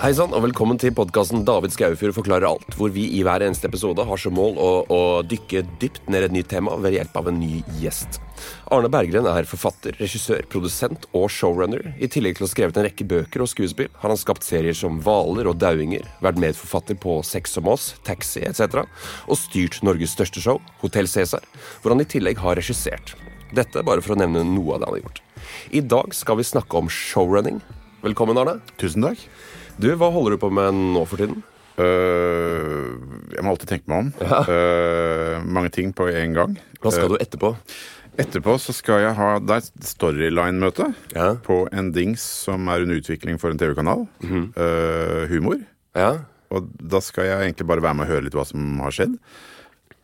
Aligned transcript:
Hei 0.00 0.14
sann, 0.16 0.32
og 0.32 0.40
velkommen 0.40 0.78
til 0.80 0.94
podkasten 0.96 1.42
David 1.44 1.74
Skaufjord 1.74 2.14
forklarer 2.16 2.46
alt, 2.48 2.70
hvor 2.78 2.88
vi 2.88 3.02
i 3.12 3.18
hver 3.20 3.42
eneste 3.44 3.68
episode 3.68 4.00
har 4.08 4.20
som 4.22 4.32
mål 4.32 4.54
å, 4.56 4.68
å 4.88 5.00
dykke 5.28 5.60
dypt 5.82 6.06
ned 6.08 6.24
et 6.24 6.32
nytt 6.32 6.46
tema 6.48 6.72
ved 6.80 6.94
hjelp 6.94 7.18
av 7.20 7.26
en 7.28 7.36
ny 7.36 7.58
gjest. 7.82 8.16
Arne 8.72 8.88
Berggren 8.88 9.28
er 9.28 9.44
forfatter, 9.44 9.98
regissør, 10.00 10.46
produsent 10.48 11.04
og 11.12 11.26
showrunner. 11.28 11.90
I 12.00 12.08
tillegg 12.08 12.38
til 12.38 12.46
å 12.46 12.48
ha 12.48 12.52
skrevet 12.54 12.80
en 12.80 12.86
rekke 12.86 13.04
bøker 13.10 13.44
og 13.44 13.50
skuespill 13.52 13.90
har 14.00 14.08
han 14.08 14.20
skapt 14.22 14.46
serier 14.46 14.78
som 14.78 15.02
Hvaler 15.04 15.50
og 15.52 15.60
Dauinger, 15.60 16.08
vært 16.24 16.40
medforfatter 16.46 16.96
på 17.04 17.18
Sex 17.28 17.58
som 17.58 17.68
oss, 17.68 17.90
Taxi 18.08 18.40
etc., 18.48 18.86
og 19.28 19.36
styrt 19.36 19.82
Norges 19.84 20.16
største 20.16 20.40
show, 20.40 20.62
Hotell 20.80 21.12
Cæsar, 21.12 21.44
hvor 21.82 21.92
han 21.92 22.00
i 22.00 22.08
tillegg 22.08 22.40
har 22.40 22.56
regissert. 22.56 23.12
Dette 23.52 23.84
bare 23.84 24.00
for 24.00 24.16
å 24.16 24.22
nevne 24.24 24.48
noe 24.48 24.78
av 24.78 24.80
det 24.80 24.88
han 24.88 24.96
har 24.96 25.04
gjort. 25.04 25.22
I 25.76 25.84
dag 25.84 26.16
skal 26.16 26.40
vi 26.40 26.48
snakke 26.54 26.80
om 26.80 26.88
showrunning. 26.88 27.60
Velkommen, 28.00 28.40
Arne. 28.40 28.62
Tusen 28.80 29.04
takk. 29.04 29.28
Du, 29.80 29.88
Hva 29.96 30.10
holder 30.12 30.36
du 30.36 30.42
på 30.42 30.50
med 30.52 30.76
nå 30.76 31.02
for 31.08 31.22
tiden? 31.22 31.40
Uh, 31.80 32.98
jeg 33.32 33.44
må 33.44 33.54
alltid 33.54 33.70
tenke 33.70 33.88
meg 33.88 34.02
om. 34.02 34.10
Ja. 34.20 34.40
Uh, 34.44 35.46
mange 35.48 35.70
ting 35.72 35.94
på 35.96 36.10
en 36.10 36.34
gang. 36.36 36.56
Hva 36.82 36.92
skal 36.92 37.08
uh, 37.08 37.14
du 37.14 37.22
etterpå? 37.24 37.54
Etterpå 38.20 38.56
så 38.60 38.74
skal 38.76 39.04
jeg 39.04 39.14
ha 39.16 39.28
Det 39.40 39.54
er 39.54 39.86
storyline-møte 39.86 40.90
ja. 41.14 41.30
på 41.46 41.62
en 41.72 41.92
dings 41.94 42.20
som 42.44 42.68
er 42.68 42.84
under 42.84 43.00
utvikling 43.00 43.38
for 43.40 43.54
en 43.54 43.60
TV-kanal. 43.60 44.04
Mm 44.20 44.52
-hmm. 44.52 45.28
humor. 45.30 45.62
Ja. 45.94 46.18
Og 46.50 46.68
da 46.74 47.00
skal 47.00 47.24
jeg 47.24 47.40
egentlig 47.40 47.66
bare 47.66 47.82
være 47.82 47.94
med 47.94 48.04
og 48.04 48.12
høre 48.12 48.24
litt 48.24 48.34
hva 48.34 48.44
som 48.44 48.80
har 48.80 48.90
skjedd. 48.90 49.16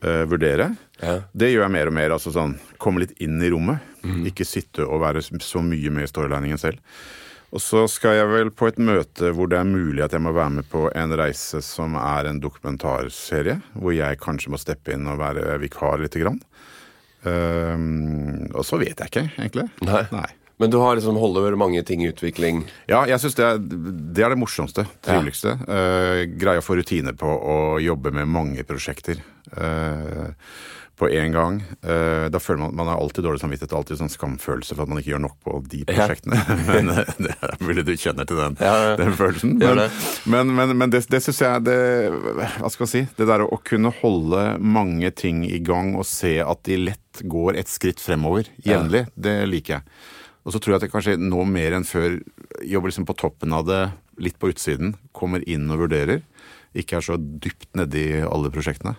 vurdere. 0.01 0.77
Ja. 1.03 1.21
Det 1.35 1.51
gjør 1.51 1.63
jeg 1.63 1.71
mer 1.71 1.87
og 1.87 1.93
mer. 1.93 2.11
altså 2.11 2.31
sånn, 2.31 2.59
Komme 2.79 3.01
litt 3.01 3.21
inn 3.21 3.43
i 3.43 3.51
rommet. 3.51 3.79
Mm 4.03 4.15
-hmm. 4.15 4.27
Ikke 4.27 4.45
sitte 4.45 4.87
og 4.87 5.01
være 5.01 5.21
så 5.23 5.61
mye 5.61 5.91
med 5.91 6.05
i 6.05 6.07
storyliningen 6.07 6.59
selv. 6.59 6.79
Og 7.55 7.63
så 7.63 7.85
skal 7.91 8.17
jeg 8.19 8.31
vel 8.31 8.51
på 8.55 8.69
et 8.69 8.81
møte 8.83 9.31
hvor 9.37 9.51
det 9.51 9.61
er 9.61 9.69
mulig 9.69 10.03
at 10.05 10.17
jeg 10.17 10.25
må 10.25 10.33
være 10.35 10.59
med 10.59 10.67
på 10.71 10.87
en 10.91 11.15
reise 11.19 11.63
som 11.65 11.95
er 12.01 12.31
en 12.31 12.41
dokumentarserie, 12.43 13.61
hvor 13.79 13.95
jeg 13.95 14.21
kanskje 14.23 14.53
må 14.53 14.61
steppe 14.61 14.97
inn 14.97 15.07
og 15.11 15.21
være 15.23 15.55
vikar 15.63 16.03
lite 16.03 16.25
grann. 16.25 16.41
Um, 17.27 18.47
og 18.53 18.67
så 18.67 18.79
vet 18.83 19.01
jeg 19.01 19.11
ikke, 19.11 19.25
egentlig. 19.39 19.69
Nei. 19.87 20.03
Nei. 20.15 20.29
Men 20.57 20.73
du 20.73 20.79
har 20.81 20.97
liksom 20.97 21.19
holder 21.21 21.57
mange 21.61 21.83
ting 21.85 22.01
i 22.01 22.09
utvikling? 22.09 22.63
Ja, 22.89 23.03
jeg 23.09 23.21
syns 23.21 23.37
det, 23.37 23.49
det, 23.69 24.23
er 24.25 24.33
det 24.33 24.39
morsomste. 24.41 24.87
Triveligste. 25.05 25.53
Ja. 25.67 25.67
Uh, 25.69 26.23
greie 26.41 26.63
å 26.63 26.65
få 26.65 26.79
rutiner 26.79 27.17
på 27.19 27.29
å 27.29 27.57
jobbe 27.83 28.15
med 28.17 28.31
mange 28.33 28.65
prosjekter. 28.69 29.21
Uh, 29.53 30.33
på 30.97 31.09
én 31.13 31.33
gang. 31.33 31.61
Uh, 31.85 32.27
da 32.33 32.41
føler 32.41 32.63
man 32.65 32.77
man 32.77 32.89
har 32.89 33.01
alltid 33.01 33.25
dårlig 33.27 33.41
samvittighet 33.43 33.75
og 33.75 33.83
alltid 33.83 34.01
sånn 34.01 34.13
skamfølelse 34.13 34.77
for 34.77 34.87
at 34.87 34.93
man 34.93 35.01
ikke 35.01 35.13
gjør 35.13 35.23
nok 35.27 35.37
på 35.45 35.59
de 35.69 35.83
prosjektene. 35.89 36.39
Ja. 36.41 36.57
men 36.71 36.93
uh, 36.93 37.03
det 37.21 37.35
er 37.37 37.57
mulig 37.61 37.85
du 37.87 37.93
kjenner 38.01 38.29
til 38.29 38.41
den, 38.41 38.57
ja, 38.65 38.95
den 39.01 39.17
følelsen. 39.19 39.57
Men, 39.61 39.83
men, 40.33 40.55
men, 40.57 40.75
men 40.81 40.95
det, 40.95 41.05
det 41.13 41.21
syns 41.25 41.43
jeg 41.45 41.65
det, 41.69 41.79
Hva 42.57 42.73
skal 42.73 42.87
jeg 42.87 42.93
si? 42.95 43.03
Det 43.19 43.29
der 43.29 43.45
å 43.45 43.61
kunne 43.67 43.93
holde 44.01 44.45
mange 44.61 45.13
ting 45.17 45.45
i 45.49 45.61
gang 45.61 45.95
og 46.01 46.09
se 46.09 46.39
at 46.41 46.65
de 46.69 46.81
lett 46.89 47.25
går 47.25 47.61
et 47.61 47.71
skritt 47.73 48.01
fremover 48.03 48.49
jevnlig, 48.65 49.07
ja. 49.07 49.13
det 49.29 49.37
liker 49.49 49.79
jeg. 49.79 50.01
Og 50.47 50.55
så 50.55 50.61
tror 50.63 50.75
jeg 50.75 50.81
at 50.81 50.87
jeg 50.87 50.95
kanskje 50.95 51.19
nå 51.21 51.45
mer 51.49 51.77
enn 51.77 51.87
før 51.89 52.21
jobber 52.63 52.93
liksom 52.93 53.09
på 53.09 53.17
toppen 53.19 53.53
av 53.57 53.67
det, 53.69 53.83
litt 54.23 54.39
på 54.41 54.53
utsiden. 54.53 54.95
Kommer 55.17 55.45
inn 55.49 55.67
og 55.75 55.83
vurderer. 55.85 56.23
Ikke 56.77 57.01
er 57.01 57.05
så 57.05 57.17
dypt 57.19 57.73
nedi 57.77 58.07
alle 58.23 58.53
prosjektene 58.55 58.95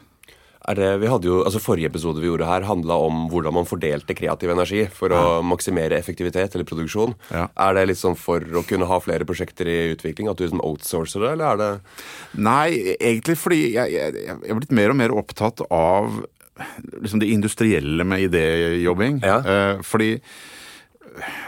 det, 0.76 0.88
vi 1.00 1.08
hadde 1.08 1.30
jo, 1.30 1.38
altså 1.48 1.62
Forrige 1.64 1.88
episode 1.88 2.20
vi 2.20 2.28
gjorde 2.28 2.48
her, 2.50 2.66
handla 2.68 2.98
om 3.08 3.28
hvordan 3.32 3.56
man 3.56 3.68
fordelte 3.70 4.16
kreativ 4.18 4.52
energi 4.52 4.84
for 4.92 5.14
ja. 5.16 5.22
å 5.40 5.44
maksimere 5.48 5.96
effektivitet 5.96 6.56
eller 6.58 6.68
produksjon. 6.68 7.16
Ja. 7.32 7.46
Er 7.56 7.78
det 7.78 7.86
litt 7.88 8.02
sånn 8.02 8.18
for 8.20 8.44
å 8.44 8.66
kunne 8.68 8.90
ha 8.90 9.00
flere 9.04 9.28
prosjekter 9.28 9.70
i 9.72 9.78
utvikling 9.94 10.28
at 10.28 10.40
du 10.40 10.44
liksom 10.44 10.64
outsourcer 10.68 11.24
det, 11.24 11.36
eller 11.38 11.48
er 11.54 11.62
det 11.62 12.42
Nei, 12.44 12.96
egentlig 13.00 13.38
fordi 13.40 13.62
jeg, 13.78 13.94
jeg, 13.96 14.26
jeg 14.28 14.52
er 14.52 14.60
blitt 14.60 14.76
mer 14.76 14.92
og 14.92 15.00
mer 15.00 15.16
opptatt 15.16 15.64
av 15.72 16.20
liksom 17.00 17.22
det 17.22 17.32
industrielle 17.32 18.04
med 18.04 18.28
idéjobbing. 18.28 19.22
Ja. 19.24 19.38
Eh, 19.40 19.82
fordi 19.86 20.18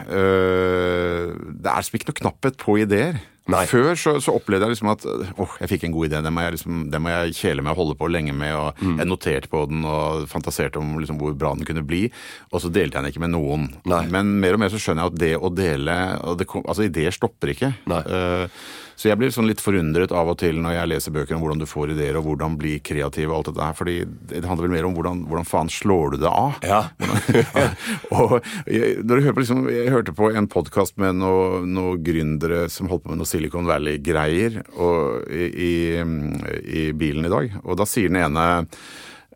øh, 0.08 1.34
det 1.34 1.70
er 1.72 1.92
ikke 1.92 2.10
noe 2.10 2.20
knapphet 2.22 2.58
på 2.60 2.78
ideer. 2.82 3.20
Nei. 3.50 3.64
Før 3.70 3.92
så, 3.98 4.14
så, 4.22 4.34
opplevde 4.38 4.68
jeg 4.68 4.76
liksom 4.76 4.90
at 4.92 5.06
åh, 5.06 5.56
jeg 5.62 5.72
fikk 5.72 5.86
en 5.88 5.94
god 5.94 6.08
idé. 6.08 6.20
Den 6.24 6.36
må 6.36 6.44
jeg, 6.44 6.56
liksom, 6.56 6.82
den 6.92 7.04
må 7.04 7.12
jeg 7.12 7.36
kjele 7.40 7.64
med 7.64 7.74
og 7.74 7.80
holde 7.82 7.96
på 8.00 8.10
lenge 8.12 8.34
med. 8.36 8.54
og 8.56 8.80
mm. 8.80 8.98
Jeg 9.02 9.10
noterte 9.10 9.50
på 9.52 9.64
den 9.70 9.84
og 9.88 10.26
fantaserte 10.30 10.80
om 10.80 10.94
liksom, 11.00 11.18
hvor 11.20 11.34
bra 11.38 11.54
den 11.58 11.66
kunne 11.68 11.84
bli. 11.86 12.04
Og 12.50 12.62
så 12.64 12.72
delte 12.72 12.98
jeg 12.98 13.04
den 13.04 13.14
ikke 13.14 13.24
med 13.26 13.34
noen. 13.34 13.66
Nei. 13.90 14.04
Men 14.12 14.36
mer 14.42 14.56
og 14.56 14.62
mer 14.62 14.72
så 14.72 14.80
skjønner 14.82 15.06
jeg 15.06 15.14
at 15.14 15.22
det 15.24 15.32
å 15.38 15.52
dele 15.54 15.98
det, 16.40 16.48
Altså, 16.60 16.84
ideer 16.86 17.14
stopper 17.14 17.52
ikke. 17.54 17.72
Uh, 17.88 18.46
så 19.00 19.08
jeg 19.08 19.16
blir 19.16 19.30
sånn 19.32 19.46
litt 19.48 19.62
forundret 19.64 20.12
av 20.12 20.28
og 20.28 20.36
til 20.42 20.58
når 20.60 20.74
jeg 20.74 20.88
leser 20.90 21.14
bøker 21.14 21.32
om 21.32 21.40
hvordan 21.40 21.62
du 21.62 21.64
får 21.68 21.94
ideer 21.94 22.18
og 22.20 22.26
hvordan 22.26 22.58
bli 22.60 22.74
kreativ 22.84 23.30
og 23.30 23.38
alt 23.38 23.48
dette 23.48 23.64
her. 23.64 23.78
Fordi 23.78 23.94
det 24.28 24.42
handler 24.44 24.66
vel 24.66 24.74
mer 24.74 24.88
om 24.90 24.96
hvordan, 24.98 25.22
hvordan 25.30 25.48
faen 25.48 25.72
slår 25.72 26.12
du 26.12 26.18
det 26.20 26.28
av? 26.28 26.58
Ja. 26.68 26.82
og 28.18 28.34
jeg, 28.68 28.98
når 29.00 29.08
du 29.08 29.24
hører 29.24 29.38
på, 29.38 29.44
liksom, 29.46 29.64
jeg 29.72 29.94
hørte 29.94 30.16
på 30.18 30.28
en 30.36 30.50
podkast 30.52 31.00
med 31.00 31.16
noen 31.16 31.72
noe 31.72 31.96
gründere 32.04 32.66
som 32.68 32.92
holdt 32.92 33.06
på 33.06 33.14
med 33.14 33.22
noe 33.22 33.30
Silicon 33.30 33.70
Valley-greier 33.70 34.60
i, 34.60 35.48
i, 35.48 35.74
i 36.82 36.84
bilen 36.92 37.24
i 37.24 37.32
dag. 37.32 37.56
Og 37.64 37.80
da 37.80 37.88
sier 37.88 38.12
den 38.12 38.20
ene 38.20 38.50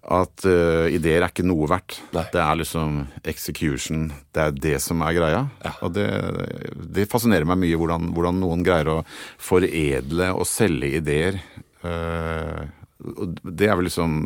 at 0.05 0.45
uh, 0.45 0.85
ideer 0.93 1.23
er 1.23 1.33
ikke 1.33 1.47
noe 1.47 1.69
verdt. 1.71 1.99
Nei. 2.15 2.27
Det 2.33 2.41
er 2.43 2.61
liksom 2.61 3.01
execution. 3.25 4.07
Det 4.35 4.43
er 4.43 4.57
det 4.67 4.77
som 4.85 5.03
er 5.07 5.17
greia. 5.17 5.43
Ja. 5.65 5.75
Og 5.87 5.95
det, 5.97 6.07
det, 6.97 7.09
fascinerer 7.13 7.49
meg 7.49 7.63
mye 7.63 7.81
hvordan, 7.81 8.11
hvordan, 8.17 8.41
noen 8.43 8.65
greier 8.67 8.91
å 8.93 8.99
foredle 9.41 10.31
og 10.37 10.47
selge 10.49 10.93
ideer. 11.01 11.41
Uh, 11.85 12.67
det 13.45 13.69
er 13.69 13.77
vel 13.77 13.91
liksom 13.91 14.23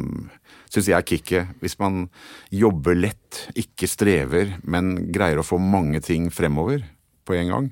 Syns 0.69 0.85
jeg 0.91 0.99
er 0.99 1.05
kicket. 1.09 1.53
Hvis 1.65 1.79
man 1.81 2.11
jobber 2.53 2.93
lett, 2.93 3.47
ikke 3.57 3.89
strever, 3.89 4.51
men 4.69 5.09
greier 5.15 5.41
å 5.41 5.47
få 5.47 5.57
mange 5.57 6.03
ting 6.05 6.27
fremover 6.29 6.83
på 7.25 7.39
en 7.39 7.53
gang. 7.55 7.71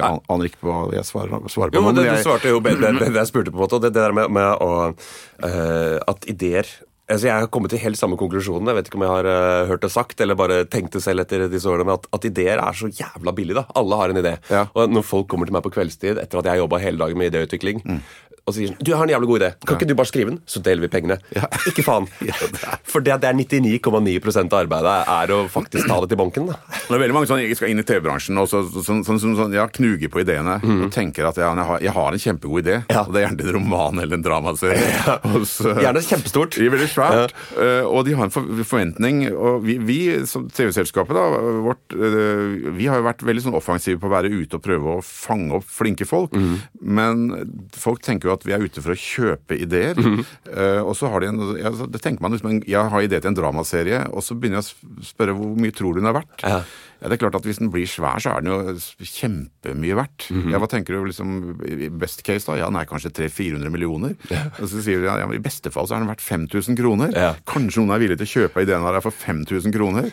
Jeg 0.00 0.24
aner 0.34 0.50
ikke 0.50 0.62
på 0.64 0.72
hva 0.72 0.82
jeg 0.96 1.08
svarer, 1.08 1.46
svarer 1.52 1.72
på. 1.72 1.80
Jo, 1.80 1.86
men 1.86 1.98
det, 1.98 2.08
jeg... 2.08 2.18
Du 2.20 2.28
svarte 2.28 2.52
jo 2.52 2.60
det, 2.64 2.76
det, 2.82 2.92
det 3.06 3.22
jeg 3.22 3.30
spurte 3.32 3.54
på, 3.54 3.58
en 3.60 3.64
måte, 3.66 3.78
og 3.78 3.86
det, 3.86 3.94
det 3.96 4.04
der 4.04 4.16
med, 4.16 4.34
med 4.36 4.66
å, 4.66 4.74
uh, 4.92 5.96
at 6.12 6.30
ideer 6.32 6.76
Altså, 7.06 7.28
jeg 7.28 7.38
har 7.38 7.50
kommet 7.54 7.70
til 7.70 7.78
helt 7.78 7.94
samme 7.94 8.16
konklusjonen. 8.18 8.66
Jeg 8.66 8.74
vet 8.80 8.88
ikke 8.88 8.96
om 8.98 9.04
jeg 9.04 9.12
har 9.12 9.26
uh, 9.30 9.68
hørt 9.70 9.84
det 9.84 9.92
sagt 9.94 10.18
eller 10.24 10.34
bare 10.34 10.56
tenkt 10.66 10.96
det 10.96 11.04
selv 11.04 11.22
etter 11.22 11.44
disse 11.46 11.70
årene, 11.70 11.94
at, 11.94 12.08
at 12.18 12.26
ideer 12.26 12.58
er 12.58 12.74
så 12.74 12.90
jævla 12.90 13.30
billige. 13.36 13.60
da. 13.60 13.62
Alle 13.78 13.98
har 14.00 14.10
en 14.10 14.18
idé. 14.18 14.32
Ja. 14.50 14.64
Og 14.74 14.90
når 14.90 15.04
folk 15.06 15.28
kommer 15.30 15.46
til 15.46 15.54
meg 15.54 15.62
på 15.62 15.70
kveldstid 15.76 16.18
etter 16.18 16.40
at 16.40 16.48
jeg 16.48 16.56
har 16.56 16.64
jobba 16.64 16.80
hele 16.82 16.98
dagen 16.98 17.22
med 17.22 17.30
idéutvikling, 17.30 17.78
mm 17.86 18.00
og 18.46 18.54
sier 18.54 18.70
sånn 18.70 18.78
Du 18.86 18.92
har 18.94 19.02
en 19.02 19.10
jævlig 19.10 19.28
god 19.28 19.40
idé. 19.40 19.48
Kan 19.58 19.74
ja. 19.74 19.78
ikke 19.80 19.88
du 19.90 19.96
bare 19.98 20.08
skrive 20.08 20.30
den, 20.30 20.38
så 20.46 20.60
deler 20.62 20.86
vi 20.86 20.90
pengene? 20.92 21.16
Ja. 21.34 21.48
Ikke 21.70 21.82
faen. 21.82 22.06
ja, 22.28 22.36
det 22.38 22.76
For 22.86 23.02
det, 23.02 23.16
det 23.24 23.30
er 23.32 23.38
99,9% 23.38 24.54
av 24.54 24.60
arbeidet 24.60 24.94
er 25.16 25.32
å 25.34 25.38
faktisk 25.50 25.88
ta 25.90 25.98
det 26.04 26.12
til 26.12 26.20
banken. 26.20 26.46
Da. 26.52 26.58
Det 26.76 26.94
er 26.94 27.02
veldig 27.02 27.16
mange 27.16 27.30
som 27.30 27.42
skal 27.58 27.72
inn 27.72 27.82
i 27.82 27.86
TV-bransjen 27.86 28.38
og 28.38 28.46
så, 28.50 28.62
så, 28.70 28.84
så, 28.86 29.16
sånn, 29.18 29.56
ja, 29.56 29.66
knuger 29.78 30.12
på 30.12 30.22
ideene 30.22 30.60
mm. 30.62 30.84
og 30.86 30.94
tenker 30.94 31.26
at 31.26 31.40
ja, 31.42 31.50
jeg, 31.50 31.66
har, 31.70 31.82
jeg, 31.88 31.94
har, 31.96 32.14
en 32.14 32.24
kjempegod 32.26 32.62
idé. 32.62 32.76
Og 33.02 33.10
det 33.10 33.22
er 33.22 33.26
gjerne 33.26 33.48
en 33.48 33.56
roman 33.58 34.04
eller 34.04 34.20
en 34.20 34.26
dramaserie. 34.28 34.92
gjerne 35.84 36.04
kjempestort. 36.06 36.54
Det 36.54 36.68
er 36.68 36.76
veldig 36.76 36.90
svært. 36.92 37.34
Uh, 37.56 37.82
og 37.90 38.06
de 38.06 38.14
har 38.14 38.28
en 38.28 38.34
for, 38.34 38.62
forventning. 38.62 39.24
Og 39.34 39.66
vi, 39.66 39.78
vi 39.82 39.98
som 40.30 40.46
TV-selskapet, 40.46 41.18
da, 41.18 41.26
vårt, 41.66 41.98
uh, 41.98 42.70
vi 42.78 42.86
har 42.86 43.02
jo 43.02 43.08
vært 43.08 43.26
veldig 43.26 43.48
sånn 43.48 43.58
offensive 43.58 43.98
på 43.98 44.06
å 44.06 44.14
være 44.14 44.30
ute 44.30 44.60
og 44.60 44.64
prøve 44.64 44.98
å 45.00 45.04
fange 45.04 45.58
opp 45.58 45.66
flinke 45.66 46.06
folk. 46.06 46.36
Mm. 46.36 46.56
Men 46.96 47.26
folk 47.74 48.04
tenker 48.06 48.30
jo 48.30 48.35
at 48.35 48.35
vi 48.44 48.52
er 48.52 48.64
ute 48.64 48.82
for 48.84 48.92
å 48.92 48.98
kjøpe 48.98 49.56
ideer. 49.56 49.96
Mm 49.96 50.18
-hmm. 50.18 50.82
og 50.82 50.96
så 50.96 51.08
har 51.08 51.20
de 51.20 51.28
en 51.28 51.56
ja, 51.56 51.70
Det 51.70 52.02
tenker 52.02 52.22
man 52.22 52.32
liksom 52.32 52.62
Jeg 52.66 52.90
har 52.90 53.02
idé 53.02 53.20
til 53.20 53.28
en 53.28 53.34
dramaserie, 53.36 54.06
og 54.12 54.22
så 54.22 54.34
begynner 54.34 54.60
jeg 54.60 54.66
å 54.66 55.04
spørre 55.04 55.32
hvor 55.32 55.56
mye 55.56 55.72
tror 55.72 55.94
du 55.94 56.00
den 56.00 56.08
er 56.08 56.12
verdt? 56.12 56.42
Ja. 56.42 56.62
ja. 57.00 57.08
det 57.08 57.12
er 57.12 57.16
klart 57.16 57.34
at 57.34 57.44
Hvis 57.44 57.58
den 57.58 57.70
blir 57.70 57.86
svær, 57.86 58.18
så 58.18 58.30
er 58.30 58.40
den 58.40 58.52
jo 58.52 58.78
kjempemye 59.00 59.94
verdt. 59.96 60.30
Mm 60.30 60.42
-hmm. 60.42 60.50
ja, 60.52 60.58
Hva 60.58 60.66
tenker 60.66 60.94
du 60.94 61.04
liksom 61.04 61.60
i 61.64 61.88
best 61.88 62.22
case, 62.22 62.46
da? 62.46 62.58
Ja, 62.58 62.66
den 62.66 62.76
er 62.76 62.84
kanskje 62.84 63.10
300-400 63.10 63.68
millioner. 63.68 64.14
Ja. 64.30 64.50
Og 64.60 64.68
så 64.68 64.82
sier 64.82 65.00
du 65.00 65.04
ja, 65.04 65.32
i 65.32 65.38
beste 65.38 65.70
fall 65.70 65.86
så 65.86 65.94
er 65.94 65.98
den 65.98 66.08
verdt 66.08 66.22
5000 66.22 66.76
kroner. 66.76 67.10
Ja. 67.14 67.34
Kanskje 67.46 67.80
noen 67.80 67.94
er 67.94 67.98
villig 67.98 68.18
til 68.18 68.26
å 68.26 68.34
kjøpe 68.36 68.62
ideen 68.62 68.82
her 68.82 69.00
for 69.00 69.10
5000 69.10 69.72
kroner. 69.72 70.10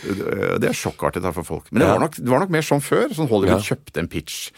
det 0.60 0.68
er 0.68 0.72
sjokkartet 0.72 1.34
for 1.34 1.42
folk. 1.42 1.72
Men 1.72 1.82
det 1.82 1.88
var, 1.88 2.00
nok, 2.00 2.16
det 2.16 2.30
var 2.30 2.40
nok 2.40 2.50
mer 2.50 2.62
sånn 2.62 2.80
før. 2.80 3.14
Sånn 3.14 3.28
Hollywood 3.28 3.62
kjøpte 3.64 4.00
en 4.00 4.08
pitch. 4.08 4.50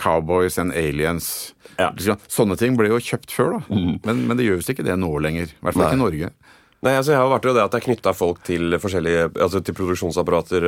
Cowboys 0.00 0.58
and 0.58 0.74
Aliens. 0.76 1.52
Ja. 1.78 1.90
Sånne 2.30 2.56
ting 2.60 2.76
ble 2.78 2.90
jo 2.92 3.00
kjøpt 3.02 3.34
før, 3.34 3.58
da. 3.58 3.64
Mm. 3.72 3.98
Men, 4.04 4.24
men, 4.28 4.38
det 4.38 4.48
gjøres 4.48 4.70
ikke 4.72 4.86
det 4.86 4.96
nå 5.00 5.10
lenger. 5.24 5.52
I 5.52 5.66
hvert 5.66 5.78
fall 5.78 5.88
ikke 5.88 6.00
i 6.00 6.04
Norge. 6.04 6.32
Nei, 6.82 6.96
altså 6.98 7.12
jeg 7.12 7.20
har 7.20 7.28
vært 7.30 7.44
jo 7.46 7.52
det 7.54 7.62
at 7.62 7.74
jeg 7.76 7.84
knytta 7.84 8.10
folk 8.10 8.40
til 8.42 8.74
forskjellige, 8.82 9.26
altså 9.44 9.60
til 9.62 9.74
produksjonsapparater. 9.78 10.64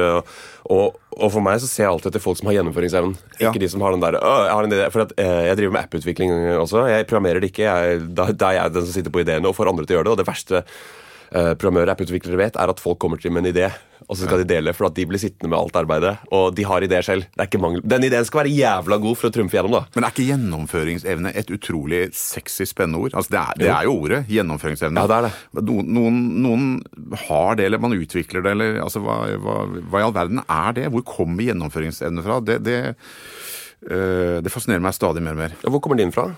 Og, 0.71 1.01
og, 1.11 1.25
for 1.27 1.43
meg 1.43 1.59
så 1.59 1.67
ser 1.67 1.89
jeg 1.89 1.91
alltid 1.91 2.13
etter 2.13 2.23
folk 2.23 2.39
som 2.39 2.51
har 2.51 2.61
gjennomføringsevnen. 2.61 3.17
Ja. 3.41 3.49
Ikke 3.49 3.63
de 3.65 3.71
som 3.73 3.83
har 3.83 3.97
den 3.97 4.05
der 4.05 4.21
jeg 4.21 4.53
har 4.53 4.69
en 4.69 4.77
idé, 4.77 4.85
For 4.95 5.09
at, 5.09 5.17
eh, 5.19 5.41
jeg 5.49 5.59
driver 5.59 5.75
med 5.75 5.89
apputvikling 5.89 6.37
også. 6.61 6.85
Jeg 6.93 7.09
programmerer 7.11 7.43
det 7.43 7.51
ikke. 7.51 7.67
Jeg, 7.67 8.05
da, 8.15 8.29
da 8.31 8.53
er 8.53 8.61
jeg 8.61 8.77
den 8.77 8.87
som 8.87 8.95
sitter 8.95 9.15
på 9.15 9.25
ideene 9.25 9.51
og 9.51 9.59
får 9.59 9.73
andre 9.73 9.89
til 9.89 9.97
å 9.97 9.99
gjøre 9.99 10.07
det. 10.07 10.15
Og 10.15 10.23
det 10.23 10.29
verste 10.31 10.63
eh, 10.63 11.51
programmører 11.59 11.97
apputviklere 11.97 12.39
vet, 12.45 12.63
er 12.63 12.75
at 12.77 12.85
folk 12.85 13.03
kommer 13.03 13.19
til 13.19 13.35
med 13.35 13.43
en 13.43 13.51
idé, 13.51 13.73
og 14.09 14.19
så 14.19 14.27
skal 14.27 14.43
de 14.43 14.49
dele 14.49 14.75
for 14.77 14.89
at 14.89 14.97
de 14.97 15.07
blir 15.09 15.21
sittende 15.21 15.51
med 15.53 15.59
alt 15.59 15.77
arbeidet. 15.81 16.13
Og 16.35 16.55
de 16.57 16.67
har 16.69 16.85
ideer 16.85 17.05
selv. 17.07 17.27
Det 17.33 17.47
ikke 17.49 17.61
mangel. 17.63 17.83
Den 17.95 18.07
ideen 18.07 18.27
skal 18.29 18.43
være 18.43 18.53
jævla 18.53 18.99
god 19.03 19.19
for 19.21 19.31
å 19.31 19.35
trumfe 19.35 19.57
gjennom, 19.57 19.77
da. 19.79 19.83
Men 19.97 20.07
er 20.07 20.15
ikke 20.15 20.29
gjennomføringsevne 20.29 21.33
et 21.41 21.53
utrolig 21.55 22.03
sexy, 22.19 22.67
spennende 22.69 23.01
ord? 23.01 23.17
Altså, 23.17 23.35
det, 23.35 23.43
er, 23.43 23.61
det 23.63 23.71
er 23.73 23.89
jo 23.89 23.97
ordet. 23.97 24.21
Gjennomføringsevne. 24.31 25.05
Ja, 25.05 25.11
det 25.11 25.19
er 25.19 25.29
det. 25.29 25.65
Noen, 25.71 25.93
noen, 25.97 26.21
noen 26.45 26.67
har 27.27 27.61
det, 27.61 27.69
eller 27.69 27.83
man 27.83 27.97
utvikler 27.97 28.45
det, 28.45 28.57
eller 28.57 28.81
altså, 28.85 29.03
hva, 29.05 29.21
hva, 29.41 29.59
hva, 29.81 30.03
i 30.03 30.07
all 30.07 30.17
verden 30.17 30.45
er 30.45 30.77
det? 30.81 30.89
Hvor 30.95 31.07
kommer 31.15 31.49
gjennomføringsevne 31.49 32.25
fra? 32.27 32.41
Det, 32.45 32.61
det, 32.67 32.81
øh, 33.89 34.41
det 34.45 34.53
fascinerer 34.53 34.85
meg 34.85 34.97
stadig 34.97 35.25
mer 35.25 35.39
og 35.39 35.45
mer. 35.47 35.57
Hvor 35.65 35.81
kommer 35.85 36.01
din 36.01 36.15
fra? 36.15 36.31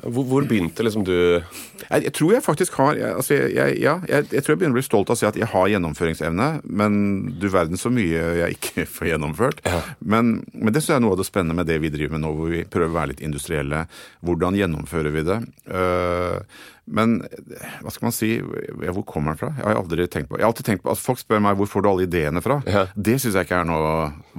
Hvor, 0.00 0.24
hvor, 0.24 0.44
begynte 0.48 0.82
liksom 0.86 1.04
du 1.04 1.12
jeg, 1.12 1.98
jeg, 2.06 2.12
tror 2.16 2.30
jeg 2.32 2.44
faktisk 2.46 2.78
har 2.80 2.96
jeg, 2.96 3.10
altså 3.12 3.36
jeg, 3.36 3.74
ja, 3.82 3.98
jeg, 4.08 4.28
tror 4.30 4.54
jeg 4.54 4.60
begynner 4.62 4.72
å 4.72 4.78
bli 4.78 4.86
stolt 4.86 5.12
av 5.12 5.18
å 5.18 5.20
si 5.20 5.26
at 5.28 5.36
jeg 5.36 5.50
har 5.52 5.68
gjennomføringsevne, 5.68 6.46
men 6.64 6.96
du 7.36 7.44
verden 7.52 7.76
så 7.76 7.92
mye 7.92 8.22
jeg 8.40 8.56
ikke 8.56 8.86
får 8.94 9.10
gjennomført. 9.12 9.60
Ja. 9.68 9.82
Men, 10.00 10.38
men, 10.54 10.72
det 10.72 10.80
synes 10.80 10.94
jeg 10.94 11.00
er 11.02 11.04
noe 11.04 11.16
av 11.16 11.20
det 11.20 11.28
spennende 11.28 11.58
med 11.60 11.68
det 11.68 11.76
vi 11.84 11.92
driver 11.92 12.16
med 12.16 12.24
nå, 12.24 12.32
hvor 12.38 12.52
vi 12.54 12.64
prøver 12.64 12.88
å 12.88 12.96
være 12.96 13.12
litt 13.12 13.24
industrielle. 13.26 13.84
Hvordan 14.24 14.56
gjennomfører 14.56 15.12
vi 15.12 15.26
det? 15.28 15.40
Uh, 15.68 16.40
men 16.84 17.20
hva 17.22 17.92
skal 17.94 18.08
man 18.08 18.14
si, 18.14 18.30
hvor 18.42 19.04
kommer 19.06 19.32
den 19.32 19.38
fra? 19.38 19.52
Jeg 19.54 19.66
har 19.68 19.78
aldri 19.78 20.06
tenkt 20.10 20.32
på 20.32 20.38
Jeg 20.38 20.42
har 20.42 20.50
alltid 20.50 20.66
tenkt 20.66 20.82
på, 20.82 20.90
altså 20.90 21.12
Folk 21.12 21.20
spør 21.20 21.42
meg 21.44 21.60
hvor 21.60 21.70
får 21.70 21.84
du 21.84 21.90
alle 21.92 22.06
ideene 22.08 22.42
fra. 22.42 22.58
Ja. 22.66 22.88
Det 22.96 23.20
syns 23.22 23.38
jeg 23.38 23.46
ikke 23.46 23.60
er 23.62 23.68
noe 23.68 23.92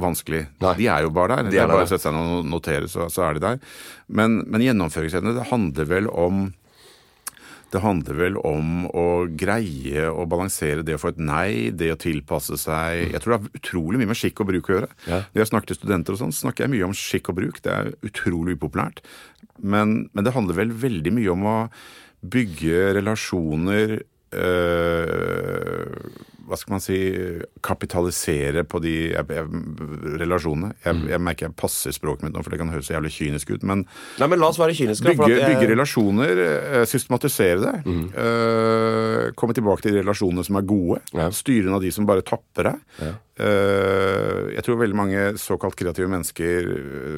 vanskelig. 0.03 0.41
Nei. 0.63 0.73
De 0.81 0.89
er 0.91 1.05
jo 1.05 1.13
bare 1.15 1.37
der. 1.37 1.53
De 1.53 1.61
er, 1.61 1.71
bare 1.71 1.87
å 1.87 1.91
sette 1.91 2.03
seg 2.03 2.17
ned 2.17 2.33
og 2.41 2.49
notere, 2.51 2.89
så, 2.91 3.07
så, 3.13 3.23
er 3.29 3.37
de 3.37 3.45
der. 3.45 3.63
Men, 4.11 4.41
men 4.51 4.65
gjennomføringsevne, 4.65 5.37
det 5.37 5.47
handler 5.53 5.89
vel 5.93 6.11
om 6.11 6.49
det 7.73 7.81
handler 7.81 8.17
vel 8.19 8.35
om 8.45 8.83
å 8.85 9.05
greie 9.33 10.03
å 10.05 10.27
balansere 10.29 10.83
det 10.85 10.93
å 10.93 10.99
få 11.01 11.09
et 11.15 11.23
nei, 11.23 11.71
det 11.73 11.89
å 11.89 11.97
tilpasse 11.97 12.59
seg 12.61 13.15
Jeg 13.15 13.23
tror 13.23 13.33
det 13.33 13.39
har 13.39 13.57
utrolig 13.63 14.01
mye 14.01 14.11
med 14.11 14.19
skikk 14.19 14.43
og 14.43 14.51
bruk 14.51 14.69
å 14.69 14.75
gjøre. 14.75 14.89
Ja. 15.07 15.23
Når 15.31 15.41
jeg 15.41 15.49
snakker 15.49 15.71
til 15.71 15.79
studenter 15.79 16.13
og 16.13 16.21
sånn, 16.21 16.35
snakker 16.37 16.67
jeg 16.67 16.73
mye 16.75 16.91
om 16.91 16.93
skikk 16.93 17.31
og 17.33 17.39
bruk. 17.39 17.63
Det 17.65 17.73
er 17.73 17.89
utrolig 18.05 18.59
upopulært. 18.59 19.01
Men, 19.57 20.03
men 20.13 20.27
det 20.27 20.35
handler 20.35 20.59
vel 20.59 20.75
veldig 20.83 21.15
mye 21.17 21.33
om 21.33 21.49
å 21.49 21.57
bygge 22.31 22.93
relasjoner 22.93 23.99
øh, 24.33 25.85
hva 26.53 26.59
skal 26.59 26.75
man 26.75 26.83
si 26.83 26.97
kapitalisere 27.65 28.63
på 28.69 28.79
de 28.83 28.93
jeg, 29.13 29.25
jeg, 29.33 29.47
relasjonene. 30.21 30.73
Jeg, 30.83 30.97
mm. 30.99 31.03
jeg, 31.09 31.21
merker 31.25 31.47
jeg 31.47 31.55
passer 31.57 31.95
språket 31.95 32.27
mitt 32.27 32.35
nå, 32.35 32.43
for 32.45 32.53
det 32.53 32.59
kan 32.61 32.69
høres 32.69 32.89
så 32.89 32.97
jævlig 32.97 33.13
kynisk 33.15 33.53
ut. 33.55 33.65
Men, 33.65 33.85
Nei, 34.21 34.29
men 34.29 34.41
la 34.41 34.51
oss 34.51 34.59
være 34.61 34.75
kyniske. 34.77 35.15
Bygge, 35.17 35.39
bygge 35.41 35.69
relasjoner, 35.73 36.41
eh, 36.45 36.85
systematisere 36.89 37.59
det. 37.63 37.75
Mm. 37.89 38.03
Uh, 38.13 39.21
komme 39.39 39.55
tilbake 39.57 39.85
til 39.85 39.95
de 39.95 40.03
relasjonene 40.03 40.45
som 40.45 40.59
er 40.59 40.67
gode. 40.69 40.99
Ja. 41.17 41.29
Styre 41.33 41.71
unna 41.71 41.81
de 41.81 41.93
som 41.95 42.09
bare 42.09 42.25
tapper 42.27 42.69
deg. 42.69 42.83
Ja. 43.01 43.13
Uh, 43.33 44.51
jeg 44.53 44.65
tror 44.67 44.77
veldig 44.83 44.97
mange 44.97 45.23
såkalt 45.41 45.77
kreative 45.79 46.11
mennesker, 46.11 46.69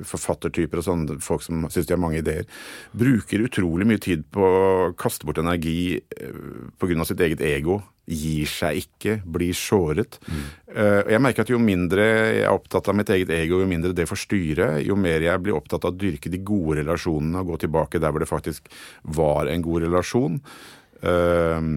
forfattertyper 0.07 0.79
og 0.79 0.87
sånne 0.87 1.17
folk 1.23 1.43
som 1.43 1.67
syns 1.67 1.89
de 1.89 1.95
har 1.97 1.99
mange 1.99 2.21
ideer, 2.21 2.47
bruker 2.95 3.43
utrolig 3.49 3.89
mye 3.89 3.99
tid 3.99 4.23
på 4.31 4.47
å 4.47 4.93
kaste 4.99 5.27
bort 5.27 5.43
energi 5.43 5.99
uh, 5.99 6.71
pga. 6.79 7.03
sitt 7.03 7.19
eget 7.19 7.43
ego 7.43 7.81
gir 8.05 8.49
seg 8.49 8.83
ikke, 8.83 9.17
blir 9.25 9.55
såret. 9.57 10.19
Mm. 10.29 10.43
Jeg 11.09 11.21
merker 11.23 11.45
at 11.45 11.51
jo 11.51 11.59
mindre 11.61 12.05
jeg 12.05 12.43
er 12.43 12.53
opptatt 12.53 12.89
av 12.91 12.97
mitt 12.97 13.09
eget 13.15 13.31
ego, 13.33 13.61
jo 13.63 13.69
mindre 13.69 13.95
det 13.97 14.05
får 14.09 14.21
styre, 14.25 14.67
jo 14.85 14.97
mer 14.99 15.25
jeg 15.25 15.41
blir 15.41 15.57
opptatt 15.57 15.87
av 15.87 15.93
å 15.93 15.97
dyrke 15.97 16.29
de 16.29 16.41
gode 16.45 16.81
relasjonene 16.81 17.41
og 17.41 17.53
gå 17.53 17.59
tilbake 17.63 18.01
der 18.01 18.13
hvor 18.13 18.21
det 18.21 18.29
faktisk 18.29 18.69
var 19.17 19.49
en 19.49 19.65
god 19.65 19.87
relasjon, 19.87 20.37
eh, 21.01 21.71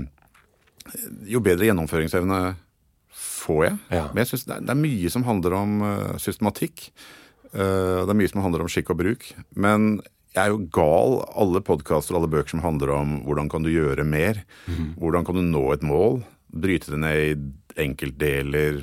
jo 1.32 1.44
bedre 1.44 1.70
gjennomføringsevne 1.70 2.42
får 3.22 3.64
jeg. 3.64 3.78
Ja. 3.96 4.04
Men 4.12 4.22
jeg 4.24 4.32
synes 4.34 4.46
det 4.50 4.60
er 4.74 4.82
mye 4.84 5.14
som 5.14 5.24
handler 5.28 5.56
om 5.62 5.80
eh, 5.88 6.12
systematikk. 6.20 6.90
Det 7.48 7.64
er 8.12 8.16
mye 8.18 8.28
som 8.28 8.42
handler 8.44 8.60
om 8.60 8.68
skikk 8.68 8.90
og 8.92 8.98
bruk. 9.00 9.22
Men 9.56 10.02
jeg 10.38 10.44
er 10.46 10.54
jo 10.54 10.66
gal 10.74 11.18
alle 11.38 11.62
podkaster 11.66 12.14
og 12.14 12.22
alle 12.22 12.32
bøker 12.36 12.54
som 12.54 12.62
handler 12.62 12.94
om 12.94 13.16
hvordan 13.26 13.50
kan 13.50 13.64
du 13.64 13.72
gjøre 13.72 14.06
mer. 14.06 14.44
Mm. 14.68 14.94
Hvordan 15.00 15.26
kan 15.26 15.38
du 15.38 15.42
nå 15.46 15.64
et 15.74 15.84
mål? 15.86 16.22
Bryte 16.48 16.94
det 16.94 17.00
ned 17.02 17.18
i 17.24 17.82
enkeltdeler. 17.84 18.80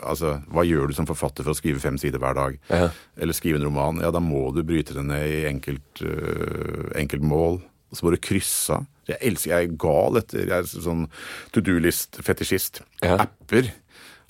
Altså, 0.00 0.38
Hva 0.52 0.64
gjør 0.64 0.90
du 0.90 0.96
som 0.96 1.08
forfatter 1.08 1.44
for 1.44 1.54
å 1.54 1.58
skrive 1.58 1.82
fem 1.82 1.98
sider 2.00 2.22
hver 2.22 2.36
dag? 2.36 2.60
Ja. 2.68 2.90
Eller 3.20 3.36
skrive 3.36 3.60
en 3.60 3.66
roman? 3.68 4.00
Ja, 4.04 4.12
da 4.14 4.22
må 4.24 4.46
du 4.56 4.62
bryte 4.66 4.96
det 4.96 5.04
ned 5.08 5.26
i 5.28 5.42
enkelt, 5.50 6.04
uh, 6.04 6.92
enkeltmål. 7.00 7.60
Og 7.90 7.98
så 7.98 8.06
må 8.06 8.14
du 8.14 8.20
krysse 8.22 8.78
av. 8.78 8.88
Jeg 9.10 9.18
elsker, 9.26 9.50
jeg 9.50 9.66
er 9.66 9.78
gal 9.80 10.18
etter 10.20 10.44
Jeg 10.44 10.52
er 10.54 10.68
sånn 10.70 11.06
to 11.50 11.62
do-list-fetisjist. 11.66 12.84
Ja. 13.02 13.16
Apper 13.24 13.72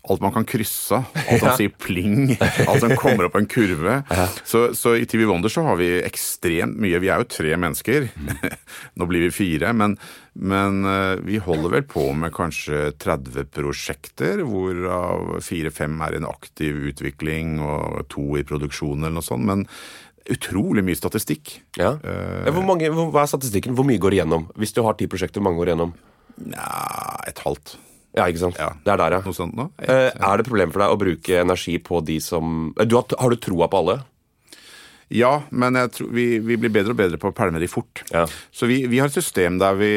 alt 0.02 0.23
man 0.25 0.32
kan 0.32 0.47
krysse 0.49 0.97
av. 0.97 1.05
Alt 1.29 1.43
som 1.43 1.56
sier 1.58 1.73
pling. 1.76 2.32
Alt 2.41 2.82
som 2.82 2.94
kommer 2.99 3.29
opp 3.29 3.37
en 3.37 3.49
kurve. 3.50 4.00
Så, 4.49 4.70
så, 4.76 4.94
i 4.97 5.06
TV 5.08 5.26
Wonder 5.29 5.52
så 5.52 5.64
har 5.67 5.79
vi 5.81 5.91
ekstremt 6.00 6.79
mye. 6.81 7.00
Vi 7.02 7.11
er 7.12 7.23
jo 7.23 7.29
tre 7.29 7.55
mennesker. 7.61 8.08
Nå 8.99 9.08
blir 9.11 9.26
vi 9.26 9.32
fire. 9.35 9.75
Men, 9.76 9.97
men 10.32 10.85
uh, 10.88 11.20
vi 11.26 11.41
holder 11.43 11.76
vel 11.76 11.88
på 11.91 12.06
med 12.17 12.35
kanskje 12.37 12.91
30 13.02 13.50
prosjekter, 13.52 14.44
hvorav 14.49 15.37
fire-fem 15.44 16.00
er 16.06 16.20
en 16.20 16.31
aktiv 16.31 16.81
utvikling 16.93 17.58
og 17.61 18.06
to 18.12 18.32
i 18.41 18.46
produksjon 18.46 19.03
eller 19.03 19.19
noe 19.19 19.26
sånt. 19.26 19.46
Men 19.50 19.67
utrolig 20.31 20.85
mye 20.87 20.99
statistikk. 20.99 21.58
Ja. 21.81 21.96
Uh, 22.00 22.49
hvor 22.55 22.64
mange, 22.64 22.88
hva 22.88 23.26
er 23.26 23.31
statistikken? 23.31 23.76
Hvor 23.76 23.88
mye 23.88 24.00
går 24.00 24.17
igjennom? 24.17 24.49
Hvis 24.56 24.73
du 24.76 24.82
har 24.87 24.96
ti 24.96 25.11
prosjekter, 25.11 25.43
hvor 25.43 25.50
mange 25.50 25.61
går 25.61 25.75
igjennom? 25.75 25.94
Ja, 26.55 27.20
et 27.29 27.44
halvt. 27.44 27.76
Ja, 28.16 28.26
ikke 28.26 28.42
sant. 28.42 28.58
Ja. 28.58 28.72
Det 28.82 28.92
er 28.92 29.02
der, 29.04 29.18
ja. 29.18 29.24
Noe 29.26 29.36
sånt 29.36 29.56
nå. 29.58 29.68
Eh, 29.84 30.08
er 30.10 30.40
det 30.40 30.48
problem 30.48 30.72
for 30.74 30.82
deg 30.82 30.94
å 30.94 31.00
bruke 31.00 31.42
energi 31.44 31.76
på 31.82 32.02
de 32.06 32.18
som 32.22 32.72
du 32.74 32.96
har, 32.98 33.06
har, 33.20 33.30
du 33.30 33.42
troa 33.42 33.70
på 33.70 33.84
alle? 33.84 34.00
Ja, 35.10 35.42
men 35.50 35.74
tror, 35.90 36.06
vi, 36.14 36.38
vi, 36.38 36.54
blir 36.58 36.70
bedre 36.70 36.92
og 36.94 36.98
bedre 37.00 37.18
på 37.18 37.32
å 37.32 37.34
pælme 37.34 37.58
de 37.58 37.66
fort. 37.70 38.04
Ja. 38.14 38.28
Så 38.54 38.66
vi, 38.70 38.86
vi, 38.86 39.00
har 39.02 39.10
et 39.10 39.16
system 39.16 39.58
der 39.58 39.74
vi 39.78 39.90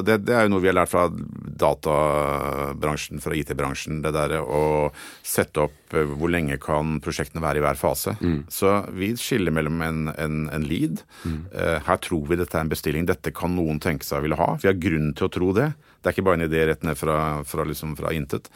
det, 0.00 0.24
det, 0.24 0.32
er 0.32 0.46
jo 0.46 0.52
noe 0.54 0.62
vi 0.64 0.70
har 0.70 0.78
lært 0.78 0.92
fra 0.92 1.10
databransjen, 1.12 3.20
fra 3.24 3.36
IT-bransjen. 3.36 4.00
Det 4.04 4.12
derre 4.16 4.40
å 4.40 4.90
sette 5.20 5.60
opp 5.66 5.96
eh, 5.96 6.08
hvor 6.08 6.32
lenge 6.32 6.56
kan 6.60 7.00
prosjektene 7.04 7.44
være 7.44 7.60
i 7.60 7.64
hver 7.66 7.80
fase. 7.80 8.16
Mm. 8.20 8.40
Så 8.52 8.72
vi 8.96 9.12
skiller 9.20 9.52
mellom 9.52 9.82
en, 9.84 10.00
en, 10.12 10.48
en 10.52 10.68
lead. 10.68 11.04
Mm. 11.24 11.40
Her 11.88 11.98
tror 12.04 12.24
vi 12.28 12.40
dette 12.40 12.56
er 12.56 12.64
en 12.64 12.72
bestilling. 12.72 13.08
Dette 13.08 13.32
kan 13.36 13.52
noen 13.56 13.80
tenke 13.80 14.08
seg 14.08 14.20
å 14.20 14.24
ville 14.28 14.40
ha. 14.40 14.54
Vi 14.60 14.72
har 14.72 14.80
grunn 14.80 15.12
til 15.16 15.28
å 15.28 15.34
tro 15.36 15.52
det. 15.56 15.70
Det 16.06 16.12
er 16.12 16.14
ikke 16.14 16.28
bare 16.28 16.38
en 16.38 16.46
idé 16.46 16.60
rett 16.68 16.84
ned 16.86 16.94
fra, 16.94 17.16
fra, 17.42 17.64
liksom 17.66 17.96
fra 17.98 18.12
intet. 18.14 18.46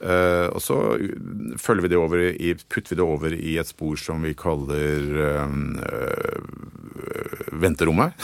Uh, 0.00 0.48
og 0.52 0.60
så 0.64 0.76
følger 1.60 1.84
vi 1.84 1.90
det 1.92 1.98
over 2.00 2.22
i, 2.32 2.54
putter 2.68 2.94
vi 2.94 2.98
det 2.98 3.04
over 3.04 3.32
i 3.36 3.54
et 3.60 3.68
spor 3.68 3.96
som 4.00 4.24
vi 4.24 4.32
kaller 4.36 5.04
uh, 5.36 5.44
venterommet. 7.52 8.16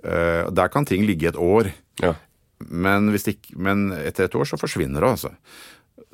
Uh, 0.00 0.48
der 0.48 0.72
kan 0.72 0.88
ting 0.88 1.04
ligge 1.04 1.28
et 1.28 1.36
år. 1.40 1.74
Ja. 2.00 2.14
Men, 2.72 3.12
ikke, 3.12 3.52
men, 3.60 3.90
etter 4.00 4.30
et 4.30 4.36
år 4.40 4.48
så 4.48 4.56
forsvinner 4.60 5.04
det, 5.04 5.12
altså. 5.18 5.34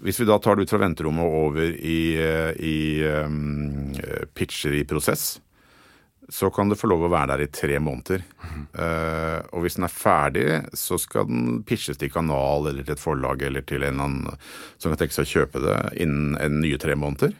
Hvis 0.03 0.19
vi 0.19 0.27
da 0.27 0.41
tar 0.43 0.59
det 0.59 0.67
ut 0.67 0.75
fra 0.75 0.83
venterommet 0.83 1.23
og 1.23 1.39
over 1.47 1.71
i, 1.79 2.19
i 2.19 2.79
um, 3.23 3.95
pitcher 4.35 4.75
i 4.75 4.83
prosess, 4.91 5.37
så 6.29 6.51
kan 6.55 6.71
det 6.71 6.79
få 6.79 6.89
lov 6.91 7.07
å 7.07 7.11
være 7.13 7.35
der 7.35 7.45
i 7.45 7.51
tre 7.53 7.79
måneder. 7.83 8.23
Mm. 8.43 8.65
Uh, 8.77 9.39
og 9.53 9.65
hvis 9.65 9.79
den 9.79 9.87
er 9.89 9.95
ferdig, 9.95 10.47
så 10.79 10.99
skal 11.01 11.27
den 11.29 11.63
pitches 11.67 11.99
til 12.01 12.13
kanal 12.15 12.69
eller 12.71 12.87
til 12.87 12.95
et 12.95 13.03
forlag 13.03 13.43
eller 13.43 13.65
til 13.67 13.85
en 13.87 14.03
annen 14.05 14.43
som 14.77 14.93
kan 14.93 15.01
tenke 15.01 15.17
seg 15.17 15.27
å 15.27 15.33
kjøpe 15.33 15.63
det 15.65 15.79
innen 16.05 16.37
en 16.39 16.61
nye 16.63 16.81
tre 16.81 16.97
måneder. 16.99 17.35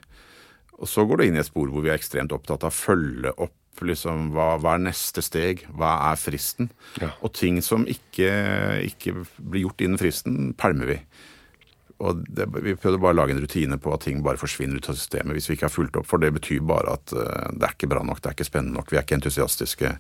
Og 0.83 0.91
så 0.91 1.05
går 1.07 1.21
det 1.21 1.29
inn 1.31 1.39
i 1.39 1.43
et 1.45 1.51
spor 1.51 1.71
hvor 1.71 1.85
vi 1.85 1.93
er 1.93 1.99
ekstremt 2.01 2.35
opptatt 2.35 2.67
av 2.67 2.73
å 2.73 2.75
følge 2.75 3.35
opp 3.37 3.85
liksom, 3.87 4.33
hva, 4.35 4.57
hva, 4.61 4.77
er 4.77 4.87
neste 4.89 5.23
steg, 5.25 5.63
hva 5.79 5.95
er 6.11 6.19
fristen? 6.21 6.73
Ja. 7.01 7.13
Og 7.23 7.33
ting 7.39 7.61
som 7.65 7.87
ikke, 7.89 8.33
ikke 8.89 9.23
blir 9.39 9.69
gjort 9.69 9.85
innen 9.85 10.01
fristen, 10.01 10.53
pælmer 10.59 10.91
vi. 10.91 10.99
Og 12.01 12.23
det, 12.29 12.49
Vi 12.65 12.77
prøvde 12.79 13.01
bare 13.03 13.15
å 13.17 13.21
lage 13.21 13.37
en 13.37 13.43
rutine 13.43 13.79
på 13.79 13.93
at 13.95 14.07
ting 14.07 14.23
bare 14.25 14.41
forsvinner 14.41 14.81
ut 14.81 14.89
av 14.89 14.99
systemet 14.99 15.37
hvis 15.37 15.51
vi 15.51 15.59
ikke 15.59 15.69
har 15.69 15.75
fulgt 15.75 15.99
opp. 16.01 16.09
For 16.09 16.23
det 16.23 16.33
betyr 16.39 16.65
bare 16.67 16.97
at 16.97 17.15
uh, 17.17 17.51
det 17.53 17.69
er 17.69 17.77
ikke 17.77 17.91
bra 17.93 18.05
nok, 18.07 18.23
det 18.23 18.31
er 18.31 18.39
ikke 18.39 18.49
spennende 18.49 18.79
nok, 18.79 18.93
vi 18.93 19.01
er 19.01 19.07
ikke 19.07 19.19
entusiastiske. 19.21 19.95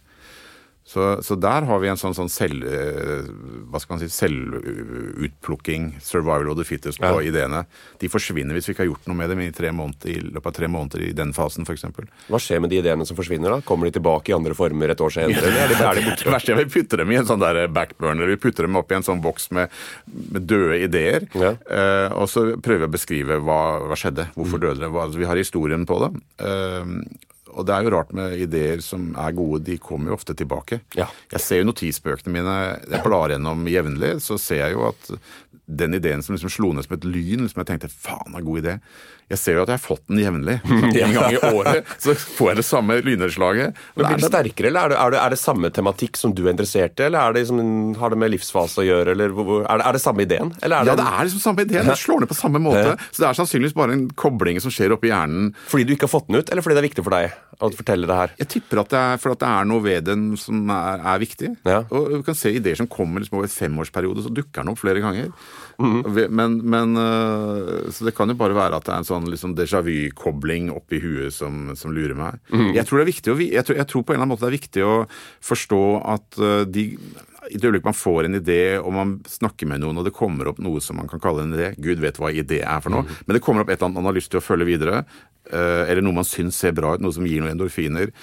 Så, 0.85 1.23
så, 1.23 1.37
der 1.39 1.62
har 1.62 1.79
vi 1.79 1.89
en 1.89 1.99
sånn, 1.99 2.15
sånn 2.17 2.31
selv, 2.33 2.65
eh, 2.67 3.29
hva 3.71 3.79
skal 3.81 3.95
man 3.95 4.01
si, 4.03 4.09
selvutplukking, 4.11 5.93
survival 6.03 6.51
of 6.51 6.59
the 6.59 6.67
fittest, 6.67 6.99
på 7.01 7.21
ja. 7.23 7.29
ideene. 7.31 7.62
De 8.03 8.11
forsvinner 8.11 8.59
hvis 8.59 8.69
vi 8.69 8.75
ikke 8.75 8.83
har 8.83 8.91
gjort 8.91 9.07
noe 9.09 9.21
med 9.21 9.31
dem 9.31 9.45
i, 9.45 9.49
måneder, 9.79 10.11
i 10.11 10.19
løpet 10.27 10.51
av 10.51 10.57
tre 10.59 10.71
måneder 10.75 11.07
i 11.07 11.12
den 11.17 11.33
fasen 11.37 11.69
f.eks. 11.69 11.87
Hva 12.27 12.43
skjer 12.43 12.65
med 12.65 12.75
de 12.75 12.83
ideene 12.83 13.07
som 13.09 13.19
forsvinner? 13.19 13.55
da? 13.55 13.61
Kommer 13.67 13.89
de 13.89 13.97
tilbake 13.97 14.35
i 14.35 14.37
andre 14.37 14.59
former 14.59 14.93
et 14.93 15.07
år 15.07 15.15
senere? 15.15 15.47
eller 15.47 15.62
er 15.62 15.73
de, 15.73 15.81
er 15.87 16.01
de 16.01 16.07
borte? 16.11 16.21
Det 16.27 16.35
verste 16.35 16.55
er 16.57 16.62
vi 16.65 16.69
putter 16.75 17.05
dem 17.05 17.15
i 17.15 17.21
en 17.23 17.31
sånn 17.31 17.43
der 17.43 17.62
backburner. 17.73 18.35
Vi 18.35 18.41
putter 18.43 18.67
dem 18.67 18.83
opp 18.83 18.91
i 18.91 18.99
en 18.99 19.07
sånn 19.07 19.23
boks 19.23 19.53
med, 19.55 19.83
med 20.35 20.51
døde 20.51 20.83
ideer. 20.83 21.31
Ja. 21.39 21.55
Eh, 21.62 22.09
og 22.19 22.27
så 22.33 22.49
prøver 22.59 22.89
vi 22.89 22.91
å 22.91 22.97
beskrive 22.99 23.43
hva, 23.47 23.62
hva 23.87 23.99
skjedde, 23.99 24.33
hvorfor 24.35 24.59
mm. 24.59 24.65
døde 24.67 24.83
det. 24.83 24.91
Hva, 24.91 25.07
altså, 25.07 25.23
vi 25.23 25.31
har 25.31 25.39
historien 25.39 25.87
på 25.87 26.03
det. 26.03 26.17
Uh, 26.43 26.99
og 27.52 27.68
det 27.68 27.76
er 27.76 27.87
jo 27.87 27.94
rart 27.94 28.12
med 28.16 28.37
ideer 28.40 28.82
som 28.85 29.11
er 29.18 29.37
gode, 29.37 29.62
de 29.66 29.78
kommer 29.82 30.12
jo 30.12 30.18
ofte 30.18 30.37
tilbake. 30.38 30.82
Ja. 30.99 31.09
Jeg 31.32 31.44
ser 31.44 31.62
jo 31.62 31.71
notisbøkene 31.71 32.35
mine, 32.35 32.59
jeg 32.88 33.04
blar 33.04 33.35
gjennom 33.35 33.66
jevnlig, 33.71 34.16
så 34.25 34.38
ser 34.40 34.66
jeg 34.66 34.76
jo 34.76 34.87
at 34.90 35.14
den 35.66 35.94
ideen 35.94 36.23
som 36.23 36.35
liksom 36.35 36.50
slo 36.50 36.73
ned 36.75 36.85
som 36.85 36.97
et 36.97 37.04
lyn, 37.06 37.44
liksom 37.44 37.62
jeg 37.62 37.68
tenkte 37.68 37.90
faen, 37.90 38.35
er 38.37 38.44
god 38.44 38.62
idé. 38.62 38.78
Jeg 39.30 39.40
ser 39.40 39.56
jo 39.56 39.62
at 39.62 39.71
jeg 39.71 39.78
har 39.78 39.82
fått 39.82 40.02
den 40.11 40.21
jevnlig. 40.21 40.59
En 41.02 41.14
gang 41.14 41.32
i 41.32 41.38
året 41.40 41.88
så 42.02 42.14
får 42.14 42.50
jeg 42.50 42.59
det 42.59 42.64
samme 42.66 42.99
lynnedslaget. 43.06 43.78
Men 43.97 44.09
Blir 44.09 44.21
det 44.21 44.28
sterkere, 44.28 44.68
eller 44.68 44.85
er 44.85 44.92
det, 44.92 44.99
er, 44.99 45.14
det, 45.14 45.21
er 45.23 45.35
det, 45.35 45.38
samme 45.40 45.71
tematikk 45.75 46.18
som 46.21 46.35
du 46.37 46.44
er 46.44 46.52
interessert 46.52 47.00
i? 47.00 47.06
Eller 47.06 47.23
er 47.23 47.37
det 47.37 47.44
liksom, 47.44 47.62
har 48.00 48.12
det 48.12 48.21
med 48.21 48.35
livsfase 48.35 48.82
å 48.82 48.87
gjøre, 48.87 49.14
eller 49.14 49.32
er 49.32 49.80
det, 49.80 49.87
er 49.87 49.97
det 49.97 50.02
samme 50.04 50.26
ideen? 50.26 50.52
Det 50.59 50.73
ja, 50.73 50.82
det 50.99 51.06
er 51.06 51.30
liksom 51.30 51.44
samme 51.47 51.66
ideen. 51.66 51.88
Det 51.88 51.99
slår 52.02 52.25
ned 52.25 52.32
på 52.32 52.38
samme 52.38 52.62
måte. 52.62 52.99
Så 53.09 53.25
det 53.25 53.30
er 53.30 53.40
sannsynligvis 53.40 53.78
bare 53.78 53.97
en 53.97 54.04
kobling 54.18 54.61
som 54.62 54.75
skjer 54.75 54.97
oppi 54.99 55.12
hjernen. 55.12 55.54
Fordi 55.71 55.88
du 55.88 55.97
ikke 55.97 56.11
har 56.11 56.16
fått 56.18 56.28
den 56.28 56.42
ut, 56.42 56.52
eller 56.52 56.66
fordi 56.66 56.76
det 56.76 56.85
er 56.85 56.90
viktig 56.90 57.06
for 57.06 57.16
deg 57.16 57.32
å 57.63 57.71
fortelle 57.77 58.09
det 58.09 58.17
her? 58.17 58.33
Jeg 58.41 58.51
tipper 58.57 58.83
at 58.83 58.93
det 58.93 59.01
er 59.01 59.21
fordi 59.23 59.41
det 59.43 59.51
er 59.51 59.67
noe 59.71 59.85
ved 59.85 60.07
den 60.09 60.25
som 60.41 60.71
er, 60.73 61.03
er 61.13 61.21
viktig. 61.23 61.53
Ja. 61.69 61.83
Og 61.95 62.09
du 62.11 62.25
kan 62.27 62.39
se 62.39 62.53
ideer 62.55 62.79
som 62.79 62.89
kommer 62.91 63.23
liksom 63.23 63.39
over 63.39 63.49
en 63.49 63.55
femårsperiode, 63.55 64.25
så 64.25 64.33
dukker 64.35 64.63
den 64.63 64.73
opp 64.73 64.81
flere 64.83 65.03
ganger. 65.05 65.31
Mm. 65.83 65.99
Men, 66.31 66.59
men, 66.75 66.97
eh, 67.01 67.91
Så 67.95 68.07
det 68.07 68.15
kan 68.17 68.31
jo 68.31 68.39
bare 68.39 68.57
være 68.57 68.79
at 68.79 68.87
det 68.87 68.95
er 68.95 69.03
en 69.03 69.09
sånn 69.09 69.29
liksom 69.31 69.57
déjà 69.59 69.83
vu-kobling 69.85 70.71
oppi 70.75 71.01
huet 71.03 71.35
som, 71.35 71.73
som, 71.79 71.95
lurer 71.95 72.17
meg. 72.19 72.41
Mm. 72.53 72.73
Jeg 72.77 72.87
tror 72.89 73.01
det 73.01 73.07
er 73.07 73.13
viktig 73.13 73.35
å, 73.35 73.39
jeg 73.43 73.67
tror, 73.69 73.79
jeg 73.81 73.91
tror, 73.91 74.05
på 74.05 74.15
en 74.15 74.19
eller 74.19 74.27
annen 74.27 74.35
måte 74.35 74.47
det 74.47 74.53
er 74.53 74.61
viktig 74.61 74.87
å 74.87 74.97
forstå 75.53 75.85
at 76.17 76.43
eh, 76.43 76.65
de 76.71 76.87
i 77.51 77.59
det 77.59 77.69
øyeblikk 77.69 77.89
man 77.89 77.97
får 77.97 78.29
en 78.29 78.39
idé 78.39 78.61
og 78.79 78.93
man 78.95 79.17
snakker 79.29 79.67
med 79.71 79.83
noen 79.83 79.99
og 79.99 80.07
det 80.07 80.15
kommer 80.15 80.53
opp 80.53 80.61
noe 80.63 80.83
som 80.85 81.01
man 81.01 81.11
kan 81.11 81.23
kalle 81.23 81.47
en 81.47 81.57
idé 81.57 81.73
Gud 81.83 82.03
vet 82.03 82.21
hva 82.21 82.31
idé 82.31 82.61
er 82.63 82.85
for 82.85 82.95
noe, 82.95 83.07
mm. 83.07 83.27
men 83.27 83.39
det 83.39 83.43
kommer 83.45 83.65
opp 83.65 83.73
et 83.73 83.79
eller 83.79 83.91
annet 83.91 84.01
man 84.01 84.11
har 84.11 84.19
lyst 84.19 84.31
til 84.33 84.43
å 84.43 84.45
følge 84.45 84.69
videre, 84.69 85.03
eh, 85.51 85.85
eller 85.89 86.05
noe 86.05 86.21
man 86.21 86.29
syns 86.29 86.61
ser 86.63 86.77
bra 86.77 86.95
ut, 86.95 87.03
noe 87.03 87.15
som 87.15 87.27
gir 87.27 87.43
noen 87.43 87.57
endorfiner 87.57 88.15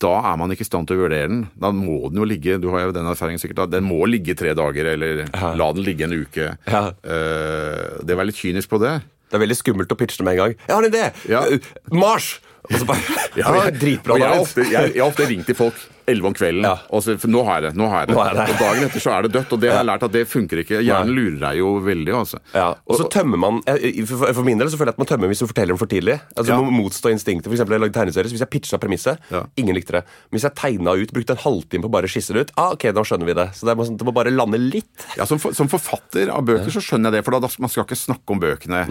da 0.00 0.12
er 0.30 0.38
man 0.40 0.52
ikke 0.52 0.64
i 0.64 0.68
stand 0.68 0.88
til 0.88 0.96
å 0.96 1.02
vurdere 1.04 1.28
den. 1.28 1.42
Da 1.58 1.72
må 1.74 1.98
den 2.08 2.20
jo 2.22 2.28
ligge 2.28 2.58
du 2.62 2.68
har 2.72 2.86
jo 2.86 2.94
den 2.96 3.08
erfaringen 3.10 3.42
sikkert, 3.42 3.64
den 3.72 3.84
må 3.84 3.98
ligge 4.08 4.36
tre 4.38 4.54
dager, 4.56 4.88
eller 4.94 5.24
ja. 5.24 5.52
la 5.58 5.68
den 5.76 5.84
ligge 5.86 6.06
en 6.06 6.14
uke. 6.16 6.52
Ja. 6.70 6.84
Uh, 7.04 8.00
det 8.00 8.16
er 8.16 8.28
litt 8.28 8.38
kynisk 8.38 8.72
på 8.72 8.80
det. 8.82 9.00
Det 9.28 9.38
er 9.38 9.44
veldig 9.44 9.58
skummelt 9.58 9.92
å 9.92 9.98
pitche 9.98 10.20
det 10.20 10.28
med 10.28 10.36
en 10.36 10.42
gang. 10.42 10.56
Jeg 10.60 10.74
har 10.76 10.86
en 10.86 10.92
idé! 10.92 11.04
Ja. 11.32 11.44
Mars! 11.92 12.34
Og 12.68 12.76
så 12.78 12.86
bare, 12.86 13.22
ja, 13.34 13.52
dritbra 13.82 14.18
jeg, 14.20 14.28
har 14.28 14.44
ofte, 14.44 14.64
jeg, 14.68 14.92
jeg 14.94 15.02
har 15.02 15.08
ofte 15.08 15.26
ringt 15.26 15.48
til 15.50 15.58
folk 15.58 15.80
elleve 16.06 16.30
om 16.30 16.34
kvelden. 16.36 16.66
Ja. 16.66 16.74
Og 16.92 17.02
så, 17.04 17.16
for 17.20 17.30
nå 17.32 17.42
har 17.46 17.60
jeg 17.60 17.70
det. 17.70 17.78
nå 17.80 17.88
har 17.90 18.04
jeg 18.04 18.12
det. 18.12 18.16
det. 18.16 18.46
Og 18.54 18.60
dagen 18.62 18.86
etter 18.86 19.04
så 19.04 19.14
er 19.14 19.26
det 19.26 19.32
dødt. 19.36 19.54
Og 19.54 19.62
det 19.62 19.70
har 19.72 19.80
jeg 19.80 19.88
lært 19.88 20.06
at 20.06 20.14
det 20.14 20.24
funker 20.30 20.62
ikke. 20.62 20.80
Hjernen 20.82 21.14
lurer 21.16 21.38
deg 21.42 21.60
jo 21.60 21.72
veldig. 21.84 22.14
altså. 22.18 22.40
Ja. 22.54 22.68
Og 22.86 23.00
så 23.00 23.08
tømmer 23.12 23.40
man 23.42 23.60
for, 24.08 24.42
min 24.46 24.60
del 24.60 24.70
så 24.72 24.80
føler 24.80 24.92
jeg 24.92 24.98
at 24.98 25.02
man 25.02 25.10
tømmer 25.12 25.32
hvis 25.32 25.42
du 25.44 25.48
forteller 25.48 25.74
dem 25.74 25.80
for 25.80 25.90
tidlig. 25.90 26.18
Altså 26.36 26.54
ja. 26.54 26.60
må 26.60 26.74
Motstå 26.82 27.12
instinktet. 27.12 27.48
For 27.50 27.56
eksempel, 27.56 27.76
jeg 27.76 27.84
lagde 27.86 27.96
tegneserie, 27.96 28.30
så 28.30 28.36
Hvis 28.36 28.44
jeg 28.44 28.52
pitcha 28.52 28.80
premisset, 28.82 29.22
ja. 29.32 29.44
ingen 29.60 29.76
likte 29.78 29.98
det. 29.98 30.04
Men 30.28 30.38
hvis 30.38 30.48
jeg 30.48 30.58
tegna 30.58 30.96
ut, 30.98 31.14
brukte 31.14 31.36
en 31.36 31.42
halvtime 31.44 31.86
på 31.86 31.92
bare 31.92 32.10
å 32.10 32.12
skisse 32.12 32.36
det 32.36 32.46
ut, 32.46 32.54
ah, 32.60 32.72
ok, 32.76 32.88
da 32.96 33.04
skjønner 33.06 33.28
vi 33.28 33.36
det. 33.38 33.48
Så 33.58 33.68
det 33.68 33.76
må, 33.78 33.86
det 33.88 34.08
må 34.08 34.14
bare 34.16 34.34
lande 34.34 34.60
litt. 34.60 35.06
Ja, 35.18 35.26
Som, 35.28 35.40
for, 35.42 35.56
som 35.56 35.70
forfatter 35.72 36.32
av 36.32 36.46
bøker 36.48 36.72
så 36.72 36.82
skjønner 36.82 37.12
jeg 37.12 37.20
det, 37.20 37.26
for 37.26 37.36
da, 37.36 37.52
man 37.62 37.72
skal 37.72 37.86
ikke 37.86 37.98
snakke 37.98 38.34
om 38.34 38.42
bøkene. 38.42 38.86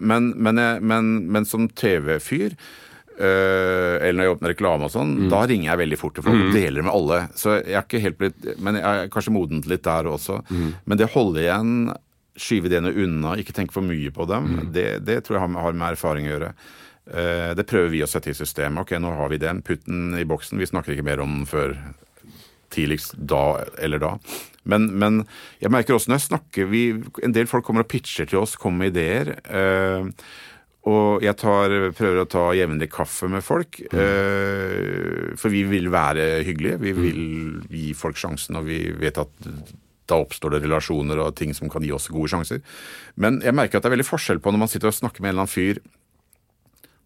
men, 0.00 0.32
men, 0.36 0.60
men, 0.82 1.14
men 1.32 1.48
som 1.48 1.68
TV-fyr 1.70 2.56
eller 3.16 4.16
når 4.18 4.26
jeg 4.26 4.32
åpner 4.34 4.52
reklame 4.52 4.88
og 4.88 4.92
sånn, 4.92 5.12
mm. 5.22 5.28
da 5.32 5.38
ringer 5.48 5.70
jeg 5.70 5.80
veldig 5.80 5.98
fort 6.00 6.16
til 6.18 6.26
folk 6.26 6.36
og 6.36 6.50
mm. 6.50 6.56
deler 6.56 6.84
med 6.84 6.92
alle. 6.92 7.20
Så 7.38 7.54
jeg 7.56 7.76
er 7.78 7.86
ikke 7.86 8.02
helt 8.04 8.18
blitt 8.20 8.48
Men 8.60 8.76
jeg 8.76 8.84
er 8.84 9.12
kanskje 9.12 9.32
modent 9.32 9.68
litt 9.70 9.84
der 9.86 10.10
også. 10.10 10.42
Mm. 10.50 10.66
Men 10.84 11.00
det 11.00 11.08
holde 11.14 11.40
igjen, 11.40 11.70
skyve 12.36 12.70
ideene 12.70 12.92
unna, 12.92 13.36
ikke 13.40 13.54
tenke 13.56 13.76
for 13.76 13.86
mye 13.86 14.12
på 14.14 14.26
dem, 14.28 14.50
mm. 14.52 14.66
det, 14.74 14.88
det, 15.08 15.22
tror 15.24 15.38
jeg 15.38 15.54
har 15.56 15.78
med 15.78 15.88
erfaring 15.94 16.28
å 16.28 16.34
gjøre. 16.34 16.50
Uh, 17.06 17.52
det 17.54 17.68
prøver 17.70 17.92
vi 17.92 18.02
å 18.02 18.10
sette 18.10 18.32
i 18.32 18.36
systemet. 18.36 18.82
Ok, 18.82 18.96
nå 19.00 19.12
har 19.14 19.30
vi 19.32 19.40
den. 19.40 19.62
Putt 19.66 19.86
den 19.86 20.10
i 20.18 20.26
boksen. 20.26 20.58
Vi 20.60 20.68
snakker 20.68 20.94
ikke 20.94 21.06
mer 21.06 21.22
om 21.22 21.40
den 21.40 21.48
før 21.48 21.76
tidligst 22.74 23.14
da 23.16 23.62
eller 23.82 24.02
da. 24.02 24.16
Men, 24.66 24.88
men, 24.98 25.20
jeg 25.62 25.70
merker 25.70 25.94
også 25.94 26.10
når 26.10 26.18
jeg 26.18 26.26
snakker 26.26 26.66
vi, 26.66 26.80
En 27.22 27.34
del 27.36 27.46
folk 27.46 27.62
kommer 27.64 27.84
og 27.84 27.90
pitcher 27.92 28.26
til 28.26 28.42
oss, 28.42 28.56
kommer 28.58 28.86
med 28.86 28.96
ideer. 28.96 29.36
Uh, 29.46 30.10
og 30.86 31.24
jeg 31.24 31.34
tar, 31.40 31.72
prøver 31.98 32.20
å 32.22 32.28
ta 32.30 32.44
jevnlig 32.54 32.88
kaffe 32.94 33.26
med 33.30 33.42
folk. 33.44 33.80
Mm. 33.90 33.96
Uh, 33.98 35.34
for 35.40 35.50
vi 35.50 35.64
vil 35.66 35.90
være 35.90 36.44
hyggelige. 36.46 36.78
Vi 36.84 36.94
mm. 36.94 37.02
vil 37.02 37.24
gi 37.74 37.90
folk 37.98 38.20
sjansen, 38.20 38.60
og 38.60 38.68
vi 38.68 38.84
vet 38.94 39.18
at 39.22 39.50
da 40.06 40.20
oppstår 40.22 40.54
det 40.54 40.62
relasjoner 40.62 41.18
og 41.18 41.34
ting 41.38 41.54
som 41.56 41.70
kan 41.72 41.82
gi 41.82 41.92
oss 41.94 42.06
gode 42.14 42.30
sjanser. 42.30 42.62
Men 43.18 43.40
jeg 43.42 43.56
merker 43.56 43.78
at 43.78 43.86
det 43.86 43.90
er 43.90 43.96
veldig 43.96 44.06
forskjell 44.06 44.42
på 44.42 44.52
når 44.54 44.62
man 44.62 44.70
sitter 44.70 44.92
og 44.92 44.98
snakker 44.98 45.22
med 45.22 45.32
en 45.32 45.34
eller 45.34 45.46
annen 45.48 45.56
fyr. 45.56 45.80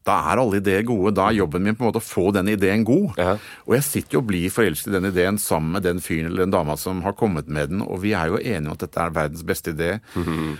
Da 0.09 0.17
er 0.33 0.41
alle 0.41 0.61
ideer 0.61 0.85
gode. 0.89 1.13
Da 1.17 1.29
er 1.29 1.39
jobben 1.39 1.65
min 1.65 1.77
på 1.77 1.85
en 1.85 1.91
måte 1.91 2.01
å 2.01 2.05
få 2.05 2.31
den 2.37 2.49
ideen 2.53 2.85
god. 2.89 3.17
Ja. 3.21 3.35
Og 3.69 3.77
jeg 3.77 3.87
sitter 3.87 4.17
jo 4.17 4.23
og 4.23 4.29
blir 4.31 4.53
forelsket 4.53 4.93
i 4.93 4.97
den 4.97 5.11
ideen 5.11 5.41
sammen 5.41 5.77
med 5.77 5.85
den 5.85 6.01
fyren 6.05 6.31
eller 6.31 6.47
den 6.47 6.55
dama 6.55 6.77
som 6.81 7.03
har 7.05 7.17
kommet 7.17 7.49
med 7.53 7.73
den, 7.73 7.85
og 7.85 8.03
vi 8.05 8.15
er 8.17 8.33
jo 8.33 8.41
enige 8.41 8.69
om 8.69 8.77
at 8.77 8.85
dette 8.87 9.01
er 9.01 9.17
verdens 9.17 9.45
beste 9.47 9.75
idé. 9.77 9.99
Mm 10.15 10.25
-hmm. 10.25 10.53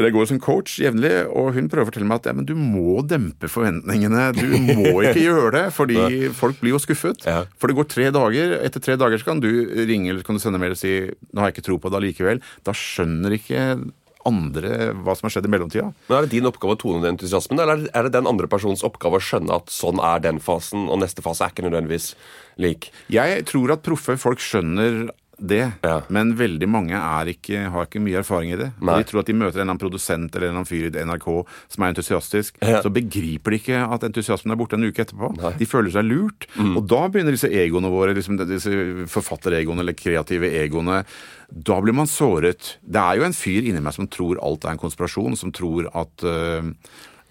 Jeg 0.00 0.14
går 0.14 0.28
som 0.30 0.38
coach 0.40 0.78
jevnlig, 0.80 1.10
og 1.28 1.50
hun 1.52 1.68
prøver 1.68 1.84
å 1.84 1.90
fortelle 1.90 2.08
meg 2.08 2.22
at 2.22 2.30
ja, 2.30 2.32
men 2.38 2.46
du 2.48 2.54
må 2.56 3.02
dempe 3.04 3.50
forventningene. 3.52 4.30
Du 4.32 4.46
må 4.64 5.02
ikke 5.04 5.26
gjøre 5.28 5.50
det, 5.52 5.64
fordi 5.76 6.30
folk 6.36 6.62
blir 6.62 6.72
jo 6.72 6.80
skuffet. 6.80 7.26
Ja. 7.28 7.42
For 7.60 7.68
det 7.68 7.76
går 7.76 7.90
tre 7.92 8.06
dager. 8.14 8.56
Etter 8.64 8.80
tre 8.80 8.96
dager 8.96 9.20
så 9.20 9.28
kan 9.28 9.42
du 9.44 9.50
ringe 9.84 10.08
eller 10.14 10.24
kan 10.24 10.38
du 10.38 10.42
sende 10.42 10.60
mail 10.62 10.72
og 10.72 10.80
si 10.80 10.94
'nå 11.12 11.42
har 11.42 11.50
jeg 11.52 11.58
ikke 11.58 11.68
tro 11.68 11.76
på 11.78 11.92
det 11.92 12.00
allikevel'. 12.00 12.40
Da 12.64 12.72
skjønner 12.72 13.36
ikke 13.36 13.66
andre 14.28 14.92
hva 15.02 15.14
som 15.18 15.26
har 15.26 15.34
skjedd 15.34 15.48
i 15.48 15.52
mellomtida. 15.52 15.88
Men 16.08 16.16
Er 16.18 16.26
det 16.26 16.34
din 16.36 16.48
oppgave 16.48 16.76
å 16.76 16.80
tone 16.80 17.02
den 17.02 17.16
entusiasmen, 17.16 17.60
eller 17.60 17.88
er 17.92 18.06
det 18.06 18.14
den 18.14 18.28
andre 18.30 18.48
personens 18.50 18.84
oppgave 18.86 19.18
å 19.18 19.24
skjønne 19.24 19.56
at 19.60 19.72
sånn 19.72 20.00
er 20.02 20.22
den 20.24 20.38
fasen, 20.42 20.88
og 20.88 21.00
neste 21.02 21.24
fase 21.24 21.44
er 21.44 21.54
ikke 21.54 21.66
nødvendigvis 21.66 22.14
lik? 22.62 22.90
Jeg 23.12 23.44
tror 23.50 23.74
at 23.74 23.82
proffe 23.82 24.16
folk 24.20 24.42
skjønner 24.42 25.10
det, 25.38 25.62
ja. 25.82 25.94
men 26.12 26.34
veldig 26.36 26.68
mange 26.70 26.98
ikke, 27.32 27.64
har 27.72 27.86
ikke 27.88 28.02
mye 28.02 28.20
erfaring 28.20 28.52
i 28.52 28.58
det. 28.60 28.68
Nei. 28.84 28.98
De 29.00 29.08
tror 29.08 29.22
at 29.22 29.30
de 29.30 29.36
møter 29.36 29.56
en 29.56 29.62
eller 29.62 29.70
annen 29.70 29.80
produsent 29.80 30.36
eller 30.36 30.48
en 30.48 30.52
eller 30.52 30.60
annen 30.60 30.68
fyr 30.68 30.88
i 30.90 31.04
NRK 31.08 31.28
som 31.72 31.84
er 31.84 31.92
entusiastisk. 31.92 32.58
Ja. 32.60 32.82
Så 32.84 32.92
begriper 32.94 33.54
de 33.54 33.60
ikke 33.62 33.80
at 33.82 34.06
entusiasmen 34.06 34.54
er 34.54 34.60
borte 34.60 34.78
en 34.78 34.86
uke 34.86 35.04
etterpå. 35.04 35.32
Nei. 35.40 35.54
De 35.58 35.68
føler 35.68 35.94
seg 35.94 36.06
lurt. 36.06 36.46
Mm. 36.54 36.74
Og 36.78 36.84
da 36.90 37.06
begynner 37.08 37.36
disse 37.36 37.50
egoene 37.50 37.92
våre, 37.92 38.16
liksom 38.16 38.38
disse 38.42 39.06
forfatteregoene 39.12 39.84
eller 39.84 39.96
kreative 39.98 40.52
egoene 40.62 41.02
Da 41.52 41.80
blir 41.84 41.96
man 41.96 42.08
såret. 42.08 42.76
Det 42.80 43.00
er 43.00 43.18
jo 43.18 43.26
en 43.26 43.36
fyr 43.36 43.66
inni 43.66 43.80
meg 43.82 43.96
som 43.96 44.08
tror 44.08 44.40
alt 44.40 44.64
er 44.64 44.76
en 44.76 44.84
konspirasjon, 44.84 45.36
som 45.36 45.52
tror 45.52 45.90
at 45.92 46.24
uh, 46.24 46.70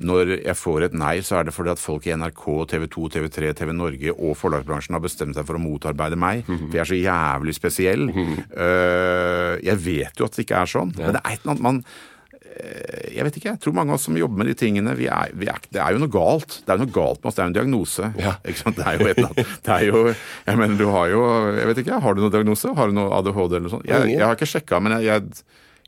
når 0.05 0.33
jeg 0.39 0.57
får 0.57 0.87
et 0.87 0.95
nei, 0.97 1.15
så 1.25 1.39
er 1.39 1.47
det 1.47 1.55
fordi 1.55 1.73
at 1.73 1.81
folk 1.81 2.07
i 2.07 2.13
NRK, 2.17 2.45
TV 2.73 2.87
2, 2.91 3.07
TV 3.15 3.27
3, 3.33 3.51
TV 3.61 3.73
Norge 3.75 4.13
og 4.15 4.37
forlagsbransjen 4.39 4.97
har 4.97 5.03
bestemt 5.03 5.37
seg 5.37 5.47
for 5.47 5.59
å 5.59 5.63
motarbeide 5.63 6.19
meg. 6.19 6.45
Mm 6.47 6.55
-hmm. 6.57 6.69
For 6.69 6.77
jeg 6.77 6.81
er 6.81 6.91
så 6.91 7.01
jævlig 7.01 7.55
spesiell. 7.55 8.05
Mm 8.09 8.13
-hmm. 8.13 8.37
uh, 8.57 9.53
jeg 9.63 9.77
vet 9.85 10.19
jo 10.19 10.25
at 10.25 10.35
det 10.35 10.45
ikke 10.45 10.61
er 10.61 10.65
sånn, 10.65 10.93
ja. 10.97 11.05
men 11.05 11.13
det 11.13 11.21
er 11.23 11.31
et 11.31 11.39
eller 11.41 11.51
annet 11.51 11.63
man 11.63 11.83
uh, 11.85 13.15
jeg 13.15 13.23
vet 13.23 13.37
ikke, 13.37 13.49
jeg 13.49 13.59
tror 13.59 13.73
mange 13.73 13.91
av 13.91 13.95
oss 13.95 14.03
som 14.03 14.17
jobber 14.17 14.37
med 14.37 14.47
de 14.47 14.53
tingene 14.53 14.95
vi 14.95 15.07
er, 15.07 15.31
vi 15.33 15.45
er, 15.45 15.59
Det 15.71 15.81
er 15.81 15.91
jo 15.93 15.99
noe 15.99 16.09
galt. 16.09 16.61
Det 16.65 16.69
er 16.69 16.77
jo 16.77 16.85
noe 16.85 16.93
galt 16.93 17.19
med 17.23 17.25
oss. 17.25 17.35
Det 17.35 17.41
er 17.41 17.45
jo 17.45 17.53
en 17.53 17.59
diagnose. 17.59 18.13
Ja. 18.17 18.33
Det 18.43 18.85
er 18.87 18.93
jo 18.99 19.07
et 19.07 19.17
eller 19.17 19.29
annet 19.29 19.47
Det 19.65 19.73
er 19.73 19.85
jo 19.85 20.15
Jeg 20.47 20.57
mener, 20.57 20.77
du 20.77 20.87
har 20.87 21.07
jo 21.07 21.21
Jeg 21.57 21.67
vet 21.67 21.77
ikke, 21.77 21.99
har 21.99 22.13
du 22.13 22.21
noen 22.21 22.31
diagnose? 22.31 22.73
Har 22.75 22.87
du 22.87 22.93
noe 22.93 23.11
ADHD 23.17 23.51
eller 23.51 23.67
noe 23.67 23.69
sånt? 23.69 23.85
Jeg, 23.85 24.09
jeg 24.09 24.25
har 24.25 24.35
ikke 24.35 24.45
sjekka, 24.45 24.79
men 24.79 24.91
jeg, 24.91 25.03
jeg 25.03 25.21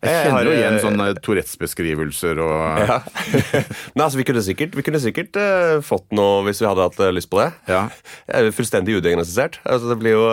jeg 0.04 0.28
kjenner 0.28 0.48
jo 0.48 0.54
igjen 0.56 0.78
sånne 0.84 1.08
Tourettes-beskrivelser 1.24 2.42
og 2.44 2.84
ja. 2.84 3.00
Nei, 3.96 4.04
altså, 4.04 4.20
vi 4.20 4.26
kunne 4.28 4.44
sikkert, 4.46 4.76
vi 4.78 4.86
kunne 4.86 5.02
sikkert 5.04 5.40
uh, 5.40 5.80
fått 5.86 6.08
noe 6.16 6.44
hvis 6.48 6.62
vi 6.64 6.68
hadde 6.70 6.86
hatt 6.86 7.00
uh, 7.02 7.10
lyst 7.16 7.32
på 7.32 7.40
det. 7.40 7.50
Ja. 7.72 7.86
Jeg 8.28 8.50
er 8.50 8.56
fullstendig 8.56 8.98
udiagnostisert. 9.00 9.60
Altså, 9.64 9.92
det 9.92 10.00
blir 10.02 10.18
jo 10.18 10.24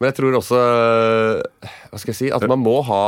Men 0.00 0.10
jeg 0.10 0.18
tror 0.18 0.36
også 0.38 0.58
uh, 0.58 1.72
Hva 1.90 2.00
skal 2.00 2.14
jeg 2.14 2.20
si? 2.20 2.30
At 2.34 2.46
man 2.50 2.62
må 2.62 2.80
ha 2.88 3.04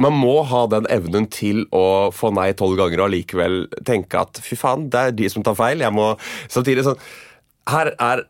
man 0.00 0.14
må 0.14 0.36
ha 0.46 0.60
den 0.70 0.86
evnen 0.92 1.24
til 1.34 1.64
å 1.74 2.12
få 2.14 2.30
nei 2.32 2.52
tolv 2.56 2.78
ganger 2.78 3.02
og 3.02 3.08
allikevel 3.08 3.56
tenke 3.84 4.20
at 4.22 4.38
fy 4.40 4.54
faen, 4.56 4.86
det 4.92 5.00
er 5.00 5.16
de 5.18 5.26
som 5.32 5.42
tar 5.44 5.56
feil. 5.58 5.82
Jeg 5.82 5.92
må 5.92 6.12
Samtidig 6.48 6.86
sånn 6.86 7.00
Her 7.68 7.90
er 7.98 8.22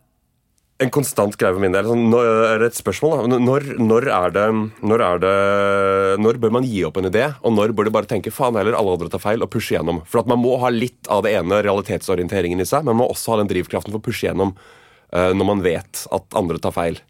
en 0.81 0.91
konstant 0.93 1.37
greie 1.37 1.53
for 1.53 1.63
min 1.63 1.75
del. 1.75 1.89
Sånn, 1.89 2.07
nå 2.13 2.21
er 2.25 2.63
det 2.63 2.71
et 2.71 2.79
spørsmål. 2.79 3.29
Da. 3.29 3.39
Når, 3.43 3.69
når, 3.81 4.09
er 4.17 4.35
det, 4.35 4.47
når, 4.81 5.05
er 5.05 5.23
det, 5.25 5.35
når 6.25 6.41
bør 6.41 6.55
man 6.57 6.69
gi 6.69 6.83
opp 6.89 7.01
en 7.01 7.11
idé, 7.11 7.27
og 7.45 7.55
når 7.57 7.75
bør 7.77 7.89
du 7.89 7.95
bare 7.95 8.09
tenke 8.11 8.33
faen 8.35 8.57
heller, 8.59 8.77
alle 8.79 8.97
andre 8.97 9.11
tar 9.13 9.23
feil, 9.23 9.45
og 9.45 9.53
pushe 9.53 9.77
gjennom? 9.77 10.03
For 10.09 10.23
at 10.23 10.31
Man 10.31 10.41
må 10.41 10.57
ha 10.63 10.73
litt 10.73 11.11
av 11.13 11.25
det 11.27 11.35
ene 11.37 11.61
realitetsorienteringen 11.67 12.63
i 12.63 12.69
seg, 12.69 12.85
men 12.87 12.95
man 12.95 13.05
må 13.05 13.11
også 13.13 13.35
ha 13.35 13.43
den 13.43 13.53
drivkraften 13.53 13.93
for 13.93 14.01
å 14.01 14.07
pushe 14.09 14.29
gjennom 14.29 14.55
uh, 14.57 15.31
når 15.37 15.49
man 15.53 15.65
vet 15.67 16.05
at 16.17 16.39
andre 16.39 16.61
tar 16.63 16.77
feil. 16.77 17.01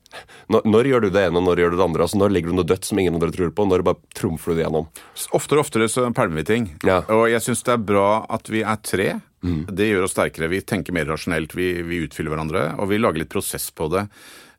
Når, 0.50 0.66
når, 0.66 0.90
gjør 0.90 1.04
du 1.06 1.10
det 1.14 1.24
ene, 1.28 1.38
og 1.38 1.46
når 1.46 1.62
gjør 1.62 1.74
du 1.74 1.78
det 1.78 1.86
andre? 1.86 2.06
Altså, 2.06 2.18
når 2.18 2.32
legger 2.34 2.50
du 2.50 2.58
noe 2.58 2.66
dødt 2.66 2.88
som 2.88 2.98
ingen 2.98 3.14
andre 3.14 3.30
tror 3.34 3.52
på? 3.54 3.66
Når 3.70 3.86
bare 3.86 4.16
trumfer 4.18 4.50
du 4.50 4.58
det 4.58 4.66
gjennom? 4.66 4.88
Oftere 5.36 5.60
og 5.60 5.68
oftere 5.68 5.90
så 5.92 6.08
pælmer 6.16 6.42
vi 6.42 6.48
ting. 6.48 6.70
Ja. 6.86 7.04
Og 7.06 7.28
jeg 7.30 7.44
syns 7.44 7.62
det 7.68 7.76
er 7.76 7.84
bra 7.92 8.08
at 8.26 8.50
vi 8.50 8.64
er 8.66 8.80
tre. 8.82 9.12
Mm. 9.46 9.64
Det 9.72 9.88
gjør 9.88 10.06
oss 10.06 10.14
sterkere. 10.14 10.50
Vi 10.52 10.60
tenker 10.66 10.94
mer 10.96 11.08
rasjonelt, 11.08 11.54
vi, 11.56 11.72
vi, 11.86 12.04
utfyller 12.06 12.34
hverandre, 12.34 12.66
og 12.80 12.90
vi 12.92 13.00
lager 13.00 13.22
litt 13.22 13.32
prosess 13.32 13.70
på 13.72 13.88
det. 13.92 14.06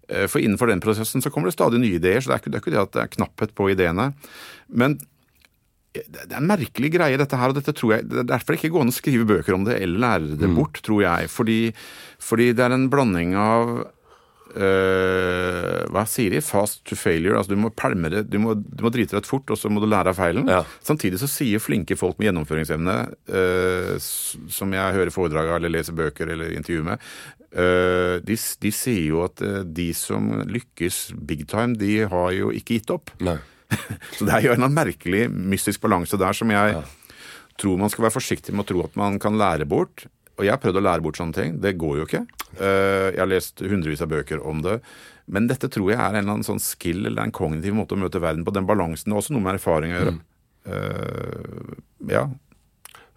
Eh, 0.09 0.27
for 0.31 0.41
innenfor 0.41 0.71
den 0.71 0.81
prosessen 0.83 1.23
så 1.23 1.31
kommer 1.33 1.51
det 1.51 1.57
stadig 1.57 1.81
nye 1.83 1.99
ideer, 1.99 2.21
så 2.21 2.31
det 2.31 2.37
er 2.37 2.43
ikke 2.43 2.51
det, 2.51 2.59
er 2.59 2.65
ikke 2.65 2.75
det 2.75 2.83
at 2.83 2.93
det 2.97 3.03
er 3.05 3.15
knapphet 3.17 3.55
på 3.57 3.69
ideene. 3.73 4.11
Men 4.67 4.97
det 5.91 6.29
er 6.29 6.39
en 6.39 6.47
merkelig 6.47 6.93
greie, 6.93 7.19
dette 7.19 7.37
her. 7.37 7.51
og 7.51 7.57
dette 7.57 7.73
tror 7.75 7.97
jeg, 7.97 8.07
Det 8.07 8.21
er 8.21 8.29
derfor 8.29 8.53
det 8.53 8.61
ikke 8.61 8.73
går 8.75 8.85
an 8.85 8.93
å 8.93 8.95
skrive 8.95 9.27
bøker 9.27 9.57
om 9.57 9.65
det 9.67 9.75
eller 9.81 10.03
lære 10.05 10.37
det 10.39 10.49
bort, 10.55 10.79
tror 10.85 11.01
jeg. 11.03 11.31
Fordi, 11.31 11.59
fordi 12.23 12.53
det 12.55 12.63
er 12.63 12.75
en 12.75 12.87
blanding 12.91 13.35
av 13.35 13.73
øh, 14.55 15.81
Hva 15.91 16.03
sier 16.09 16.33
de? 16.33 16.41
Fast 16.45 16.83
to 16.87 16.97
failure. 16.99 17.37
altså 17.37 17.53
Du 17.53 17.59
må 17.59 17.71
pælme 17.75 18.09
det, 18.13 18.25
du 18.31 18.39
må, 18.39 18.55
du 18.55 18.85
må 18.85 18.91
drite 18.93 19.17
deg 19.17 19.27
fort, 19.27 19.49
og 19.51 19.59
så 19.59 19.71
må 19.71 19.81
du 19.81 19.89
lære 19.89 20.13
av 20.13 20.17
feilen. 20.19 20.49
Ja. 20.51 20.63
Samtidig 20.85 21.21
så 21.21 21.29
sier 21.31 21.63
flinke 21.63 21.97
folk 21.99 22.19
med 22.19 22.29
gjennomføringsevne, 22.29 22.97
uh, 23.33 23.93
som 24.51 24.73
jeg 24.75 24.97
hører 24.97 25.13
foredrag 25.13 25.51
av 25.51 25.59
eller 25.59 25.75
leser 25.77 25.97
bøker 25.97 26.33
eller 26.33 26.55
intervjuer 26.57 26.87
med, 26.91 27.07
uh, 27.57 28.17
de, 28.25 28.37
de 28.37 28.73
sier 28.75 29.05
jo 29.07 29.25
at 29.27 29.43
de 29.65 29.89
som 29.97 30.31
lykkes 30.49 31.03
big 31.17 31.47
time, 31.51 31.77
de 31.79 32.01
har 32.11 32.31
jo 32.37 32.53
ikke 32.55 32.79
gitt 32.79 32.93
opp. 32.93 33.13
Så 34.17 34.27
det 34.27 34.35
er 34.35 34.49
jo 34.49 34.57
en 34.57 34.73
merkelig 34.75 35.29
mystisk 35.31 35.83
balanse 35.83 36.19
der 36.19 36.35
som 36.35 36.51
jeg 36.51 36.81
tror 37.61 37.77
man 37.79 37.91
skal 37.91 38.07
være 38.07 38.17
forsiktig 38.17 38.55
med 38.55 38.65
å 38.65 38.71
tro 38.71 38.83
at 38.85 38.97
man 38.99 39.19
kan 39.21 39.37
lære 39.39 39.67
bort. 39.69 40.07
Og 40.41 40.47
jeg 40.47 40.55
har 40.55 40.61
prøvd 40.63 40.79
å 40.81 40.85
lære 40.87 41.05
bort 41.05 41.19
sånne 41.21 41.37
ting. 41.37 41.57
Det 41.61 41.75
går 41.77 41.99
jo 42.01 42.05
ikke. 42.09 42.23
Eh, 42.57 43.11
Jeg 43.13 43.21
har 43.21 43.29
lest 43.29 43.61
hundrevis 43.61 44.01
av 44.01 44.09
bøker 44.09 44.41
om 44.41 44.63
det. 44.65 44.79
Men 45.31 45.45
dette 45.47 45.69
tror 45.69 45.91
jeg 45.93 45.99
er 46.01 46.15
en 46.17 46.23
eller 46.23 46.33
annen 46.39 46.47
sånn 46.47 46.59
skill 46.59 47.05
eller 47.05 47.27
en 47.29 47.31
kognitiv 47.35 47.75
måte 47.77 47.93
å 47.93 48.01
møte 48.01 48.19
verden 48.19 48.41
på. 48.43 48.51
Den 48.55 48.65
balansen. 48.65 49.13
Har 49.13 49.21
også 49.21 49.35
noe 49.37 49.45
med 49.45 49.59
erfaring 49.59 49.93
å 49.93 49.99
gjøre. 50.01 50.15
Eh, 50.65 51.75
ja. 52.09 52.25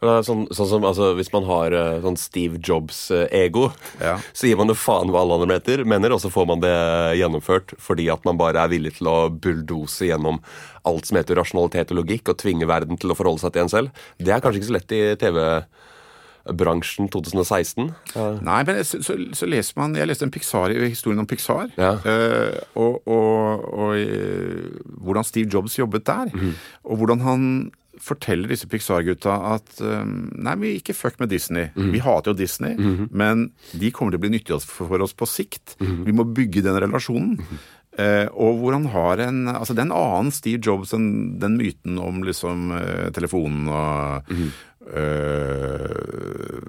Er 0.04 0.20
Sånn, 0.26 0.42
sånn 0.52 0.68
som 0.68 0.84
altså, 0.84 1.14
Hvis 1.16 1.30
man 1.32 1.46
har 1.48 1.72
eh, 1.72 2.02
sånn 2.04 2.18
Steve 2.20 2.58
Jobs-ego, 2.60 3.70
Ja. 4.04 4.18
så 4.36 4.50
gir 4.50 4.58
man 4.60 4.68
jo 4.68 4.76
faen 4.76 5.08
hva 5.08 5.22
alle 5.24 5.38
andre 5.38 5.48
meter, 5.54 5.84
mener, 5.88 6.12
og 6.12 6.20
så 6.20 6.28
får 6.34 6.48
man 6.50 6.60
det 6.60 6.74
gjennomført 7.22 7.72
fordi 7.80 8.10
at 8.12 8.24
man 8.28 8.36
bare 8.36 8.60
er 8.60 8.68
villig 8.74 8.98
til 8.98 9.08
å 9.08 9.16
bulldose 9.32 10.10
gjennom 10.10 10.42
alt 10.84 11.08
som 11.08 11.16
heter 11.16 11.40
rasjonalitet 11.40 11.94
og 11.94 12.02
logikk, 12.02 12.28
og 12.28 12.36
tvinge 12.42 12.68
verden 12.68 13.00
til 13.00 13.14
å 13.14 13.16
forholde 13.16 13.40
seg 13.46 13.54
til 13.56 13.64
en 13.64 13.72
selv. 13.72 14.04
Det 14.20 14.34
er 14.34 14.44
kanskje 14.44 14.60
ikke 14.60 14.68
så 14.74 14.76
lett 14.76 14.92
i 14.92 15.02
TV-bransjen 16.44 17.08
2016. 17.08 17.92
Nei, 18.44 18.58
men 18.66 18.82
så, 18.84 19.00
så, 19.02 19.16
så 19.32 19.48
leser 19.48 19.78
man 19.80 19.96
Jeg 19.96 20.08
leste 20.08 20.26
en 20.26 20.32
Pixar, 20.34 20.74
historien 20.84 21.22
om 21.22 21.28
Pixar. 21.28 21.70
Ja. 21.78 21.96
Øh, 22.04 22.58
og 22.74 23.08
og, 23.08 23.64
og 23.74 23.96
øh, 23.98 24.80
hvordan 25.00 25.24
Steve 25.24 25.50
Jobs 25.52 25.78
jobbet 25.78 26.06
der. 26.06 26.30
Og 26.84 26.96
hvordan 26.96 27.20
han 27.20 27.72
forteller 28.00 28.48
disse 28.50 28.66
Pixar-gutta 28.68 29.34
at 29.54 29.80
øh, 29.80 30.02
nei, 30.42 30.56
vi 30.58 30.74
ikke 30.80 30.94
fuck 30.94 31.20
med 31.20 31.28
Disney. 31.28 31.68
Vi 31.74 31.98
hater 31.98 32.32
jo 32.32 32.36
Disney, 32.38 32.74
men 33.10 33.52
de 33.72 33.90
kommer 33.90 34.12
til 34.12 34.18
å 34.18 34.24
bli 34.24 34.34
nyttige 34.34 34.60
for, 34.60 34.98
oss 35.00 35.14
på 35.14 35.28
sikt. 35.30 35.76
Vi 35.78 36.12
må 36.12 36.26
bygge 36.26 36.64
den 36.66 36.80
relasjonen. 36.82 37.38
Uh, 37.94 38.26
og 38.34 38.56
hvor 38.58 38.74
han 38.74 38.88
har 38.90 39.20
en 39.22 39.44
Altså, 39.46 39.70
det 39.70 39.84
er 39.84 39.86
en 39.86 39.94
annen 39.94 40.32
Steve 40.34 40.58
Jobs 40.58 40.90
enn 40.96 41.36
den 41.38 41.54
myten 41.54 42.00
om 42.02 42.24
liksom 42.26 42.72
uh, 42.74 43.06
telefonen 43.14 43.68
og 43.70 44.32
eh, 44.92 46.60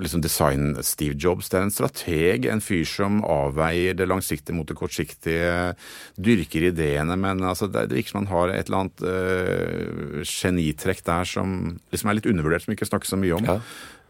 liksom 0.00 0.20
design 0.20 0.76
Steve 0.84 1.16
Jobs. 1.18 1.48
Det 1.50 1.58
er 1.58 1.66
en 1.66 1.74
strateg, 1.74 2.46
en 2.50 2.62
fyr 2.64 2.84
som 2.88 3.22
avveier 3.24 3.96
det 3.96 4.08
langsiktige 4.08 4.56
mot 4.56 4.68
det 4.68 4.76
kortsiktige, 4.78 5.74
dyrker 6.20 6.68
ideene, 6.70 7.16
men 7.20 7.42
altså, 7.44 7.68
det 7.72 7.88
virker 7.92 8.14
som 8.14 8.24
han 8.24 8.32
har 8.32 8.54
et 8.54 8.68
eller 8.68 8.84
annet 8.84 9.04
uh, 9.06 10.22
genitrekk 10.22 11.04
der 11.06 11.28
som 11.28 11.58
liksom 11.94 12.12
er 12.12 12.18
litt 12.20 12.30
undervurdert, 12.30 12.66
som 12.66 12.72
vi 12.72 12.78
ikke 12.78 12.90
snakker 12.90 13.12
så 13.12 13.20
mye 13.20 13.38
om. 13.38 13.48
Ja. 13.48 13.58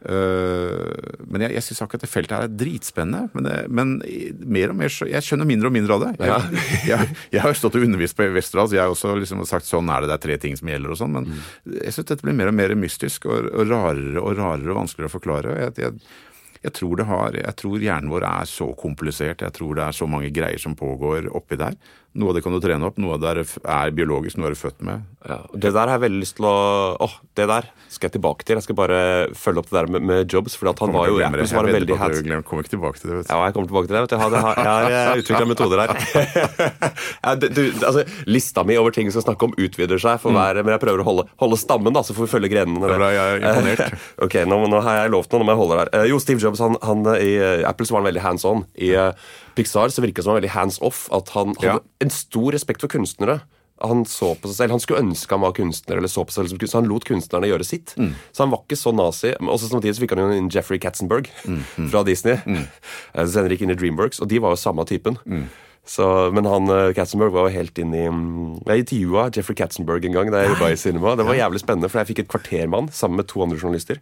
Eh, 0.06 1.22
men 1.26 1.42
jeg, 1.42 1.56
jeg 1.56 1.64
syns 1.66 1.82
akkurat 1.82 2.04
det 2.04 2.10
feltet 2.10 2.36
her 2.36 2.46
er 2.46 2.52
dritspennende. 2.62 3.30
Men, 3.34 3.48
det, 3.48 3.56
men 3.68 3.94
mer 4.46 4.74
og 4.74 4.78
mer 4.78 4.92
så 4.92 5.08
Jeg 5.10 5.26
skjønner 5.26 5.48
mindre 5.48 5.70
og 5.70 5.74
mindre 5.74 5.96
av 5.96 6.04
det. 6.04 6.12
Jeg, 6.28 6.60
jeg, 6.92 7.16
jeg 7.34 7.44
har 7.46 7.58
stått 7.58 7.78
og 7.78 7.88
undervist 7.88 8.18
på 8.18 8.28
Westerdals, 8.36 8.76
jeg 8.76 8.84
har 8.84 8.94
også 8.94 9.16
liksom 9.18 9.42
sagt 9.48 9.68
sånn 9.68 9.90
er 9.90 10.04
det, 10.04 10.12
det 10.12 10.18
er 10.18 10.24
tre 10.28 10.38
ting 10.46 10.56
som 10.58 10.70
gjelder 10.70 10.94
og 10.94 11.00
sånn, 11.00 11.18
men 11.18 11.28
jeg 11.72 11.96
syns 11.96 12.08
dette 12.12 12.26
blir 12.26 12.36
mer 12.36 12.52
og 12.52 12.56
mer 12.58 12.76
mystisk 12.78 13.26
og, 13.30 13.50
og 13.50 13.68
rarere 13.72 14.22
og 14.22 14.38
rarere 14.38 14.72
og 14.72 14.80
vanskeligere 14.82 15.10
å 15.10 15.16
forklare. 15.16 15.58
Jeg, 15.64 15.76
jeg, 15.82 16.16
jeg 16.66 16.74
tror 16.74 16.96
det 16.98 17.06
har 17.06 17.36
Jeg 17.38 17.56
tror 17.60 17.82
hjernen 17.82 18.10
vår 18.10 18.26
er 18.26 18.48
så 18.50 18.70
komplisert. 18.78 19.44
Jeg 19.44 19.54
tror 19.54 19.76
det 19.78 19.84
er 19.86 19.96
så 19.96 20.08
mange 20.10 20.32
greier 20.34 20.60
som 20.62 20.74
pågår 20.78 21.30
oppi 21.36 21.58
der. 21.60 21.76
Noe 22.16 22.32
av 22.32 22.36
det 22.38 22.42
kan 22.46 22.54
du 22.54 22.60
trene 22.64 22.88
opp, 22.88 22.96
noe 23.02 23.16
av 23.16 23.22
det 23.22 23.32
er, 23.36 23.90
biologisk, 23.96 24.38
noe 24.40 24.48
er 24.50 24.56
du 24.56 24.60
født 24.60 24.80
med. 24.86 25.04
Ja, 25.26 25.40
og 25.50 25.58
det 25.60 25.72
der 25.74 25.90
har 25.90 25.96
jeg 25.98 26.04
veldig 26.06 26.20
lyst 26.22 26.36
til 26.38 26.46
å 26.48 26.54
Åh, 27.02 27.14
det 27.36 27.46
der 27.50 27.66
skal 27.92 28.08
jeg 28.08 28.14
tilbake 28.16 28.46
til. 28.46 28.56
Jeg 28.56 28.64
skal 28.66 28.76
bare 28.78 28.98
følge 29.36 29.60
opp 29.60 29.68
det 29.70 29.76
der 29.76 29.90
med, 29.92 30.04
med 30.06 30.32
Jobs, 30.32 30.54
for 30.56 30.70
han 30.70 30.94
var 30.94 31.10
jo 31.10 31.18
rapper 31.20 31.44
som 31.48 31.58
var 31.60 31.68
Jeg 31.68 31.76
veldig 31.76 31.88
du 31.90 31.94
glemmer- 31.96 32.46
kommer 32.46 32.64
ikke 32.64 32.74
tilbake 32.76 33.00
til 33.00 33.10
det. 33.10 33.18
Vet 33.18 33.28
du. 33.28 33.32
Ja, 33.34 33.40
jeg 33.44 33.56
kommer 33.56 33.70
tilbake 33.70 33.90
til 33.90 33.96
det. 33.96 34.02
vet 34.02 34.10
du. 34.10 34.16
Jeg 34.16 34.22
har, 34.22 34.56
jeg 34.56 34.70
har, 34.70 34.96
har 35.10 35.22
utvikla 35.22 35.48
metoder 35.50 35.82
her. 35.84 35.92
ja, 37.26 37.34
du, 37.36 37.62
altså, 37.84 38.04
lista 38.26 38.64
mi 38.66 38.78
over 38.80 38.94
ting 38.96 39.08
vi 39.10 39.14
skal 39.14 39.26
snakke 39.26 39.48
om, 39.48 39.56
utvider 39.60 40.00
seg 40.02 40.20
for 40.22 40.36
hver 40.36 40.62
Men 40.62 40.74
jeg 40.76 40.84
prøver 40.84 41.04
å 41.04 41.08
holde, 41.10 41.26
holde 41.42 41.60
stammen, 41.60 41.94
da, 41.96 42.04
så 42.06 42.16
får 42.16 42.28
vi 42.28 42.32
følge 42.36 42.52
grenene. 42.52 42.80
Det 42.82 42.94
er 42.96 43.02
bra, 43.02 43.10
jeg 43.14 43.40
er 43.40 43.48
imponert. 43.50 43.98
ok, 44.26 44.38
nå, 44.48 44.60
nå 44.72 44.82
har 44.86 45.02
jeg 45.02 45.14
lovt 45.16 45.32
noe, 45.32 45.42
nå 45.42 45.48
må 45.48 45.56
jeg 45.56 45.62
holde 45.64 45.80
her. 45.82 45.92
Eh, 46.00 46.06
jo, 46.12 46.20
Steve 46.22 46.42
Jobs 46.42 46.62
han, 46.64 46.78
han, 46.86 47.04
i 47.20 47.34
eh, 47.36 47.66
Apple 47.68 47.88
så 47.88 47.96
var 47.96 48.04
han 48.04 48.10
veldig 48.10 48.24
hands 48.24 48.46
on. 48.48 48.64
I 48.80 48.94
eh, 48.96 49.26
Pixar 49.56 49.90
så 49.92 50.04
virka 50.04 50.20
det 50.20 50.24
som 50.26 50.34
han 50.34 50.38
var 50.38 50.42
veldig 50.44 50.54
hands 50.56 50.78
off. 50.84 51.06
At 51.16 51.32
han 51.36 51.54
hadde 51.58 51.78
Ja. 51.80 51.84
en 52.04 52.10
stor 52.14 52.52
respekt 52.52 52.80
for 52.84 52.92
kunstnere. 52.92 53.40
Han 53.84 54.06
så 54.08 54.30
på 54.40 54.48
seg 54.48 54.56
selv, 54.56 54.70
han 54.72 54.80
skulle 54.80 55.02
ønske 55.04 55.28
han 55.36 55.42
var 55.44 55.52
kunstner, 55.52 55.98
eller 55.98 56.08
så 56.08 56.22
på 56.24 56.32
seg 56.32 56.48
selv 56.48 56.64
så 56.64 56.78
han 56.80 56.88
lot 56.88 57.04
kunstnerne 57.04 57.44
gjøre 57.50 57.64
sitt. 57.68 57.92
Så 58.32 58.40
han 58.40 58.50
var 58.50 58.62
ikke 58.64 58.78
så 58.80 58.94
nazi. 58.96 59.34
Og 59.36 59.52
også 59.58 59.68
Samtidig 59.68 59.96
så 59.98 60.00
fikk 60.06 60.14
han 60.16 60.22
jo 60.24 60.38
inn 60.38 60.48
Jeffrey 60.48 60.78
Katzenberg 60.80 61.28
fra 61.92 62.02
Disney. 62.08 62.38
Eh, 63.16 63.26
Senere 63.28 63.52
gikk 63.56 63.66
inn 63.66 63.74
i 63.74 63.76
Dreamworks, 63.76 64.20
og 64.24 64.28
de 64.32 64.38
var 64.40 64.54
jo 64.54 64.60
samme 64.60 64.84
typen. 64.88 65.18
Så, 65.86 66.32
men 66.34 66.44
han 66.48 66.66
eh, 66.72 66.92
Katzenberg 66.96 67.30
var 67.36 67.46
jo 67.46 67.54
helt 67.60 67.76
inn 67.78 67.92
i 67.94 68.06
mm, 68.10 68.64
Jeg 68.66 68.82
intervjua 68.86 69.28
Jeffrey 69.36 69.54
Katzenberg 69.54 70.04
en 70.08 70.16
gang 70.16 70.32
da 70.32 70.40
jeg 70.42 70.54
jobba 70.56 70.72
i 70.72 70.80
cinema. 70.80 71.12
Det 71.14 71.26
var 71.28 71.36
jævlig 71.38 71.60
spennende, 71.62 71.88
for 71.92 72.00
jeg 72.00 72.08
fikk 72.14 72.24
et 72.24 72.32
kvarter 72.32 72.64
med 72.66 72.80
han 72.80 72.88
sammen 72.96 73.20
med 73.20 73.28
to 73.30 73.44
andre 73.44 73.60
journalister. 73.60 74.00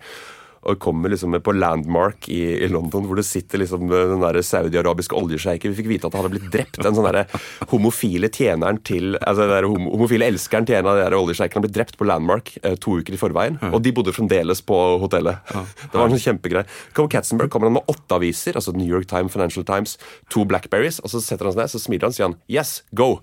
Og 0.65 0.79
kommer 0.83 1.13
liksom 1.13 1.35
på 1.45 1.55
Landmark 1.57 2.29
i, 2.33 2.41
i 2.65 2.69
London, 2.73 3.07
hvor 3.09 3.19
det 3.21 3.27
sitter 3.29 3.61
liksom 3.63 3.87
den 3.91 4.23
der 4.23 4.41
saudiarabiske 4.45 5.17
oljesjeiken. 5.19 5.73
Vi 5.75 5.83
fikk 5.83 5.91
vite 5.91 6.09
at 6.09 6.17
han 6.17 6.25
hadde 6.25 6.39
blitt 6.39 6.51
drept. 6.53 6.81
Den 6.83 6.97
sånn 6.97 7.09
derre 7.09 7.27
homofile 7.73 8.31
tjeneren 8.33 8.81
til 8.85 9.15
Altså 9.25 9.45
den 9.45 9.53
der 9.55 9.67
homo, 9.69 9.93
homofile 9.95 10.27
elskeren 10.29 10.67
til 10.69 10.79
en 10.79 10.89
av 10.91 10.99
de 10.99 11.05
der 11.05 11.17
oljesjeikene 11.17 11.61
hadde 11.61 11.69
blitt 11.69 11.77
drept 11.79 11.99
på 12.01 12.09
Landmark 12.09 12.55
eh, 12.63 12.77
to 12.81 12.99
uker 13.01 13.17
i 13.17 13.21
forveien. 13.21 13.59
Og 13.71 13.81
de 13.85 13.93
bodde 13.97 14.15
fremdeles 14.17 14.63
på 14.67 14.79
hotellet. 15.03 15.55
Det 15.55 15.95
var 15.95 16.07
en 16.09 16.17
sånn 16.17 16.27
kjempegreie. 16.29 16.69
Kommer 16.97 17.15
Katzenberg 17.15 17.53
kommer 17.53 17.71
han 17.71 17.79
med 17.79 17.91
åtte 17.91 18.19
aviser, 18.19 18.59
altså 18.59 18.75
New 18.77 18.89
York 18.89 19.09
Times, 19.11 19.33
Financial 19.33 19.67
Times, 19.67 19.99
to 20.33 20.45
Blackberries, 20.49 21.01
og 21.05 21.13
så 21.13 21.23
setter 21.23 21.49
han 21.49 21.57
seg 21.57 21.65
ned, 21.65 21.75
så 21.75 21.83
smiler 21.83 22.09
han 22.09 22.15
og 22.15 22.19
sier 22.19 22.31
han 22.31 22.39
Yes, 22.51 22.79
go! 22.97 23.19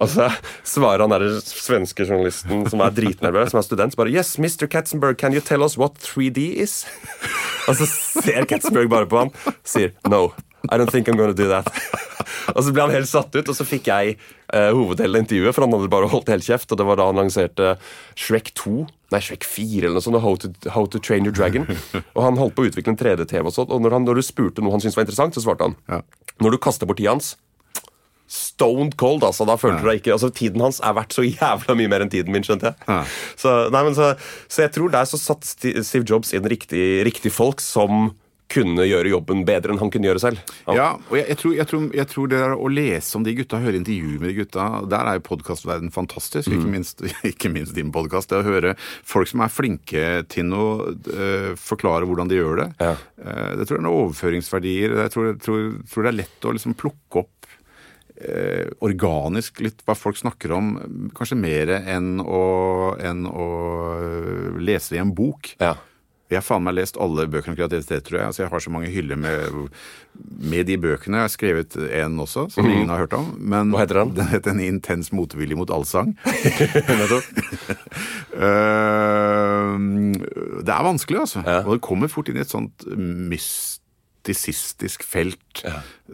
Og 0.00 0.08
så 0.08 0.28
svarer 0.64 1.04
han 1.04 1.12
der 1.12 1.26
svenske 1.44 2.06
journalisten 2.08 2.64
som 2.72 2.80
er 2.84 2.94
dritnervøs, 2.96 3.52
som 3.52 3.60
er 3.60 3.66
student, 3.66 3.96
bare 4.00 4.12
Yes, 4.12 4.36
Mr. 4.40 4.68
Katzenberg, 4.70 5.18
can 5.20 5.36
you 5.36 5.42
tell 5.44 5.64
us 5.66 5.76
what 5.80 5.98
3D 6.00 6.54
is? 6.64 6.82
Og 7.68 7.76
så 7.76 7.88
ser 7.88 8.48
Katzenberg 8.48 8.88
bare 8.92 9.08
på 9.10 9.20
han 9.20 9.34
sier 9.68 9.92
No, 10.08 10.30
I 10.70 10.80
don't 10.80 10.90
think 10.92 11.08
I'm 11.08 11.20
gonna 11.20 11.36
do 11.36 11.48
that. 11.52 11.68
Og 12.54 12.64
så 12.64 12.72
ble 12.74 12.82
han 12.82 12.94
helt 12.94 13.08
satt 13.10 13.34
ut, 13.36 13.48
og 13.52 13.56
så 13.56 13.64
fikk 13.66 13.90
jeg 13.90 14.14
eh, 14.16 14.70
hoveddelen 14.74 15.20
av 15.20 15.24
intervjuet, 15.24 15.54
for 15.54 15.64
han 15.66 15.74
hadde 15.76 15.90
bare 15.92 16.08
holdt 16.10 16.32
helt 16.32 16.46
kjeft, 16.46 16.72
og 16.72 16.80
det 16.80 16.86
var 16.88 16.98
da 16.98 17.06
han 17.10 17.20
lanserte 17.20 17.74
Shrek 18.18 18.50
2, 18.58 18.72
nei, 19.14 19.20
Shrek 19.22 19.46
4 19.46 19.84
eller 19.84 19.98
noe 19.98 20.04
sånt, 20.04 20.18
How 20.24 20.40
to, 20.40 20.50
How 20.74 20.88
to 20.90 21.02
Train 21.02 21.28
Your 21.28 21.36
Dragon. 21.36 21.68
Og 22.16 22.24
han 22.24 22.40
holdt 22.40 22.56
på 22.56 22.64
å 22.64 22.70
utvikle 22.70 22.94
en 22.94 22.98
3D-TV 23.00 23.44
og 23.44 23.54
sånt, 23.54 23.70
og 23.70 23.84
når, 23.84 23.98
han, 23.98 24.08
når 24.08 24.20
du 24.20 24.24
spurte 24.26 24.64
noe 24.64 24.74
han 24.74 24.82
syntes 24.82 24.98
var 24.98 25.06
interessant, 25.06 25.36
så 25.36 25.44
svarte 25.44 25.68
han 25.70 25.78
Ja. 25.90 26.02
Når 26.40 26.56
du 26.56 26.62
kaster 26.64 26.88
bort 26.88 26.98
tida 26.98 27.12
hans 27.12 27.34
Stoned 28.30 28.94
cold, 29.00 29.24
altså. 29.26 29.46
Da 29.48 29.58
følte 29.58 29.82
deg 29.88 30.00
ikke 30.00 30.14
altså 30.14 30.30
Tiden 30.30 30.62
hans 30.62 30.78
er 30.86 30.94
verdt 30.94 31.16
så 31.16 31.26
jævla 31.26 31.74
mye 31.78 31.90
mer 31.90 32.04
enn 32.04 32.12
tiden 32.12 32.30
min, 32.34 32.46
skjønte 32.46 32.70
jeg. 32.70 32.86
Ja. 32.86 33.02
Så, 33.40 33.54
nei, 33.74 33.84
men 33.88 33.96
så, 33.98 34.12
så 34.46 34.66
jeg 34.66 34.74
tror 34.76 34.92
der 34.94 35.08
så 35.10 35.18
satt 35.18 35.48
Steve 35.48 36.06
Jobs 36.06 36.30
inn 36.36 36.46
riktig, 36.46 36.84
riktig 37.08 37.34
folk 37.34 37.62
som 37.64 38.12
kunne 38.50 38.86
gjøre 38.86 39.12
jobben 39.12 39.44
bedre 39.46 39.72
enn 39.72 39.80
han 39.80 39.90
kunne 39.92 40.08
gjøre 40.08 40.22
selv. 40.22 40.40
Ja, 40.66 40.74
Ja, 40.80 40.88
og 40.96 41.16
jeg, 41.18 41.26
jeg, 41.28 41.38
tror, 41.40 41.54
jeg, 41.54 41.66
tror, 41.70 41.84
jeg 42.00 42.08
tror 42.10 42.30
det 42.30 42.40
der 42.42 42.54
å 42.56 42.70
lese 42.72 43.18
om 43.18 43.26
de 43.26 43.34
gutta, 43.38 43.60
høre 43.62 43.78
intervjuer 43.78 44.22
med 44.22 44.32
de 44.32 44.36
gutta, 44.40 44.66
der 44.90 45.10
er 45.10 45.18
jo 45.18 45.26
podkastverdenen 45.28 45.94
fantastisk. 45.94 46.50
Ikke, 46.50 46.70
minst, 46.70 47.04
ikke 47.32 47.52
minst 47.52 47.76
din 47.78 47.92
podkast. 47.94 48.30
Det 48.32 48.40
å 48.40 48.46
høre 48.46 48.74
folk 48.78 49.30
som 49.30 49.44
er 49.44 49.54
flinke 49.54 50.06
til 50.32 50.54
å 50.56 50.66
uh, 50.90 51.52
forklare 51.60 52.08
hvordan 52.08 52.30
de 52.30 52.40
gjør 52.40 52.64
det. 52.64 52.70
Ja. 52.82 52.94
Uh, 53.20 53.50
det 53.60 53.68
tror 53.68 53.78
jeg 53.78 53.82
er 53.82 53.86
noen 53.86 54.08
overføringsverdier. 54.08 54.96
Jeg 55.04 55.14
tror, 55.14 55.34
tror, 55.42 55.68
tror 55.90 56.06
det 56.06 56.12
er 56.12 56.20
lett 56.24 56.48
å 56.48 56.56
liksom 56.56 56.78
plukke 56.80 57.24
opp 57.24 57.39
eh, 58.20 58.66
organisk 58.84 59.60
litt 59.64 59.82
hva 59.86 59.94
folk 59.98 60.16
snakker 60.20 60.52
om, 60.56 60.74
kanskje 61.16 61.36
mer 61.40 61.68
enn 61.80 62.18
å, 62.22 62.42
enn 63.00 63.26
å 63.28 63.46
eh, 63.98 64.58
lese 64.60 64.96
i 64.96 65.00
en 65.02 65.14
bok. 65.16 65.54
Ja. 65.60 65.74
Jeg 66.30 66.38
har 66.38 66.44
faen 66.46 66.62
meg 66.62 66.76
lest 66.76 66.94
alle 67.02 67.24
bøkene 67.26 67.56
om 67.56 67.58
kreativitet, 67.58 68.04
tror 68.06 68.20
jeg. 68.20 68.26
Altså, 68.28 68.42
jeg 68.44 68.50
har 68.52 68.62
så 68.62 68.70
mange 68.70 68.86
hyller 68.94 69.18
med, 69.18 69.50
med 70.46 70.68
de 70.68 70.76
bøkene. 70.78 71.18
Jeg 71.18 71.26
har 71.26 71.32
skrevet 71.34 71.74
en 72.04 72.20
også, 72.22 72.44
som 72.54 72.68
ingen 72.70 72.86
har 72.92 73.02
hørt 73.02 73.16
om. 73.18 73.32
Men 73.40 73.66
Mhm. 73.66 73.72
Hva 73.74 73.80
heter 73.82 73.98
den? 73.98 74.12
Den 74.20 74.28
heter 74.30 74.50
En 74.54 74.62
intens 74.62 75.10
motvilje 75.10 75.58
mot 75.58 75.72
allsang. 75.74 76.14
Eh, 78.40 79.74
det 80.64 80.72
er 80.72 80.84
vanskelig, 80.86 81.18
altså. 81.24 81.40
Ja. 81.44 81.58
Og 81.66 81.74
det 81.76 81.82
kommer 81.84 82.08
fort 82.08 82.28
inn 82.30 82.38
i 82.38 82.42
et 82.44 82.52
sånt 82.52 82.84
mystisistisk 82.94 85.02
felt 85.04 85.60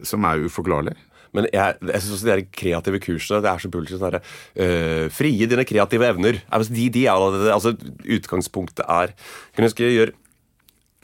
som 0.03 0.25
er 0.27 0.43
uforklarlig. 0.47 0.95
Men 1.35 1.49
jeg, 1.51 1.79
jeg 1.89 2.03
syns 2.03 2.13
også 2.17 2.29
de 2.29 2.45
kreative 2.59 3.01
kursene 3.03 3.41
det 3.43 3.51
er 3.51 3.63
så 3.63 3.71
bullshit. 3.73 3.99
Sånn 4.01 4.19
uh, 4.19 5.07
frie 5.13 5.49
dine 5.49 5.67
kreative 5.67 6.07
evner. 6.11 6.41
Altså, 6.53 6.75
de, 6.75 6.87
de 6.93 7.07
er, 7.09 7.27
altså, 7.55 7.75
utgangspunktet 8.17 8.85
er 8.87 9.13
Kan 9.53 9.63
du 9.63 9.69
huske 9.69 9.85
jeg 9.85 9.97
gjør 9.97 10.15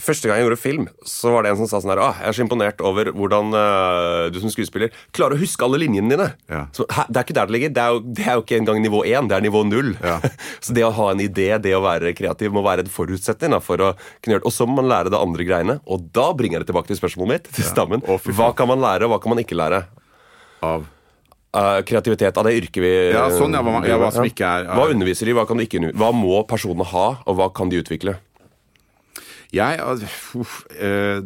Første 0.02 0.26
gang 0.26 0.40
jeg 0.40 0.48
gjorde 0.48 0.58
film, 0.58 0.86
så 1.06 1.32
var 1.36 1.46
det 1.46 1.52
en 1.54 1.60
som 1.60 1.68
sa 1.70 1.80
sånn 1.80 1.92
her 1.94 2.02
ah, 2.02 2.18
Jeg 2.18 2.32
er 2.32 2.36
så 2.36 2.42
imponert 2.44 2.82
over 2.84 3.12
hvordan 3.14 3.54
uh, 3.54 4.26
du 4.34 4.40
som 4.42 4.52
skuespiller 4.52 4.90
klarer 5.14 5.38
å 5.38 5.40
huske 5.40 5.64
alle 5.64 5.80
linjene 5.84 6.10
dine. 6.10 6.28
Ja. 6.50 6.64
Så, 6.74 6.88
det 6.90 7.20
er 7.20 7.28
ikke 7.28 7.36
der 7.38 7.52
det 7.52 7.56
ligger. 7.56 7.74
Det 7.78 7.84
er, 7.84 7.94
jo, 7.94 8.02
det 8.18 8.26
er 8.26 8.40
jo 8.40 8.44
ikke 8.44 8.58
engang 8.58 8.82
nivå 8.84 9.04
én, 9.06 9.30
det 9.30 9.38
er 9.38 9.46
nivå 9.46 9.62
null. 9.70 9.94
Ja. 10.02 10.18
så 10.66 10.76
det 10.76 10.84
å 10.88 10.92
ha 10.98 11.12
en 11.14 11.22
idé, 11.24 11.48
det 11.62 11.76
å 11.78 11.84
være 11.86 12.16
kreativ, 12.18 12.52
må 12.56 12.66
være 12.66 12.88
en 12.88 12.92
forutsetning 12.92 13.54
da, 13.54 13.62
for 13.64 13.80
å 13.80 13.94
kunne 13.96 14.36
gjøre 14.36 14.44
det. 14.44 14.50
Og 14.50 14.58
så 14.58 14.68
må 14.68 14.82
man 14.82 14.90
lære 14.92 15.14
det 15.14 15.22
andre 15.22 15.48
greiene. 15.48 15.80
Og 15.86 16.10
da 16.18 16.32
bringer 16.36 16.58
jeg 16.58 16.66
det 16.66 16.74
tilbake 16.74 16.90
til 16.90 17.00
spørsmålet 17.00 17.36
mitt, 17.36 17.52
til 17.54 17.70
stammen. 17.70 18.04
Hva 18.34 18.50
kan 18.58 18.74
man 18.74 18.82
lære, 18.84 19.06
og 19.06 19.14
hva 19.14 19.22
kan 19.24 19.38
man 19.38 19.46
ikke 19.46 19.62
lære? 19.62 19.86
Av? 20.64 20.90
Uh, 21.54 21.84
kreativitet 21.86 22.38
av 22.40 22.48
det 22.48 22.56
yrket 22.58 22.82
vi 22.82 22.92
Ja, 23.14 23.28
sånn, 23.30 23.54
ja, 23.54 23.62
hva, 23.62 23.84
ja, 23.86 24.00
hva 24.02 24.08
som 24.16 24.26
ikke 24.26 24.48
er, 24.48 24.64
er 24.66 24.80
Hva 24.80 24.88
underviser 24.90 25.30
de, 25.30 25.36
hva 25.38 25.44
kan 25.46 25.60
de 25.62 25.68
ikke 25.68 25.92
Hva 25.94 26.08
må 26.16 26.40
personene 26.50 26.88
ha, 26.90 27.04
og 27.30 27.38
hva 27.38 27.52
kan 27.54 27.70
de 27.70 27.78
utvikle? 27.84 28.16
Jeg, 29.54 29.78
uh, 29.86 31.20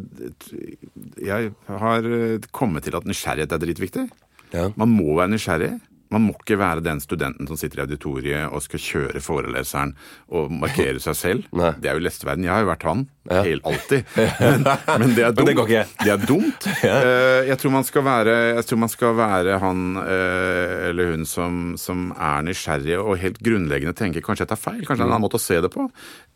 jeg 1.30 1.52
har 1.80 2.08
eh, 2.12 2.48
kommet 2.52 2.84
til 2.84 2.98
at 2.98 3.06
nysgjerrighet 3.08 3.54
er 3.56 3.62
dritviktig. 3.62 4.04
Ja. 4.52 4.66
Man 4.76 4.92
må 4.92 5.16
være 5.16 5.32
nysgjerrig. 5.32 5.70
Man 6.14 6.24
må 6.24 6.34
ikke 6.38 6.58
være 6.60 6.84
den 6.84 7.02
studenten 7.04 7.48
som 7.48 7.58
sitter 7.60 7.82
i 7.82 7.84
auditoriet 7.84 8.48
og 8.48 8.64
skal 8.64 8.82
kjøre 8.82 9.22
foreleseren 9.24 9.94
og 10.32 10.52
markere 10.52 11.02
seg 11.02 11.18
selv. 11.18 11.48
Nei. 11.58 11.74
Det 11.78 11.90
er 11.90 11.98
jo 11.98 12.04
lesteverden. 12.06 12.46
Jeg 12.46 12.54
har 12.54 12.64
jo 12.64 12.70
vært 12.72 12.88
han. 12.88 13.06
Ja. 13.28 13.42
Helt 13.44 13.66
alltid. 13.68 14.04
Men, 14.16 14.62
men, 14.64 15.10
det 15.12 15.24
er 15.26 15.34
dumt. 15.36 15.48
Men 15.50 15.66
det, 15.68 15.82
det 16.00 16.12
er 16.14 16.22
dumt. 16.24 16.68
Eh, 16.88 17.48
jeg, 17.48 17.58
tror 17.60 17.72
man 17.74 17.84
skal 17.84 18.04
være, 18.06 18.34
jeg 18.56 18.64
tror 18.68 18.78
man 18.80 18.90
skal 18.90 19.16
være 19.18 19.56
han 19.60 19.80
eh, 20.00 20.88
eller 20.88 21.10
hun 21.12 21.26
som, 21.28 21.58
som 21.80 22.08
er 22.14 22.46
nysgjerrig 22.46 22.96
og 22.98 23.18
helt 23.20 23.40
grunnleggende 23.44 23.94
tenker 23.98 24.24
kanskje 24.24 24.46
jeg 24.46 24.52
tar 24.52 24.60
feil. 24.60 24.80
Kanskje 24.86 25.02
det 25.02 25.04
er 25.04 25.10
en 25.10 25.16
annen 25.16 25.26
måte 25.26 25.40
å 25.40 25.42
se 25.42 25.58
det 25.60 25.70
på. 25.74 25.84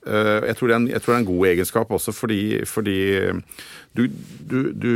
Eh, 0.03 0.49
jeg 0.51 0.59
tror 0.59 0.73
det 0.73 0.77
er 0.77 0.81
en, 0.83 0.89
tror 0.99 1.15
det 1.15 1.17
er 1.17 1.23
en 1.23 1.31
god 1.31 1.49
egenskap 1.53 1.95
også 1.97 2.15
fordi, 2.17 2.43
fordi 2.69 2.99
du, 3.93 4.07
du, 4.49 4.73
du 4.73 4.93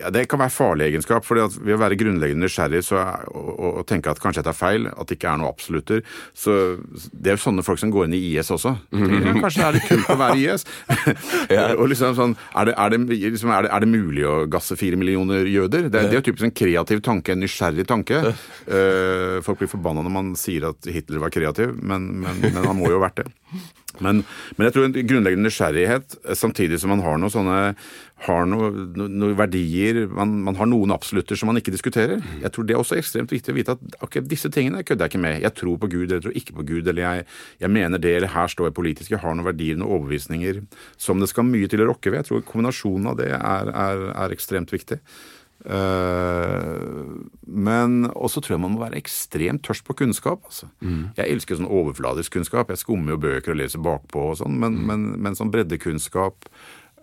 ja, 0.00 0.10
Det 0.10 0.24
kan 0.30 0.40
være 0.42 0.50
farlig 0.50 0.88
egenskap. 0.88 1.24
fordi 1.26 1.44
at 1.44 1.56
Ved 1.62 1.76
å 1.76 1.80
være 1.80 1.98
grunnleggende 2.00 2.46
nysgjerrig 2.46 2.82
så, 2.86 3.02
og, 3.30 3.52
og, 3.58 3.82
tenke 3.88 4.10
at 4.10 4.20
kanskje 4.22 4.42
jeg 4.42 4.48
tar 4.48 4.58
feil, 4.58 4.88
at 4.90 5.08
det 5.08 5.18
ikke 5.18 5.30
er 5.32 5.40
noe 5.40 5.52
absolutter 5.52 6.02
så 6.34 6.56
Det 7.12 7.30
er 7.30 7.38
jo 7.38 7.44
sånne 7.44 7.64
folk 7.66 7.80
som 7.80 7.92
går 7.94 8.08
inn 8.08 8.16
i 8.18 8.22
IS 8.32 8.50
også. 8.54 8.74
Ja, 8.92 9.34
kanskje 9.38 9.68
er 9.68 9.78
det 9.78 9.84
kult 9.86 10.10
å 10.10 10.18
være 10.18 10.38
i 10.38 10.46
IS? 10.48 10.66
og 11.78 11.86
liksom 11.92 12.16
sånn, 12.18 12.36
er 12.58 12.70
det, 12.70 12.74
er, 12.74 12.94
det, 12.94 13.00
liksom, 13.08 13.52
er, 13.54 13.66
det, 13.68 13.72
er 13.74 13.84
det, 13.84 13.90
mulig 13.92 14.26
å 14.28 14.36
gasse 14.50 14.76
fire 14.78 14.98
millioner 15.00 15.48
jøder? 15.48 15.88
Det, 15.88 16.04
det 16.10 16.16
er 16.16 16.20
jo 16.20 16.26
typisk 16.28 16.48
en 16.48 16.56
kreativ 16.62 17.02
tanke, 17.06 17.34
en 17.34 17.42
nysgjerrig 17.44 17.86
tanke. 17.88 18.22
Uh, 18.66 19.38
folk 19.46 19.62
blir 19.62 19.70
forbanna 19.70 20.04
når 20.04 20.14
man 20.14 20.32
sier 20.38 20.70
at 20.72 20.90
Hitler 20.90 21.22
var 21.22 21.34
kreativ, 21.34 21.76
men, 21.78 22.10
men, 22.24 22.42
men 22.48 22.64
han 22.64 22.78
må 22.78 22.90
jo 22.90 22.98
ha 22.98 23.06
vært 23.08 23.22
det. 23.22 23.30
Men, 24.04 24.22
men, 24.56 24.66
jeg 24.66 24.74
tror 24.74 24.86
en 24.86 24.96
grunnleggende 25.10 25.48
nysgjerrighet, 25.48 26.18
samtidig 26.38 26.78
som 26.80 26.92
man 26.92 27.02
har 27.04 27.18
noen 27.18 27.32
sånne 27.32 27.58
har 28.26 28.48
noen 28.50 28.96
noe 29.18 29.36
verdier 29.38 30.00
man, 30.10 30.32
man, 30.46 30.56
har 30.58 30.66
noen 30.66 30.90
absolutter 30.94 31.38
som 31.38 31.50
man 31.52 31.60
ikke 31.60 31.74
diskuterer. 31.74 32.18
Jeg 32.42 32.50
tror 32.54 32.66
Det 32.66 32.74
er 32.74 32.82
også 32.82 32.98
ekstremt 32.98 33.30
viktig 33.30 33.54
å 33.54 33.56
vite 33.56 33.76
at 33.76 33.96
okay, 34.02 34.24
disse 34.26 34.50
tingene 34.50 34.82
kødder 34.82 35.06
jeg 35.06 35.14
ikke 35.14 35.22
med. 35.22 35.38
Jeg 35.44 35.54
tror 35.60 35.78
på 35.78 35.90
Gud 35.92 36.08
eller 36.08 36.18
jeg 36.18 36.26
tror 36.26 36.38
ikke 36.40 36.56
på 36.58 36.66
Gud, 36.72 36.90
eller 36.90 37.04
jeg, 37.04 37.26
jeg 37.62 37.74
mener 37.74 38.02
det, 38.02 38.16
eller 38.18 38.34
her 38.34 38.50
står 38.50 38.70
jeg 38.70 38.78
politisk. 38.80 39.14
Jeg 39.14 39.22
har 39.22 39.38
noen 39.38 39.46
verdier, 39.46 39.78
noen 39.78 39.92
overbevisninger 39.92 40.62
som 40.98 41.22
det 41.22 41.30
skal 41.30 41.46
mye 41.46 41.70
til 41.70 41.84
å 41.84 41.90
rokke 41.92 42.10
ved. 42.10 42.24
Jeg 42.24 42.30
tror 42.32 42.46
kombinasjonen 42.48 43.12
av 43.12 43.20
det 43.22 43.30
er, 43.38 43.74
er, 43.86 44.06
er 44.26 44.34
ekstremt 44.34 44.74
viktig. 44.74 44.98
Uh, 45.58 47.18
men 47.42 48.04
også 48.14 48.40
tror 48.40 48.54
jeg 48.54 48.62
man 48.62 48.76
må 48.76 48.82
være 48.84 48.98
ekstremt 49.00 49.64
tørst 49.66 49.86
på 49.86 49.96
kunnskap. 50.02 50.42
Altså. 50.46 50.70
Mm. 50.82 51.14
Jeg 51.18 51.36
elsker 51.36 51.58
sånn 51.58 51.70
overfladisk 51.70 52.34
kunnskap. 52.34 52.70
Jeg 52.74 52.82
skummer 52.82 53.14
jo 53.14 53.22
bøker 53.26 53.54
og 53.54 53.62
leser 53.62 53.82
bakpå 53.82 54.30
og 54.32 54.40
sånn, 54.42 54.58
men, 54.58 54.78
mm. 54.78 54.90
men, 54.90 55.08
men 55.26 55.38
sånn 55.38 55.54
breddekunnskap 55.54 56.50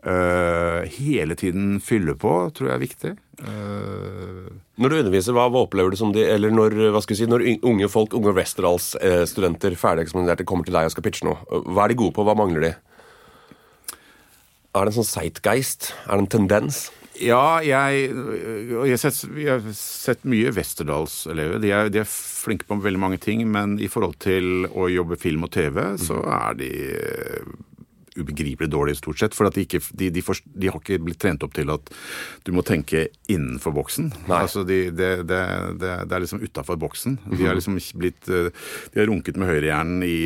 uh, 0.06 0.86
hele 0.98 1.38
tiden 1.40 1.80
fylle 1.84 2.16
på, 2.20 2.34
tror 2.56 2.72
jeg 2.72 2.76
er 2.76 2.84
viktig. 2.84 3.14
Uh, 3.42 4.48
når 4.80 4.92
du 4.92 4.98
underviser, 5.02 5.36
hva, 5.36 5.48
hva, 5.52 5.66
opplever 5.66 5.92
du 5.92 5.98
som 6.00 6.14
de 6.16 6.22
Eller 6.24 6.54
når, 6.56 6.74
hva 6.96 7.02
skal 7.04 7.18
si, 7.20 7.26
når 7.28 7.44
unge 7.68 7.90
folk, 7.92 8.16
unge 8.16 8.32
Westerdals-studenter, 8.38 9.76
ferdigeksaminerte, 9.80 10.48
kommer 10.48 10.68
til 10.68 10.76
deg 10.78 10.88
og 10.88 10.96
skal 10.96 11.06
pitche 11.06 11.28
noe, 11.28 11.40
hva 11.68 11.86
er 11.86 11.94
de 11.94 12.00
gode 12.00 12.16
på, 12.16 12.26
hva 12.28 12.38
mangler 12.38 12.70
de? 12.70 12.76
Er 14.76 14.84
det 14.84 14.92
en 14.92 15.00
sånn 15.00 15.08
sightgeist? 15.08 15.94
Er 16.06 16.18
det 16.18 16.26
en 16.26 16.34
tendens? 16.40 16.86
Ja, 17.22 17.62
jeg, 17.64 18.10
jeg, 18.12 18.90
har 18.92 19.00
sett, 19.00 19.22
jeg 19.40 19.48
har 19.48 19.76
sett 19.78 20.26
mye 20.28 20.52
Westerdals-elever. 20.56 21.62
De, 21.64 21.72
de, 21.94 22.02
er 22.04 22.10
flinke 22.10 22.68
på 22.68 22.78
veldig 22.84 23.00
mange 23.00 23.20
ting, 23.24 23.46
men 23.48 23.78
i 23.80 23.88
forhold 23.92 24.18
til 24.24 24.68
å 24.68 24.90
jobbe 24.92 25.20
film 25.20 25.48
og 25.48 25.54
TV, 25.56 25.80
så 26.02 26.20
mhm. 26.20 26.34
er 26.36 26.60
de 26.60 26.72
ubegripelig 28.16 28.70
dårlig, 28.72 28.98
stort 29.00 29.20
sett. 29.22 29.36
For 29.38 29.50
de, 29.52 29.66
ikke, 29.66 29.82
de, 29.98 30.10
de, 30.14 30.24
for, 30.26 30.40
de, 30.56 30.70
har 30.72 30.80
ikke 30.80 31.00
blitt 31.04 31.20
trent 31.22 31.44
opp 31.46 31.56
til 31.56 31.72
at 31.74 31.92
du 32.48 32.54
må 32.56 32.64
tenke 32.66 33.08
innenfor 33.32 33.76
boksen. 33.76 34.12
Altså 34.32 34.66
det, 34.68 34.96
det, 34.98 35.12
det, 35.28 35.92
er 36.06 36.24
liksom 36.24 36.44
utafor 36.44 36.80
boksen. 36.82 37.18
De 37.30 37.42
har 37.44 37.56
mhm. 37.56 37.60
liksom 37.60 37.80
blitt 38.00 38.30
eh, 38.30 38.52
De 38.94 39.02
har 39.02 39.10
runket 39.12 39.40
med 39.40 39.50
høyrehjernen 39.52 40.06
i 40.08 40.20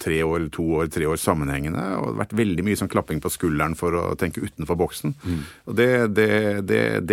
tre 0.00 0.20
år, 0.26 0.48
to 0.54 0.66
år, 0.80 0.90
tre 0.92 1.08
år 1.08 1.20
sammenhengende. 1.20 1.84
Og 1.98 2.10
det 2.10 2.14
har 2.14 2.22
vært 2.24 2.38
veldig 2.42 2.66
mye 2.66 2.80
sånn 2.80 2.92
klapping 2.92 3.22
på 3.24 3.32
skulderen 3.32 3.76
for 3.78 3.96
å 3.98 4.06
tenke 4.18 4.44
utenfor 4.44 4.78
boksen. 4.78 5.14
Mm. 5.22 5.44
Og 5.70 5.78
det, 5.78 5.88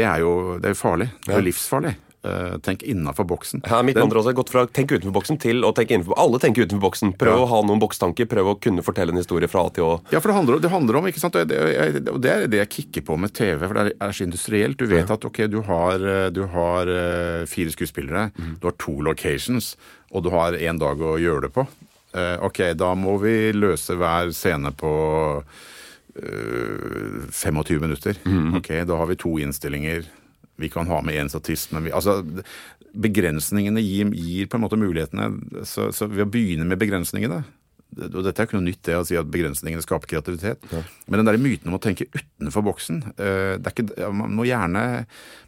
er 0.05 0.23
jo 0.23 0.33
det 0.61 0.73
er 0.73 0.79
farlig. 0.79 1.11
Det 1.25 1.35
er 1.35 1.45
livsfarlig. 1.45 1.95
Uh, 2.25 2.57
tenk 2.57 2.81
innafor 2.83 3.23
boksen. 3.29 3.61
Ja, 3.69 3.83
mitt 3.85 3.97
andre 4.01 4.17
også 4.17 4.31
har 4.31 4.37
gått 4.39 4.49
fra 4.49 4.63
tenk 4.65 4.89
utenfor 4.95 5.13
boksen 5.13 5.37
til 5.43 5.61
å 5.67 5.69
tenke 5.77 5.93
innenfor 5.93 6.17
Alle 6.17 6.39
tenker 6.41 6.65
utenfor 6.65 6.81
boksen. 6.87 7.11
Prøv 7.21 7.35
ja. 7.37 7.43
å 7.43 7.49
ha 7.51 7.59
noen 7.67 7.81
bokstanker. 7.83 8.25
Prøv 8.31 8.49
å 8.49 8.55
kunne 8.57 8.85
fortelle 8.85 9.13
en 9.13 9.21
historie 9.21 9.49
fra 9.51 9.67
A 9.67 9.73
til 9.75 9.85
Å. 9.85 9.91
Ja, 10.09 10.21
for 10.23 10.31
det 10.31 10.37
handler, 10.39 10.57
det 10.63 10.71
handler 10.73 10.97
om, 10.97 11.09
ikke 11.11 11.21
sant, 11.21 11.37
og 11.37 11.51
det, 11.51 11.59
det, 12.23 12.31
er 12.31 12.47
det 12.49 12.63
jeg 12.63 12.71
kicker 12.79 13.05
på 13.11 13.19
med 13.21 13.35
TV, 13.37 13.61
for 13.61 13.77
det 13.77 13.93
er 13.93 14.17
så 14.17 14.25
industrielt. 14.25 14.79
Du 14.81 14.89
vet 14.89 15.05
ja. 15.05 15.19
at 15.19 15.29
ok, 15.29 15.43
du 15.51 15.59
har, 15.69 16.07
du 16.33 16.41
har 16.55 16.89
uh, 16.89 17.45
fire 17.51 17.75
skuespillere, 17.75 18.31
mm. 18.33 18.57
du 18.57 18.67
har 18.71 18.77
to 18.81 18.97
locations, 19.05 19.75
og 20.09 20.25
du 20.25 20.33
har 20.33 20.57
én 20.57 20.81
dag 20.81 21.05
å 21.05 21.19
gjøre 21.21 21.45
det 21.45 21.53
på. 21.59 21.69
Uh, 22.15 22.41
ok, 22.47 22.71
da 22.79 22.95
må 22.97 23.19
vi 23.21 23.37
løse 23.53 23.99
hver 23.99 24.33
scene 24.33 24.73
på 24.73 24.97
25 26.15 27.81
minutter. 27.83 28.17
Mm. 28.23 28.53
Ok, 28.55 28.71
da 28.87 28.97
har 28.97 29.09
vi 29.11 29.17
to 29.19 29.35
innstillinger 29.43 30.05
vi 30.61 30.69
kan 30.71 30.87
ha 30.87 31.01
med 31.05 31.19
én 31.19 31.31
statist, 31.31 31.73
men 31.75 31.87
vi, 31.87 31.93
altså, 31.95 32.21
begrensningene 32.95 33.83
gir, 33.83 34.11
gir, 34.15 34.47
på 34.47 34.57
en 34.57 34.63
måte 34.63 34.79
mulighetene. 34.79 35.29
Så, 35.67 35.89
så 35.95 36.07
ved 36.11 36.27
å 36.27 36.31
begynne 36.31 36.67
med 36.69 36.79
begrensningene 36.81 37.43
og 37.95 38.21
Dette 38.25 38.41
er 38.41 38.47
ikke 38.47 38.57
noe 38.57 38.65
nytt, 38.65 38.81
det 38.83 38.95
å 38.97 39.05
si 39.07 39.15
at 39.15 39.29
begrensningene 39.31 39.83
skaper 39.83 40.09
kreativitet. 40.09 40.63
Ja. 40.73 40.81
Men 41.07 41.21
den 41.21 41.29
der 41.29 41.37
myten 41.39 41.71
om 41.71 41.77
å 41.77 41.81
tenke 41.81 42.07
utenfor 42.11 42.65
boksen 42.65 43.01
eh, 43.13 43.55
det 43.61 43.69
er 43.69 43.75
ikke, 43.75 44.09
man, 44.11 44.33
må 44.35 44.47
gjerne, 44.47 44.81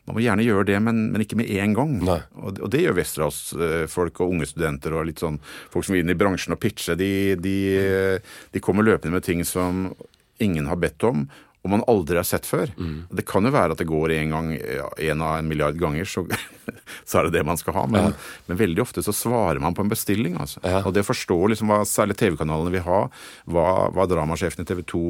man 0.08 0.16
må 0.16 0.24
gjerne 0.24 0.46
gjøre 0.46 0.68
det, 0.70 0.78
men, 0.84 1.02
men 1.12 1.26
ikke 1.26 1.40
med 1.42 1.52
en 1.58 1.76
gang. 1.76 1.98
Og, 2.08 2.62
og, 2.62 2.70
det 2.72 2.86
gjør 2.86 3.00
Westerdals-folk 3.02 4.22
og 4.24 4.36
unge 4.38 4.48
studenter 4.48 4.96
og 4.96 5.10
litt 5.10 5.24
sånn 5.24 5.42
folk 5.74 5.88
som 5.88 5.98
vil 5.98 6.06
inn 6.06 6.14
i 6.14 6.20
bransjen 6.20 6.56
og 6.56 6.62
pitche. 6.64 6.96
De, 7.00 7.12
de, 7.42 7.58
de 8.54 8.64
kommer 8.64 8.88
løpende 8.88 9.18
med 9.18 9.28
ting 9.28 9.44
som 9.48 9.90
ingen 10.44 10.70
har 10.70 10.80
bedt 10.80 11.04
om, 11.08 11.26
og 11.66 11.72
man 11.74 11.84
aldri 11.90 12.16
har 12.20 12.28
sett 12.28 12.46
før. 12.48 12.72
Mm. 12.78 13.08
Det 13.12 13.26
kan 13.28 13.46
jo 13.46 13.52
være 13.52 13.76
at 13.76 13.82
det 13.82 13.90
går 13.90 14.14
en 14.16 14.34
gang, 14.36 14.52
en 14.56 15.24
av 15.26 15.38
en 15.40 15.48
milliard 15.50 15.76
ganger, 15.80 16.08
så, 16.08 16.24
så 17.10 17.20
er 17.20 17.28
det 17.28 17.40
det 17.40 17.44
man 17.48 17.60
skal 17.60 17.76
ha. 17.76 17.84
Men, 17.92 18.10
ja. 18.10 18.12
men, 18.48 18.60
veldig 18.62 18.84
ofte 18.86 19.04
så 19.04 19.14
svarer 19.16 19.60
man 19.64 19.76
på 19.76 19.84
en 19.84 19.92
bestilling. 19.92 20.38
Altså. 20.40 20.62
Ja. 20.64 20.84
Og 20.88 20.96
det 20.96 21.04
å 21.04 21.10
forstå 21.10 21.38
liksom 21.52 21.74
hva 21.74 21.82
særlig 21.88 22.16
TV-kanalene 22.22 22.72
vil 22.78 22.86
ha, 22.88 23.02
hva, 23.52 23.68
hva 23.96 24.08
dramasjefen 24.10 24.64
i 24.64 24.70
TV 24.70 24.84
2, 24.88 25.04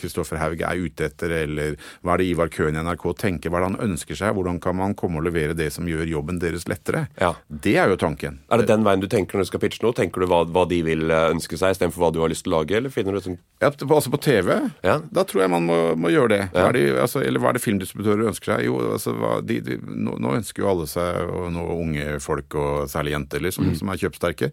Kristoffer 0.00 0.40
Haug, 0.42 0.64
er 0.64 0.82
ute 0.82 1.06
etter, 1.06 1.36
eller 1.44 1.78
hva 2.02 2.16
er 2.16 2.24
det 2.24 2.28
Ivar 2.32 2.50
Køhn 2.54 2.74
i 2.74 2.84
NRK 2.84 3.06
tenker, 3.20 3.52
hva 3.52 3.60
er 3.60 3.66
det 3.66 3.70
han 3.72 3.92
ønsker 3.92 4.18
seg, 4.18 4.34
hvordan 4.34 4.58
kan 4.64 4.78
man 4.80 4.98
komme 4.98 5.22
og 5.22 5.28
levere 5.28 5.54
det 5.58 5.70
som 5.76 5.88
gjør 5.88 6.10
jobben 6.10 6.42
deres 6.42 6.66
lettere? 6.70 7.06
Ja. 7.22 7.34
Det 7.46 7.76
er 7.78 7.92
jo 7.92 8.00
tanken. 8.00 8.40
Er 8.50 8.62
det 8.62 8.70
den 8.72 8.86
veien 8.86 9.04
du 9.04 9.08
tenker 9.10 9.38
når 9.38 9.46
du 9.46 9.52
skal 9.52 9.62
pitche 9.62 9.84
noe? 9.84 9.94
Tenker 9.94 10.24
du 10.24 10.30
hva, 10.30 10.42
hva 10.48 10.66
de 10.70 10.82
vil 10.86 11.06
eh, 11.06 11.30
ønske 11.36 11.60
seg, 11.60 11.76
istedenfor 11.76 12.02
hva 12.02 12.12
du 12.14 12.22
har 12.24 12.32
lyst 12.32 12.48
til 12.48 12.54
å 12.54 12.58
lage, 12.58 12.80
eller 12.80 12.90
finner 12.90 13.14
du 13.14 13.22
et 13.22 13.30
sånt 13.30 13.42
altså 13.64 14.10
på 14.12 14.20
TV, 14.20 14.50
da 14.82 15.22
tror 15.24 15.44
jeg 15.44 15.52
man 15.52 15.64
må 15.64 15.73
må, 16.00 16.10
gjøre 16.12 16.32
det. 16.32 16.40
Hva 16.54 16.70
det 16.74 16.84
altså, 17.02 17.22
eller 17.24 17.42
hva 17.42 17.50
er 17.50 17.58
det 17.58 17.64
filmdistributører 17.64 18.30
ønsker 18.30 18.54
seg? 18.54 18.64
Jo, 18.68 18.78
altså, 18.94 19.14
hva, 19.18 19.36
de, 19.44 19.60
de, 19.64 19.78
nå, 19.84 20.16
nå, 20.22 20.34
ønsker 20.40 20.64
jo 20.64 20.70
alle 20.72 20.88
seg, 20.90 21.30
og 21.30 21.50
nå 21.54 21.64
unge 21.74 22.18
folk, 22.24 22.56
og 22.60 22.90
særlig 22.92 23.16
jenter, 23.16 23.44
liksom, 23.44 23.70
mm. 23.70 23.78
som 23.80 23.92
er 23.92 24.02
kjøpsterke. 24.04 24.50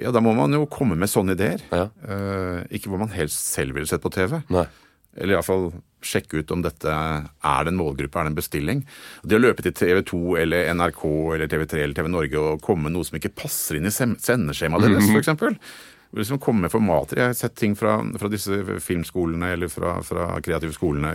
Ja, 0.00 0.12
da 0.14 0.22
må 0.24 0.32
man 0.36 0.54
jo 0.56 0.64
komme 0.72 0.96
med 0.98 1.10
sånne 1.12 1.36
ideer. 1.36 1.62
Ja. 1.70 1.88
Uh, 2.02 2.64
ikke 2.72 2.92
hvor 2.92 3.02
man 3.02 3.12
helst 3.14 3.52
selv 3.52 3.76
ville 3.76 3.90
sett 3.90 4.04
på 4.04 4.12
TV. 4.12 4.40
Nei. 4.52 4.66
Eller 5.12 5.36
iallfall 5.36 5.68
sjekke 6.02 6.40
ut 6.40 6.50
om 6.54 6.62
dette 6.64 6.90
er 6.90 7.64
det 7.66 7.70
en 7.70 7.78
målgruppe, 7.78 8.18
er 8.18 8.26
det 8.26 8.32
en 8.32 8.38
bestilling. 8.38 8.82
Det 9.22 9.36
å 9.36 9.42
løpe 9.42 9.64
til 9.64 9.74
TV 9.76 10.00
2 10.08 10.20
eller 10.40 10.72
NRK 10.74 11.02
eller 11.36 11.50
TV3 11.52 11.82
eller 11.84 11.98
TV 11.98 12.08
Norge 12.10 12.40
og 12.40 12.64
komme 12.64 12.88
med 12.88 12.96
noe 12.96 13.06
som 13.06 13.18
ikke 13.20 13.34
passer 13.44 13.78
inn 13.78 13.86
i 13.86 13.92
sendeskjemaet 13.92 14.88
deres, 14.88 15.10
-hmm. 15.10 15.20
f.eks 15.20 15.91
liksom 16.18 16.40
komme 16.42 16.66
med 16.66 16.72
formater. 16.72 17.18
Jeg 17.20 17.32
har 17.32 17.38
sett 17.38 17.56
ting 17.56 17.76
fra, 17.78 17.96
fra 18.18 18.28
disse 18.32 18.58
filmskolene 18.84 19.54
eller 19.54 19.72
fra, 19.72 19.96
fra 20.04 20.28
kreative 20.44 20.74
skolene. 20.76 21.14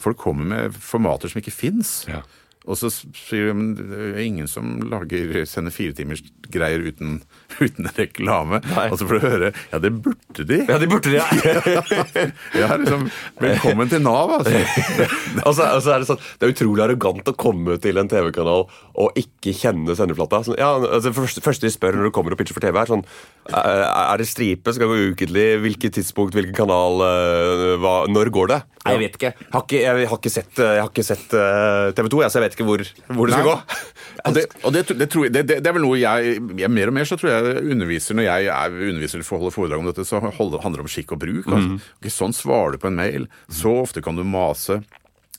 Folk 0.00 0.20
kommer 0.20 0.48
med 0.52 0.76
formater 0.76 1.32
som 1.32 1.40
ikke 1.40 1.54
fins. 1.54 2.02
Ja. 2.10 2.20
Og 2.62 2.78
så 2.78 2.92
sier 2.92 3.50
de 3.50 3.54
at 3.72 3.80
det 3.80 4.02
er 4.12 4.20
ingen 4.22 4.50
som 4.50 4.76
lager, 4.86 5.40
sender 5.50 5.74
firetimers 5.74 6.22
greier 6.52 6.84
uten, 6.86 7.20
uten 7.60 7.88
reklame. 7.96 8.60
Nei. 8.72 8.86
Altså 8.88 9.08
for 9.08 9.18
å 9.18 9.22
høre 9.22 9.52
ja, 9.72 9.80
det 9.82 9.92
burde 10.04 10.46
de. 10.48 10.58
Ja, 10.68 10.78
de 10.80 10.88
burde 10.90 11.12
de, 11.12 11.18
ja. 11.18 11.26
ja 12.62 12.70
liksom, 12.80 13.06
velkommen 13.40 13.90
til 13.92 14.02
Nav, 14.04 14.32
altså. 14.38 14.62
altså, 15.48 15.66
altså 15.66 15.94
er 15.94 16.02
det, 16.02 16.08
sånn, 16.10 16.22
det 16.38 16.48
er 16.48 16.54
utrolig 16.54 16.84
arrogant 16.86 17.32
å 17.32 17.36
komme 17.38 17.78
til 17.82 18.00
en 18.00 18.10
TV-kanal 18.10 18.66
og 18.68 19.18
ikke 19.18 19.54
kjenne 19.56 19.96
sendeflata. 19.98 20.42
Sånn, 20.46 20.58
ja, 20.60 20.72
altså, 20.78 21.14
første, 21.16 21.44
første 21.44 21.68
de 21.68 21.74
spør 21.74 21.98
når 21.98 22.10
du 22.10 22.14
kommer 22.14 22.34
og 22.34 22.40
pitcher 22.40 22.56
for 22.56 22.64
TV, 22.64 22.78
er 22.82 22.92
sånn 22.92 23.06
Er 23.52 24.20
det 24.20 24.28
stripe? 24.30 24.74
Skal 24.74 24.90
gå 24.90 25.12
ukentlig? 25.12 25.46
Hvilket 25.64 25.98
tidspunkt? 25.98 26.36
Hvilken 26.36 26.56
kanal? 26.56 27.02
Hva, 27.82 27.94
når 28.10 28.32
går 28.34 28.52
det? 28.52 28.60
Nei, 28.82 28.96
jeg 28.96 29.02
vet 29.04 29.18
ikke. 29.18 29.32
Jeg 29.38 29.52
har 29.54 29.64
ikke, 29.66 29.80
jeg 29.82 30.08
har 30.10 30.18
ikke 30.18 30.32
sett, 30.32 30.62
har 30.62 30.88
ikke 30.90 31.06
sett 31.06 31.26
TV 31.96 32.08
2, 32.10 32.22
jeg, 32.24 32.32
så 32.32 32.40
jeg 32.40 32.46
vet 32.46 32.56
ikke 32.56 32.68
hvor, 32.68 32.84
hvor 33.14 33.30
det 33.30 33.36
skal 33.36 33.48
gå. 33.48 33.56
Og, 34.22 34.34
det, 34.36 34.44
og 34.62 34.74
det, 34.74 34.82
det, 34.90 35.08
jeg, 35.08 35.46
det, 35.48 35.66
er 35.66 35.74
vel 35.74 35.82
noe 35.82 35.98
jeg, 35.98 36.36
jeg, 36.58 36.70
Mer 36.70 36.90
og 36.92 36.94
mer 36.94 37.08
så 37.08 37.16
tror 37.18 37.32
jeg 37.32 37.41
underviser 37.60 38.18
når 38.18 38.28
jeg 38.28 38.48
er 38.54 38.80
underviser 38.88 39.20
eller 39.20 39.28
holder 39.36 39.54
foredrag 39.54 39.82
om 39.82 39.90
dette, 39.90 40.06
så 40.08 40.20
handler 40.22 40.80
det 40.80 40.86
om 40.86 40.90
skikk 40.90 41.14
og 41.16 41.22
bruk. 41.22 41.46
Altså. 41.46 41.68
Mm. 41.68 41.78
Okay, 42.00 42.14
sånn 42.14 42.36
svarer 42.36 42.74
du 42.74 42.82
på 42.82 42.90
en 42.90 42.98
mail. 42.98 43.28
Så 43.52 43.74
ofte 43.82 44.02
kan 44.04 44.18
du 44.18 44.24
mase. 44.26 44.82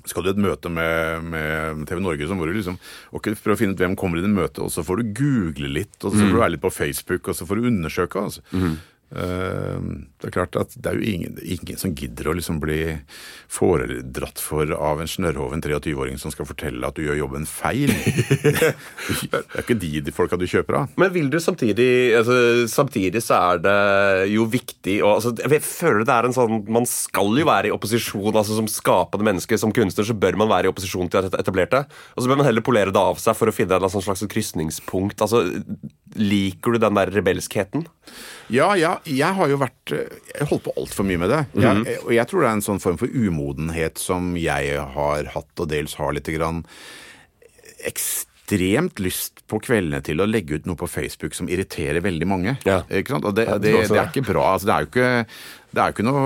Skal 0.04 0.26
du 0.26 0.34
et 0.34 0.40
møte 0.42 0.68
med, 0.74 1.28
med 1.32 1.86
TV 1.88 2.02
Norge, 2.04 2.28
så 2.28 2.36
må 2.36 2.48
du 2.48 2.52
liksom 2.58 2.76
okay, 3.16 3.38
prøve 3.40 3.56
å 3.56 3.60
finne 3.62 3.76
ut 3.76 3.80
hvem 3.80 3.94
kommer 4.00 4.20
i 4.20 4.24
det 4.26 4.32
møtet, 4.34 4.60
og 4.66 4.72
så 4.74 4.84
får 4.84 5.00
du 5.00 5.14
google 5.16 5.70
litt, 5.72 5.96
og 6.02 6.12
så 6.12 6.26
får 6.26 6.34
du 6.34 6.40
være 6.42 6.56
litt 6.58 6.66
på 6.66 6.74
Facebook, 6.76 7.30
og 7.32 7.38
så 7.38 7.48
får 7.48 7.62
du 7.62 7.70
undersøke. 7.70 8.26
altså. 8.28 8.44
Mm. 8.52 8.74
Ehm, 9.14 10.08
det 10.18 10.30
er 10.30 10.34
klart 10.34 10.56
at 10.58 10.74
det 10.74 10.90
er 10.90 10.98
jo 10.98 11.06
ingen, 11.06 11.38
ingen 11.46 11.78
som 11.78 11.94
gidder 11.94 12.32
å 12.32 12.36
liksom 12.38 12.58
bli 12.64 12.80
foredratt 13.52 14.42
for 14.42 14.72
av 14.74 15.04
en 15.04 15.10
snørrhoven 15.10 15.62
23-åring 15.62 16.18
som 16.22 16.34
skal 16.34 16.48
fortelle 16.50 16.88
at 16.88 16.98
du 16.98 17.04
gjør 17.06 17.20
jobben 17.22 17.46
feil. 17.50 17.94
det 18.44 18.74
er 19.30 19.62
ikke 19.62 19.78
de, 19.78 19.92
de 20.08 20.16
folka 20.16 20.40
du 20.40 20.48
kjøper 20.50 20.80
av. 20.80 20.98
Men 21.00 21.14
vil 21.14 21.30
du 21.30 21.40
samtidig 21.44 21.90
altså, 22.18 22.36
Samtidig 22.70 23.22
så 23.24 23.38
er 23.54 23.62
det 23.64 23.78
jo 24.32 24.46
viktig 24.50 24.96
og, 25.04 25.18
altså, 25.18 25.34
Jeg 25.38 25.64
føler 25.66 26.06
det 26.08 26.14
er 26.16 26.28
en 26.28 26.36
sånn 26.36 26.64
Man 26.72 26.86
skal 26.90 27.30
jo 27.38 27.46
være 27.48 27.70
i 27.70 27.74
opposisjon 27.74 28.32
altså 28.32 28.58
som 28.58 28.70
skapende 28.72 29.28
menneske. 29.28 29.58
Som 29.60 29.74
kunstner 29.76 30.08
så 30.08 30.16
bør 30.18 30.38
man 30.40 30.52
være 30.52 30.70
i 30.70 30.74
opposisjon 30.74 31.12
til 31.12 31.28
det 31.28 31.42
etablerte. 31.42 31.84
Og 32.16 32.24
så 32.24 32.32
bør 32.32 32.42
man 32.42 32.48
heller 32.48 32.66
polere 32.66 32.94
det 32.94 33.02
av 33.02 33.20
seg 33.22 33.38
for 33.38 33.50
å 33.50 33.56
finne 33.56 33.78
en 33.78 33.94
slags 33.94 34.26
krysningspunkt. 34.32 35.22
Altså, 35.24 35.44
liker 36.18 36.74
du 36.74 36.82
den 36.82 36.98
der 36.98 37.12
rebelskheten? 37.14 37.86
Ja, 38.52 38.74
ja, 38.80 38.98
jeg 39.08 39.38
har 39.38 39.50
jo 39.52 39.60
vært 39.62 39.94
Jeg 39.94 40.48
holdt 40.50 40.66
på 40.66 40.74
altfor 40.80 41.08
mye 41.08 41.22
med 41.22 41.32
det. 41.32 41.40
Jeg, 41.56 41.80
mm. 41.80 41.88
Og 42.04 42.12
jeg 42.16 42.28
tror 42.30 42.44
det 42.44 42.50
er 42.50 42.58
en 42.58 42.66
sånn 42.66 42.84
form 42.84 43.00
for 43.00 43.14
umodenhet 43.14 44.02
som 44.02 44.34
jeg 44.40 44.78
har 44.98 45.32
hatt, 45.36 45.52
og 45.58 45.72
dels 45.72 45.96
har 46.00 46.16
lite 46.16 46.36
grann 46.36 46.64
ekstremt 47.88 49.02
lyst 49.04 49.44
på 49.52 49.60
kveldene 49.64 50.04
til 50.06 50.24
å 50.24 50.28
legge 50.30 50.60
ut 50.60 50.70
noe 50.70 50.80
på 50.80 50.90
Facebook 50.92 51.36
som 51.38 51.50
irriterer 51.52 52.04
veldig 52.04 52.30
mange. 52.30 52.56
Ja. 52.68 52.82
Ikke 52.90 53.16
sant? 53.16 53.28
Og 53.28 53.36
det, 53.38 53.48
det, 53.64 53.76
det, 53.88 53.98
er 53.98 54.10
ikke 54.10 54.26
bra. 54.34 54.54
Altså, 54.56 54.70
det 54.70 54.76
er 54.76 54.86
jo 54.86 54.92
ikke, 54.92 55.12
det 55.72 55.84
er 55.84 55.92
jo 55.92 55.98
ikke 55.98 56.10
noe 56.10 56.24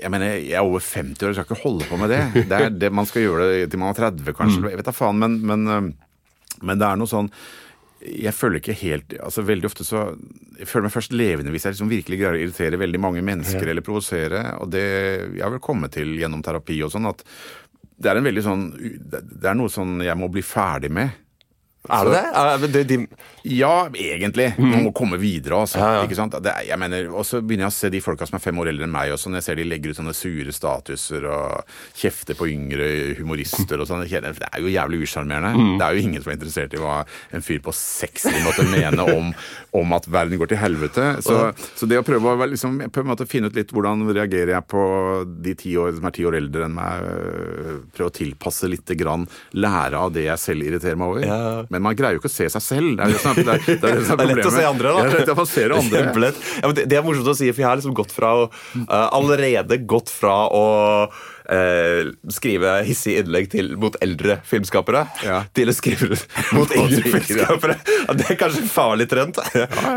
jeg 0.00 0.10
mener, 0.10 0.36
jeg 0.40 0.56
er 0.58 0.66
over 0.66 0.82
50 0.82 1.22
år, 1.22 1.30
jeg 1.30 1.36
skal 1.36 1.46
ikke 1.46 1.62
holde 1.62 1.86
på 1.86 1.98
med 2.00 2.10
det. 2.10 2.20
Det 2.50 2.58
er 2.58 2.72
det 2.74 2.90
Man 2.94 3.06
skal 3.08 3.22
gjøre 3.22 3.48
det 3.52 3.70
til 3.70 3.80
man 3.82 3.92
er 3.92 3.98
30, 4.10 4.32
kanskje. 4.34 4.62
Mm. 4.62 4.70
Jeg 4.72 4.80
vet 4.80 4.88
da 4.88 4.94
faen, 4.96 5.20
men, 5.20 5.36
men, 5.46 5.90
men 6.66 6.80
det 6.80 6.88
er 6.88 6.98
noe 6.98 7.10
sånn 7.10 7.30
jeg 8.00 8.32
føler 8.32 8.60
ikke 8.60 8.76
helt 8.80 9.14
altså 9.20 9.44
Veldig 9.44 9.68
ofte 9.68 9.84
så 9.84 10.04
Jeg 10.58 10.68
føler 10.68 10.86
meg 10.86 10.94
først 10.94 11.14
levende 11.16 11.52
hvis 11.52 11.66
jeg 11.66 11.74
liksom 11.76 11.90
virkelig 11.92 12.20
greier 12.20 12.38
å 12.38 12.40
irritere 12.40 12.80
veldig 12.80 13.00
mange 13.02 13.24
mennesker 13.24 13.66
ja. 13.66 13.72
eller 13.72 13.84
provosere. 13.84 14.42
Og 14.60 14.70
det 14.72 14.84
jeg 14.84 15.42
har 15.44 15.52
vel 15.54 15.62
kommet 15.64 15.94
til 15.96 16.14
gjennom 16.20 16.44
terapi 16.44 16.78
og 16.84 16.92
sånn, 16.92 17.08
at 17.10 17.24
det 18.00 18.10
er 18.10 18.20
en 18.20 18.28
veldig 18.28 18.44
sånn 18.44 18.62
Det 19.10 19.48
er 19.48 19.56
noe 19.58 19.72
sånn 19.72 20.00
jeg 20.04 20.16
må 20.20 20.30
bli 20.32 20.44
ferdig 20.44 20.92
med. 20.92 21.16
Er 21.88 22.04
det 22.04 22.12
det? 22.12 22.24
Er 22.36 22.64
det 22.68 22.82
de... 22.90 22.96
Ja, 23.42 23.88
egentlig. 23.94 24.50
Man 24.58 24.68
mhm. 24.68 24.82
må 24.84 24.90
komme 24.92 25.16
videre. 25.16 25.62
Altså. 25.62 25.78
Ja, 25.80 25.92
ja. 25.96 26.00
Ikke 26.04 26.18
sant? 26.18 26.34
Det, 26.44 26.52
jeg 26.68 26.76
mener, 26.78 27.06
Og 27.08 27.24
så 27.24 27.40
begynner 27.40 27.70
jeg 27.70 27.72
å 27.72 27.76
se 27.78 27.90
de 27.94 28.02
folka 28.04 28.26
som 28.28 28.36
er 28.36 28.42
fem 28.44 28.58
år 28.60 28.68
eldre 28.74 28.84
enn 28.84 28.92
meg, 28.92 29.14
også, 29.14 29.30
når 29.32 29.40
jeg 29.40 29.46
ser 29.46 29.60
de 29.60 29.64
legger 29.64 29.94
ut 29.94 30.00
sånne 30.00 30.14
sure 30.16 30.52
statuser 30.52 31.24
og 31.30 31.72
kjefter 31.96 32.36
på 32.36 32.50
yngre 32.52 32.88
humorister 33.16 33.80
og 33.80 33.88
sånn. 33.88 34.04
Det 34.04 34.20
er 34.20 34.60
jo 34.60 34.74
jævlig 34.74 35.00
usjarmerende. 35.06 35.54
Mm. 35.56 35.72
Det 35.80 35.86
er 35.86 35.96
jo 35.96 36.04
ingen 36.04 36.24
som 36.24 36.34
er 36.34 36.36
interessert 36.36 36.76
i 36.76 36.82
hva 36.82 36.98
en 37.32 37.46
fyr 37.46 37.62
på 37.64 37.74
60 37.80 38.44
måtte 38.44 38.66
mene 38.68 39.08
om, 39.16 39.32
om, 39.80 39.96
at 39.96 40.10
verden 40.12 40.40
går 40.40 40.52
til 40.52 40.60
helvete. 40.60 41.08
Så, 41.24 41.38
så 41.80 41.88
det 41.88 42.02
å 42.02 42.04
prøve 42.04 42.36
å 42.36 42.50
liksom, 42.50 42.76
på 42.92 43.02
en 43.02 43.10
måte 43.14 43.28
finne 43.30 43.48
ut 43.48 43.56
litt 43.56 43.72
hvordan 43.72 44.04
reagerer 44.12 44.52
jeg 44.58 44.68
på 44.68 44.84
de 45.48 45.56
ti 45.64 45.74
år, 45.80 45.96
som 45.96 46.10
er 46.10 46.16
ti 46.18 46.28
år 46.28 46.36
eldre 46.42 46.68
enn 46.68 46.76
meg, 46.76 47.10
prøve 47.96 48.12
å 48.12 48.16
tilpasse 48.20 48.68
lite 48.68 48.98
grann, 49.00 49.24
lære 49.56 49.96
av 49.96 50.12
det 50.12 50.28
jeg 50.28 50.44
selv 50.44 50.68
irriterer 50.68 51.00
meg 51.00 51.16
over. 51.16 51.24
Ja. 51.24 51.69
Men 51.70 51.84
man 51.86 51.96
greier 51.98 52.16
jo 52.16 52.22
ikke 52.22 52.30
å 52.30 52.34
se 52.34 52.48
seg 52.50 52.64
selv. 52.64 52.94
Det 52.98 53.04
er, 53.06 53.12
det 53.14 53.20
som 53.22 53.30
er, 53.30 53.46
det 53.46 53.54
er, 53.54 53.66
det 53.66 53.90
er, 53.92 54.00
det 54.02 54.24
er 54.24 54.30
lett 54.32 54.48
å 54.48 54.54
se 54.54 54.64
andre, 54.66 54.94
da. 54.94 55.20
Ja, 55.22 55.34
man 55.38 55.50
ser 55.50 55.74
andre. 55.76 56.32
Ja, 56.60 56.70
det, 56.74 56.96
er 56.98 57.04
morsomt 57.06 57.30
å 57.30 57.36
si, 57.38 57.50
for 57.52 57.62
jeg 57.62 57.68
har 57.68 57.78
liksom 57.78 57.94
gått 57.96 58.12
fra 58.14 58.32
å 58.42 58.46
uh, 58.50 59.06
Allerede 59.16 59.78
gått 59.88 60.10
fra 60.12 60.34
å 60.50 60.64
uh, 61.50 62.10
skrive 62.32 62.76
hissige 62.86 63.24
innlegg 63.24 63.50
til, 63.52 63.72
mot 63.80 63.96
eldre 64.04 64.38
filmskapere 64.46 65.04
ja. 65.26 65.42
til 65.56 65.70
å 65.70 65.74
skrive 65.76 66.18
mot 66.56 66.72
yngre 66.76 67.02
filmskapere. 67.04 67.78
Ja, 68.06 68.16
det 68.18 68.28
er 68.32 68.40
kanskje 68.40 68.64
farlig 68.70 69.08
trend. 69.10 69.38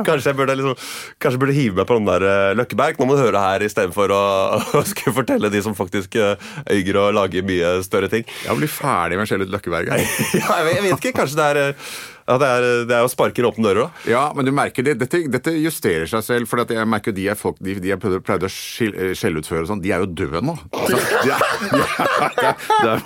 Kanskje 0.08 0.32
jeg 0.32 0.39
burde, 0.39 0.58
liksom, 0.60 0.78
kanskje 1.24 1.44
burde 1.44 1.58
hive 1.58 1.82
meg 1.82 1.89
på 1.89 2.00
den 2.00 2.10
der 2.10 2.28
uh, 2.28 2.54
Løkkeberg. 2.60 3.00
Nå 3.00 3.10
må 3.10 3.18
du 3.18 3.24
høre 3.24 3.44
her 3.44 3.68
istedenfor 3.68 4.13
å, 4.16 4.24
å 4.80 4.86
skulle 4.89 5.18
fortelle 5.22 5.52
de 5.54 5.63
som 5.66 5.78
faktisk 5.78 6.18
uh, 6.22 6.34
øyer 6.72 7.02
og 7.02 7.13
lager 7.20 7.46
mye 7.48 7.76
større 7.86 8.12
ting. 8.12 8.26
Ja, 8.48 8.58
Bli 8.58 8.70
ferdig 8.72 9.20
med 9.20 9.30
å 9.30 9.52
Løkkeberg. 9.58 9.94
ja, 9.94 10.02
jeg, 10.42 10.74
jeg 10.74 10.88
vet 10.88 10.98
ikke. 11.00 11.16
Kanskje 11.22 11.39
det 11.39 11.52
er 11.54 11.78
ja, 12.23 12.38
det 12.39 12.47
er, 12.47 12.65
det 12.88 12.95
er 12.95 13.01
jo 13.03 13.09
sparker 13.12 13.49
åpne 13.49 13.65
dører, 13.67 13.81
da. 13.83 14.03
Ja, 14.07 14.21
men 14.36 14.47
du 14.47 14.53
merker 14.55 14.86
det. 14.86 14.95
Dette, 15.01 15.19
dette 15.27 15.51
justerer 15.57 16.07
seg 16.07 16.23
selv. 16.23 16.47
For 16.47 16.62
jeg 16.63 16.88
merker 16.88 17.12
de 17.15 17.25
er 17.27 17.36
folk 17.39 17.57
de, 17.59 17.75
de 17.83 17.91
jeg 17.91 17.99
pleide, 17.99 18.47
å 18.47 18.51
skjelle 18.51 19.41
ut 19.43 19.49
før, 19.49 19.65
og 19.65 19.71
sånn, 19.73 19.81
de 19.83 19.91
er 19.91 20.05
jo 20.05 20.07
døde 20.07 20.39
nå. 20.45 20.55
Altså, 20.71 20.99
er, 21.03 21.25
de 21.25 22.91
er, 22.93 23.01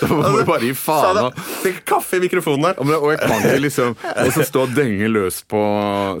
da 0.00 0.08
må 0.10 0.32
du 0.34 0.42
bare 0.48 0.66
gi 0.66 0.72
faen. 0.78 1.30
Fikk 1.62 1.84
kaffe 1.86 2.18
i 2.18 2.24
mikrofonen 2.24 2.72
her. 2.72 2.82
Og 2.82 3.06
jeg 3.12 3.20
kan 3.22 3.46
ikke 3.46 3.62
liksom 3.62 3.94
Og 3.96 4.32
så 4.34 4.44
stå 4.46 4.64
og 4.66 4.74
denge 4.76 5.08
løs 5.10 5.38
på 5.48 5.60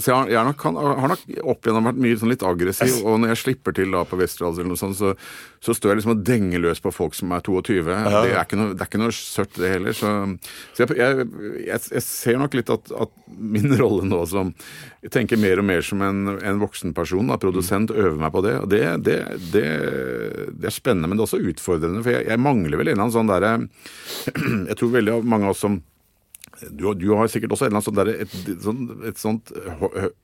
Så 0.02 0.10
jeg 0.12 0.36
jeg 0.36 0.48
nok, 0.48 0.64
har 0.66 1.10
nok 1.10 1.24
opp 1.52 1.66
igjennom 1.66 1.88
vært 1.90 2.00
mye 2.02 2.18
sånn 2.20 2.30
litt 2.32 2.44
aggressiv, 2.46 2.94
og 3.06 3.20
når 3.22 3.32
jeg 3.32 3.40
slipper 3.42 3.74
til 3.76 3.92
da 3.94 4.02
på 4.08 4.18
Westerdals 4.20 4.58
eller 4.60 4.72
noe 4.72 4.80
sånt, 4.80 4.96
så, 4.98 5.12
så, 5.62 5.74
står 5.76 5.92
jeg 5.92 6.00
liksom 6.00 6.14
og 6.14 6.22
denger 6.26 6.62
løs 6.62 6.82
på 6.82 6.92
folk 6.94 7.16
som 7.16 7.32
er 7.34 7.44
22. 7.46 7.76
Ja. 7.86 8.22
Det, 8.24 8.32
er 8.32 8.40
ikke 8.42 8.58
noe, 8.60 8.76
det 8.76 8.86
er 8.86 9.02
noe 9.02 9.14
søtt, 9.16 9.54
det 9.58 9.72
heller. 9.76 9.96
Så, 9.96 10.12
så 10.76 10.86
jeg, 10.86 11.28
jeg 11.66 11.95
jeg 11.95 11.95
ser 12.04 12.38
nok 12.40 12.54
litt 12.58 12.70
at, 12.72 12.92
at, 12.92 13.12
min 13.36 13.72
rolle 13.80 14.06
nå 14.08 14.22
som 14.30 14.52
Jeg 15.04 15.12
tenker 15.14 15.40
mer 15.40 15.60
og 15.62 15.66
mer 15.68 15.84
som 15.86 16.02
en, 16.04 16.36
en 16.36 16.62
voksen 16.62 16.94
person, 16.96 17.28
da, 17.30 17.38
produsent, 17.40 17.92
øver 17.94 18.18
meg 18.20 18.32
på 18.34 18.44
det. 18.46 18.54
Og 18.62 18.70
det, 18.72 18.84
det, 19.06 19.18
det, 19.52 19.66
det, 20.52 20.70
er 20.70 20.74
spennende, 20.74 21.10
men 21.10 21.18
det 21.18 21.24
er 21.24 21.28
også 21.28 21.42
utfordrende. 21.52 22.04
For 22.06 22.16
jeg, 22.16 22.28
jeg 22.30 22.42
mangler 22.42 22.80
vel 22.80 22.92
en 22.92 22.96
eller 22.96 23.06
annen 23.06 23.18
sånn 23.18 23.30
derre 23.30 23.54
Jeg 24.70 24.78
tror 24.80 24.96
veldig 24.96 25.20
mange 25.26 25.48
av 25.48 25.56
oss 25.56 25.64
som 25.64 25.80
du, 26.70 26.86
du, 26.94 27.10
har 27.16 27.28
sikkert 27.28 27.52
også 27.52 27.68
en 27.68 27.78
sånn 27.84 27.96
der, 27.98 28.10
et, 28.24 28.32
sånn, 28.64 28.80
et 29.08 29.18
sånt 29.20 29.50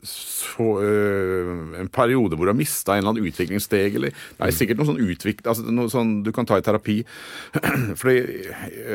så, 0.08 0.66
øh, 0.80 1.50
En 1.80 1.90
periode 1.92 2.38
hvor 2.38 2.48
du 2.48 2.52
har 2.52 2.58
mista 2.58 2.94
en 2.94 3.02
eller 3.02 3.12
annen 3.12 3.28
utviklingssteg, 3.28 3.98
eller 3.98 4.16
Nei, 4.40 4.50
sikkert 4.54 4.80
noe 4.80 4.88
sånn 4.88 5.02
utvikling 5.02 5.50
altså, 5.52 5.66
noe 5.74 5.92
sånn 5.92 6.14
du 6.24 6.32
kan 6.34 6.48
ta 6.48 6.58
i 6.60 6.64
terapi. 6.64 6.98
Fordi 8.00 8.18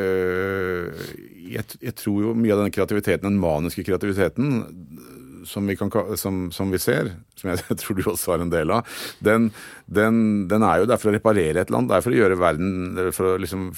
øh, 0.01 1.05
jeg, 1.53 1.79
jeg, 1.81 1.95
tror 1.99 2.25
jo 2.25 2.35
mye 2.37 2.53
av 2.55 2.63
denne 2.63 2.73
kreativiteten, 2.75 3.27
den 3.27 3.39
maniske 3.41 3.85
kreativiteten, 3.87 4.65
som 5.47 5.67
vi, 5.69 5.77
kan, 5.79 5.91
som, 6.19 6.47
som 6.51 6.71
vi 6.73 6.79
ser, 6.81 7.13
som 7.39 7.53
jeg 7.53 7.63
tror 7.81 7.97
du 7.97 8.03
også 8.11 8.35
har 8.35 8.43
en 8.43 8.51
del 8.53 8.73
av, 8.75 8.99
den, 9.23 9.49
den, 9.85 10.19
den, 10.51 10.65
er 10.67 10.83
jo 10.83 10.91
der 10.91 10.99
for 11.01 11.11
å 11.11 11.15
reparere 11.15 11.61
et 11.61 11.71
eller 11.71 11.81
annet. 11.81 11.93
Det 11.93 11.97
er 11.99 12.05
for 12.05 12.15
å 12.15 12.21
gjøre 12.21 12.41
verden 12.41 13.01
For 13.15 13.31
å, 13.31 13.33
liksom, 13.41 13.69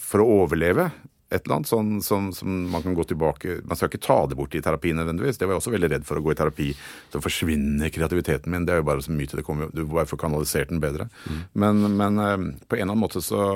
for 0.00 0.24
å 0.24 0.30
overleve 0.42 0.90
et 1.32 1.46
eller 1.46 1.58
annet 1.58 1.70
sånn 1.70 1.92
som, 2.04 2.28
som, 2.36 2.56
man 2.68 2.82
kan 2.84 2.94
gå 2.96 3.06
tilbake 3.08 3.62
Man 3.64 3.78
skal 3.78 3.88
ikke 3.88 4.02
ta 4.04 4.18
det 4.28 4.36
bort 4.36 4.54
i 4.56 4.60
terapi 4.64 4.92
nødvendigvis. 4.96 5.38
Det 5.40 5.48
var 5.48 5.56
jeg 5.56 5.62
også 5.62 5.74
veldig 5.74 5.90
redd 5.94 6.06
for 6.08 6.20
å 6.20 6.24
gå 6.24 6.34
i 6.34 6.38
terapi. 6.38 6.68
Så 7.12 7.22
forsvinner 7.24 7.92
kreativiteten 7.94 8.52
min. 8.52 8.66
Det 8.68 8.74
er 8.74 8.82
jo 8.82 8.88
bare 8.90 9.04
så 9.04 9.14
mye 9.14 9.30
til 9.30 9.40
det 9.40 9.46
kommer. 9.46 9.70
Du 9.72 9.86
bare 9.88 10.08
får 10.10 10.20
kanalisert 10.20 10.72
den 10.72 10.82
bedre. 10.82 11.08
Mm. 11.24 11.40
Men, 11.64 11.80
men, 11.96 12.20
eh, 12.20 12.36
på 12.68 12.76
en 12.76 12.82
eller 12.82 12.90
annen 12.90 13.04
måte 13.06 13.24
så, 13.24 13.46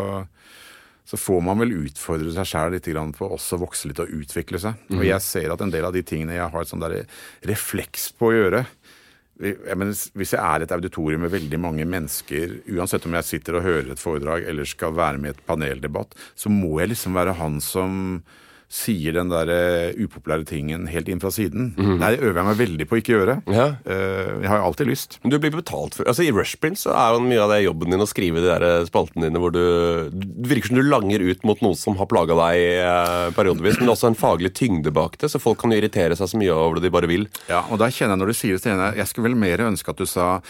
så 1.06 1.18
får 1.20 1.42
man 1.46 1.60
vel 1.62 1.74
utfordre 1.84 2.32
seg 2.34 2.48
sjæl 2.50 2.74
litt 2.74 2.88
på 3.14 3.28
også 3.30 3.60
vokse 3.62 3.88
litt 3.88 4.02
og 4.02 4.10
utvikle 4.10 4.58
seg. 4.58 4.78
Mm. 4.90 4.98
Og 4.98 5.04
jeg 5.06 5.22
ser 5.22 5.54
at 5.54 5.62
en 5.62 5.70
del 5.70 5.86
av 5.86 5.94
de 5.94 6.02
tingene 6.02 6.34
jeg 6.34 6.50
har 6.50 6.64
et 6.64 6.72
sånn 6.72 6.86
refleks 7.46 8.10
på 8.18 8.32
å 8.32 8.34
gjøre, 8.34 8.64
jeg 9.36 9.76
mener, 9.76 9.92
hvis 10.16 10.32
jeg 10.32 10.40
er 10.40 10.64
et 10.64 10.72
auditorium 10.72 11.26
med 11.26 11.34
veldig 11.34 11.58
mange 11.60 11.84
mennesker, 11.84 12.54
uansett 12.72 13.04
om 13.04 13.16
jeg 13.18 13.28
sitter 13.28 13.58
og 13.58 13.66
hører 13.66 13.90
et 13.92 14.00
foredrag 14.00 14.46
eller 14.48 14.68
skal 14.68 14.94
være 14.96 15.20
med 15.20 15.34
i 15.34 15.34
et 15.34 15.42
paneldebatt, 15.48 16.16
så 16.32 16.52
må 16.52 16.78
jeg 16.80 16.94
liksom 16.94 17.18
være 17.18 17.36
han 17.36 17.60
som 17.60 18.22
sier 18.72 19.14
den 19.14 19.30
der 19.30 19.50
uh, 19.50 19.98
upopulære 20.02 20.46
tingen 20.48 20.88
helt 20.90 21.08
inn 21.10 21.20
fra 21.22 21.30
siden. 21.34 21.70
Mm. 21.78 22.00
Det 22.02 22.18
øver 22.18 22.40
jeg 22.40 22.48
meg 22.48 22.58
veldig 22.60 22.88
på 22.88 22.96
å 22.96 23.00
ikke 23.00 23.14
gjøre. 23.14 23.36
Ja. 23.52 23.66
Uh, 23.86 24.42
jeg 24.42 24.50
har 24.50 24.60
jo 24.60 24.66
alltid 24.70 24.90
lyst. 24.90 25.18
Men 25.22 25.34
du 25.34 25.38
blir 25.42 25.54
betalt 25.54 25.96
for 25.96 26.08
Altså 26.10 26.26
I 26.26 26.32
Rushprint 26.34 26.80
så 26.80 26.92
er 26.96 27.14
jo 27.14 27.22
mye 27.24 27.42
av 27.44 27.54
det 27.54 27.62
jobben 27.64 27.94
din 27.94 28.02
å 28.02 28.08
skrive 28.10 28.42
de 28.42 28.50
der 28.50 28.86
spaltene 28.88 29.28
dine 29.28 29.40
hvor 29.42 29.54
du 29.54 29.62
Det 30.10 30.50
virker 30.50 30.72
som 30.72 30.80
du 30.80 30.86
langer 30.86 31.22
ut 31.22 31.46
mot 31.46 31.62
noe 31.64 31.78
som 31.78 31.96
har 32.00 32.10
plaga 32.10 32.36
deg 32.38 33.32
periodevis, 33.36 33.78
men 33.80 33.92
også 33.92 34.10
en 34.10 34.18
faglig 34.18 34.52
tyngde 34.56 34.92
bak 34.94 35.16
det, 35.20 35.30
så 35.32 35.40
folk 35.42 35.60
kan 35.62 35.74
irritere 35.74 36.16
seg 36.18 36.30
så 36.30 36.40
mye 36.40 36.54
over 36.54 36.78
det 36.78 36.88
de 36.88 36.94
bare 36.94 37.10
vil. 37.10 37.26
Ja, 37.50 37.64
og 37.70 37.80
da 37.82 37.90
kjenner 37.90 38.16
jeg 38.16 38.22
når 38.22 38.32
du 38.32 38.38
sier 38.38 38.56
det 38.56 38.64
til 38.64 38.74
henne 38.74 38.92
Jeg 38.98 39.10
skulle 39.10 39.30
vel 39.30 39.38
mer 39.38 39.64
ønske 39.66 39.92
at 39.92 40.00
du 40.00 40.08
sa 40.10 40.40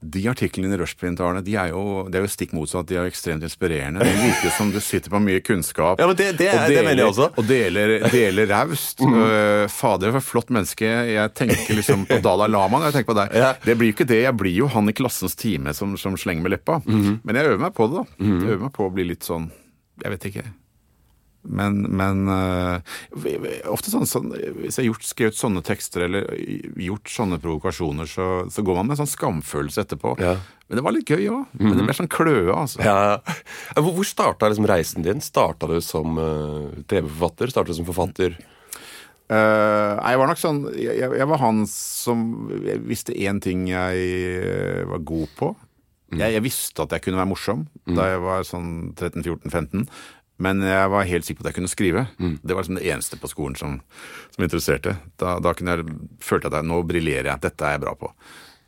de 0.00 0.26
artiklene 0.28 0.74
i 0.74 0.78
Rushprint-arene 0.78 1.40
de 1.44 1.54
er 1.56 1.70
jo, 1.72 2.04
det 2.12 2.18
er 2.18 2.26
jo 2.26 2.30
stikk 2.30 2.52
motsatt. 2.56 2.86
De 2.88 2.98
er 2.98 3.06
jo 3.06 3.10
ekstremt 3.10 3.44
inspirerende. 3.46 4.04
Det 4.04 4.12
virker 4.20 4.52
som 4.52 4.68
du 4.72 4.76
sitter 4.84 5.12
på 5.12 5.20
mye 5.24 5.40
kunnskap. 5.44 6.00
Ja, 6.00 6.08
men 6.10 6.18
det, 6.18 6.28
det, 6.36 6.50
og 6.52 6.68
deler, 6.68 6.90
det 6.98 7.06
også. 7.06 7.28
Og 7.32 7.48
deler, 7.48 7.94
deler 8.12 8.50
raust. 8.52 9.00
Mm. 9.00 9.16
Uh, 9.16 9.62
fader, 9.72 10.12
for 10.18 10.28
flott 10.34 10.52
menneske. 10.52 10.90
Jeg 11.10 11.32
tenker 11.38 11.80
liksom 11.80 12.04
på 12.10 12.20
Dalai 12.24 12.50
Lama 12.52 12.82
når 12.82 12.90
jeg 12.90 12.98
tenker 12.98 13.12
på 13.14 13.18
deg. 13.22 13.38
Ja. 13.40 13.54
Det 13.64 13.78
blir 13.80 13.90
jo 13.90 13.96
ikke 13.96 14.08
det. 14.12 14.20
Jeg 14.26 14.36
blir 14.36 14.58
jo 14.60 14.68
han 14.76 14.92
i 14.92 14.96
klassens 14.96 15.38
time 15.38 15.74
som, 15.76 15.96
som 16.00 16.18
slenger 16.20 16.44
med 16.44 16.58
leppa. 16.58 16.78
Mm. 16.84 17.22
Men 17.24 17.40
jeg 17.40 17.54
øver 17.54 17.64
meg 17.64 17.74
på 17.76 17.88
det, 17.88 18.04
da. 18.04 18.20
Mm. 18.20 18.36
Jeg 18.36 18.52
øver 18.52 18.64
meg 18.68 18.76
på 18.76 18.86
å 18.86 18.92
bli 18.92 19.10
litt 19.14 19.26
sånn 19.26 19.50
Jeg 20.04 20.12
vet 20.12 20.28
ikke. 20.28 20.46
Men, 21.46 21.82
men 21.96 22.26
uh, 22.28 22.80
ofte 23.70 23.92
sånn, 23.92 24.06
sånn, 24.08 24.32
Hvis 24.58 24.78
jeg 24.78 24.84
har 24.84 24.88
gjort, 24.90 25.06
skrevet 25.06 25.38
sånne 25.38 25.62
tekster 25.66 26.06
eller 26.06 26.26
gjort 26.82 27.10
sånne 27.12 27.38
provokasjoner, 27.42 28.10
så, 28.10 28.28
så 28.52 28.64
går 28.66 28.80
man 28.80 28.88
med 28.88 28.96
en 28.96 29.04
sånn 29.04 29.12
skamfølelse 29.14 29.86
etterpå. 29.86 30.16
Ja. 30.22 30.36
Men 30.66 30.80
det 30.80 30.84
var 30.86 30.96
litt 30.96 31.10
gøy 31.10 31.28
òg. 31.30 31.44
Mm 31.46 31.58
-hmm. 31.58 31.62
Men 31.62 31.72
det 31.72 31.82
mhm. 31.82 31.86
ble 31.86 31.98
sånn 32.00 32.14
kløe, 32.16 32.52
altså. 32.54 32.82
Ja. 32.82 33.20
Hvor, 33.74 33.92
hvor 33.92 34.04
starta 34.04 34.48
liksom 34.48 34.66
reisen 34.66 35.02
din? 35.02 35.20
Starta 35.20 35.66
du 35.66 35.80
som 35.80 36.18
uh, 36.18 36.70
TV-forfatter? 36.88 37.50
Starta 37.50 37.70
du 37.70 37.74
som 37.74 37.86
forfatter? 37.86 38.38
Uh, 39.26 39.98
jeg 39.98 40.18
var 40.18 40.26
nok 40.28 40.38
sånn 40.38 40.58
jeg, 40.78 40.98
jeg, 41.02 41.26
var 41.26 41.38
han 41.38 41.64
som 41.66 42.46
jeg 42.62 42.78
visste 42.86 43.10
én 43.10 43.40
ting 43.42 43.68
jeg 43.68 44.86
var 44.86 44.98
god 44.98 45.28
på. 45.36 45.56
Mm. 46.12 46.20
Jeg, 46.20 46.36
jeg, 46.36 46.42
visste 46.46 46.84
at 46.84 46.92
jeg 46.94 47.02
kunne 47.02 47.18
være 47.18 47.30
morsom 47.32 47.64
mm. 47.82 47.96
da 47.98 48.04
jeg 48.12 48.20
var 48.22 48.44
sånn 48.46 48.68
13-14-15. 48.94 49.88
Men 50.42 50.60
jeg 50.64 50.88
var 50.92 51.08
helt 51.08 51.26
sikker 51.26 51.40
på 51.40 51.46
at 51.46 51.52
jeg 51.52 51.58
kunne 51.60 51.72
skrive. 51.72 52.06
Mm. 52.20 52.34
Det 52.42 52.54
var 52.56 52.64
liksom 52.64 52.80
det 52.80 52.88
eneste 52.92 53.20
på 53.20 53.30
skolen 53.32 53.56
som, 53.56 53.78
som 54.34 54.44
interesserte. 54.44 54.96
Da, 55.20 55.38
da 55.40 55.54
kunne 55.56 55.78
jeg 55.78 55.96
følte 56.24 56.50
at 56.50 56.58
jeg, 56.58 56.68
nå 56.68 56.82
briljerer 56.88 57.32
jeg. 57.32 57.44
Dette 57.46 57.68
er 57.68 57.76
jeg 57.76 57.84
bra 57.86 57.94
på. 57.96 58.12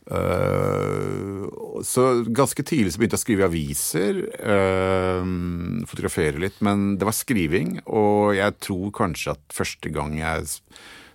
Uh, 0.09 1.45
så 1.85 2.23
ganske 2.25 2.65
tidlig 2.65 2.95
så 2.95 3.01
begynte 3.01 3.19
jeg 3.19 3.21
å 3.21 3.27
skrive 3.27 3.45
i 3.45 3.49
aviser. 3.51 4.23
Uh, 4.41 5.85
fotografere 5.91 6.41
litt. 6.41 6.63
Men 6.65 6.95
det 7.01 7.09
var 7.09 7.17
skriving, 7.17 7.83
og 7.85 8.39
jeg 8.39 8.57
tror 8.65 8.95
kanskje 9.03 9.37
at 9.37 9.45
første 9.53 9.93
gang 9.93 10.17
jeg 10.21 10.49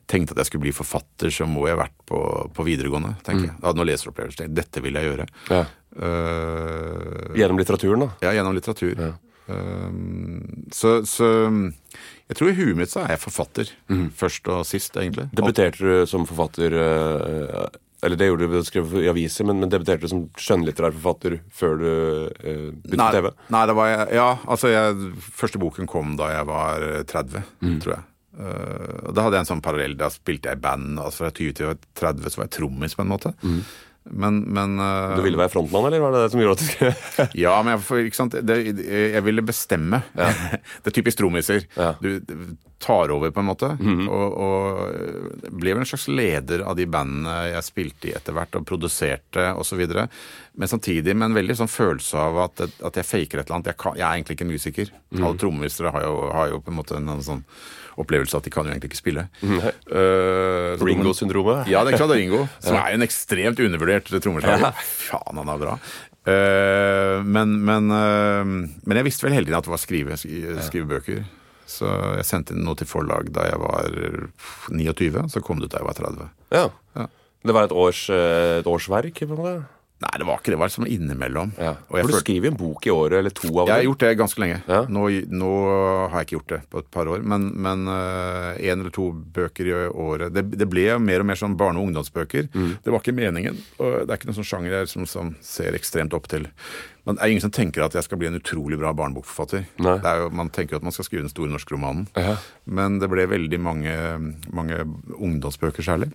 tenkte 0.10 0.36
at 0.36 0.44
jeg 0.44 0.52
skulle 0.52 0.68
bli 0.68 0.76
forfatter, 0.76 1.32
så 1.34 1.48
må 1.50 1.66
jeg 1.66 1.78
ha 1.78 1.86
vært 1.86 1.98
på, 2.10 2.20
på 2.54 2.66
videregående. 2.68 3.16
tenker 3.24 3.48
mm. 3.48 3.50
jeg. 3.50 3.56
Jeg 3.58 3.66
hadde 3.66 3.82
noen 3.82 3.90
leseropplevelser. 3.90 4.56
Dette 4.62 4.84
vil 4.84 5.00
jeg 5.00 5.10
gjøre. 5.10 5.30
Ja. 5.50 5.66
Uh, 5.94 7.38
gjennom 7.40 7.62
litteraturen, 7.62 8.06
da? 8.06 8.14
Ja, 8.28 8.38
gjennom 8.38 8.58
litteratur. 8.58 8.94
Ja. 8.94 9.14
Ehm, 9.52 10.66
så, 10.72 11.02
så, 11.06 11.28
jeg 12.30 12.38
tror 12.40 12.52
i 12.52 12.58
huet 12.58 12.78
mitt 12.80 12.92
så 12.94 13.04
er 13.04 13.16
jeg 13.16 13.24
forfatter. 13.24 13.72
Mm. 13.92 14.06
Først 14.18 14.48
og 14.52 14.64
sist, 14.68 14.96
egentlig. 15.00 15.28
Debuterte 15.36 15.84
du 15.84 16.06
som 16.10 16.28
forfatter 16.30 16.78
eh, 16.80 17.66
Eller 18.04 18.20
det 18.20 18.30
gjorde 18.30 18.48
du 18.48 18.54
ved 18.54 18.64
å 18.64 18.68
skrive 18.68 19.04
i 19.04 19.12
aviser, 19.12 19.48
men, 19.48 19.62
men 19.64 19.72
debuterte 19.72 20.08
du 20.08 20.12
som 20.12 20.24
skjønnlitterær 20.40 20.96
forfatter 20.96 21.38
før 21.56 21.78
du 21.80 21.92
uh, 21.92 22.72
begynte 22.84 23.06
på 23.06 23.14
TV? 23.16 23.30
Nei, 23.56 23.62
det 23.70 23.76
var 23.78 23.92
jeg, 23.92 24.08
ja, 24.20 24.32
altså 24.44 24.74
jeg, 24.74 25.14
Første 25.44 25.62
boken 25.62 25.88
kom 25.88 26.18
da 26.20 26.34
jeg 26.34 26.50
var 26.50 26.90
30, 27.14 27.48
mm. 27.64 27.78
tror 27.86 27.96
jeg. 27.96 28.04
Uh, 28.34 29.14
da 29.14 29.24
hadde 29.24 29.38
jeg 29.38 29.46
en 29.46 29.52
sånn 29.54 29.64
parallell. 29.64 29.96
Da 30.00 30.12
spilte 30.12 30.52
jeg 30.52 30.60
i 30.60 30.64
band. 30.66 31.00
altså 31.00 31.24
Fra 31.24 31.32
20 31.32 31.58
til 31.62 31.74
30 32.00 32.28
så 32.28 32.42
var 32.42 32.50
jeg 32.50 32.56
trommis, 32.58 32.98
på 33.00 33.06
en 33.06 33.14
måte. 33.14 33.32
Mm. 33.44 33.64
Men, 34.04 34.42
men 34.52 34.76
uh, 34.80 35.16
Du 35.16 35.24
ville 35.24 35.40
være 35.40 35.54
frontmann, 35.54 35.88
eller 35.88 36.04
var 36.04 36.12
det 36.16 36.26
det 36.26 36.34
som 36.34 36.42
gjorde 36.42 36.58
at 36.58 36.64
du 36.64 36.68
skulle 36.68 37.28
Ja, 37.46 37.56
men 37.64 37.78
jeg, 37.78 38.10
ikke 38.10 38.20
sant? 38.20 38.36
Det, 38.36 38.58
jeg 38.84 39.24
ville 39.26 39.46
bestemme. 39.46 40.04
Ja. 40.18 40.30
det 40.84 40.92
er 40.92 40.98
typisk 41.00 41.22
trommiser. 41.22 41.68
Ja. 41.78 41.94
Du 42.04 42.20
tar 42.84 43.12
over, 43.16 43.32
på 43.32 43.40
en 43.40 43.46
måte. 43.46 43.78
Mm 43.80 44.00
-hmm. 44.00 44.10
Og, 44.10 44.38
og 44.38 45.52
ble 45.52 45.74
vel 45.74 45.80
en 45.80 45.86
slags 45.86 46.08
leder 46.08 46.66
av 46.68 46.76
de 46.76 46.86
bandene 46.86 47.36
jeg 47.54 47.64
spilte 47.64 48.08
i 48.08 48.16
etter 48.18 48.34
hvert, 48.34 48.56
og 48.56 48.66
produserte 48.68 49.54
osv. 49.54 49.88
Men 50.54 50.68
samtidig 50.68 51.16
med 51.16 51.26
en 51.26 51.40
veldig 51.40 51.56
sånn 51.58 51.72
følelse 51.72 52.18
av 52.18 52.38
at, 52.38 52.62
at 52.62 52.96
jeg 52.96 53.06
faker 53.06 53.40
et 53.40 53.48
eller 53.48 53.56
annet. 53.56 53.72
Jeg, 53.72 53.78
kan, 53.78 53.96
jeg 53.96 54.08
er 54.08 54.14
egentlig 54.14 54.36
ikke 54.36 54.52
musiker. 54.52 54.92
Mm. 55.12 55.24
Alle 55.24 55.38
trommisere 55.38 55.92
har, 55.92 56.34
har, 56.34 56.50
jo 56.50 56.60
på 56.60 56.72
en 56.72 56.78
måte 56.78 56.96
en 56.96 57.22
sånn 57.22 57.46
opplevelse 58.00 58.40
at 58.40 58.48
de 58.48 58.54
kan 58.54 58.68
jo 58.68 58.74
egentlig 58.74 58.92
ikke 58.92 59.02
spille. 59.02 59.26
Uh, 59.44 60.80
Ringo-syndromet? 60.82 61.70
Ja, 61.72 61.84
det 61.86 61.94
er 61.94 62.02
klart 62.02 62.16
Ringo. 62.16 62.46
Som 62.64 62.80
er 62.80 62.96
en 62.96 63.06
ekstremt 63.06 63.62
undervurdert 63.64 64.10
trommeslager. 64.14 64.68
Ja. 64.70 64.90
Faen, 65.10 65.40
han 65.42 65.54
er 65.54 65.62
bra. 65.62 65.78
Uh, 66.24 67.20
men, 67.28 67.58
men, 67.68 67.92
uh, 67.92 68.44
men, 68.48 69.00
jeg 69.00 69.10
visste 69.10 69.28
vel 69.28 69.38
hele 69.38 69.50
tiden 69.50 69.60
at 69.60 69.68
det 69.68 69.76
var 69.76 69.82
skrive, 69.82 70.20
skrive 70.20 70.90
bøker. 70.96 71.24
Så 71.70 71.90
jeg 72.20 72.28
sendte 72.28 72.56
inn 72.56 72.66
noe 72.68 72.78
til 72.78 72.90
forlag 72.90 73.30
da 73.34 73.48
jeg 73.48 73.60
var 73.62 73.96
29, 74.70 75.30
så 75.32 75.42
kom 75.44 75.62
det 75.62 75.70
ut 75.70 75.76
da 75.76 75.80
jeg 75.82 75.88
var 75.88 76.00
30. 76.00 76.34
Ja. 76.54 76.66
ja. 77.00 77.08
Det 77.44 77.56
var 77.56 77.68
et, 77.68 77.76
års, 77.76 78.06
et 78.14 78.68
årsverk? 78.70 79.24
på 79.24 79.32
en 79.32 79.40
måte? 79.40 79.56
Nei, 80.04 80.12
det 80.20 80.28
var 80.28 80.40
ikke 80.40 80.52
det. 80.52 80.56
Det 80.56 80.60
var 80.60 80.72
liksom 80.72 80.88
innimellom. 80.90 81.52
Ja. 81.58 81.74
For 81.88 82.12
du 82.12 82.18
skriver 82.20 82.52
en 82.52 82.58
bok 82.60 82.88
i 82.88 82.92
året, 82.94 83.18
eller 83.22 83.34
to 83.36 83.50
av 83.52 83.68
dem? 83.68 83.72
Jeg 83.72 83.80
har 83.80 83.88
gjort 83.88 84.04
det 84.04 84.12
ganske 84.20 84.44
lenge. 84.44 84.60
Ja. 84.68 84.82
Nå, 84.92 85.06
nå, 85.32 85.52
har 86.12 86.18
jeg 86.20 86.28
ikke 86.28 86.38
gjort 86.38 86.54
det 86.54 86.62
på 86.74 86.84
et 86.84 86.90
par 86.94 87.12
år, 87.14 87.24
men, 87.34 87.50
én 87.64 87.88
uh, 87.88 88.52
en 88.60 88.84
eller 88.84 88.94
to 88.94 89.10
bøker 89.38 89.70
i 89.70 89.76
året. 89.88 90.34
Det, 90.36 90.46
det, 90.58 90.68
ble 90.70 90.88
mer 91.00 91.24
og 91.24 91.30
mer 91.30 91.40
sånn 91.40 91.58
barne- 91.60 91.80
og 91.80 91.90
ungdomsbøker. 91.90 92.50
Mm. 92.54 92.72
Det 92.84 92.94
var 92.94 93.04
ikke 93.04 93.16
meningen. 93.16 93.62
og 93.80 94.04
Det 94.04 94.10
er 94.10 94.20
ikke 94.20 94.32
noen 94.32 94.42
sånn 94.42 94.52
sjanger 94.52 94.80
jeg 94.80 94.92
som, 94.92 95.08
som 95.10 95.36
ser 95.44 95.78
ekstremt 95.78 96.18
opp 96.18 96.28
til. 96.32 96.50
Men 97.04 97.18
det 97.18 97.24
er 97.24 97.34
ingen 97.34 97.44
som 97.44 97.52
tenker 97.52 97.84
at 97.84 97.96
jeg 97.98 98.06
skal 98.06 98.20
bli 98.20 98.30
en 98.30 98.40
utrolig 98.40 98.78
bra 98.80 98.94
barnebokforfatter. 98.96 99.66
Jo, 99.84 100.30
man 100.32 100.52
tenker 100.56 100.80
at 100.80 100.86
man 100.86 100.96
skal 100.96 101.08
skrive 101.08 101.26
den 101.26 101.32
store 101.34 101.52
norske 101.52 101.76
romanen. 101.76 102.06
Ja. 102.16 102.38
Men 102.64 103.02
det 103.02 103.10
ble 103.12 103.26
veldig 103.28 103.60
mange, 103.60 103.96
mange 104.56 104.86
ungdomsbøker 105.18 105.84
særlig. 105.84 106.14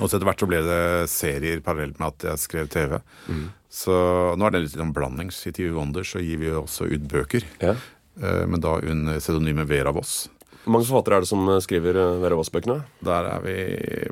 Og 0.00 0.06
så 0.08 0.16
etter 0.16 0.26
hvert 0.28 0.42
så 0.42 0.48
ble 0.50 0.60
det 0.66 0.82
serier 1.12 1.62
parallelt 1.64 1.98
med 2.00 2.12
at 2.12 2.28
jeg 2.30 2.42
skrev 2.44 2.70
TV. 2.72 2.98
Mm. 3.28 3.48
Så 3.72 3.96
nå 4.36 4.46
er 4.46 4.54
det 4.54 4.66
litt 4.66 4.76
sånn 4.76 4.94
blandings. 4.96 5.40
I 5.48 5.54
TV 5.56 5.72
Wonder 5.76 6.06
så 6.06 6.20
gir 6.22 6.40
vi 6.42 6.52
også 6.52 6.90
ut 6.90 7.08
bøker. 7.08 7.46
Ja. 7.64 7.76
Eh, 8.20 8.44
men 8.48 8.60
da 8.64 8.76
under 8.80 9.20
pseudonymet 9.22 9.70
Vera 9.70 9.94
Voss. 9.96 10.26
Hvor 10.62 10.76
mange 10.76 10.86
forfattere 10.86 11.18
er 11.18 11.24
det 11.24 11.30
som 11.30 11.48
skriver 11.64 11.96
eh, 11.98 12.18
Vera 12.22 12.38
Voss-bøkene? 12.38 12.82
Der 13.02 13.30
er 13.32 13.46
vi 13.46 13.56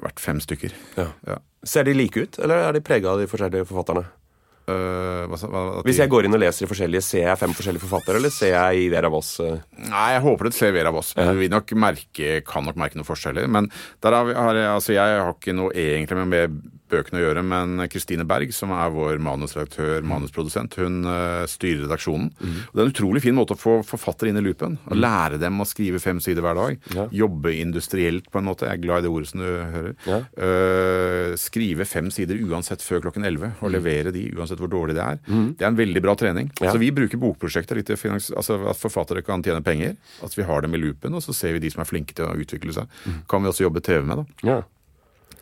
vært 0.02 0.22
fem 0.22 0.40
stykker. 0.42 0.74
Ja. 0.96 1.10
Ja. 1.28 1.38
Ser 1.68 1.84
de 1.86 1.94
like 1.94 2.24
ut, 2.24 2.40
eller 2.40 2.64
er 2.66 2.74
de 2.76 2.82
prega 2.84 3.12
av 3.12 3.20
de 3.20 3.28
forskjellige 3.30 3.68
forfatterne? 3.68 4.08
Uh, 4.70 5.82
Hvis 5.86 6.00
jeg 6.02 6.10
går 6.12 6.28
inn 6.28 6.36
og 6.36 6.42
leser 6.42 6.66
i 6.66 6.70
forskjellige, 6.70 7.04
ser 7.04 7.26
jeg 7.28 7.40
fem 7.40 7.54
forskjellige 7.56 7.84
forfattere, 7.84 8.20
eller 8.20 8.34
ser 8.34 8.54
jeg 8.54 8.84
i 8.86 8.90
Vera 8.92 9.10
Voss? 9.12 9.32
Uh? 9.42 9.58
Nei, 9.90 10.08
jeg 10.16 10.24
håper 10.26 10.50
du 10.50 10.56
ser 10.56 10.74
Vera 10.76 10.92
Voss. 10.94 11.14
Men 11.18 11.32
ja. 11.32 11.38
vi 11.40 11.52
nok 11.52 11.72
merke, 11.86 12.34
kan 12.46 12.66
nok 12.66 12.80
merke 12.80 13.00
noen 13.00 13.08
forskjeller. 13.08 13.48
Men 13.50 13.70
der 14.04 14.18
har, 14.18 14.28
vi, 14.28 14.36
har 14.38 14.60
jeg, 14.60 14.68
altså 14.74 14.96
jeg 14.96 15.22
har 15.22 15.34
ikke 15.34 15.56
noe 15.56 15.74
egentlig 15.74 16.28
med 16.30 16.60
bøkene 16.90 17.20
å 17.20 17.24
gjøre, 17.24 17.42
men 17.46 17.84
Kristine 17.90 18.26
Berg, 18.28 18.52
som 18.54 18.72
er 18.74 18.92
vår 18.94 19.20
manusredaktør, 19.22 20.02
manusprodusent, 20.06 20.76
hun 20.80 21.06
uh, 21.06 21.46
styrer 21.50 21.84
redaksjonen. 21.86 22.30
Mm. 22.40 22.56
Det 22.72 22.82
er 22.82 22.84
en 22.84 22.92
utrolig 22.92 23.22
fin 23.24 23.36
måte 23.36 23.56
å 23.56 23.60
få 23.60 23.76
forfattere 23.86 24.32
inn 24.32 24.40
i 24.40 24.44
loopen. 24.44 24.78
Å 24.88 24.94
mm. 24.94 25.00
lære 25.00 25.40
dem 25.42 25.62
å 25.62 25.68
skrive 25.68 26.02
fem 26.02 26.20
sider 26.22 26.44
hver 26.44 26.58
dag. 26.58 26.88
Ja. 26.96 27.06
Jobbe 27.22 27.54
industrielt, 27.60 28.30
på 28.32 28.42
en 28.42 28.48
måte. 28.50 28.68
Jeg 28.68 28.80
er 28.80 28.84
glad 28.84 29.02
i 29.02 29.06
det 29.06 29.12
ordet 29.12 29.30
som 29.30 29.42
du 29.42 29.48
hører. 29.48 29.94
Ja. 30.08 30.20
Uh, 30.34 31.38
skrive 31.40 31.86
fem 31.88 32.10
sider 32.14 32.40
uansett 32.50 32.84
før 32.84 33.06
klokken 33.06 33.26
elleve, 33.28 33.54
og 33.60 33.70
mm. 33.70 33.74
levere 33.76 34.14
de 34.14 34.26
uansett 34.36 34.59
hvor 34.62 34.72
dårlig 34.72 34.96
det 34.98 35.04
er. 35.04 35.20
Mm. 35.26 35.46
Det 35.58 35.66
er 35.66 35.70
en 35.72 35.78
veldig 35.78 36.02
bra 36.04 36.16
trening. 36.18 36.50
Ja. 36.60 36.74
Så 36.74 36.80
vi 36.82 36.90
bruker 36.94 37.20
bokprosjekter 37.20 37.78
litt 37.78 37.90
til 37.90 38.16
altså 38.16 38.58
at 38.70 38.80
forfattere 38.80 39.24
kan 39.26 39.44
tjene 39.46 39.64
penger. 39.66 39.96
At 40.24 40.36
vi 40.38 40.46
har 40.48 40.66
dem 40.66 40.76
i 40.76 40.82
loopen, 40.82 41.16
og 41.16 41.24
så 41.24 41.36
ser 41.36 41.56
vi 41.56 41.64
de 41.64 41.72
som 41.72 41.84
er 41.84 41.90
flinke 41.90 42.16
til 42.16 42.28
å 42.28 42.36
utvikle 42.38 42.76
seg. 42.76 42.90
Mm. 43.04 43.22
Kan 43.30 43.44
vi 43.44 43.52
også 43.52 43.66
jobbe 43.66 43.84
TV 43.84 44.04
med, 44.06 44.22
da. 44.22 44.52
Ja. 44.54 44.60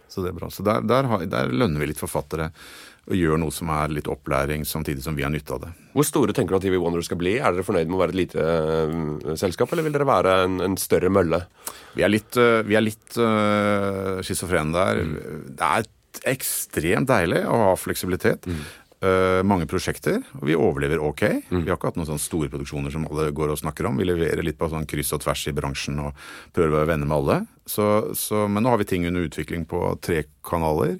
Så 0.08 0.24
det 0.24 0.32
er 0.32 0.38
bra. 0.38 0.48
Så 0.50 0.64
der, 0.64 0.86
der, 0.88 1.08
har, 1.10 1.24
der 1.28 1.50
lønner 1.52 1.82
vi 1.82 1.90
litt 1.90 2.00
forfattere 2.00 2.48
og 3.08 3.16
gjør 3.16 3.40
noe 3.40 3.52
som 3.54 3.70
er 3.72 3.92
litt 3.92 4.08
opplæring, 4.10 4.66
samtidig 4.68 5.00
som 5.04 5.16
vi 5.16 5.24
har 5.24 5.32
nytte 5.32 5.54
av 5.56 5.62
det. 5.62 5.70
Hvor 5.96 6.04
store 6.04 6.34
tenker 6.36 6.52
du 6.52 6.58
at 6.58 6.64
TV 6.66 6.76
Wonder 6.80 7.04
skal 7.04 7.20
bli? 7.20 7.38
Er 7.40 7.54
dere 7.54 7.64
fornøyd 7.64 7.88
med 7.88 7.96
å 7.96 8.00
være 8.02 8.12
et 8.12 8.20
lite 8.20 8.44
uh, 8.44 9.36
selskap, 9.40 9.72
eller 9.72 9.86
vil 9.86 9.94
dere 9.96 10.08
være 10.08 10.34
en, 10.44 10.58
en 10.66 10.76
større 10.80 11.12
mølle? 11.12 11.40
Vi 11.96 12.04
er 12.04 12.12
litt, 12.12 12.36
uh, 12.36 12.60
vi 12.68 12.76
er 12.76 12.84
litt 12.84 13.16
uh, 13.16 14.20
schizofrene 14.24 14.76
der. 14.76 15.00
Mm. 15.08 15.46
Det 15.56 15.70
er 15.70 15.88
ekstremt 16.34 17.08
deilig 17.08 17.40
å 17.48 17.62
ha 17.62 17.72
fleksibilitet. 17.80 18.44
Mm. 18.44 18.60
Uh, 18.98 19.44
mange 19.46 19.68
prosjekter, 19.70 20.24
og 20.40 20.48
vi 20.48 20.56
overlever 20.58 20.98
ok. 20.98 21.20
Mm. 21.52 21.60
Vi 21.62 21.70
har 21.70 21.76
ikke 21.76 21.92
hatt 21.92 21.98
noen 22.00 22.08
sånne 22.08 22.22
store 22.22 22.48
produksjoner 22.50 22.90
som 22.90 23.04
alle 23.06 23.28
går 23.30 23.52
og 23.52 23.60
snakker 23.60 23.86
om. 23.86 24.00
Vi 24.00 24.08
leverer 24.08 24.42
litt 24.42 24.58
på 24.58 24.66
sånn 24.72 24.88
kryss 24.90 25.12
og 25.14 25.22
tvers 25.22 25.44
i 25.46 25.54
bransjen 25.54 26.00
og 26.02 26.18
prøver 26.56 26.74
å 26.74 26.80
være 26.80 26.90
venner 26.90 27.06
med 27.06 27.18
alle. 27.20 27.36
Så, 27.62 27.86
så, 28.18 28.48
men 28.50 28.66
nå 28.66 28.72
har 28.72 28.80
vi 28.82 28.88
ting 28.90 29.06
under 29.06 29.28
utvikling 29.28 29.68
på 29.70 29.84
tre 30.02 30.24
kanaler. 30.42 30.96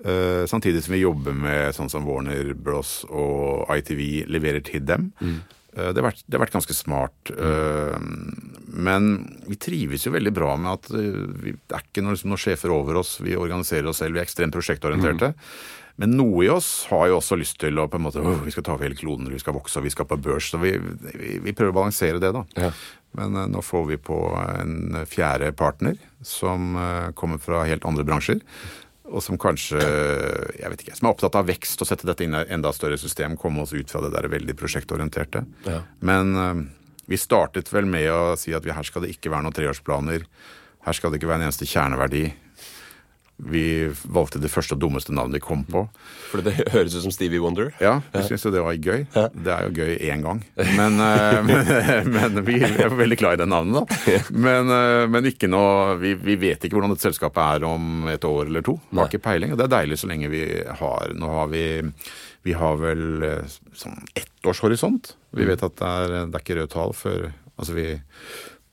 Uh, 0.00 0.48
samtidig 0.48 0.80
som 0.86 0.94
vi 0.96 1.02
jobber 1.02 1.36
med 1.36 1.76
sånn 1.76 1.92
som 1.92 2.08
Warner 2.08 2.54
Bros 2.56 3.02
og 3.10 3.68
ITV 3.76 4.30
leverer 4.32 4.64
til 4.64 4.88
dem. 4.88 5.10
Mm. 5.20 5.40
Uh, 5.76 5.90
det, 5.90 5.98
har 6.00 6.06
vært, 6.06 6.24
det, 6.24 6.32
har 6.32 6.46
vært, 6.46 6.56
ganske 6.56 6.76
smart. 6.80 7.34
Mm. 7.36 8.62
Men 8.88 9.10
vi 9.44 9.60
trives 9.60 10.08
jo 10.08 10.14
veldig 10.16 10.32
bra 10.32 10.56
med 10.56 10.78
at 10.78 10.88
vi, 10.96 11.52
det 11.52 11.76
er 11.76 11.84
ikke 11.84 12.06
noen, 12.06 12.16
liksom, 12.16 12.32
noen 12.32 12.40
sjefer 12.40 12.72
over 12.72 13.02
oss. 13.02 13.18
Vi 13.20 13.36
organiserer 13.36 13.92
oss 13.92 14.00
selv, 14.00 14.16
vi 14.16 14.24
er 14.24 14.30
ekstremt 14.30 14.56
prosjektorienterte. 14.56 15.34
Mm. 15.36 15.76
Men 15.98 16.14
noe 16.14 16.44
i 16.46 16.50
oss 16.52 16.86
har 16.92 17.08
jo 17.10 17.18
også 17.18 17.36
lyst 17.40 17.56
til 17.58 17.78
å 17.80 17.88
på 17.90 17.98
en 17.98 18.04
måte, 18.04 18.22
vi 18.44 18.52
skal 18.54 18.64
ta 18.66 18.76
over 18.76 18.86
hele 18.86 18.98
kloden, 18.98 19.30
vi 19.34 19.40
skal 19.42 19.56
vokse, 19.56 19.82
vi 19.82 19.90
skal 19.90 20.06
på 20.06 20.18
børs. 20.22 20.52
Så 20.52 20.60
vi, 20.62 20.76
vi, 20.78 21.38
vi 21.42 21.54
prøver 21.54 21.72
å 21.74 21.78
balansere 21.80 22.22
det, 22.22 22.30
da. 22.36 22.44
Ja. 22.54 22.70
Men 23.18 23.34
uh, 23.34 23.46
nå 23.50 23.62
får 23.66 23.88
vi 23.88 23.98
på 24.08 24.18
en 24.38 25.00
fjerde 25.10 25.50
partner 25.58 25.98
som 26.22 26.76
uh, 26.78 27.10
kommer 27.18 27.42
fra 27.42 27.64
helt 27.66 27.86
andre 27.88 28.06
bransjer. 28.06 28.44
Og 29.08 29.24
som 29.24 29.40
kanskje 29.40 29.80
jeg 29.80 30.68
vet 30.68 30.82
ikke, 30.84 30.94
som 30.98 31.08
er 31.08 31.14
opptatt 31.14 31.38
av 31.40 31.46
vekst 31.48 31.80
og 31.80 31.88
sette 31.88 32.04
dette 32.06 32.26
inn 32.26 32.34
i 32.36 32.42
et 32.42 32.50
enda 32.52 32.70
større 32.76 32.98
system. 33.00 33.38
Komme 33.40 33.64
oss 33.64 33.72
ut 33.72 33.90
fra 33.90 34.02
det 34.04 34.12
der 34.14 34.28
veldig 34.30 34.54
prosjektorienterte. 34.60 35.46
Ja. 35.66 35.80
Men 36.04 36.34
uh, 36.36 36.60
vi 37.10 37.18
startet 37.18 37.72
vel 37.74 37.88
med 37.90 38.06
å 38.12 38.36
si 38.38 38.54
at 38.54 38.62
vi, 38.62 38.74
her 38.76 38.86
skal 38.86 39.02
det 39.02 39.16
ikke 39.16 39.32
være 39.32 39.48
noen 39.48 39.56
treårsplaner. 39.56 40.28
Her 40.86 40.94
skal 40.94 41.10
det 41.10 41.18
ikke 41.18 41.32
være 41.32 41.42
en 41.42 41.48
eneste 41.48 41.66
kjerneverdi. 41.66 42.28
Vi 43.38 43.64
valgte 44.10 44.40
det 44.42 44.50
første 44.50 44.74
og 44.74 44.82
dummeste 44.82 45.14
navnet 45.14 45.38
vi 45.38 45.44
kom 45.44 45.62
på. 45.68 45.84
For 46.32 46.42
det 46.44 46.56
høres 46.74 46.96
ut 46.96 47.04
som 47.04 47.14
Stevie 47.14 47.42
Wonder? 47.42 47.70
Ja, 47.82 48.00
vi 48.12 48.24
syntes 48.26 48.46
jo 48.48 48.52
det 48.54 48.64
var 48.64 48.74
gøy. 48.74 49.04
Det 49.14 49.52
er 49.54 49.68
jo 49.68 49.74
gøy 49.78 49.92
én 50.10 50.24
gang. 50.26 50.42
Men, 50.74 50.98
eh, 51.04 51.40
men, 51.48 52.12
men, 52.14 52.40
vi 52.48 52.58
er 52.66 52.94
veldig 52.98 53.20
glad 53.20 53.38
i 53.38 53.42
det 53.44 53.48
navnet, 53.50 53.78
da. 53.78 54.22
Men, 54.34 54.72
eh, 54.74 55.04
men 55.10 55.30
ikke 55.30 55.50
noe 55.50 55.98
vi, 56.02 56.16
vi, 56.18 56.38
vet 56.40 56.66
ikke 56.66 56.78
hvordan 56.78 56.94
dette 56.94 57.06
selskapet 57.06 57.42
er 57.44 57.68
om 57.68 58.08
et 58.10 58.26
år 58.26 58.48
eller 58.48 58.66
to. 58.66 58.78
Har 58.92 59.10
ikke 59.10 59.22
peiling. 59.30 59.54
Og 59.54 59.60
det 59.60 59.68
er 59.68 59.76
deilig 59.78 60.00
så 60.02 60.10
lenge 60.10 60.32
vi 60.32 60.44
har 60.80 61.14
Nå 61.18 61.28
har 61.40 61.52
vi 61.52 61.66
vi 62.46 62.54
har 62.56 62.78
vel 62.80 63.24
eh, 63.26 63.56
sånn 63.76 63.98
ettårshorisont. 64.16 65.14
Vi 65.36 65.44
mm. 65.44 65.50
vet 65.50 65.64
at 65.66 65.76
det 65.80 65.88
er, 65.88 66.14
det 66.30 66.38
er 66.38 66.44
ikke 66.44 66.58
røde 66.60 66.72
tall 66.72 66.96
før 66.96 67.30
Altså 67.58 67.74
vi 67.74 67.88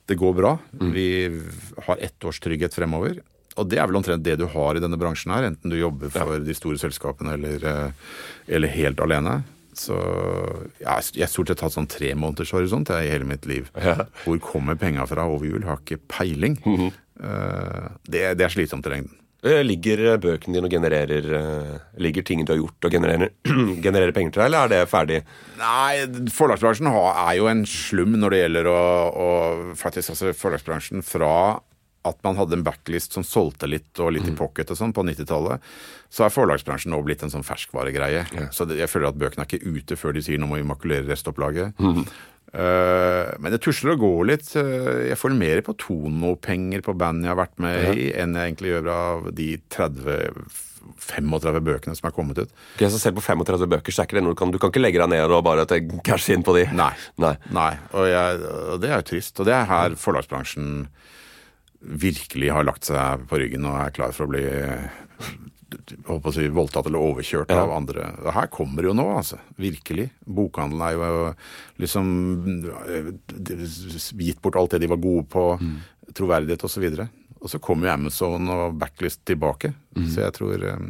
Det 0.06 0.14
går 0.14 0.34
bra. 0.38 0.52
Mm. 0.78 0.90
Vi 0.94 1.08
har 1.88 1.98
ett 1.98 2.24
års 2.24 2.38
trygghet 2.40 2.74
fremover. 2.74 3.18
Og 3.56 3.68
det 3.70 3.80
er 3.80 3.88
vel 3.88 3.98
omtrent 4.00 4.24
det 4.24 4.36
du 4.40 4.46
har 4.52 4.76
i 4.76 4.82
denne 4.82 4.98
bransjen 5.00 5.32
her, 5.34 5.48
enten 5.48 5.72
du 5.72 5.78
jobber 5.78 6.12
for 6.12 6.40
de 6.44 6.56
store 6.56 6.80
selskapene 6.80 7.36
eller, 7.38 7.64
eh, 7.66 8.16
eller, 8.58 8.74
helt 8.76 9.02
alene. 9.02 9.40
Så 9.76 9.96
ja, 10.80 10.96
jeg 11.12 11.26
har 11.26 11.32
stort 11.32 11.52
sett 11.52 11.64
hatt 11.64 11.74
sånn 11.74 11.90
tre 11.90 12.14
måneders 12.16 12.54
horisont 12.56 12.92
i 12.94 13.10
hele 13.10 13.28
mitt 13.28 13.44
liv. 13.48 13.68
Ja. 13.76 14.06
Hvor 14.24 14.40
kommer 14.44 14.78
penga 14.80 15.04
fra 15.08 15.26
over 15.28 15.48
jul? 15.48 15.66
Har 15.68 15.82
ikke 15.82 16.00
peiling. 16.08 16.56
Mm 16.64 16.76
-hmm. 16.76 16.92
det, 18.08 18.34
det, 18.38 18.44
er 18.44 18.48
slitsomt 18.48 18.86
i 18.86 18.90
lengden. 18.90 19.14
Eh, 19.44 19.62
ligger 19.64 20.18
bøkene 20.18 20.54
dine 20.54 20.66
og 20.66 20.72
genererer 20.72 21.80
Ligger 21.98 22.22
ting 22.22 22.44
du 22.44 22.52
har 22.52 22.58
gjort 22.58 22.84
og 22.84 22.90
genererer, 22.90 23.28
genererer 23.86 24.12
penger 24.12 24.30
til 24.30 24.40
deg, 24.40 24.46
eller 24.46 24.64
er 24.64 24.68
det 24.68 24.88
ferdig? 24.88 25.22
Nei, 25.58 26.06
forlagsbransjen 26.32 26.86
er 26.86 27.34
jo 27.36 27.46
en 27.46 27.66
slum 27.66 28.16
når 28.18 28.30
det 28.30 28.40
gjelder 28.40 28.66
å, 28.66 28.80
å 29.12 29.28
faktisk 29.76 30.10
altså 30.10 30.32
Forlagsbransjen 30.32 31.02
fra 31.02 31.60
at 32.08 32.22
man 32.26 32.38
hadde 32.38 32.58
en 32.58 32.64
backlist 32.66 33.16
som 33.16 33.26
solgte 33.26 33.68
litt 33.70 34.00
og 34.02 34.14
litt 34.16 34.28
i 34.28 34.34
mm. 34.34 34.38
pocket 34.38 34.72
og 34.72 34.78
sånn 34.78 34.94
på 34.96 35.04
90-tallet, 35.06 35.66
så 36.12 36.26
er 36.26 36.34
forlagsbransjen 36.34 36.94
nå 36.94 37.02
blitt 37.06 37.24
en 37.26 37.32
sånn 37.32 37.46
ferskvaregreie. 37.46 38.24
Ja. 38.36 38.46
Så 38.54 38.68
det, 38.68 38.78
jeg 38.80 38.90
føler 38.92 39.10
at 39.10 39.20
bøkene 39.20 39.44
er 39.46 39.50
ikke 39.50 39.76
ute 39.76 39.98
før 40.00 40.16
de 40.16 40.24
sier 40.24 40.40
nå 40.40 40.48
må 40.50 40.60
vi 40.60 40.68
makulere 40.68 41.08
restopplaget. 41.10 41.76
Mm. 41.82 42.04
Uh, 42.56 43.34
men 43.42 43.50
det 43.52 43.58
tusler 43.64 43.96
og 43.96 44.04
går 44.04 44.20
litt. 44.30 44.52
Uh, 44.54 45.08
jeg 45.10 45.18
får 45.18 45.34
mer 45.36 45.60
på 45.66 45.74
Tono-penger 45.82 46.84
på 46.86 46.94
band 46.96 47.26
jeg 47.26 47.34
har 47.34 47.40
vært 47.42 47.58
med 47.60 47.76
ja. 47.82 47.90
i, 47.92 48.06
enn 48.16 48.38
jeg 48.38 48.52
egentlig 48.52 48.72
gjør 48.72 48.94
av 48.94 49.28
de 49.36 49.50
30 49.74 50.62
35 50.94 51.60
bøkene 51.66 51.96
som 51.98 52.08
er 52.08 52.14
kommet 52.14 52.38
ut. 52.38 52.52
Okay, 52.76 52.90
så 52.90 53.00
Selv 53.00 53.18
på 53.18 53.24
35 53.24 53.68
bøker 53.70 53.94
så 53.94 54.02
er 54.02 54.08
ikke 54.08 54.18
det 54.18 54.24
noe 54.26 54.36
du 54.36 54.38
kan, 54.38 54.52
du 54.54 54.60
kan 54.62 54.72
ikke 54.72 54.82
legge 54.82 55.02
deg 55.02 55.12
ned 55.12 55.32
og 55.34 55.44
bare 55.46 55.66
cashe 56.06 56.36
inn 56.36 56.46
på 56.46 56.56
de? 56.56 56.66
Nei. 56.76 56.92
Nei. 57.22 57.34
Nei. 57.54 57.72
Og, 57.92 58.06
jeg, 58.10 58.40
og, 58.62 58.80
det 58.82 58.92
er 58.92 59.00
jo 59.00 59.08
trist. 59.12 59.34
Og 59.40 59.48
det 59.48 59.56
er 59.56 59.68
her 59.70 59.98
forlagsbransjen 60.00 60.86
virkelig 61.86 62.52
har 62.52 62.66
lagt 62.66 62.88
seg 62.88 63.26
på 63.30 63.38
ryggen 63.40 63.66
og 63.68 63.78
er 63.80 63.94
klar 63.94 64.14
for 64.16 64.26
å 64.26 64.32
bli 64.32 64.44
å 66.06 66.32
si, 66.32 66.46
voldtatt 66.52 66.86
eller 66.88 67.02
overkjørt 67.02 67.50
ja. 67.52 67.62
av 67.64 67.72
andre. 67.74 68.08
Her 68.34 68.48
kommer 68.52 68.82
det 68.82 68.90
jo 68.90 68.96
nå, 68.96 69.06
altså. 69.18 69.38
Virkelig. 69.60 70.08
Bokhandelen 70.38 70.82
er 70.86 70.96
jo 70.96 71.22
liksom 71.82 72.12
gitt 74.22 74.42
bort 74.42 74.58
alt 74.58 74.76
det 74.76 74.84
de 74.84 74.90
var 74.90 75.02
gode 75.02 75.26
på. 75.32 75.46
Mm. 75.60 75.78
Troverdighet 76.16 76.66
osv. 76.66 76.86
Og, 76.86 77.00
så 77.00 77.08
og 77.40 77.52
så 77.52 77.62
kommer 77.62 77.88
jo 77.88 77.96
Amazon 77.96 78.52
og 78.52 78.78
Backlist 78.80 79.24
tilbake. 79.28 79.72
Mm. 79.98 80.06
Så 80.12 80.22
jeg 80.24 80.36
tror 80.38 80.68
eh, 80.70 80.86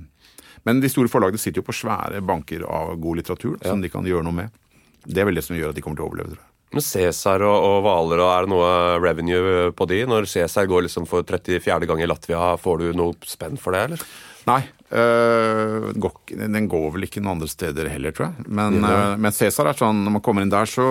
Men 0.68 0.82
de 0.82 0.92
store 0.92 1.11
forlagene 1.12 1.40
sitter 1.40 1.62
jo 1.62 1.68
på 1.68 1.76
svære 1.76 2.22
banker 2.26 2.66
av 2.68 2.94
god 3.01 3.22
litteratur 3.22 3.57
ja. 3.57 3.70
som 3.70 3.82
de 3.82 3.92
kan 3.92 4.07
gjøre 4.07 4.26
noe 4.26 4.44
med. 4.44 4.61
Det 5.07 5.22
er 5.22 5.28
vel 5.28 5.38
det 5.38 5.47
som 5.47 5.57
gjør 5.57 5.72
at 5.72 5.78
de 5.78 5.84
kommer 5.84 6.01
til 6.01 6.07
å 6.07 6.11
overleve. 6.11 6.34
tror 6.34 6.42
jeg. 6.42 6.53
Men 6.77 6.85
Cæsar 6.85 7.41
og, 7.47 7.57
og 7.57 7.83
Hvaler, 7.87 8.20
er 8.27 8.45
det 8.45 8.53
noe 8.53 8.70
revenue 9.01 9.72
på 9.77 9.89
de? 9.89 10.03
Når 10.09 10.29
Cæsar 10.29 10.68
går 10.68 10.85
liksom 10.85 11.09
for 11.09 11.24
34. 11.24 11.89
gang 11.89 12.03
i 12.05 12.09
Latvia, 12.09 12.55
får 12.61 12.83
du 12.83 12.89
noe 12.97 13.16
spenn 13.24 13.57
for 13.61 13.72
det, 13.72 13.87
eller? 13.89 14.09
Nei. 14.47 14.61
Øh, 14.95 15.89
den 16.37 16.68
går 16.70 16.85
vel 16.95 17.07
ikke 17.09 17.18
noen 17.18 17.39
andre 17.39 17.49
steder 17.51 17.89
heller, 17.91 18.12
tror 18.14 18.29
jeg. 18.29 18.45
Men, 18.61 18.77
ja. 18.85 18.93
øh, 18.93 19.14
men 19.24 19.35
Cæsar 19.35 19.70
er 19.70 19.79
sånn, 19.79 20.05
når 20.05 20.18
man 20.18 20.24
kommer 20.27 20.45
inn 20.45 20.53
der, 20.53 20.68
så 20.68 20.85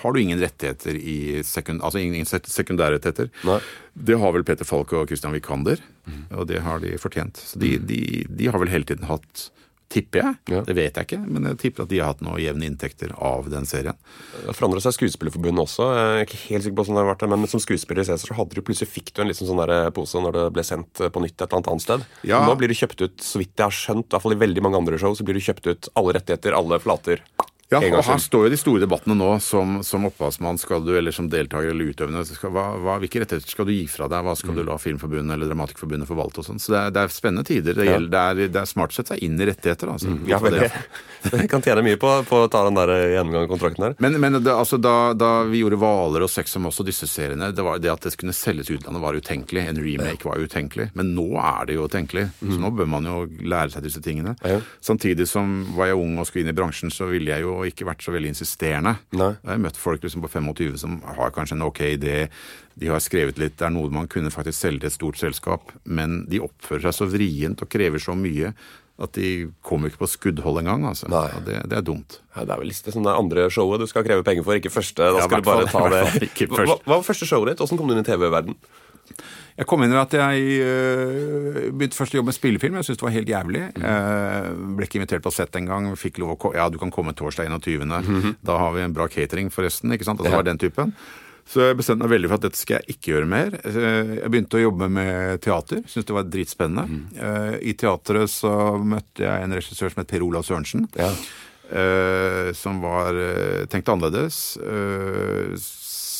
har 0.00 0.16
du 0.16 0.20
ingen 0.22 0.40
rettigheter 0.40 0.96
i 0.96 1.44
sekund, 1.46 1.84
Altså 1.84 2.00
ingen 2.00 2.26
sekundærrettigheter. 2.26 3.28
Nei. 3.46 3.60
Det 3.92 4.18
har 4.18 4.34
vel 4.34 4.48
Peter 4.48 4.66
Falk 4.66 4.96
og 4.96 5.12
Christian 5.12 5.36
Vikander, 5.36 5.84
mm. 6.08 6.24
og 6.32 6.48
det 6.48 6.64
har 6.64 6.80
de 6.82 6.96
fortjent. 6.98 7.38
Så 7.52 7.60
de, 7.60 7.76
de, 7.78 8.24
de 8.24 8.50
har 8.50 8.58
vel 8.64 8.72
hele 8.72 8.88
tiden 8.88 9.06
hatt 9.12 9.50
Tipper 9.88 10.20
jeg. 10.20 10.36
Ja. 10.52 10.60
Det 10.68 10.74
vet 10.76 10.98
jeg 11.00 11.06
ikke, 11.06 11.18
men 11.24 11.46
jeg 11.48 11.58
tipper 11.62 11.86
at 11.86 11.92
de 11.92 12.00
har 12.02 12.10
hatt 12.12 12.20
noen 12.20 12.36
jevne 12.42 12.66
inntekter 12.68 13.14
av 13.24 13.46
den 13.48 13.64
serien. 13.68 13.96
Det 14.44 14.52
forandra 14.56 14.82
seg 14.84 14.92
Skuespillerforbundet 14.98 15.64
også. 15.64 15.86
Jeg 15.96 16.10
er 16.18 16.26
ikke 16.26 16.40
helt 16.42 16.66
sikker 16.66 16.76
på 16.76 16.84
hvordan 16.84 16.98
det 16.98 17.04
har 17.04 17.08
vært 17.08 17.24
det, 17.24 17.30
men 17.32 17.48
som 17.48 17.62
skuespiller 17.64 18.04
i 18.04 18.08
Cæsar 18.10 18.34
så 18.34 18.36
hadde 18.36 18.58
du 18.58 18.64
plutselig 18.66 18.90
fikk 18.92 19.14
du 19.16 19.22
en 19.24 19.32
liksom 19.32 19.48
sånn 19.48 19.62
der 19.62 19.88
pose 19.96 20.20
når 20.20 20.36
det 20.36 20.44
ble 20.58 20.66
sendt 20.68 21.00
på 21.00 21.24
nytt 21.24 21.38
et 21.38 21.46
eller 21.46 21.56
annet 21.62 21.72
annet 21.72 21.86
sted. 21.86 22.04
Ja. 22.28 22.42
Nå 22.44 22.58
blir 22.60 22.68
du 22.68 22.76
kjøpt 22.76 23.00
ut, 23.00 23.16
så 23.24 23.40
vidt 23.40 23.54
jeg 23.56 23.64
har 23.64 23.78
skjønt, 23.78 24.10
i 24.10 24.12
hvert 24.12 24.26
fall 24.26 24.36
i 24.36 24.42
veldig 24.44 24.66
mange 24.68 24.82
andre 24.82 25.00
show, 25.00 25.16
så 25.16 25.24
blir 25.24 25.40
du 25.40 25.46
kjøpt 25.48 25.70
ut 25.72 25.90
alle 25.96 26.18
rettigheter, 26.18 26.58
alle 26.58 26.80
flater. 26.84 27.24
Ja, 27.68 27.82
og 27.84 28.00
her 28.00 28.20
står 28.22 28.46
jo 28.46 28.50
de 28.54 28.58
store 28.58 28.80
debattene 28.80 29.14
nå. 29.18 29.28
Som, 29.44 29.78
som 29.84 30.06
opphavsmann 30.08 30.56
skal 30.60 30.80
du, 30.86 30.94
eller 30.96 31.12
som 31.14 31.28
deltaker 31.28 31.68
eller 31.72 31.92
utøvende, 31.92 32.24
skal, 32.24 32.52
hva, 32.54 32.70
hva, 32.80 32.96
hvilke 33.02 33.20
rettigheter 33.22 33.52
skal 33.52 33.68
du 33.68 33.74
gi 33.74 33.84
fra 33.92 34.08
deg? 34.08 34.24
Hva 34.24 34.34
skal 34.38 34.54
mm. 34.54 34.58
du 34.58 34.64
la 34.64 34.78
Filmforbundet 34.80 35.36
eller 35.36 35.50
Dramatikerforbundet 35.50 36.08
forvalte 36.08 36.40
og 36.40 36.48
sånn? 36.48 36.62
Så 36.62 36.72
det 36.72 36.80
er, 36.80 36.94
det 36.96 37.02
er, 37.04 37.12
spennende 37.12 37.44
tider. 37.48 37.76
Det, 37.76 37.88
gjelder, 37.90 38.12
det, 38.14 38.22
er, 38.22 38.52
det, 38.54 38.62
er, 38.62 38.70
smart 38.70 38.94
å 38.94 38.98
sette 38.98 39.14
seg 39.14 39.26
inn 39.26 39.36
i 39.36 39.48
rettigheter. 39.50 39.92
Altså. 39.92 40.14
Mm. 40.14 40.24
Ja, 40.30 40.40
veldig. 40.42 40.70
Det 41.18 41.48
kan 41.50 41.64
tjene 41.64 41.82
mye 41.82 41.98
på, 41.98 42.08
på 42.28 42.38
å 42.44 42.48
ta 42.50 42.60
den 42.68 42.76
der 42.78 42.92
gjennomgang 42.94 43.48
av 43.48 43.50
kontrakten 43.50 43.84
her. 43.88 43.94
Men, 43.98 44.16
men 44.22 44.38
altså, 44.38 44.78
da, 44.80 45.12
da, 45.18 45.42
vi 45.50 45.64
gjorde 45.64 45.80
Hvaler 45.82 46.24
og 46.24 46.30
Sex 46.30 46.54
som 46.54 46.68
også 46.70 46.86
disse 46.86 47.08
seriene, 47.10 47.50
det 47.52 47.64
var 47.66 47.80
det 47.82 47.90
at 47.90 48.06
det 48.06 48.14
kunne 48.20 48.36
selges 48.36 48.70
i 48.70 48.76
utlandet 48.78 49.02
var 49.02 49.18
utenkelig. 49.18 49.64
En 49.66 49.80
remake 49.82 50.28
var 50.28 50.40
utenkelig. 50.40 50.88
Men 50.96 51.10
nå 51.16 51.26
er 51.42 51.68
det 51.68 51.76
jo 51.76 51.88
utenkelig. 51.90 52.28
Mm. 52.38 52.52
Så 52.54 52.62
nå 52.62 52.72
bør 52.78 52.90
man 52.94 53.10
jo 53.10 53.24
lære 53.42 53.74
seg 53.74 53.84
disse 53.84 54.02
tingene. 54.04 54.36
Ja. 54.46 54.60
Samtidig 54.84 55.26
som 55.28 55.58
var 55.76 55.90
jeg 55.90 55.98
ung 55.98 56.16
og 56.22 56.30
skulle 56.30 56.46
inn 56.46 56.54
i 56.54 56.56
bransjen, 56.56 56.94
så 56.94 57.10
ville 57.10 57.34
jeg 57.34 57.44
jo 57.44 57.57
ikke 57.66 57.86
vært 57.88 58.04
så 58.04 58.14
veldig 58.14 58.32
insisterende. 58.34 58.94
Nei. 59.18 59.32
Jeg 59.42 59.50
har 59.50 59.62
møtt 59.64 59.80
folk 59.80 60.04
liksom 60.04 60.22
på 60.24 60.30
25 60.32 60.80
som 60.84 60.98
har 61.18 61.32
kanskje 61.34 61.58
en 61.58 61.66
ok 61.66 61.80
idé. 61.90 62.18
De 62.78 62.90
har 62.92 63.02
skrevet 63.02 63.40
litt, 63.40 63.56
det 63.58 63.66
er 63.66 63.74
noe 63.74 63.90
man 63.90 64.10
kunne 64.10 64.32
faktisk 64.34 64.60
selge 64.60 64.84
til 64.84 64.92
et 64.92 64.98
stort 64.98 65.20
selskap, 65.20 65.72
men 65.84 66.22
de 66.30 66.42
oppfører 66.44 66.88
seg 66.88 67.00
så 67.00 67.08
vrient 67.10 67.64
og 67.64 67.72
krever 67.72 68.02
så 68.02 68.14
mye 68.18 68.52
at 68.98 69.14
de 69.14 69.48
kommer 69.62 69.92
ikke 69.92 70.02
på 70.02 70.10
skuddhold 70.10 70.58
engang. 70.58 70.84
Altså. 70.90 71.06
Det, 71.06 71.58
det, 71.70 71.76
er 71.78 71.84
dumt. 71.86 72.18
Ja, 72.34 72.42
det 72.42 72.54
er 72.54 72.62
vel 72.64 72.70
liksom 72.72 72.96
som 72.96 73.06
det 73.06 73.14
andre 73.14 73.46
showet 73.54 73.82
du 73.82 73.86
skal 73.86 74.02
kreve 74.06 74.26
penger 74.26 74.46
for, 74.46 74.58
ikke 74.58 74.74
første. 74.74 74.98
Da 74.98 75.22
skal 75.22 75.38
ja, 75.38 75.42
du 75.42 75.46
bare 75.46 75.68
ta 75.70 75.84
det. 75.94 76.40
Hva, 76.50 76.66
hva 76.66 76.96
var 76.96 77.06
første 77.06 77.28
showet 77.30 77.52
ditt? 77.52 77.62
Åssen 77.62 77.78
kom 77.78 77.86
du 77.86 77.94
inn 77.94 78.02
i 78.02 78.08
TV-verden? 78.08 78.58
Jeg 79.58 79.66
kom 79.66 79.82
inn 79.82 79.90
ved 79.90 79.98
at 79.98 80.14
jeg 80.14 80.58
uh, 80.62 81.56
begynte 81.74 81.98
først 81.98 82.14
å 82.14 82.20
jobbe 82.20 82.30
med 82.30 82.36
spillefilm. 82.36 82.76
Jeg 82.78 82.86
syntes 82.86 83.00
det 83.00 83.06
var 83.08 83.14
helt 83.16 83.30
jævlig. 83.32 83.62
Mm. 83.74 83.86
Uh, 83.86 84.74
ble 84.78 84.86
ikke 84.86 85.00
invitert 85.00 85.24
på 85.24 85.32
sett 85.34 85.58
engang. 85.58 85.88
Fikk 85.98 86.20
lov 86.22 86.36
å 86.36 86.40
komme 86.44 86.60
Ja, 86.60 86.68
du 86.70 86.78
kan 86.78 86.92
komme 86.94 87.14
torsdag 87.18 87.50
21. 87.50 87.82
Mm 87.88 88.04
-hmm. 88.06 88.36
Da 88.40 88.58
har 88.58 88.72
vi 88.72 88.82
en 88.82 88.94
bra 88.94 89.08
catering, 89.08 89.50
forresten. 89.50 89.92
ikke 89.92 90.04
sant? 90.04 90.20
Altså, 90.20 90.30
ja. 90.30 90.36
Var 90.36 90.44
den 90.44 90.58
typen. 90.58 90.92
Så 91.48 91.60
jeg 91.60 91.76
bestemte 91.76 92.04
meg 92.04 92.12
veldig 92.12 92.28
for 92.28 92.34
at 92.34 92.42
dette 92.42 92.58
skal 92.58 92.76
jeg 92.76 92.96
ikke 92.96 93.12
gjøre 93.12 93.26
mer. 93.26 93.60
Eh, 93.64 94.20
jeg 94.20 94.30
begynte 94.30 94.56
å 94.56 94.60
jobbe 94.60 94.88
med 94.88 95.40
teater. 95.40 95.80
Syntes 95.86 96.06
det 96.06 96.14
var 96.14 96.22
dritspennende. 96.22 96.84
Mm. 96.84 97.58
I 97.62 97.72
teatret 97.72 98.30
så 98.30 98.76
møtte 98.84 99.24
jeg 99.24 99.42
en 99.42 99.52
regissør 99.52 99.90
som 99.90 100.02
het 100.02 100.08
Per 100.08 100.22
Olav 100.22 100.44
Sørensen. 100.44 100.86
Ja. 100.94 101.08
Som 102.52 102.80
var 102.80 103.14
tenkt 103.68 103.88
annerledes 103.88 104.58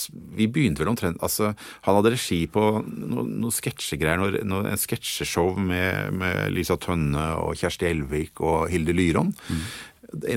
vi 0.08 0.48
begynte 0.50 0.82
vel 0.82 0.92
omtrent 0.92 1.20
altså, 1.24 1.52
Han 1.86 1.98
hadde 1.98 2.14
regi 2.14 2.40
på 2.50 2.62
noen 2.86 3.34
noe 3.42 3.54
sketsjegreier, 3.54 4.20
noe, 4.20 4.42
noe, 4.46 4.64
en 4.70 4.80
sketsjeshow 4.80 5.54
med, 5.60 6.14
med, 6.16 6.48
Lisa 6.54 6.78
Tønne 6.80 7.30
og 7.42 7.58
Kjersti 7.60 7.88
Elvik 7.90 8.42
og 8.44 8.68
Hilde 8.72 8.94
Lyron. 8.96 9.32
Mm. 9.48 9.64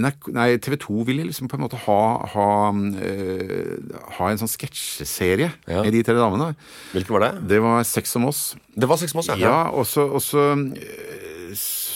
Nei, 0.03 0.47
TV 0.59 0.75
2 0.83 1.05
ville 1.07 1.23
liksom 1.29 1.47
på 1.47 1.55
en 1.55 1.63
måte 1.63 1.79
ha, 1.85 2.01
ha, 2.33 2.47
uh, 2.75 4.01
ha 4.17 4.27
en 4.27 4.41
sånn 4.41 4.51
sketsjeserie 4.51 5.47
ja. 5.47 5.79
med 5.79 5.93
de 5.95 6.01
tre 6.03 6.17
damene. 6.17 6.51
Hvilken 6.91 7.15
var 7.15 7.27
det? 7.27 7.31
Det 7.53 7.61
var 7.63 7.87
Sex 7.87 8.17
om 8.19 8.27
oss. 8.27 8.43
Det 8.75 8.89
var 8.91 8.99
Sex 8.99 9.15
om 9.15 9.23
oss, 9.23 9.31
ja. 9.31 9.39
ja 9.39 9.57
og 9.71 9.87
så 9.87 10.09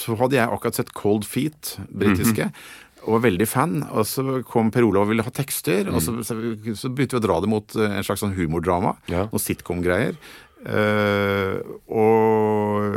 så 0.05 0.13
hadde 0.19 0.35
jeg 0.35 0.51
akkurat 0.51 0.77
sett 0.77 0.91
Cold 0.93 1.23
Feet, 1.25 1.77
britiske. 1.89 2.47
Mm 2.47 2.51
-hmm 2.51 2.83
og 3.05 3.17
var 3.17 3.25
veldig 3.27 3.47
fan. 3.49 3.77
Og 3.91 4.07
så 4.09 4.39
kom 4.49 4.71
Per 4.73 4.87
Olav 4.87 5.05
og 5.05 5.13
ville 5.13 5.25
ha 5.25 5.33
tekster, 5.33 5.85
mm. 5.85 5.95
og 5.95 6.03
så, 6.03 6.15
så, 6.25 6.37
så, 6.77 6.89
begynte 6.89 7.17
vi 7.17 7.21
å 7.21 7.25
dra 7.27 7.37
det 7.43 7.51
mot 7.51 7.77
en 7.77 8.05
slags 8.05 8.23
sånn 8.25 8.35
humordrama. 8.37 8.95
Ja. 9.11 9.27
Noen 9.31 9.43
sitcom-greier. 9.43 10.17
Uh, 10.65 11.61
og 11.93 12.95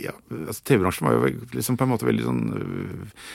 ja, 0.00 0.14
altså 0.46 0.62
TV-bransjen 0.64 1.04
var 1.04 1.18
jo 1.18 1.34
liksom 1.52 1.76
på 1.76 1.84
en 1.84 1.90
måte 1.90 2.06
veldig 2.08 2.24
sånn 2.24 2.40
uh, 2.54 3.26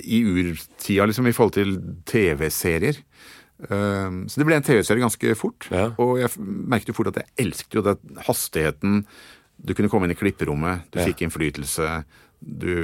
I 0.00 0.18
urtida, 0.26 1.06
liksom, 1.06 1.28
i 1.30 1.34
forhold 1.36 1.54
til 1.60 1.76
TV-serier. 2.10 2.98
Uh, 3.68 4.26
så 4.26 4.40
det 4.40 4.48
ble 4.48 4.58
en 4.58 4.66
TV-serie 4.66 5.04
ganske 5.04 5.38
fort. 5.38 5.70
Ja. 5.70 5.92
Og 6.02 6.18
jeg 6.24 6.34
merket 6.42 6.90
jo 6.90 6.98
fort 6.98 7.12
at 7.12 7.22
jeg 7.22 7.46
elsket 7.46 7.78
jo 7.78 7.86
den 7.86 8.22
hastigheten. 8.26 9.04
Du 9.54 9.76
kunne 9.76 9.92
komme 9.92 10.08
inn 10.08 10.16
i 10.16 10.18
klipperommet, 10.18 10.88
du 10.90 10.98
ja. 10.98 11.06
fikk 11.06 11.22
innflytelse. 11.28 12.02
Du, 12.44 12.74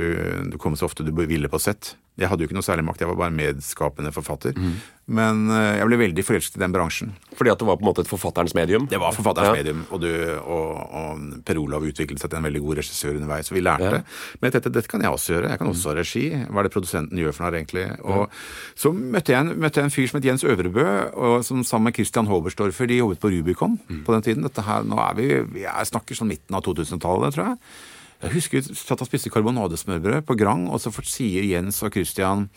du 0.48 0.56
kom 0.60 0.76
så 0.78 0.88
ofte 0.88 1.04
du 1.04 1.12
ville 1.20 1.50
på 1.52 1.60
sett. 1.60 1.94
Jeg 2.20 2.28
hadde 2.28 2.44
jo 2.44 2.50
ikke 2.50 2.56
noe 2.58 2.66
særlig 2.66 2.84
makt, 2.84 3.00
jeg 3.00 3.08
var 3.08 3.16
bare 3.16 3.32
medskapende 3.32 4.10
forfatter. 4.12 4.52
Mm. 4.52 4.72
Men 5.16 5.38
uh, 5.48 5.78
jeg 5.78 5.86
ble 5.88 5.98
veldig 6.02 6.24
forelsket 6.26 6.58
i 6.58 6.62
den 6.62 6.74
bransjen. 6.74 7.14
Fordi 7.38 7.52
at 7.52 7.62
det 7.62 7.66
var 7.66 7.78
på 7.80 7.84
en 7.84 7.88
måte 7.88 8.04
et 8.04 8.10
forfatterens 8.10 8.52
medium? 8.54 8.84
Det 8.90 8.98
var 9.00 9.14
forfatterens 9.16 9.56
ja. 9.56 9.62
medium, 9.62 9.84
og, 9.88 10.02
du, 10.02 10.10
og, 10.42 10.66
og, 11.00 11.22
Per 11.46 11.60
Olav 11.62 11.86
utviklet 11.88 12.20
seg 12.20 12.30
til 12.30 12.40
en 12.40 12.46
veldig 12.46 12.62
god 12.66 12.80
regissør 12.82 13.16
underveis, 13.16 13.50
og 13.50 13.56
vi 13.56 13.62
lærte. 13.64 14.02
Ja. 14.02 14.36
Men 14.42 14.54
dette, 14.56 14.72
dette, 14.74 14.90
kan 14.90 15.04
jeg 15.06 15.16
også 15.16 15.34
gjøre. 15.34 15.52
Jeg 15.54 15.62
kan 15.62 15.72
også 15.72 15.92
ha 15.92 15.96
regi. 15.98 16.24
Hva 16.44 16.62
er 16.62 16.68
det 16.68 16.74
produsenten 16.76 17.22
gjør 17.22 17.36
for 17.36 17.46
noe, 17.46 17.54
egentlig? 17.56 17.86
Og 18.04 18.26
ja. 18.26 18.26
Så 18.84 18.92
møtte 18.96 19.34
jeg, 19.34 19.46
en, 19.46 19.54
møtte 19.64 19.80
jeg, 19.80 19.88
en, 19.88 19.94
fyr 19.94 20.10
som 20.10 20.20
het 20.20 20.28
Jens 20.28 20.44
Øvrebø, 20.46 20.88
og 21.14 21.46
som 21.46 21.64
sammen 21.64 21.88
med 21.88 21.96
Christian 21.96 22.28
Hoberstorfer, 22.30 22.90
de 22.90 23.00
jobbet 23.00 23.22
på 23.22 23.32
Rubicon 23.32 23.80
mm. 23.80 24.04
på 24.04 24.18
den 24.18 24.28
tiden. 24.28 24.50
Her, 24.60 24.84
nå 24.84 25.00
er 25.06 25.16
vi, 25.16 25.30
Jeg 25.64 25.88
snakker 25.88 26.18
sånn 26.18 26.28
midten 26.30 26.58
av 26.58 26.66
2000-tallet, 26.68 27.38
tror 27.38 27.54
jeg. 27.54 27.58
Jeg 28.20 28.34
husker 28.36 28.60
vi 28.60 28.76
satt 28.76 29.00
og 29.00 29.08
spiste 29.08 29.32
karbonadesmørbrød 29.32 30.26
på 30.28 30.36
Grang, 30.40 30.68
og 30.68 30.80
så 30.82 30.92
sier 31.08 31.46
Jens 31.48 31.80
og 31.86 31.94
Christian 31.94 32.48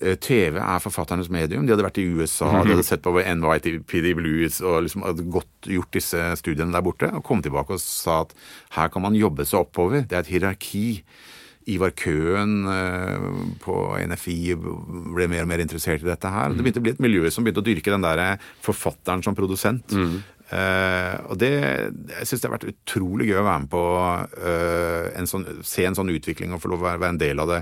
eh, 0.00 0.14
TV 0.14 0.60
er 0.62 0.82
forfatternes 0.82 1.30
medium. 1.34 1.66
De 1.66 1.74
hadde 1.74 1.86
vært 1.86 1.98
i 1.98 2.06
USA, 2.06 2.46
mm 2.46 2.54
-hmm. 2.54 2.64
de 2.64 2.70
hadde 2.76 2.86
sett 2.86 3.02
på 3.02 3.18
NYPD 3.18 4.14
Blues 4.14 4.60
og 4.60 4.82
liksom 4.82 5.02
hadde 5.02 5.30
godt 5.30 5.66
gjort 5.66 5.92
disse 5.92 6.36
studiene 6.36 6.72
der 6.72 6.82
borte. 6.82 7.10
Og 7.12 7.24
kom 7.24 7.42
tilbake 7.42 7.72
og 7.72 7.80
sa 7.80 8.20
at 8.20 8.34
her 8.70 8.88
kan 8.88 9.02
man 9.02 9.14
jobbe 9.14 9.44
seg 9.44 9.60
oppover. 9.60 10.00
Det 10.00 10.12
er 10.12 10.20
et 10.20 10.26
hierarki. 10.26 11.02
Ivar 11.68 11.90
Køen 11.90 12.64
eh, 12.64 13.18
på 13.60 13.98
NFI 14.08 14.54
ble 14.56 15.28
mer 15.28 15.42
og 15.42 15.48
mer 15.48 15.60
interessert 15.60 16.02
i 16.02 16.08
dette 16.08 16.28
her. 16.28 16.48
Det 16.48 16.62
begynte 16.64 16.80
å 16.80 16.86
bli 16.86 16.92
et 16.92 17.00
miljø 17.00 17.30
som 17.30 17.44
begynte 17.44 17.60
å 17.60 17.68
dyrke 17.68 17.90
den 17.90 18.06
der 18.06 18.38
forfatteren 18.64 19.22
som 19.22 19.34
produsent. 19.34 19.92
Mm. 19.92 20.22
Uh, 20.48 21.28
og 21.28 21.36
det, 21.42 21.52
jeg 21.52 22.28
syns 22.28 22.40
det 22.40 22.48
har 22.48 22.54
vært 22.54 22.70
utrolig 22.70 23.26
gøy 23.28 23.42
å 23.42 23.44
være 23.44 23.62
med 23.66 23.70
på 23.72 23.82
uh, 23.84 25.08
en 25.18 25.28
sånn, 25.28 25.44
se 25.66 25.84
en 25.84 25.98
sånn 25.98 26.12
utvikling 26.14 26.54
og 26.56 26.62
få 26.62 26.70
lov 26.72 26.80
å 26.80 26.86
være, 26.86 27.02
være, 27.02 27.16
en 27.16 27.20
del 27.20 27.42
av 27.44 27.52
det. 27.52 27.58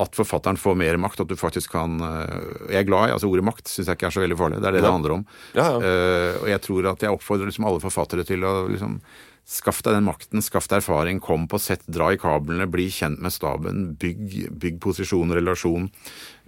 At 0.00 0.16
forfatteren 0.16 0.58
får 0.58 0.78
mer 0.80 0.96
makt, 0.98 1.20
at 1.22 1.30
du 1.30 1.36
faktisk 1.38 1.76
kan 1.76 2.00
uh, 2.02 2.70
Jeg 2.72 2.80
er 2.80 2.88
glad 2.88 3.10
i 3.10 3.14
altså 3.14 3.28
ordet 3.28 3.44
makt, 3.46 3.68
syns 3.68 3.90
jeg 3.90 4.00
ikke 4.00 4.08
er 4.08 4.16
så 4.16 4.24
veldig 4.24 4.40
farlig. 4.40 4.62
Det 4.64 4.70
er 4.70 4.78
det 4.78 4.82
ja. 4.82 4.86
det 4.88 4.96
handler 4.96 5.18
om. 5.18 5.28
Ja, 5.52 5.68
ja. 5.68 5.92
og 6.40 6.48
jeg 6.50 6.64
tror 6.64 6.90
at 6.94 7.04
jeg 7.04 7.14
oppfordrer 7.20 7.52
liksom 7.52 7.68
alle 7.68 7.84
forfattere 7.84 8.26
til 8.26 8.48
å 8.48 8.56
liksom 8.72 8.98
Skaff 9.44 9.82
deg 9.84 9.98
den 9.98 10.06
makten, 10.06 10.40
skaff 10.40 10.70
deg 10.70 10.80
erfaring, 10.80 11.18
kom 11.20 11.42
på 11.52 11.58
sett, 11.60 11.82
dra 11.84 12.06
i 12.14 12.16
kablene, 12.16 12.64
bli 12.64 12.86
kjent 12.88 13.20
med 13.20 13.32
staben, 13.34 13.90
bygg, 14.00 14.22
bygg 14.56 14.78
posisjon, 14.80 15.34
relasjon. 15.36 15.90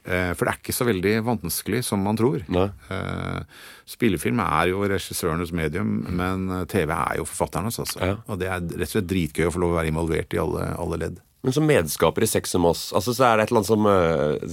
Eh, 0.06 0.32
for 0.38 0.46
det 0.46 0.54
er 0.54 0.62
ikke 0.62 0.76
så 0.76 0.86
veldig 0.86 1.14
vanskelig 1.26 1.82
som 1.88 2.02
man 2.06 2.18
tror. 2.18 2.44
Nei. 2.52 2.68
Eh, 2.94 3.60
spillefilm 3.90 4.40
er 4.44 4.72
jo 4.72 4.86
regissørenes 4.86 5.54
medium, 5.56 5.98
men 6.06 6.48
TV 6.70 6.94
er 6.94 7.20
jo 7.20 7.28
forfatternes. 7.28 7.80
Altså. 7.82 8.02
Ja. 8.02 8.18
Og 8.30 8.40
det 8.42 8.50
er 8.50 8.62
rett 8.62 8.88
og 8.88 8.96
slett 8.96 9.12
dritgøy 9.12 9.48
å 9.48 9.54
få 9.54 9.62
lov 9.62 9.74
å 9.74 9.80
være 9.80 9.94
involvert 9.94 10.36
i 10.36 10.42
alle, 10.42 10.72
alle 10.78 11.00
ledd. 11.04 11.22
Men 11.46 11.54
som 11.54 11.66
medskaper 11.68 12.24
i 12.24 12.26
Sex 12.26 12.56
om 12.58 12.64
oss 12.66 12.88
altså, 12.96 13.12
så 13.14 13.22
er 13.22 13.36
det 13.36 13.44
et 13.44 13.50
eller 13.52 13.60
annet 13.60 13.68
som 13.68 13.84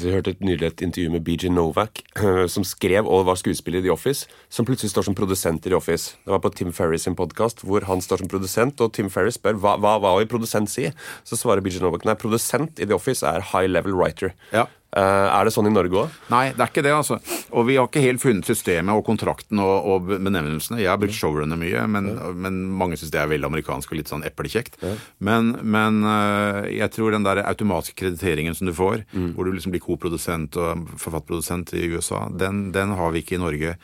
Vi 0.03 0.11
hørte 0.13 0.33
et 0.35 0.43
nylig 0.45 0.67
et 0.67 0.83
intervju 0.85 1.13
med 1.15 1.23
BJ 1.25 1.49
Novak, 1.49 2.03
som 2.53 2.65
skrev 2.67 3.09
og 3.09 3.23
var 3.25 3.39
skuespiller 3.39 3.81
i 3.81 3.87
The 3.87 3.93
Office, 3.95 4.27
som 4.53 4.67
plutselig 4.67 4.91
står 4.93 5.07
som 5.07 5.17
produsent 5.17 5.65
i 5.65 5.71
The 5.71 5.79
Office. 5.79 6.13
Det 6.21 6.35
var 6.35 6.43
på 6.43 6.53
Tim 6.53 6.69
Ferris 6.75 7.07
sin 7.07 7.17
podkast, 7.17 7.65
hvor 7.65 7.87
han 7.89 8.03
står 8.03 8.21
som 8.21 8.29
produsent, 8.29 8.83
og 8.83 8.93
Tim 8.93 9.09
Ferris 9.09 9.39
spør 9.39 9.57
hva, 9.63 9.73
hva, 9.81 9.95
hva 10.03 10.13
vil 10.19 10.29
produsent 10.29 10.69
si? 10.69 10.85
Så 11.25 11.39
svarer 11.39 11.65
BJ 11.65 11.81
Novak 11.81 12.05
nei, 12.05 12.13
produsent 12.19 12.77
i 12.77 12.85
The 12.85 12.99
Office 12.99 13.25
er 13.25 13.41
high 13.55 13.71
level 13.71 13.97
writer. 13.97 14.35
Ja. 14.53 14.67
Uh, 14.93 15.25
er 15.33 15.47
det 15.47 15.53
sånn 15.55 15.65
i 15.65 15.73
Norge 15.73 16.03
òg? 16.03 16.17
Nei, 16.29 16.43
det 16.53 16.61
er 16.61 16.69
ikke 16.69 16.83
det. 16.85 16.93
altså. 16.93 17.17
Og 17.57 17.65
vi 17.65 17.79
har 17.79 17.87
ikke 17.89 18.03
helt 18.03 18.21
funnet 18.21 18.45
systemet 18.45 18.93
og 18.93 19.05
kontrakten 19.07 19.61
og, 19.63 19.87
og 19.89 20.11
benevnelsene. 20.13 20.81
Jeg 20.83 20.91
har 20.91 20.99
brukt 21.01 21.17
showrunner 21.17 21.57
mye, 21.57 21.85
men, 21.89 22.11
ja. 22.13 22.29
men 22.45 22.59
mange 22.77 22.99
syns 23.01 23.13
det 23.13 23.23
er 23.23 23.31
veldig 23.31 23.49
amerikansk 23.49 23.93
og 23.93 23.99
litt 23.99 24.11
sånn 24.11 24.25
eplekjekt. 24.27 24.77
Ja. 24.85 24.93
Men, 25.25 25.55
men 25.65 26.01
uh, 26.05 26.61
jeg 26.69 26.93
tror 26.93 27.15
den 27.15 27.25
der 27.25 27.41
automatiske 27.41 27.97
krediteringen 28.03 28.57
som 28.57 28.69
du 28.69 28.75
får, 28.77 29.07
mm. 29.13 29.31
hvor 29.33 29.49
du 29.49 29.55
liksom 29.55 29.73
blir 29.73 29.83
koprodusent 29.83 30.59
og 30.61 30.85
forfatterprodusent 30.93 31.73
i 31.79 31.87
USA, 31.95 32.27
den, 32.29 32.67
den 32.75 32.93
har 32.99 33.15
vi 33.15 33.25
ikke 33.25 33.39
i 33.39 33.41
Norge. 33.41 33.77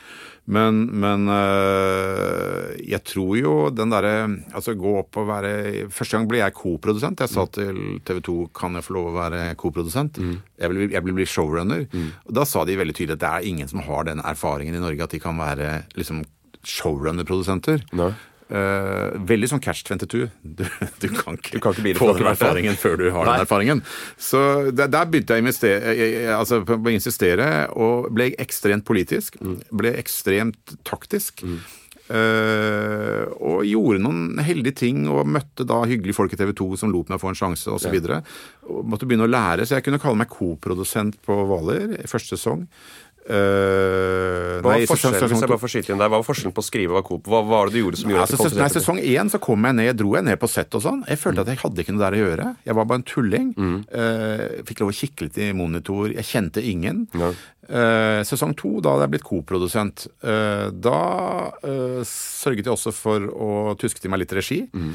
Men, 0.50 0.80
men 0.98 1.30
øh, 1.30 2.74
jeg 2.90 3.04
tror 3.06 3.36
jo 3.38 3.52
den 3.70 3.92
derre 3.94 4.14
Altså 4.50 4.74
gå 4.74 4.96
opp 5.04 5.20
og 5.22 5.28
være 5.30 5.52
Første 5.94 6.18
gang 6.18 6.26
ble 6.30 6.42
jeg 6.42 6.56
koprodusent. 6.58 7.22
Jeg 7.22 7.30
sa 7.30 7.46
mm. 7.46 7.52
til 7.54 7.78
TV 8.08 8.24
2 8.26 8.38
kan 8.58 8.80
jeg 8.80 8.88
få 8.88 8.96
lov 8.98 9.12
å 9.12 9.18
være 9.20 9.44
koprodusent. 9.60 10.18
Mm. 10.18 10.40
Jeg, 10.58 10.74
vil, 10.74 10.96
jeg 10.96 11.06
vil 11.06 11.18
bli 11.20 11.28
showrunner. 11.30 11.86
Mm. 11.94 12.10
Og 12.26 12.36
da 12.40 12.48
sa 12.50 12.66
de 12.66 12.80
veldig 12.80 12.98
tydelig 12.98 13.20
at 13.20 13.24
det 13.26 13.32
er 13.32 13.52
ingen 13.52 13.70
som 13.70 13.84
har 13.86 14.10
den 14.10 14.24
erfaringen 14.26 14.78
i 14.78 14.84
Norge 14.84 15.06
at 15.06 15.14
de 15.14 15.22
kan 15.22 15.38
være 15.40 15.84
liksom 16.00 16.24
showrunner-produsenter. 16.66 17.86
Uh, 18.50 19.14
veldig 19.30 19.46
sånn 19.52 19.62
catch 19.62 19.84
22. 19.86 20.24
Du, 20.42 20.64
du 21.04 21.08
kan 21.14 21.36
ikke, 21.38 21.52
du 21.54 21.62
kan 21.62 21.76
ikke 21.76 22.00
få 22.00 22.14
den 22.18 22.30
erfaringen 22.32 22.80
før 22.82 22.96
du 22.98 23.06
har 23.14 23.28
Nei. 23.28 23.36
den 23.38 23.46
erfaringen. 23.46 23.84
Så 24.18 24.42
der, 24.74 24.90
der 24.90 25.12
begynte 25.12 25.38
jeg 25.38 25.46
å 25.46 25.70
jeg 25.70 26.32
altså, 26.34 26.64
på 26.66 26.80
å 26.80 26.94
insistere, 26.96 27.50
og 27.78 28.10
ble 28.16 28.32
ekstremt 28.42 28.88
politisk. 28.90 29.38
Mm. 29.44 29.60
Ble 29.84 29.94
ekstremt 30.02 30.80
taktisk. 30.88 31.46
Mm. 31.46 31.60
Uh, 32.10 33.30
og 33.38 33.68
gjorde 33.70 34.02
noen 34.02 34.40
heldige 34.42 34.80
ting 34.80 35.04
og 35.14 35.28
møtte 35.30 35.62
da 35.70 35.84
hyggelige 35.86 36.18
folk 36.18 36.32
i 36.34 36.40
TV 36.40 36.56
2 36.58 36.80
som 36.82 36.90
lot 36.90 37.12
meg 37.12 37.22
få 37.22 37.30
en 37.30 37.38
sjanse 37.38 37.70
osv. 37.70 38.00
Ja. 38.02 38.18
Måtte 38.66 39.06
begynne 39.06 39.28
å 39.28 39.30
lære, 39.30 39.68
så 39.70 39.78
jeg 39.78 39.86
kunne 39.86 40.02
kalle 40.02 40.18
meg 40.24 40.34
koprodusent 40.34 41.20
på 41.22 41.38
Hvaler 41.52 42.00
første 42.10 42.34
sesong. 42.34 42.66
Uh, 43.30 44.58
hva, 44.66 44.74
nei, 44.74 44.88
sesong, 44.90 45.14
sesong, 45.14 45.44
der, 45.46 45.52
hva 46.10 46.18
var 46.18 46.24
forskjellen 46.26 46.54
på 46.56 46.64
å 46.64 46.66
skrive 46.66 46.96
og 46.98 47.06
Coop? 47.06 47.28
Hva 47.30 47.44
var 47.46 47.70
det 47.70 47.78
du 47.78 47.84
gjorde 47.84 48.00
som 48.02 48.10
gjorde 48.10 48.24
altså, 48.26 48.48
at 48.50 48.58
Nei, 48.58 48.70
Sesong 48.74 49.02
én 49.04 49.30
så 49.30 49.38
kom 49.44 49.68
jeg 49.70 49.78
ned, 49.78 49.92
dro 50.00 50.16
jeg 50.18 50.26
ned 50.26 50.40
på 50.42 50.50
sett 50.50 50.74
og 50.74 50.82
sånn. 50.82 51.04
Jeg 51.06 51.22
følte 51.22 51.44
mm. 51.44 51.46
at 51.46 51.52
jeg 51.54 51.62
hadde 51.62 51.86
ikke 51.86 51.94
noe 51.94 52.04
der 52.08 52.18
å 52.18 52.24
gjøre. 52.24 52.48
Jeg 52.66 52.78
var 52.80 52.90
bare 52.90 53.02
en 53.02 53.06
tulling. 53.12 53.54
Mm. 53.54 53.78
Uh, 53.94 54.44
fikk 54.66 54.82
lov 54.82 54.90
å 54.90 54.98
kikke 55.04 55.28
litt 55.28 55.38
i 55.38 55.52
monitor. 55.54 56.10
Jeg 56.16 56.30
kjente 56.32 56.66
ingen. 56.66 57.06
Ja. 57.22 57.32
Uh, 57.70 58.20
sesong 58.26 58.58
to, 58.58 58.80
da 58.82 58.96
hadde 58.96 59.06
jeg 59.06 59.16
blitt 59.20 59.30
koprodusent. 59.30 60.10
Uh, 60.26 60.74
da 60.74 61.00
sørget 62.10 62.66
jeg 62.66 62.74
også 62.74 62.96
for 62.98 63.30
å 63.30 63.54
tuske 63.78 64.02
til 64.02 64.10
meg 64.10 64.26
litt 64.26 64.38
regi. 64.42 64.64
Mm 64.74 64.94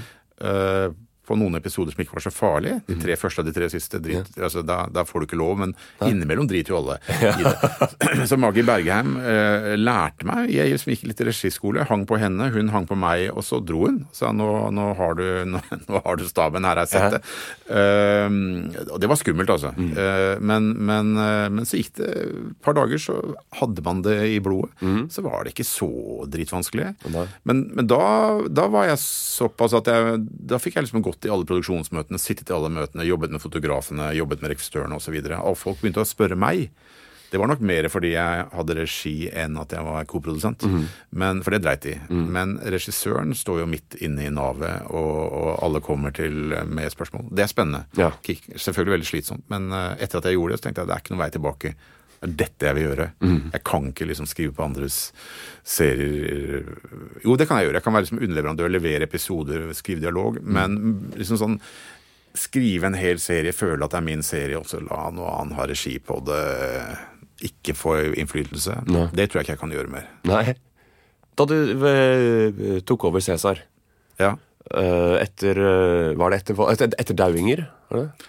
på 1.26 1.36
noen 1.38 1.58
episoder 1.58 1.94
som 1.94 2.02
ikke 2.04 2.18
var 2.18 2.24
så 2.26 2.32
farlige. 2.34 2.80
De 2.88 2.96
tre 3.00 3.16
første 3.18 3.42
av 3.42 3.48
de 3.48 3.54
tre 3.56 3.68
siste. 3.72 4.00
Drit, 4.04 4.28
ja. 4.36 4.44
altså, 4.46 4.64
da, 4.66 4.84
da, 4.92 5.04
får 5.08 5.22
du 5.22 5.28
ikke 5.28 5.40
lov, 5.40 5.56
men 5.62 5.74
ja. 6.00 6.10
innimellom 6.10 6.48
driter 6.50 6.74
jo 6.74 6.80
alle 6.82 6.98
i 7.14 7.44
det. 7.46 8.26
Så 8.30 8.38
Maggie 8.40 8.64
Bergheim 8.66 9.16
eh, 9.20 9.74
lærte 9.78 10.26
meg 10.28 10.50
Jeg 10.52 10.78
som 10.80 10.92
gikk 10.92 11.04
litt 11.08 11.20
i 11.22 11.26
regiskole, 11.28 11.84
hang 11.88 12.04
på 12.08 12.18
henne, 12.20 12.48
hun 12.54 12.70
hang 12.72 12.88
på 12.88 12.96
meg, 12.98 13.26
og 13.32 13.44
så 13.46 13.60
dro 13.64 13.84
hun. 13.86 14.02
Sa 14.16 14.32
nå, 14.34 14.48
nå, 14.74 14.86
har, 14.98 15.16
du, 15.18 15.24
nå, 15.52 15.60
nå 15.88 16.02
har 16.04 16.20
du 16.20 16.26
staben, 16.28 16.66
her 16.66 16.80
har 16.80 16.86
jeg 16.86 16.94
sett 16.94 17.16
det. 17.18 17.22
Ja. 17.68 17.84
Uh, 18.24 18.90
og 18.94 18.98
det 19.02 19.10
var 19.10 19.20
skummelt, 19.20 19.52
altså. 19.52 19.72
Mm. 19.76 19.92
Uh, 19.96 20.34
men, 20.44 20.70
men, 20.88 21.12
uh, 21.18 21.48
men, 21.52 21.68
så 21.68 21.80
gikk 21.80 21.96
det 22.00 22.10
et 22.14 22.58
par 22.64 22.76
dager, 22.76 23.00
så 23.00 23.18
hadde 23.60 23.84
man 23.86 24.02
det 24.04 24.18
i 24.34 24.40
blodet. 24.44 24.72
Mm. 24.84 25.06
Så 25.12 25.24
var 25.24 25.44
det 25.44 25.54
ikke 25.54 25.66
så 25.68 25.90
dritvanskelig. 26.30 26.92
Men, 27.44 27.64
men 27.74 27.88
da, 27.90 28.04
da, 28.48 28.68
var 28.72 28.88
jeg 28.88 29.00
såpass 29.02 29.74
at 29.76 29.88
jeg 29.90 30.22
Da 30.48 30.58
fikk 30.62 30.78
jeg 30.78 30.86
liksom 30.86 31.00
en 31.00 31.06
godt 31.06 31.13
gått 31.14 31.28
i 31.28 31.32
alle 31.32 31.46
produksjonsmøtene, 31.48 32.20
sittet 32.20 32.50
i 32.50 32.56
alle 32.56 32.72
møtene, 32.74 33.06
jobbet 33.06 33.32
med 33.34 33.42
fotografene, 33.42 34.12
jobbet 34.18 34.42
med 34.42 34.54
rekvisitørene 34.54 34.98
osv. 34.98 35.16
Folk 35.56 35.80
begynte 35.80 36.04
å 36.04 36.08
spørre 36.08 36.38
meg. 36.38 36.68
Det 37.34 37.40
var 37.40 37.48
nok 37.50 37.64
mer 37.66 37.88
fordi 37.90 38.12
jeg 38.12 38.42
hadde 38.54 38.76
regi 38.78 39.14
enn 39.34 39.56
at 39.58 39.72
jeg 39.74 39.82
var 39.82 40.04
koprodusent. 40.06 40.62
Mm. 40.70 41.40
For 41.42 41.50
det 41.50 41.64
dreit 41.64 41.82
de. 41.82 41.96
Mm. 42.06 42.28
Men 42.36 42.52
regissøren 42.62 43.34
står 43.34 43.64
jo 43.64 43.70
midt 43.72 43.96
inne 44.06 44.28
i 44.28 44.30
navet, 44.30 44.86
og, 44.86 45.16
og, 45.34 45.48
alle 45.64 45.82
kommer 45.82 46.14
til 46.14 46.54
med 46.68 46.94
spørsmål. 46.94 47.26
Det 47.34 47.42
er 47.42 47.50
spennende. 47.50 47.88
Ja. 47.98 48.12
Selvfølgelig 48.22 48.98
veldig 48.98 49.10
slitsomt. 49.10 49.46
Men 49.50 49.66
uh, 49.74 49.96
etter 49.98 50.20
at 50.20 50.30
jeg 50.30 50.38
gjorde 50.38 50.54
det, 50.54 50.60
så 50.60 50.68
tenkte 50.68 50.84
jeg 50.84 50.86
at 50.86 50.92
det 50.92 50.96
er 50.98 51.04
ikke 51.04 51.16
noen 51.16 51.24
vei 51.24 51.30
tilbake. 51.34 51.74
Det 52.24 52.30
er 52.30 52.36
dette 52.40 52.68
jeg 52.68 52.76
vil 52.78 52.86
gjøre. 52.88 53.08
Mm. 53.20 53.40
Jeg 53.52 53.64
kan 53.68 53.88
ikke 53.90 54.06
liksom 54.08 54.28
skrive 54.28 54.54
på 54.56 54.64
andres 54.64 54.98
serier 55.64 56.64
Jo, 57.24 57.36
det 57.36 57.46
kan 57.48 57.60
jeg 57.60 57.68
gjøre. 57.68 57.78
Jeg 57.78 57.84
kan 57.84 57.96
være 57.96 58.06
liksom 58.06 58.22
underleverandør, 58.22 58.72
levere 58.72 59.08
episoder, 59.08 59.66
skrive 59.76 60.00
dialog. 60.04 60.40
Mm. 60.40 60.54
Men 60.56 60.78
liksom 61.18 61.40
sånn 61.40 61.58
skrive 62.34 62.88
en 62.88 62.96
hel 62.98 63.20
serie, 63.22 63.54
føle 63.54 63.84
at 63.84 63.92
det 63.92 64.00
er 64.00 64.06
min 64.08 64.24
serie, 64.26 64.58
og 64.58 64.66
så 64.66 64.80
la 64.82 65.04
noe 65.14 65.36
annet 65.38 65.54
ha 65.54 65.66
regi 65.70 65.92
på 66.02 66.16
det, 66.26 66.40
ikke 67.46 67.76
få 67.78 67.92
innflytelse, 68.18 68.80
Nei. 68.90 69.04
det 69.14 69.28
tror 69.28 69.40
jeg 69.40 69.46
ikke 69.46 69.54
jeg 69.54 69.60
kan 69.60 69.74
gjøre 69.76 69.92
mer. 69.92 70.08
Nei. 70.26 70.56
Da 71.38 71.46
du 71.50 71.54
eh, 71.86 72.80
tok 72.86 73.06
over 73.06 73.22
Cæsar, 73.22 73.62
ja. 74.18 74.32
uh, 74.74 75.14
etter 75.18 75.58
Var 76.18 76.30
det 76.30 76.40
etter, 76.42 76.58
etter, 76.72 76.98
etter 77.02 77.18
Dauinger? 77.18 77.64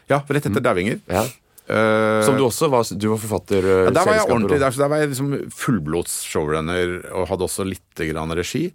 Ja, 0.10 0.22
rett 0.22 0.46
etter 0.46 0.62
mm. 0.62 0.66
Dauinger. 0.66 1.02
Ja. 1.10 1.26
Uh, 1.66 2.22
Som 2.22 2.38
du 2.38 2.44
også 2.46 2.70
var, 2.70 2.86
du 2.86 3.08
var 3.10 3.18
forfatter? 3.24 3.66
Ja, 3.66 3.90
der 3.90 4.06
var 4.06 4.20
jeg 4.20 4.30
ordentlig, 4.30 4.60
der, 4.62 4.76
der 4.78 4.90
var 4.92 5.02
jeg 5.02 5.10
liksom 5.16 5.32
fullblods 5.50 6.20
showrunner 6.30 7.00
og 7.10 7.26
hadde 7.32 7.48
også 7.48 7.66
litt 7.66 8.04
grann 8.12 8.34
regi. 8.38 8.68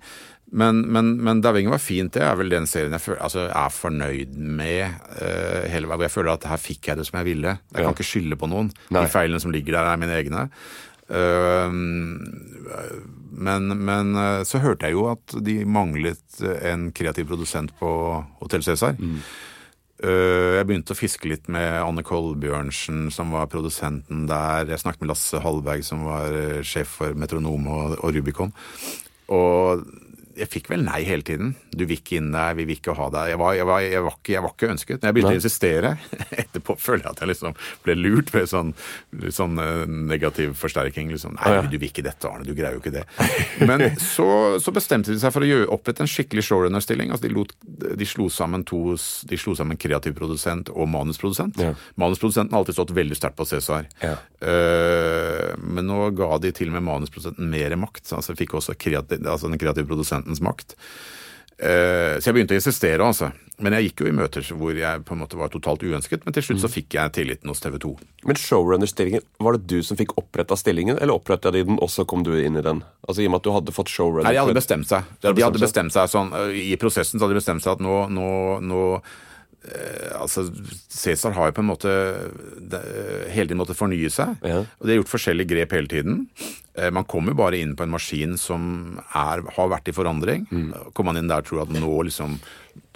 Men, 0.50 0.80
men, 0.90 1.12
men 1.22 1.42
Dauinger 1.44 1.76
var 1.76 1.82
fint. 1.82 2.10
Det 2.16 2.24
er 2.26 2.34
vel 2.40 2.50
den 2.50 2.66
serien 2.66 2.96
jeg 2.96 3.04
føler, 3.04 3.20
altså, 3.22 3.44
er 3.46 3.74
fornøyd 3.74 4.34
med. 4.34 4.96
Uh, 5.20 5.68
hele, 5.70 6.00
jeg 6.02 6.14
føler 6.16 6.32
at 6.34 6.48
her 6.50 6.62
fikk 6.62 6.90
jeg 6.90 6.98
det 6.98 7.06
som 7.06 7.20
jeg 7.20 7.28
ville. 7.30 7.52
Jeg 7.70 7.78
ja. 7.78 7.84
kan 7.86 7.94
ikke 7.94 8.08
skylde 8.08 8.40
på 8.40 8.50
noen. 8.50 8.72
Nei. 8.90 9.04
De 9.04 9.12
feilene 9.12 9.42
som 9.42 9.54
ligger 9.54 9.78
der, 9.78 9.92
er 9.92 10.00
mine 10.02 10.16
egne. 10.18 10.48
Uh, 11.10 11.70
men, 13.30 13.70
men, 13.78 14.10
så 14.46 14.58
hørte 14.62 14.90
jeg 14.90 14.98
jo 14.98 15.06
at 15.12 15.38
de 15.46 15.60
manglet 15.62 16.42
en 16.66 16.90
kreativ 16.94 17.30
produsent 17.30 17.70
på 17.78 17.92
Hotell 18.42 18.66
Cæsar. 18.66 18.98
Mm. 18.98 19.22
Uh, 20.00 20.56
jeg 20.56 20.66
begynte 20.68 20.94
å 20.96 20.98
fiske 20.98 21.28
litt 21.28 21.48
med 21.52 21.74
Anne 21.82 22.04
Kolbjørnsen, 22.06 23.08
som 23.12 23.34
var 23.36 23.50
produsenten 23.52 24.26
der. 24.30 24.68
Jeg 24.70 24.82
snakket 24.82 25.04
med 25.04 25.12
Lasse 25.12 25.42
Hallberg, 25.44 25.84
som 25.86 26.06
var 26.08 26.36
sjef 26.66 26.98
for 27.00 27.18
Metronom 27.18 27.68
og, 27.68 27.98
og 28.00 28.16
Rubicon. 28.16 28.54
Og 29.30 29.84
jeg 30.38 30.46
fikk 30.50 30.68
vel 30.70 30.84
nei 30.86 31.00
hele 31.06 31.24
tiden. 31.26 31.52
Du 31.74 31.82
vil 31.84 31.98
ikke 31.98 32.18
inn 32.20 32.30
der, 32.32 32.54
vi 32.58 32.66
vil 32.68 32.78
ikke 32.78 32.94
ha 32.94 33.08
deg. 33.12 33.32
Jeg 33.32 33.40
var, 33.40 33.54
jeg 33.56 33.66
var, 33.66 33.80
jeg 33.82 34.02
var, 34.04 34.16
ikke, 34.18 34.32
jeg 34.32 34.44
var 34.44 34.52
ikke, 34.54 34.68
ønsket. 34.74 35.00
Men 35.00 35.08
jeg 35.08 35.16
begynte 35.16 35.30
nei. 35.30 35.36
å 35.36 35.40
insistere. 35.40 35.90
Etterpå 36.44 36.76
føler 36.78 37.04
jeg 37.04 37.10
at 37.10 37.22
jeg 37.22 37.30
liksom 37.32 37.56
ble 37.86 37.96
lurt 37.98 38.30
med 38.36 38.50
sånn, 38.50 38.70
sånn 39.34 39.58
uh, 39.60 39.82
negativ 40.12 40.54
forsterking. 40.60 41.10
Liksom. 41.14 41.34
Nei, 41.40 41.54
du 41.66 41.76
vil 41.76 41.88
ikke 41.90 42.04
dette, 42.06 42.30
Arne. 42.30 42.46
Du 42.46 42.54
greier 42.54 42.76
jo 42.76 42.82
ikke 42.82 42.94
det. 42.94 43.04
Men 43.66 43.86
så, 43.98 44.28
så 44.62 44.74
bestemte 44.74 45.12
de 45.12 45.18
seg 45.22 45.34
for 45.34 45.46
å 45.46 45.50
gjøre 45.50 45.70
opprette 45.74 46.04
en 46.06 46.10
skikkelig 46.10 46.46
showrunner-stilling. 46.46 47.10
Altså, 47.10 47.26
de, 47.26 47.90
de, 47.98 48.08
slo 48.08 48.30
sammen 48.32 48.64
to 48.68 48.94
De 49.28 49.38
slo 49.40 49.56
sammen 49.58 49.78
kreativ 49.80 50.14
produsent 50.18 50.70
og 50.70 50.88
manusprodusent. 50.94 51.58
Ja. 51.60 51.74
Manusprodusenten 52.00 52.54
har 52.54 52.62
alltid 52.62 52.78
stått 52.78 52.94
veldig 52.96 53.18
sterkt 53.18 53.38
på 53.40 53.48
Cæsar. 53.50 53.90
Ja. 54.04 54.14
Uh, 54.40 55.58
men 55.58 55.90
nå 55.90 56.06
ga 56.16 56.32
de 56.40 56.54
til 56.54 56.70
og 56.70 56.78
med 56.78 56.86
manusprodusenten 56.86 57.50
mer 57.50 57.74
makt. 57.80 58.06
Altså 58.14 58.38
fikk 58.38 58.56
også 58.60 58.78
kreativ, 58.78 59.26
altså 59.26 59.50
den 59.50 59.60
kreative 59.60 59.90
produsenten 59.90 60.19
produsentens 60.20 60.40
makt. 60.40 60.76
Eh, 61.58 62.18
så 62.20 62.30
jeg 62.30 62.34
begynte 62.34 62.56
å 62.56 62.60
insistere, 62.60 63.04
altså. 63.04 63.32
Men 63.60 63.74
jeg 63.76 63.90
gikk 63.90 64.00
jo 64.00 64.08
i 64.08 64.14
møter 64.16 64.40
hvor 64.56 64.72
jeg 64.72 65.02
på 65.04 65.12
en 65.12 65.20
måte 65.20 65.36
var 65.36 65.50
totalt 65.52 65.82
uønsket. 65.84 66.24
Men 66.24 66.32
til 66.32 66.42
slutt 66.46 66.62
så 66.62 66.70
mm. 66.70 66.72
fikk 66.72 66.94
jeg 66.96 67.12
tilliten 67.12 67.50
hos 67.52 67.60
TV 67.60 67.76
2. 67.76 67.90
Men 68.24 68.38
showrunner-stillingen, 68.40 69.20
var 69.38 69.58
det 69.58 69.68
du 69.68 69.82
som 69.84 69.98
fikk 70.00 70.16
oppretta 70.16 70.56
stillingen, 70.56 70.96
eller 70.96 71.18
oppretta 71.20 71.52
de 71.52 71.66
den, 71.68 71.76
og 71.76 71.90
så 71.92 72.06
kom 72.08 72.24
du 72.24 72.32
inn 72.40 72.56
i 72.56 72.64
den? 72.64 72.80
Altså 73.04 73.20
I 73.20 73.28
og 73.28 73.34
med 73.34 73.42
at 73.42 73.48
du 73.48 73.52
hadde 73.52 73.76
fått 73.76 73.92
showrunner 73.92 74.24
Nei, 74.24 74.38
de 74.38 74.40
hadde 74.40 74.56
bestemt 74.56 74.88
seg. 74.88 75.10
De 75.20 75.34
hadde 75.36 75.60
bestemt, 75.60 75.92
seg 75.92 76.08
sånn, 76.08 76.32
I 76.56 76.78
prosessen 76.80 77.20
så 77.20 77.26
hadde 77.26 77.36
de 77.36 77.42
bestemt 77.42 77.66
seg 77.66 77.76
at 77.76 77.84
nå, 77.84 78.06
nå, 78.16 78.30
nå 78.64 78.86
Eh, 79.04 79.06
altså, 80.16 80.46
Cæsar 80.88 81.34
har 81.36 81.50
jo 81.50 81.56
på 81.58 81.62
en 81.64 81.68
måte 81.68 81.92
hele 83.30 83.48
tiden 83.50 83.60
måttet 83.60 83.78
fornye 83.78 84.10
seg. 84.12 84.38
Ja. 84.46 84.62
Og 84.64 84.86
de 84.86 84.94
har 84.94 85.00
gjort 85.02 85.12
forskjellige 85.12 85.52
grep 85.52 85.76
hele 85.76 85.90
tiden. 85.90 86.26
Eh, 86.80 86.90
man 86.94 87.06
kommer 87.08 87.34
jo 87.34 87.40
bare 87.42 87.60
inn 87.60 87.76
på 87.76 87.84
en 87.84 87.92
maskin 87.94 88.36
som 88.40 88.62
er, 89.10 89.44
har 89.56 89.70
vært 89.72 89.90
i 89.90 89.96
forandring. 89.96 90.46
Mm. 90.50 90.72
Kommer 90.94 91.12
man 91.12 91.22
inn 91.22 91.30
der 91.30 91.44
og 91.44 91.50
tror 91.50 91.64
at 91.66 91.74
nå 91.74 91.92
liksom 92.08 92.38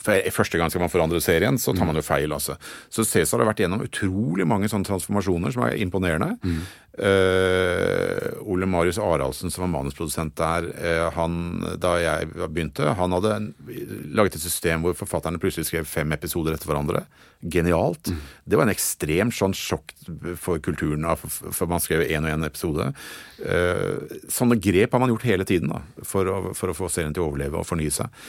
for 0.04 0.32
Første 0.34 0.60
gang 0.60 0.72
skal 0.72 0.82
man 0.84 0.92
forandre 0.92 1.20
serien, 1.24 1.58
så 1.60 1.72
tar 1.72 1.88
man 1.88 1.96
jo 1.96 2.04
feil. 2.04 2.32
altså. 2.32 2.58
Så 2.92 3.06
Cæsar 3.08 3.40
har 3.40 3.48
vært 3.48 3.62
gjennom 3.64 3.84
utrolig 3.84 4.46
mange 4.48 4.68
sånne 4.68 4.86
transformasjoner 4.88 5.54
som 5.54 5.64
er 5.66 5.78
imponerende. 5.80 6.34
Mm. 6.44 6.64
Uh, 6.94 8.28
Ole 8.46 8.68
Marius 8.70 9.00
Araldsen, 9.02 9.50
som 9.50 9.64
var 9.64 9.72
manusprodusent 9.72 10.36
der, 10.38 10.68
uh, 10.78 11.08
han, 11.16 11.64
da 11.82 11.96
jeg 11.98 12.28
begynte, 12.44 12.92
han 12.94 13.16
hadde 13.16 13.32
laget 14.14 14.38
et 14.38 14.44
system 14.44 14.84
hvor 14.84 14.94
forfatterne 15.00 15.40
plutselig 15.42 15.66
skrev 15.66 15.88
fem 15.90 16.14
episoder 16.14 16.54
etter 16.54 16.70
hverandre. 16.70 17.02
Genialt. 17.42 18.12
Mm. 18.12 18.20
Det 18.46 18.60
var 18.60 18.68
en 18.68 18.74
ekstremt 18.76 19.34
sånn 19.34 19.56
sjokk 19.58 19.90
for 20.40 20.62
kulturen, 20.62 21.08
for 21.18 21.66
man 21.70 21.82
skrev 21.82 22.06
én 22.06 22.22
og 22.22 22.30
én 22.30 22.46
episode. 22.46 22.92
Uh, 23.42 24.20
sånne 24.30 24.60
grep 24.62 24.94
har 24.94 25.02
man 25.02 25.10
gjort 25.10 25.26
hele 25.32 25.48
tiden 25.48 25.74
da, 25.74 25.82
for 26.06 26.30
å, 26.30 26.42
for 26.54 26.70
å 26.70 26.78
få 26.78 26.92
serien 26.92 27.16
til 27.16 27.24
å 27.24 27.32
overleve 27.32 27.58
og 27.58 27.66
fornye 27.66 27.92
seg. 27.94 28.22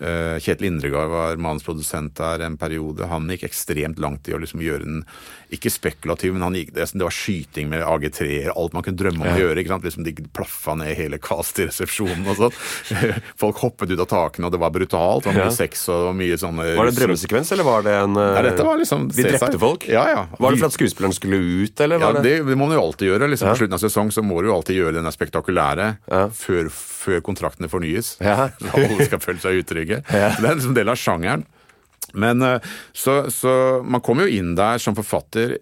Eh, 0.00 0.38
Kjetil 0.38 0.66
Indregard 0.70 1.10
var 1.10 1.36
manusprodusent 1.36 2.14
der 2.18 2.44
en 2.46 2.56
periode. 2.56 3.08
Han 3.10 3.26
gikk 3.32 3.48
ekstremt 3.48 3.98
langt 3.98 4.28
i 4.28 4.34
å 4.36 4.38
liksom 4.38 4.62
gjøre 4.62 4.86
den 4.86 5.02
ikke 5.54 5.70
spekulativ, 5.72 6.34
men 6.36 6.54
gikk, 6.54 6.74
det, 6.76 6.86
var 7.00 7.14
skyting 7.14 7.70
med 7.70 7.82
AG3-er, 7.82 8.52
alt 8.52 8.74
man 8.76 8.84
kunne 8.84 9.00
drømme 9.00 9.24
om 9.24 9.30
ja. 9.30 9.34
å 9.34 9.42
gjøre. 9.46 9.62
ikke 9.62 9.72
sant? 9.72 9.86
Liksom 9.88 10.04
De 10.06 10.12
plaffa 10.36 10.76
ned 10.78 10.92
hele 10.98 11.18
cast 11.22 11.58
i 11.58 11.66
resepsjonen 11.70 12.26
og 12.28 12.42
sånn. 12.42 12.58
Folk 13.42 13.62
hoppet 13.64 13.94
ut 13.94 14.02
av 14.04 14.10
takene, 14.10 14.48
og 14.48 14.54
det 14.54 14.60
var 14.62 14.74
brutalt. 14.74 15.24
Det 15.24 15.32
var 15.32 15.48
mye 15.48 15.56
sex 15.56 15.86
og 15.94 16.10
mye 16.18 16.36
sånne 16.38 16.68
Var 16.76 16.90
det 16.90 16.94
en 16.94 17.00
drømmesekvens, 17.00 17.52
eller 17.56 17.66
var 17.66 17.86
det 17.86 17.96
en 18.02 18.18
ja, 18.18 18.44
dette 18.44 18.66
var 18.66 18.78
liksom 18.80 19.08
De 19.12 19.24
drepte 19.24 19.60
folk? 19.60 19.88
Ja, 19.90 20.04
ja. 20.12 20.22
Var 20.38 20.54
det 20.54 20.60
for 20.60 20.68
at 20.68 20.76
skuespilleren 20.76 21.16
skulle 21.16 21.40
ut, 21.40 21.80
eller? 21.80 22.02
ja, 22.02 22.12
det? 22.18 22.36
det, 22.44 22.56
må 22.58 22.68
man 22.68 22.76
jo 22.76 22.84
alltid 22.84 23.10
gjøre. 23.10 23.30
liksom 23.32 23.50
På 23.50 23.58
slutten 23.62 23.78
av 23.78 23.82
sesong 23.82 24.12
så 24.14 24.22
må 24.22 24.42
du 24.42 24.50
jo 24.52 24.56
alltid 24.58 24.78
gjøre 24.78 24.98
den 25.00 25.10
spektakulære 25.14 25.88
før, 26.36 26.68
før 26.70 27.24
kontraktene 27.24 27.72
fornyes. 27.72 28.14
Ja. 28.20 28.50
Alle 28.76 29.08
skal 29.08 29.22
føle 29.24 29.40
seg 29.42 29.62
utrygge. 29.62 29.87
Det 29.88 30.20
er 30.20 30.58
liksom 30.58 30.76
del 30.76 30.92
av 30.92 31.00
sjangeren. 31.00 31.46
Men 32.12 32.42
eh, 32.42 32.60
så, 32.92 33.30
så, 33.30 33.50
man 33.84 34.00
kommer 34.04 34.26
jo 34.26 34.40
inn 34.40 34.54
der 34.58 34.80
som 34.82 34.96
forfatter. 34.96 35.58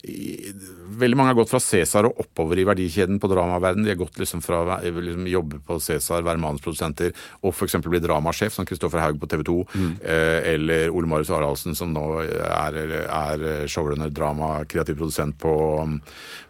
Veldig 0.96 1.18
mange 1.18 1.32
har 1.32 1.38
gått 1.38 1.52
fra 1.52 1.60
Cæsar 1.62 2.08
og 2.08 2.22
oppover 2.22 2.60
i 2.60 2.66
verdikjeden 2.68 3.20
på 3.22 3.30
dramaverden. 3.30 3.84
De 3.84 3.92
har 3.92 4.00
gått 4.00 4.18
liksom 4.20 4.42
fra 4.44 4.62
å 4.64 4.78
liksom, 4.84 5.26
jobbe 5.30 5.60
på 5.66 5.78
Cæsar, 5.82 6.24
være 6.26 6.42
manusprodusenter, 6.42 7.12
og 7.42 7.52
f.eks. 7.52 7.78
bli 7.84 8.02
dramasjef, 8.04 8.54
som 8.56 8.68
Kristoffer 8.68 9.02
Haug 9.04 9.20
på 9.22 9.30
TV 9.30 9.44
2. 9.46 9.58
Mm. 9.74 9.92
Eh, 10.00 10.40
eller 10.54 10.90
Ole 10.94 11.10
Marius 11.10 11.32
Haraldsen, 11.34 11.76
som 11.78 11.92
nå 11.94 12.06
er, 12.24 12.80
er 13.04 13.46
showrunner, 13.70 14.12
drama, 14.14 14.58
kreativ 14.70 14.98
produsent 15.00 15.38
på, 15.42 15.54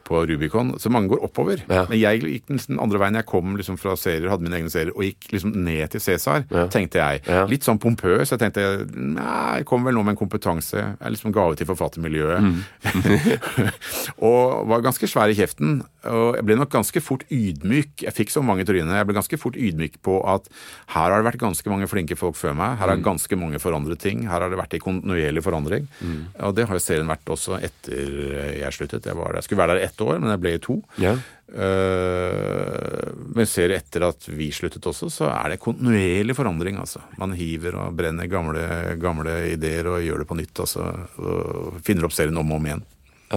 på 0.06 0.22
Rubicon. 0.30 0.74
Så 0.78 0.90
mange 0.92 1.10
går 1.12 1.24
oppover. 1.26 1.62
Ja. 1.66 1.84
Men 1.90 1.98
jeg 1.98 2.22
gikk 2.22 2.50
den 2.50 2.80
andre 2.82 3.00
veien. 3.02 3.18
Jeg 3.18 3.28
kom 3.28 3.56
liksom 3.58 3.78
fra 3.80 3.96
serier, 3.98 4.30
hadde 4.30 4.46
mine 4.46 4.60
egne 4.60 4.72
serier, 4.72 4.94
og 4.94 5.06
gikk 5.06 5.30
liksom 5.34 5.54
ned 5.66 5.90
til 5.94 6.04
Cæsar, 6.04 6.46
ja. 6.50 6.66
tenkte 6.72 7.02
jeg. 7.02 7.24
Ja. 7.26 7.44
Litt 7.50 7.66
sånn 7.66 7.80
pompøs. 7.82 8.32
Jeg 8.32 8.42
tenkte 8.42 8.66
nei, 8.94 9.60
jeg 9.60 9.68
kom 9.68 9.86
vel 9.86 9.96
nå 9.96 10.04
med 10.06 10.14
en 10.14 10.20
kompetanse. 10.20 10.82
Jeg 10.94 11.16
liksom 11.16 11.34
gave 11.34 11.58
til 11.58 11.68
forfattermiljøet. 11.70 12.46
Mm. 12.46 12.60
og 14.30 14.35
var 14.70 14.84
ganske 14.84 15.08
svær 15.10 15.32
i 15.32 15.36
kjeften. 15.38 15.80
Og 16.06 16.36
jeg 16.38 16.46
ble 16.46 16.56
nok 16.58 16.72
ganske 16.72 17.02
fort 17.02 17.24
ydmyk. 17.32 18.04
Jeg 18.06 18.14
fikk 18.14 18.32
så 18.34 18.42
mange 18.44 18.66
tryner. 18.68 19.00
Jeg 19.00 19.08
ble 19.08 19.16
ganske 19.16 19.38
fort 19.40 19.58
ydmyk 19.58 19.98
på 20.06 20.18
at 20.30 20.48
her 20.94 21.10
har 21.10 21.16
det 21.18 21.28
vært 21.28 21.42
ganske 21.42 21.72
mange 21.72 21.88
flinke 21.90 22.18
folk 22.18 22.38
før 22.38 22.56
meg. 22.58 22.76
Her 22.80 22.92
har 22.92 23.00
mm. 23.00 23.06
ganske 23.06 23.40
mange 23.40 23.60
forandret 23.62 24.02
ting. 24.02 24.26
Her 24.30 24.44
har 24.44 24.52
det 24.52 24.60
vært 24.60 24.76
i 24.78 24.82
kontinuerlig 24.82 25.44
forandring. 25.46 25.88
Mm. 26.00 26.20
Og 26.48 26.56
det 26.56 26.68
har 26.68 26.78
jo 26.78 26.84
serien 26.84 27.10
vært 27.10 27.34
også 27.34 27.60
etter 27.60 28.12
jeg 28.60 28.76
sluttet. 28.76 29.08
Jeg, 29.08 29.16
jeg 29.16 29.48
skulle 29.48 29.62
være 29.64 29.78
der 29.78 29.88
ett 29.88 30.06
år, 30.06 30.20
men 30.20 30.34
jeg 30.34 30.44
ble 30.44 30.54
i 30.56 30.62
to. 30.62 30.80
Ja. 31.02 31.16
Uh, 31.46 33.12
men 33.36 33.46
ser 33.46 33.70
etter 33.76 34.02
at 34.08 34.24
vi 34.26 34.48
sluttet 34.54 34.86
også, 34.90 35.08
så 35.12 35.28
er 35.30 35.54
det 35.54 35.62
kontinuerlig 35.62 36.34
forandring. 36.36 36.80
altså. 36.82 37.04
Man 37.20 37.36
hiver 37.38 37.78
og 37.82 37.94
brenner 37.98 38.30
gamle, 38.30 38.66
gamle 39.02 39.38
ideer 39.52 39.90
og 39.92 40.02
gjør 40.02 40.24
det 40.24 40.28
på 40.30 40.38
nytt. 40.38 40.66
altså, 40.66 40.90
og 41.22 41.80
Finner 41.86 42.08
opp 42.08 42.16
serien 42.16 42.38
om 42.38 42.50
og 42.50 42.60
om 42.60 42.70
igjen. 42.70 42.86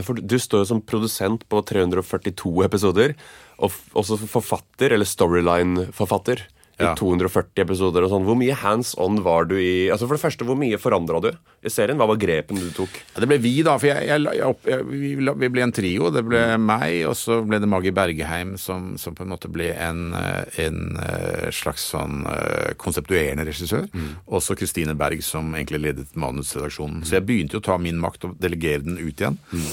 For 0.06 0.20
du 0.22 0.38
står 0.38 0.64
jo 0.64 0.70
som 0.70 0.82
produsent 0.86 1.46
på 1.50 1.62
342 1.66 2.54
episoder, 2.68 3.16
og 3.58 3.74
også 3.98 4.20
forfatter, 4.30 4.94
eller 4.94 5.08
storyline-forfatter 5.10 6.46
ja. 6.80 6.94
i 6.94 7.00
240 7.00 7.64
episoder 7.64 8.06
og 8.06 8.14
sånn. 8.14 8.26
Hvor 8.28 8.38
mye 8.40 8.56
hands 8.58 8.94
on 9.02 9.20
var 9.26 9.50
du 9.50 9.56
i 9.60 9.90
Altså 9.92 10.08
For 10.08 10.18
det 10.18 10.24
første, 10.24 10.48
hvor 10.48 10.58
mye 10.60 10.80
forandra 10.82 11.22
du 11.24 11.30
i 11.30 11.72
serien? 11.72 12.00
Hva 12.00 12.08
var 12.10 12.20
grepen 12.22 12.60
du 12.60 12.70
tok? 12.76 12.96
Ja, 13.14 13.24
det 13.24 13.30
ble 13.30 13.40
vi, 13.44 13.54
da. 13.66 13.76
For 13.82 13.92
jeg, 13.92 14.08
jeg, 14.10 14.26
jeg, 14.40 14.88
vi, 14.90 15.14
vi, 15.20 15.52
ble 15.52 15.66
en 15.66 15.76
trio. 15.76 16.10
Det 16.16 16.24
ble 16.28 16.44
mm. 16.56 16.68
meg, 16.72 16.96
og 17.10 17.16
så 17.20 17.42
ble 17.46 17.62
det 17.62 17.70
Magi 17.72 17.94
Bergeheim, 17.96 18.56
som, 18.62 18.94
som 19.02 19.18
på 19.18 19.26
en 19.26 19.34
måte 19.34 19.52
ble 19.52 19.72
en, 19.76 20.10
eh, 20.18 20.60
en 20.66 21.00
eh, 21.04 21.48
slags 21.56 21.90
sånn 21.94 22.24
eh, 22.32 22.74
konseptuerende 22.82 23.48
regissør. 23.50 23.88
Mm. 23.94 24.12
Også 24.40 24.58
Kristine 24.60 24.96
Berg, 25.00 25.24
som 25.26 25.54
egentlig 25.56 25.84
ledet 25.88 26.20
manusredaksjonen. 26.20 27.04
Mm. 27.04 27.08
Så 27.08 27.20
jeg 27.20 27.28
begynte 27.28 27.58
jo 27.58 27.64
å 27.64 27.70
ta 27.72 27.80
min 27.82 28.00
makt 28.02 28.30
og 28.30 28.38
delegere 28.42 28.86
den 28.86 29.00
ut 29.02 29.16
igjen. 29.16 29.40
Mm. 29.52 29.72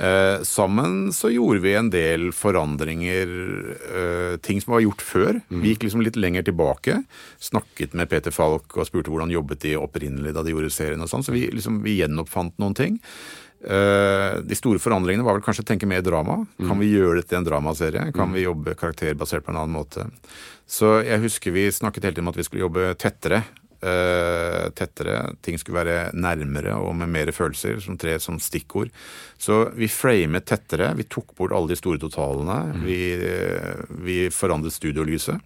Eh, 0.00 0.42
sammen 0.42 1.12
så 1.12 1.28
gjorde 1.30 1.60
vi 1.60 1.74
en 1.74 1.90
del 1.92 2.30
forandringer, 2.32 3.28
eh, 3.96 4.36
ting 4.36 4.60
som 4.60 4.72
var 4.72 4.80
gjort 4.80 5.02
før. 5.04 5.40
Mm. 5.50 5.60
Vi 5.60 5.74
gikk 5.74 5.84
liksom 5.84 6.04
litt 6.04 6.16
lenger 6.16 6.46
tilbake. 6.48 7.02
Snakket 7.38 7.92
med 7.92 8.08
Peter 8.08 8.32
Falk 8.32 8.78
og 8.78 8.88
spurte 8.88 9.12
hvordan 9.12 9.34
jobbet 9.34 9.60
de 9.66 9.76
opprinnelig 9.76 10.32
da 10.32 10.42
de 10.46 10.54
gjorde 10.54 10.72
serien 10.72 11.04
og 11.04 11.10
sånn. 11.12 11.26
Så 11.26 11.36
vi, 11.36 11.44
liksom, 11.52 11.82
vi 11.84 11.98
gjenoppfant 12.00 12.56
noen 12.62 12.76
ting. 12.78 12.98
Uh, 13.60 14.40
de 14.40 14.56
store 14.56 14.80
forandringene 14.80 15.20
var 15.20 15.36
vel 15.36 15.44
kanskje 15.44 15.66
å 15.66 15.68
tenke 15.68 15.84
mer 15.84 16.00
drama. 16.00 16.38
Mm. 16.56 16.68
Kan 16.70 16.78
vi 16.80 16.94
gjøre 16.94 17.18
dette 17.18 17.34
til 17.34 17.42
en 17.42 17.48
dramaserie? 17.50 18.06
Kan 18.16 18.30
mm. 18.30 18.36
vi 18.38 18.46
jobbe 18.46 18.76
karakterbasert 18.80 19.44
på 19.44 19.52
en 19.52 19.58
annen 19.60 19.76
måte? 19.76 20.06
Så 20.64 21.02
jeg 21.04 21.20
husker 21.20 21.52
vi 21.52 21.66
snakket 21.68 22.06
hele 22.06 22.16
tiden 22.16 22.24
om 22.24 22.32
at 22.32 22.40
vi 22.40 22.46
skulle 22.48 22.64
jobbe 22.64 22.94
tettere 22.96 23.42
tettere. 23.80 25.14
Ting 25.40 25.56
skulle 25.60 25.80
være 25.80 26.10
nærmere 26.12 26.74
og 26.76 26.92
med 27.00 27.08
mer 27.08 27.30
følelser, 27.32 27.78
som 27.80 27.96
tre 28.00 28.18
som 28.20 28.36
stikkord. 28.42 28.90
Så 29.40 29.70
vi 29.72 29.88
framet 29.88 30.44
tettere. 30.48 30.92
Vi 30.98 31.06
tok 31.08 31.32
bort 31.38 31.54
alle 31.56 31.72
de 31.72 31.78
store 31.78 32.00
totalene. 32.00 32.58
Mm. 32.74 32.82
Vi, 32.84 33.00
uh, 33.24 33.96
vi 34.04 34.18
forandret 34.34 34.76
studiolyset. 34.76 35.40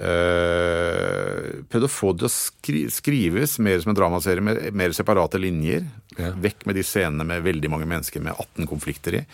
Uh, 0.00 1.60
prøvde 1.70 1.86
å 1.86 1.92
få 1.92 2.14
det 2.16 2.24
å 2.26 2.32
skri 2.32 2.86
skrives 2.90 3.58
mer 3.62 3.82
som 3.82 3.92
en 3.92 3.98
dramaserie 3.98 4.42
med 4.42 4.62
mer 4.74 4.96
separate 4.96 5.38
linjer. 5.38 5.84
Ja. 6.16 6.32
Vekk 6.34 6.66
med 6.66 6.80
de 6.80 6.86
scenene 6.86 7.26
med 7.28 7.44
veldig 7.46 7.70
mange 7.70 7.86
mennesker 7.90 8.24
med 8.24 8.34
18 8.34 8.66
konflikter 8.70 9.20
i. 9.20 9.26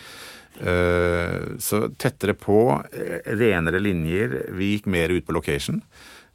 Uh, 0.57 1.57
så 1.61 1.87
tettere 1.97 2.37
på, 2.37 2.59
renere 3.41 3.81
linjer. 3.81 4.43
Vi 4.53 4.75
gikk 4.75 4.91
mer 4.93 5.17
ut 5.17 5.25
på 5.25 5.33
location. 5.33 5.81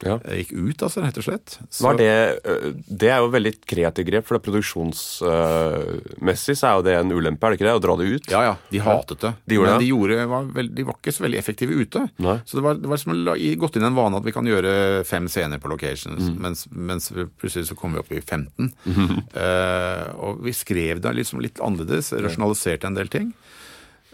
Ja. 0.03 0.17
Gikk 0.39 0.51
ut, 0.51 0.83
altså, 0.83 1.01
rett 1.03 1.17
og 1.19 1.23
slett. 1.25 1.59
Så... 1.69 1.93
Det, 1.99 2.39
det, 2.87 3.09
er 3.09 3.19
jo 3.23 3.29
veldig 3.33 3.53
kreativt 3.69 4.07
grep, 4.09 4.25
for 4.27 4.33
det 4.37 4.45
produksjonsmessig 4.47 6.55
så 6.59 6.65
er 6.69 6.73
jo 6.77 6.85
det 6.87 6.95
en 6.99 7.13
ulempe, 7.13 7.45
er 7.45 7.49
det 7.53 7.57
ikke 7.59 7.69
det? 7.69 7.77
Å 7.77 7.83
dra 7.83 7.93
det 7.99 8.07
ut? 8.09 8.25
Ja, 8.33 8.41
ja. 8.47 8.55
De 8.71 8.77
hatet 8.83 9.19
det. 9.23 9.31
De 9.51 9.55
Men 9.61 9.79
de, 9.79 9.87
gjorde, 9.91 10.15
var 10.31 10.43
veld, 10.57 10.71
de, 10.75 10.81
var 10.87 10.95
ikke 10.99 11.15
så 11.15 11.25
veldig 11.27 11.39
effektive 11.39 11.71
ute. 11.77 12.01
Nei. 12.23 12.37
Så 12.49 12.53
det 12.59 12.65
var, 12.65 12.73
det 12.81 12.89
var 12.91 12.97
som 13.01 13.11
å 13.15 13.17
gått 13.63 13.75
inn 13.79 13.87
en 13.87 13.97
vane 13.97 14.15
at 14.19 14.27
vi 14.27 14.35
kan 14.35 14.47
gjøre 14.49 14.71
fem 15.07 15.25
scener 15.31 15.57
på 15.63 15.71
locations, 15.71 16.23
mm. 16.23 16.37
mens, 16.43 16.59
mens, 16.71 17.05
plutselig 17.39 17.65
så 17.69 17.75
kom 17.79 17.91
vi 17.95 18.01
opp 18.03 18.11
i 18.11 18.21
15. 18.21 18.71
Mm. 18.83 19.17
Uh, 19.35 20.05
og 20.27 20.31
vi 20.45 20.53
skrev 20.57 20.95
det 21.03 21.11
liksom 21.19 21.37
litt 21.43 21.57
annerledes, 21.63 22.07
rasjonaliserte 22.23 22.85
en 22.89 22.99
del 22.99 23.09
ting. 23.13 23.27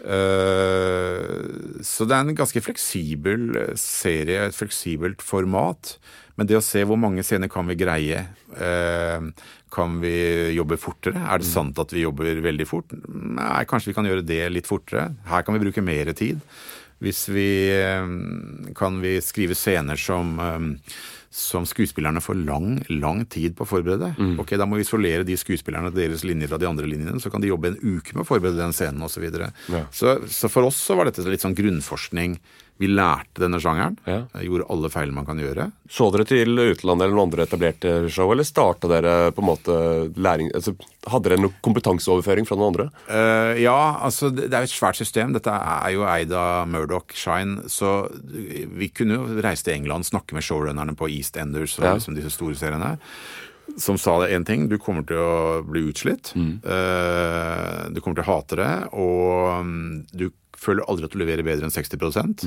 Eh, 0.00 1.82
så 1.84 2.06
det 2.08 2.16
er 2.16 2.24
en 2.24 2.36
ganske 2.38 2.62
fleksibel 2.64 3.50
eh, 3.58 3.76
serie, 3.78 4.46
et 4.48 4.56
fleksibelt 4.56 5.24
format. 5.24 5.96
Men 6.38 6.48
det 6.48 6.56
å 6.56 6.64
se 6.64 6.82
hvor 6.88 7.00
mange 7.00 7.24
scener 7.26 7.50
kan 7.52 7.68
vi 7.68 7.76
greie 7.76 8.22
eh, 8.56 9.24
Kan 9.74 9.98
vi 10.00 10.14
jobbe 10.56 10.78
fortere? 10.80 11.20
Er 11.20 11.42
det 11.42 11.48
mm. 11.50 11.52
sant 11.52 11.80
at 11.82 11.92
vi 11.92 12.06
jobber 12.06 12.40
veldig 12.46 12.66
fort? 12.68 12.94
Nei, 13.10 13.64
kanskje 13.68 13.92
vi 13.92 13.96
kan 13.98 14.08
gjøre 14.08 14.24
det 14.26 14.42
litt 14.54 14.70
fortere. 14.70 15.10
Her 15.28 15.44
kan 15.44 15.56
vi 15.56 15.64
bruke 15.66 15.84
mer 15.84 16.14
tid. 16.16 16.40
Hvis 17.00 17.28
vi 17.32 17.48
Kan 18.76 18.98
vi 19.04 19.14
skrive 19.24 19.56
scener 19.56 20.00
som 20.00 20.36
som 21.30 21.62
skuespillerne 21.66 22.20
får 22.20 22.34
lang, 22.42 22.80
lang 22.88 23.22
tid 23.30 23.54
på 23.54 23.62
å 23.62 23.68
forberede. 23.70 24.10
Mm. 24.18 24.32
Ok, 24.42 24.56
Da 24.58 24.66
må 24.66 24.80
vi 24.80 24.82
isolere 24.82 25.22
de 25.26 25.36
skuespillerne 25.38 25.92
deres 25.94 26.24
linjer 26.26 26.50
fra 26.50 26.58
de 26.58 26.66
andre 26.66 26.88
linjene. 26.90 27.20
Så 27.22 27.30
kan 27.30 27.40
de 27.40 27.52
jobbe 27.52 27.70
en 27.70 27.78
uke 27.78 28.16
med 28.16 28.24
å 28.24 28.26
forberede 28.26 28.58
den 28.58 28.74
scenen 28.74 29.02
osv. 29.06 29.20
Så, 29.20 29.22
videre. 29.22 29.52
ja. 29.70 29.84
så 29.92 30.18
Så 30.26 30.50
for 30.50 30.66
oss 30.66 30.76
så 30.80 30.96
var 30.96 31.06
dette 31.06 31.22
litt 31.28 31.44
sånn 31.44 31.54
grunnforskning. 31.54 32.38
Vi 32.80 32.88
lærte 32.88 33.42
denne 33.42 33.58
sjangeren. 33.60 33.98
Ja. 34.08 34.22
Gjorde 34.40 34.68
alle 34.72 34.88
feil 34.92 35.10
man 35.12 35.26
kan 35.28 35.40
gjøre. 35.40 35.66
Så 35.90 36.06
dere 36.14 36.24
til 36.28 36.56
utlandet 36.56 37.04
eller 37.04 37.16
noen 37.16 37.28
andre 37.28 37.44
etablerte 37.44 37.92
show, 38.12 38.30
eller 38.32 38.46
starta 38.48 38.88
dere 38.88 39.12
på 39.36 39.44
en 39.44 39.48
måte 39.50 39.76
læring 40.16 40.48
altså, 40.56 40.74
Hadde 41.10 41.30
dere 41.30 41.40
noe 41.40 41.56
kompetanseoverføring 41.64 42.44
fra 42.44 42.58
noen 42.60 42.74
andre? 42.74 42.84
Uh, 43.08 43.56
ja, 43.56 43.76
altså 44.04 44.28
det 44.32 44.50
er 44.50 44.66
jo 44.66 44.68
et 44.68 44.72
svært 44.72 44.98
system. 45.00 45.32
Dette 45.32 45.52
er 45.52 45.94
jo 45.94 46.04
eid 46.08 46.32
av 46.36 46.68
Murdoch 46.68 47.14
Shine. 47.16 47.68
Så 47.72 47.94
vi 48.24 48.90
kunne 48.92 49.16
jo 49.16 49.38
reise 49.40 49.64
til 49.64 49.78
England, 49.78 50.08
snakke 50.08 50.36
med 50.36 50.44
showrunnerne 50.44 50.96
på 50.96 51.08
East 51.08 51.40
Enders 51.40 51.78
og 51.80 51.88
ja. 51.88 51.94
liksom 51.96 52.16
disse 52.18 52.32
store 52.36 52.56
seriene 52.60 52.96
som 53.78 53.98
sa 54.00 54.16
det 54.18 54.32
én 54.34 54.44
ting 54.44 54.64
du 54.68 54.76
kommer 54.82 55.04
til 55.06 55.20
å 55.20 55.60
bli 55.62 55.84
utslitt. 55.90 56.32
Mm. 56.34 56.52
Uh, 56.64 57.88
du 57.94 58.00
kommer 58.00 58.18
til 58.18 58.26
å 58.26 58.30
hate 58.32 58.58
det, 58.58 58.72
og 58.92 59.60
um, 59.62 59.74
du 60.10 60.30
føler 60.60 60.86
aldri 60.90 61.08
at 61.08 61.14
du 61.14 61.20
leverer 61.20 61.46
bedre 61.46 61.68
enn 61.68 61.74
60 61.74 61.96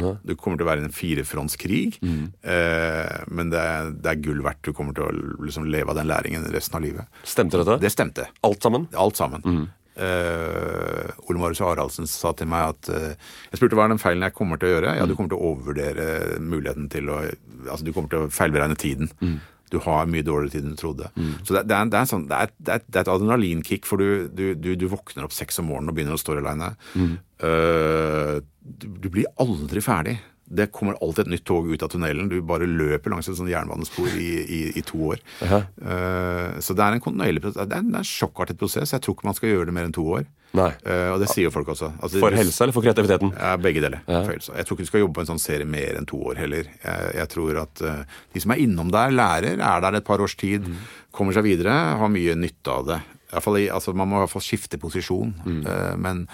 Nei. 0.01 0.13
Du 0.25 0.35
kommer 0.37 0.59
til 0.59 0.67
å 0.67 0.69
være 0.69 0.83
i 0.83 0.87
en 0.87 0.93
firefrontskrig, 0.93 1.99
mm. 2.03 2.25
eh, 2.53 3.21
men 3.33 3.53
det 3.53 3.61
er, 3.61 3.93
det 3.97 4.11
er, 4.11 4.23
gull 4.23 4.43
verdt. 4.45 4.61
Du 4.65 4.73
kommer 4.77 4.97
til 4.97 5.07
å 5.07 5.45
liksom, 5.45 5.69
leve 5.71 5.93
av 5.93 5.99
den 5.99 6.09
læringen 6.11 6.45
resten 6.53 6.79
av 6.79 6.85
livet. 6.85 7.23
Stemte 7.27 7.61
dette? 7.61 7.79
Det 7.81 7.93
stemte. 7.93 8.27
Alt 8.45 8.65
sammen? 8.65 8.89
Alt 8.93 9.19
sammen. 9.19 9.45
Mm. 9.45 9.63
Uh, 9.93 11.05
Ole 11.29 11.37
Marius 11.37 11.59
Haraldsen 11.61 12.07
sa 12.09 12.31
til 12.33 12.47
meg 12.49 12.71
at 12.71 12.87
uh, 12.89 13.11
Jeg 13.51 13.59
spurte 13.59 13.77
hva 13.77 13.83
er 13.85 13.91
den 13.91 13.99
feilen 14.01 14.25
jeg 14.25 14.33
kommer 14.33 14.57
til 14.57 14.71
å 14.71 14.75
gjøre. 14.75 14.93
Ja, 14.97 15.05
du 15.05 15.13
mm. 15.13 15.17
kommer 15.19 15.33
til 15.33 15.37
å 15.37 15.49
overvurdere 15.51 16.07
muligheten 16.41 16.87
til 16.93 17.11
å 17.13 17.19
Altså, 17.63 17.85
du 17.85 17.93
kommer 17.93 18.09
til 18.11 18.25
å 18.25 18.31
feilberegne 18.33 18.75
tiden. 18.75 19.11
Mm. 19.21 19.37
Du 19.73 19.79
har 19.81 20.09
mye 20.09 20.25
dårligere 20.25 20.53
tid 20.53 20.65
enn 20.67 20.75
du 20.75 20.79
trodde. 20.81 21.07
Mm. 21.15 21.29
Så 21.41 21.55
det, 21.55 21.63
det, 21.69 21.77
er, 21.77 21.87
det, 21.89 21.99
er 22.01 22.09
sånn, 22.09 22.25
det, 22.29 22.39
er, 22.39 22.51
det, 22.59 22.73
er, 22.75 22.99
et 23.01 23.09
adrenalinkick, 23.09 23.87
for 23.89 24.01
du, 24.01 24.27
du, 24.29 24.43
du, 24.59 24.73
du, 24.77 24.85
våkner 24.91 25.25
opp 25.25 25.33
seks 25.33 25.61
om 25.63 25.71
morgenen 25.71 25.93
og 25.93 25.97
begynner 25.97 26.17
å 26.17 26.21
stå 26.21 26.35
aleine. 26.37 26.73
Mm. 26.93 27.15
Uh, 27.43 28.39
du, 28.63 29.09
blir 29.09 29.27
aldri 29.41 29.83
ferdig. 29.83 30.17
Det 30.43 30.69
kommer 30.75 30.95
alltid 31.01 31.25
et 31.25 31.33
nytt 31.33 31.45
tog 31.47 31.69
ut 31.71 31.83
av 31.83 31.89
tunnelen. 31.91 32.29
Du 32.29 32.37
bare 32.45 32.67
løper 32.69 33.13
langs 33.13 33.29
et 33.29 33.37
sånt 33.37 33.51
jernbanespor 33.51 34.11
i, 34.19 34.29
i, 34.43 34.61
i 34.79 34.83
to 34.85 34.99
år. 35.13 35.23
Uh 35.41 35.51
-huh. 35.51 35.63
uh, 35.81 36.59
så 36.59 36.73
det 36.73 36.83
er 36.83 36.93
en 36.93 37.01
kontinuerlig 37.01 37.41
prosess. 37.41 37.67
Det 37.67 37.75
er 37.75 37.79
en, 37.79 37.95
en 37.95 38.03
sjokkartet 38.03 38.59
prosess. 38.59 38.93
Jeg 38.93 39.01
tror 39.01 39.15
ikke 39.15 39.27
man 39.27 39.35
skal 39.35 39.49
gjøre 39.49 39.65
det 39.65 39.73
mer 39.73 39.85
enn 39.85 39.95
to 39.95 40.07
år. 40.07 40.25
Uh, 40.53 41.09
og 41.13 41.19
det 41.21 41.29
sier 41.31 41.47
jo 41.47 41.51
folk 41.53 41.67
også. 41.73 41.91
Altså, 41.97 42.19
for 42.21 42.35
helse 42.35 42.63
eller 42.63 42.75
for 42.75 42.85
kreativiteten? 42.85 43.33
Ja, 43.33 43.55
Begge 43.57 43.81
deler. 43.81 44.03
Ja. 44.07 44.21
Jeg 44.21 44.65
tror 44.65 44.77
ikke 44.77 44.85
du 44.85 44.91
skal 44.91 44.99
jobbe 44.99 45.17
på 45.17 45.21
en 45.21 45.31
sånn 45.31 45.41
serie 45.41 45.65
mer 45.65 45.97
enn 45.97 46.05
to 46.05 46.19
år 46.21 46.35
heller. 46.35 46.69
Jeg, 46.83 47.15
jeg 47.15 47.31
tror 47.33 47.61
at 47.63 47.81
uh, 47.81 48.03
de 48.33 48.43
som 48.43 48.51
er 48.51 48.61
innom 48.61 48.91
der, 48.93 49.09
lærer, 49.09 49.57
er 49.57 49.81
der 49.81 49.97
et 49.97 50.05
par 50.05 50.21
års 50.21 50.35
tid, 50.35 50.61
mm. 50.61 50.75
kommer 51.11 51.33
seg 51.33 51.43
videre, 51.43 51.73
har 51.97 52.09
mye 52.09 52.35
nytte 52.37 52.69
av 52.69 52.85
det. 52.91 52.99
I 53.33 53.41
fall, 53.41 53.57
altså, 53.73 53.95
man 53.97 54.11
må 54.11 54.19
i 54.19 54.25
hvert 54.27 54.35
fall 54.35 54.45
skifte 54.45 54.77
posisjon. 54.77 55.33
Mm. 55.41 55.63
Men 55.97 56.27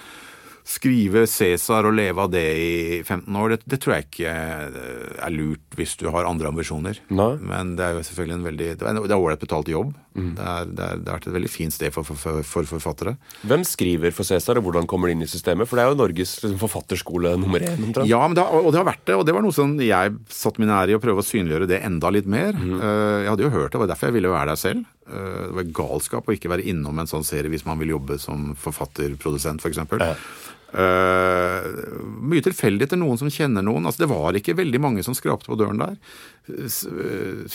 skrive 0.70 1.26
Cæsar 1.30 1.88
og 1.89 1.95
leve 1.97 2.22
av 2.22 2.30
det 2.34 2.45
i 2.61 2.74
15 3.01 3.38
år, 3.41 3.55
det, 3.55 3.63
det, 3.65 3.80
tror 3.82 3.95
jeg 3.95 4.05
ikke 4.07 4.34
eh, 4.34 5.15
er 5.26 5.34
lurt 5.34 5.78
hvis 5.78 5.95
du 5.97 6.05
har 6.13 6.28
andre 6.30 6.51
ambisjoner. 6.51 6.99
Nei. 7.09 7.32
Men 7.41 7.74
det 7.80 7.88
er 7.88 7.97
jo 7.97 8.03
selvfølgelig 8.05 8.38
en 8.38 8.45
veldig 8.45 8.70
Det 8.82 8.86
er 8.91 9.17
ålreit 9.17 9.41
betalt 9.41 9.72
jobb. 9.72 9.95
Mm. 10.13 10.34
Det, 10.36 10.45
er, 10.51 10.70
det, 10.70 10.86
er, 10.86 11.01
det, 11.01 11.13
vært 11.13 11.28
et 11.30 11.38
veldig 11.38 11.51
fint 11.51 11.74
sted 11.74 11.93
for, 11.95 12.05
for, 12.07 12.43
for 12.45 12.70
forfattere. 12.70 13.15
Hvem 13.49 13.65
skriver 13.67 14.13
for 14.15 14.28
Cæsar, 14.28 14.59
og 14.59 14.67
hvordan 14.67 14.89
kommer 14.89 15.09
det 15.09 15.17
inn 15.17 15.26
i 15.26 15.32
systemet? 15.32 15.70
For 15.70 15.80
det 15.80 15.86
er 15.86 15.93
jo 15.93 15.99
Norges 16.01 16.36
liksom, 16.43 16.59
forfatterskole 16.61 17.34
nummer 17.41 17.65
én. 17.65 17.80
Omtrent. 17.89 18.09
Ja, 18.09 18.22
har, 18.22 18.59
og 18.59 18.70
det 18.74 18.82
har 18.82 18.89
vært 18.91 19.05
det. 19.09 19.17
Og 19.17 19.26
det 19.26 19.36
var 19.36 19.45
noe 19.45 19.55
som 19.55 19.74
jeg 19.82 20.15
satt 20.34 20.61
min 20.61 20.74
ære 20.76 20.93
i 20.93 20.99
å 20.99 21.03
prøve 21.03 21.24
å 21.24 21.30
synliggjøre 21.30 21.70
det 21.72 21.82
enda 21.88 22.13
litt 22.13 22.30
mer. 22.30 22.53
Mm. 22.53 22.78
Jeg 23.26 23.34
hadde 23.34 23.47
jo 23.47 23.53
hørt 23.55 23.70
det, 23.72 23.78
det 23.80 23.84
var 23.86 23.93
derfor 23.95 24.11
jeg 24.11 24.20
ville 24.20 24.38
være 24.38 24.53
der 24.53 24.63
selv. 24.67 24.88
Eh, 25.09 25.41
det 25.47 25.57
var 25.57 25.74
galskap 25.82 26.30
å 26.30 26.36
ikke 26.36 26.51
være 26.51 26.67
innom 26.70 27.01
en 27.01 27.09
sånn 27.09 27.26
serie 27.26 27.51
hvis 27.51 27.65
man 27.67 27.80
vil 27.82 27.95
jobbe 27.95 28.20
som 28.22 28.51
forfatterprodusent, 28.59 29.63
f.eks. 29.63 29.63
For 29.63 29.74
eksempel. 29.74 30.05
Uh, 30.70 31.65
mye 32.30 32.43
tilfeldig 32.45 32.86
etter 32.86 32.99
noen 32.99 33.17
som 33.20 33.32
kjenner 33.34 33.63
noen. 33.65 33.86
Altså, 33.89 34.03
det 34.03 34.11
var 34.11 34.38
ikke 34.38 34.57
veldig 34.59 34.82
mange 34.84 35.05
som 35.05 35.15
skrapte 35.17 35.49
på 35.49 35.57
døren 35.59 35.82
der. 35.82 35.95
Uh, 36.49 37.45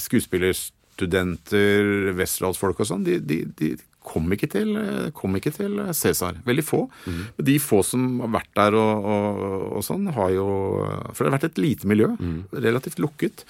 skuespillerstudenter, 0.00 2.10
westerdalsfolk 2.18 2.76
og 2.84 2.90
sånn, 2.90 3.06
de, 3.06 3.14
de, 3.24 3.38
de, 3.56 3.68
kom 4.10 4.26
ikke 4.32 4.48
til, 4.50 4.68
kom 5.16 5.36
ikke 5.36 5.52
til 5.54 5.72
Cæsar. 5.94 6.34
Veldig 6.46 6.64
få. 6.64 6.80
Mm. 7.04 7.20
De 7.46 7.56
få 7.62 7.78
som 7.86 8.00
har 8.24 8.32
vært 8.40 8.52
der 8.56 8.76
og, 8.80 8.94
og, 9.12 9.26
og, 9.76 9.82
sånn, 9.86 10.04
har 10.16 10.30
jo 10.34 10.46
For 11.12 11.20
det 11.20 11.28
har 11.28 11.36
vært 11.36 11.50
et 11.50 11.60
lite 11.60 11.90
miljø. 11.90 12.08
Mm. 12.16 12.38
Relativt 12.64 12.98
lukket. 13.04 13.44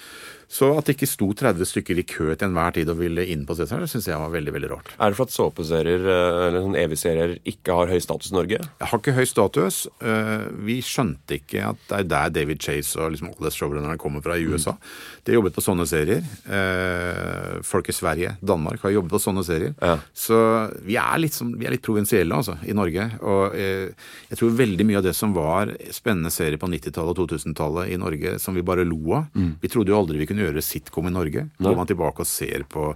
Så 0.51 0.67
at 0.75 0.87
det 0.87 0.97
ikke 0.97 1.07
sto 1.07 1.29
30 1.37 1.67
stykker 1.67 2.01
i 2.01 2.03
kø 2.07 2.33
til 2.33 2.49
enhver 2.49 2.75
tid 2.75 2.89
og 2.91 2.99
ville 2.99 3.23
inn 3.31 3.45
på 3.47 3.55
Cæsar, 3.55 3.85
syns 3.87 4.09
jeg 4.09 4.19
var 4.19 4.33
veldig 4.33 4.53
veldig 4.55 4.71
rart. 4.73 4.91
Er 4.97 5.13
det 5.13 5.19
for 5.19 5.29
at 5.29 5.35
såpeserier 5.35 6.03
eh, 6.03 6.39
eller 6.49 6.65
sånn 6.65 6.75
evige 6.79 6.99
serier 6.99 7.35
ikke 7.47 7.77
har 7.77 7.91
høy 7.91 8.01
status 8.03 8.33
i 8.33 8.35
Norge? 8.35 8.59
Jeg 8.59 8.89
har 8.91 8.99
ikke 8.99 9.15
høy 9.15 9.23
status. 9.29 9.85
Eh, 10.03 10.43
vi 10.67 10.81
skjønte 10.83 11.37
ikke 11.39 11.69
at 11.69 11.85
det 11.87 12.01
er 12.01 12.09
der 12.11 12.33
David 12.41 12.63
Chase 12.63 12.99
og 12.99 13.13
liksom 13.13 13.31
alle 13.31 13.53
showrunnerne 13.55 13.99
kommer 14.01 14.25
fra 14.25 14.35
i 14.35 14.43
USA. 14.43 14.75
Mm. 14.75 14.91
De 15.23 15.31
har 15.31 15.39
jobbet 15.39 15.55
på 15.55 15.63
sånne 15.63 15.87
serier. 15.87 16.27
Eh, 16.59 17.55
folk 17.71 17.87
i 17.87 17.95
Sverige, 17.95 18.35
Danmark 18.43 18.83
har 18.83 18.95
jobbet 18.97 19.15
på 19.15 19.23
sånne 19.23 19.45
serier. 19.47 19.71
Ja. 19.79 19.95
Så 20.11 20.41
vi 20.83 20.99
er 20.99 21.23
litt, 21.23 21.37
som, 21.37 21.55
vi 21.55 21.69
er 21.69 21.77
litt 21.77 21.85
provinsielle, 21.85 22.35
altså, 22.35 22.57
i 22.67 22.75
Norge. 22.75 23.07
Og 23.23 23.55
jeg 23.55 24.37
tror 24.39 24.59
veldig 24.59 24.89
mye 24.89 24.99
av 24.99 25.07
det 25.07 25.15
som 25.15 25.31
var 25.35 25.71
spennende 25.95 26.31
serier 26.33 26.59
på 26.59 26.67
90-tallet 26.71 27.15
og 27.15 27.31
2000-tallet 27.31 27.95
i 27.95 27.99
Norge, 28.01 28.35
som 28.41 28.57
vi 28.57 28.65
bare 28.65 28.83
lo 28.87 28.99
av 29.15 29.31
mm. 29.31 29.49
Vi 29.61 29.69
trodde 29.71 29.91
jo 29.93 29.97
aldri 29.97 30.19
vi 30.21 30.27
kunne 30.29 30.40
gjøre 30.45 30.63
sitcom 30.65 31.09
i 31.09 31.13
Norge. 31.13 31.47
Går 31.61 31.77
man 31.77 31.89
tilbake 31.89 32.25
og 32.25 32.29
ser 32.29 32.65
på 32.69 32.91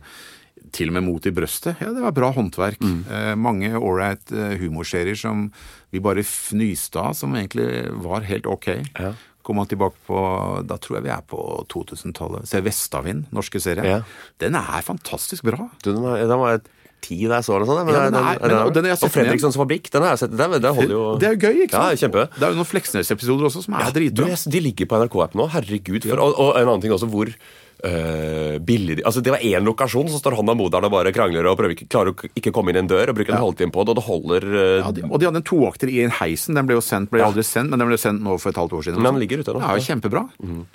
til 0.75 0.89
og 0.89 0.97
med 0.97 1.05
Mot 1.05 1.27
i 1.27 1.33
brøstet. 1.35 1.79
Ja, 1.83 1.91
det 1.93 2.03
var 2.03 2.15
bra 2.15 2.31
håndverk. 2.35 2.81
Mm. 2.83 2.99
Eh, 3.05 3.31
mange 3.39 3.71
ålreit 3.77 4.33
eh, 4.33 4.57
humorserier 4.61 5.17
som 5.19 5.47
vi 5.93 6.01
bare 6.03 6.25
fnyste 6.25 6.99
av, 7.01 7.15
som 7.17 7.35
egentlig 7.37 7.67
var 8.03 8.25
helt 8.27 8.49
ok. 8.49 8.69
Ja. 8.97 9.13
Kommer 9.45 9.61
man 9.61 9.69
tilbake 9.69 9.99
på 10.07 10.19
Da 10.65 10.79
tror 10.81 10.97
jeg 10.97 11.05
vi 11.05 11.13
er 11.13 11.25
på 11.29 11.39
2000-tallet. 11.69 12.47
Se 12.49 12.63
Vestavind, 12.65 13.27
norske 13.35 13.61
serie. 13.61 13.85
Ja. 13.85 13.99
Den 14.41 14.57
er 14.57 14.81
fantastisk 14.85 15.45
bra. 15.45 15.69
Du, 15.83 15.91
den 15.91 16.01
var, 16.01 16.23
den 16.25 16.41
var 16.41 16.63
ti 17.05 17.17
da 17.23 17.39
jeg 17.39 17.47
så 17.47 17.59
den. 17.61 17.69
Sånn, 17.69 17.81
men, 17.85 17.95
ja, 17.95 18.05
den 18.09 18.17
er, 18.19 18.39
den, 18.41 18.55
den, 18.75 18.87
den, 18.87 18.95
og 18.95 19.13
Fredrikssons 19.13 19.59
fabrikk, 19.59 19.91
den 19.93 20.05
har 20.05 20.15
jeg 20.15 20.25
sett. 20.25 20.33
Den, 20.35 20.57
den 20.57 20.79
holder 20.79 20.95
jo 20.95 21.03
Det 21.21 21.29
er 21.29 21.37
jo 21.37 21.41
gøy, 21.43 21.59
ikke 21.67 21.75
sant? 21.75 21.93
Ja, 21.93 22.01
kjempe. 22.05 22.25
Det 22.35 22.47
er 22.47 22.55
jo 22.55 22.59
noen 22.61 22.71
Fleksnes-episoder 22.71 23.49
også 23.51 23.65
som 23.67 23.77
er 23.77 23.85
ja, 23.87 23.93
dritbra. 23.95 24.31
De 24.55 24.63
ligger 24.65 24.89
på 24.89 25.03
NRK-appen 25.03 25.41
nå. 25.41 25.47
Herregud. 25.53 26.09
For, 26.09 26.23
og, 26.25 26.35
og, 26.35 26.51
en 26.59 26.71
annen 26.71 26.83
ting 26.83 26.95
også, 26.95 27.09
hvor 27.11 27.31
uh, 27.31 28.55
billig 28.65 28.99
Altså, 29.01 29.23
Det 29.25 29.33
var 29.35 29.43
én 29.45 29.65
lokasjon, 29.65 30.09
så 30.11 30.21
står 30.21 30.39
han 30.39 30.53
og 30.55 30.59
moderen 30.59 30.87
og 30.89 30.95
bare 30.95 31.13
krangler 31.15 31.49
og 31.51 31.57
prøver, 31.59 31.85
klarer 31.85 32.13
å 32.13 32.31
ikke 32.37 32.53
komme 32.55 32.73
inn 32.73 32.81
en 32.83 32.89
dør 32.91 33.13
og 33.13 33.19
bruker 33.19 33.35
en 33.35 33.43
halvtime 33.45 33.75
på 33.75 33.85
det, 33.85 33.95
og 33.95 33.99
det 33.99 34.07
holder 34.07 34.49
uh, 34.53 34.63
ja, 34.81 34.95
de, 34.95 35.05
Og 35.09 35.21
de 35.21 35.29
hadde 35.29 35.43
en 35.43 35.51
toakter 35.51 35.93
i 35.93 36.01
en 36.05 36.17
heisen. 36.21 36.57
Den 36.57 36.69
ble 36.69 36.79
jo 36.79 36.85
sendt, 36.85 37.13
ble 37.13 37.25
aldri 37.25 37.45
sendt, 37.45 37.73
men 37.73 37.81
den 37.81 37.91
ble 37.91 38.01
sendt 38.01 38.25
nå 38.25 38.39
for 38.41 38.53
et 38.53 38.59
halvt 38.61 38.79
år 38.79 38.89
siden. 38.89 39.03
Men 39.03 39.15
den 39.15 39.25
ligger 39.25 39.45
ute 39.45 39.55
nå. 39.55 39.63
Ja, 39.63 39.77
kjempebra. 39.91 40.27
Mm. 40.41 40.65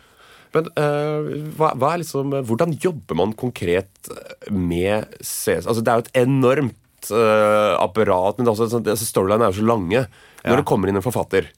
Men 0.56 0.68
uh, 0.74 1.30
hva, 1.58 1.72
hva, 1.78 1.94
liksom, 2.00 2.34
hvordan 2.48 2.74
jobber 2.82 3.18
man 3.18 3.34
konkret 3.38 4.10
med 4.50 5.10
CS? 5.20 5.66
Altså, 5.66 5.80
det 5.84 5.92
er 5.92 6.00
jo 6.00 6.06
et 6.08 6.20
enormt 6.24 7.10
uh, 7.14 7.76
apparat, 7.80 8.38
men 8.38 8.50
også, 8.50 8.68
altså, 8.80 9.06
storyline 9.06 9.46
er 9.46 9.52
jo 9.52 9.62
så 9.62 9.70
lange. 9.70 10.04
Når 10.44 10.62
det 10.62 10.68
kommer 10.68 10.88
inn 10.88 10.96
en 10.96 11.04
forfatter 11.04 11.50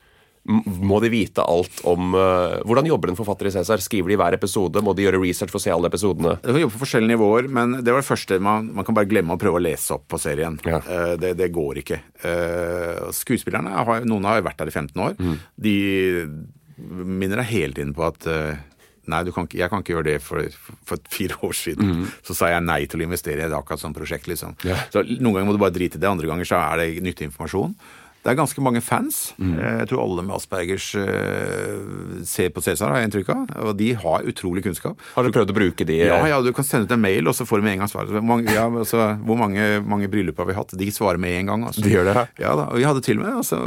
Må 0.43 0.97
de 1.05 1.07
vite 1.13 1.43
alt 1.47 1.85
om 1.87 2.17
uh, 2.17 2.57
Hvordan 2.67 2.89
jobber 2.89 3.13
en 3.13 3.19
forfatter 3.19 3.47
i 3.47 3.53
Cæsar? 3.55 3.83
Skriver 3.85 4.11
de 4.11 4.17
hver 4.19 4.35
episode? 4.35 4.83
Må 4.83 4.95
de 4.99 5.05
gjøre 5.05 5.21
research 5.23 5.53
for 5.55 5.61
å 5.61 5.63
se 5.63 5.71
alle 5.71 5.87
episodene? 5.87 6.33
De 6.43 6.51
kan 6.51 6.65
jobbe 6.65 6.75
på 6.75 6.83
forskjellige 6.83 7.15
nivåer, 7.15 7.47
men 7.47 7.77
det 7.79 7.95
var 7.95 8.03
det 8.03 8.09
første 8.09 8.41
man, 8.43 8.73
man 8.75 8.89
kan 8.89 8.97
bare 8.99 9.11
glemme 9.11 9.37
å 9.37 9.41
prøve 9.41 9.61
å 9.61 9.63
lese 9.63 9.95
opp 9.95 10.09
på 10.11 10.19
serien. 10.23 10.59
Ja. 10.67 10.83
Uh, 10.83 11.15
det, 11.23 11.37
det, 11.39 11.53
går 11.55 11.85
ikke. 11.85 12.01
Uh, 12.25 13.13
skuespillerne, 13.15 13.71
har, 13.71 14.03
noen 14.09 14.27
har 14.27 14.43
vært 14.43 14.65
der 14.65 14.73
i 14.73 14.75
15 14.75 15.07
år. 15.07 15.17
Mm. 15.23 15.39
De 15.69 15.77
minner 16.83 17.39
deg 17.39 17.51
hele 17.53 17.79
tiden 17.79 17.95
på 17.95 18.09
at 18.09 18.27
Nei, 19.11 19.23
kan 19.35 19.49
ikke, 19.49 19.59
jeg 19.59 19.71
kan 19.73 19.83
ikke 19.83 19.97
gjøre 19.97 20.07
det 20.07 20.19
for, 20.23 20.45
for, 20.55 20.77
for 20.87 21.09
fire 21.11 21.39
år 21.43 21.57
siden. 21.59 21.89
Mm. 21.91 22.05
Så 22.23 22.37
sa 22.39 22.53
jeg 22.53 22.63
nei 22.63 22.85
til 22.87 23.03
å 23.03 23.07
investere 23.09 23.43
i 23.43 23.49
et 23.49 23.57
akkurat 23.57 23.83
sånt 23.83 23.99
prosjekt. 23.99 24.29
liksom. 24.31 24.55
Ja. 24.69 24.77
Så 24.95 25.03
Noen 25.03 25.35
ganger 25.35 25.49
må 25.51 25.57
du 25.57 25.63
bare 25.63 25.75
drite 25.75 25.99
i 25.99 26.03
det, 26.03 26.11
andre 26.11 26.31
ganger 26.31 26.47
så 26.47 26.61
er 26.61 26.83
det 26.83 27.03
nyttig 27.03 27.27
informasjon. 27.31 27.75
Det 28.23 28.31
er 28.31 28.37
ganske 28.39 28.63
mange 28.63 28.79
fans. 28.85 29.33
Mm. 29.35 29.57
Jeg 29.59 29.87
tror 29.91 30.05
alle 30.05 30.23
med 30.23 30.37
Aspergers 30.37 30.93
uh, 30.95 32.21
ser 32.29 32.53
på 32.55 32.63
Cæsar, 32.63 32.93
har 32.93 33.01
jeg 33.03 33.09
inntrykk 33.09 33.33
av. 33.35 33.49
Og 33.67 33.73
de 33.81 33.89
har 33.99 34.29
utrolig 34.31 34.63
kunnskap. 34.63 35.01
Har 35.17 35.27
du 35.27 35.33
prøvd 35.35 35.51
å 35.51 35.57
bruke 35.57 35.87
de? 35.89 35.97
Ja, 36.05 36.21
ja, 36.31 36.39
du 36.39 36.53
kan 36.55 36.67
sende 36.67 36.87
ut 36.87 36.95
en 36.95 37.03
mail, 37.03 37.27
og 37.27 37.35
så 37.35 37.47
får 37.49 37.59
du 37.59 37.67
med 37.67 37.75
en 37.75 37.83
gang 37.83 37.91
svar. 37.91 38.13
Ja, 38.47 38.69
altså, 38.69 39.09
hvor 39.27 39.41
mange, 39.41 39.65
mange 39.83 40.11
bryllup 40.13 40.39
har 40.39 40.47
vi 40.47 40.55
hatt? 40.55 40.75
De 40.79 40.89
svarer 40.95 41.19
med 41.23 41.35
en 41.41 41.51
gang. 41.51 41.65
Altså. 41.67 41.83
De 41.83 41.91
gjør 41.91 42.13
det? 42.13 42.25
Ja 42.45 42.55
da. 42.59 42.69
Og 42.71 42.79
vi 42.79 42.87
hadde 42.87 43.03
til 43.03 43.19
og 43.19 43.27
med 43.27 43.41
altså, 43.41 43.59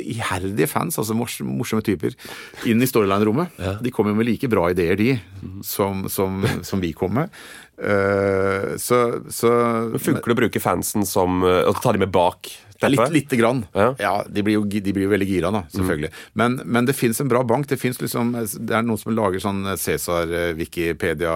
iherdige 0.00 0.70
fans, 0.70 0.96
altså 1.02 1.18
morsomme 1.18 1.84
typer, 1.84 2.16
inn 2.64 2.80
i 2.80 2.88
storyline-rommet. 2.88 3.60
Ja. 3.60 3.74
De 3.84 3.92
kommer 3.92 4.16
med 4.16 4.30
like 4.30 4.48
bra 4.48 4.70
ideer, 4.72 4.96
de, 4.96 5.18
som, 5.66 6.06
som, 6.08 6.40
som 6.64 6.80
vi 6.80 6.94
kom 6.96 7.18
med. 7.20 7.36
Uh, 7.80 8.80
så, 8.80 8.96
så 9.32 9.52
Funker 10.00 10.32
det 10.32 10.34
å 10.34 10.40
bruke 10.42 10.60
fansen 10.60 11.06
som 11.08 11.38
Å 11.40 11.72
ta 11.80 11.94
dem 11.96 12.02
med 12.04 12.12
bak? 12.12 12.50
Ja, 12.80 12.88
litt, 12.88 13.12
lite 13.12 13.36
grann. 13.36 13.64
Ja. 13.76 13.88
ja 14.00 14.12
de, 14.26 14.44
blir 14.46 14.56
jo, 14.58 14.64
de, 14.64 14.92
blir 14.94 15.04
jo, 15.04 15.12
veldig 15.12 15.28
gira, 15.28 15.52
da, 15.54 15.62
selvfølgelig. 15.74 16.10
Mm. 16.12 16.22
Men, 16.42 16.58
men, 16.64 16.88
det 16.88 16.96
fins 16.96 17.20
en 17.20 17.30
bra 17.30 17.42
bank. 17.46 17.68
Det, 17.70 17.78
liksom, 17.82 18.32
det 18.36 18.76
er 18.76 18.86
noen 18.86 19.00
som 19.00 19.12
lager 19.16 19.42
sånn 19.42 19.62
Cæsar, 19.80 20.32
Wikipedia, 20.58 21.34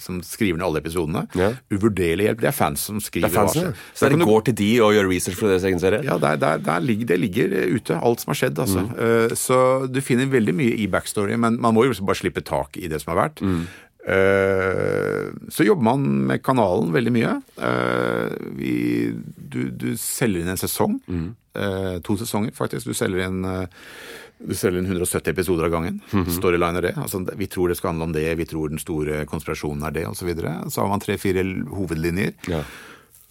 som 0.00 0.20
skriver 0.26 0.60
ned 0.60 0.68
alle 0.68 0.82
episodene. 0.84 1.24
Ja. 1.38 1.52
Uvurderlig 1.74 2.28
hjelp. 2.28 2.42
Det 2.44 2.52
er 2.52 2.56
fans 2.56 2.86
som 2.90 3.02
skriver. 3.02 3.28
Det 3.28 3.34
er 3.34 3.40
fans, 3.40 3.58
ja. 3.58 3.74
Så 3.94 4.10
dere 4.10 4.30
går 4.30 4.48
til 4.50 4.58
de 4.62 4.70
og 4.86 4.94
gjør 4.96 5.10
research 5.10 5.40
for 5.40 5.52
deres 5.52 5.66
egen 5.68 5.82
serie? 5.82 6.02
Ja, 6.06 6.18
der, 6.22 6.38
der, 6.40 6.62
der 6.64 6.84
ligger, 6.84 7.12
det 7.12 7.20
ligger 7.24 7.54
ute, 7.74 7.98
alt 7.98 8.22
som 8.22 8.34
har 8.34 8.40
skjedd. 8.44 8.62
altså. 8.62 8.86
Mm. 8.86 8.96
Uh, 8.96 9.36
så 9.38 9.60
du 9.90 10.00
finner 10.04 10.30
veldig 10.30 10.56
mye 10.56 10.80
i 10.80 10.88
backstory, 10.90 11.36
men 11.40 11.60
man 11.60 11.76
må 11.76 11.86
jo 11.86 11.94
liksom 11.94 12.08
bare 12.10 12.22
slippe 12.22 12.44
tak 12.46 12.78
i 12.80 12.90
det 12.90 13.02
som 13.02 13.14
har 13.14 13.24
vært. 13.26 13.42
Mm. 13.44 13.64
Eh, 14.06 15.28
så 15.48 15.64
jobber 15.64 15.82
man 15.84 16.26
med 16.26 16.42
kanalen 16.42 16.92
veldig 16.92 17.12
mye. 17.12 17.36
Eh, 17.56 18.32
vi, 18.56 18.74
du, 19.36 19.62
du, 19.70 19.92
selger 20.00 20.44
inn 20.44 20.52
en 20.54 20.60
sesong. 20.60 20.98
Mm. 21.06 21.28
Eh, 21.54 21.96
to 22.06 22.16
sesonger, 22.20 22.54
faktisk. 22.56 22.88
Du 22.88 22.96
selger 22.96 23.26
inn 23.28 23.44
du 24.40 24.54
selger 24.56 24.80
inn 24.80 24.88
170 24.88 25.34
episoder 25.34 25.66
av 25.66 25.70
gangen. 25.70 26.00
Mm 26.12 26.24
-hmm. 26.24 26.38
Storyline 26.38 26.76
er 26.76 26.82
det. 26.82 26.94
Altså, 26.96 27.26
vi 27.36 27.46
tror 27.46 27.68
det 27.68 27.76
skal 27.76 27.88
handle 27.88 28.04
om 28.04 28.12
det, 28.12 28.34
vi 28.34 28.44
tror 28.44 28.68
den 28.68 28.78
store 28.78 29.26
konspirasjonen 29.26 29.82
er 29.82 29.90
det, 29.90 30.06
osv. 30.06 30.14
Så, 30.14 30.26
videre. 30.26 30.70
så 30.70 30.80
har 30.80 30.88
man 30.88 31.00
tre-fire 31.00 31.44
hovedlinjer. 31.68 32.32
Ja. 32.48 32.62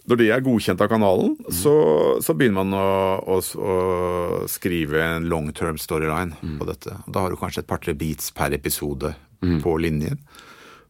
Når 0.06 0.16
det 0.16 0.30
er 0.30 0.42
godkjent 0.42 0.82
av 0.82 0.88
kanalen, 0.88 1.36
mm. 1.40 1.52
så, 1.52 1.74
så, 2.22 2.34
begynner 2.34 2.64
man 2.64 2.74
å, 2.74 3.20
å, 3.26 3.42
å, 3.62 4.48
skrive 4.48 5.04
en 5.04 5.30
long 5.30 5.52
term 5.54 5.78
storyline 5.78 6.34
mm. 6.42 6.60
på 6.60 6.66
dette. 6.66 6.96
Da 7.08 7.20
har 7.20 7.30
du 7.30 7.36
kanskje 7.36 7.60
et 7.60 7.68
par-tre 7.68 7.94
beats 7.94 8.32
per 8.32 8.54
episode 8.54 9.14
mm. 9.42 9.62
på 9.62 9.78
linjen. 9.78 10.18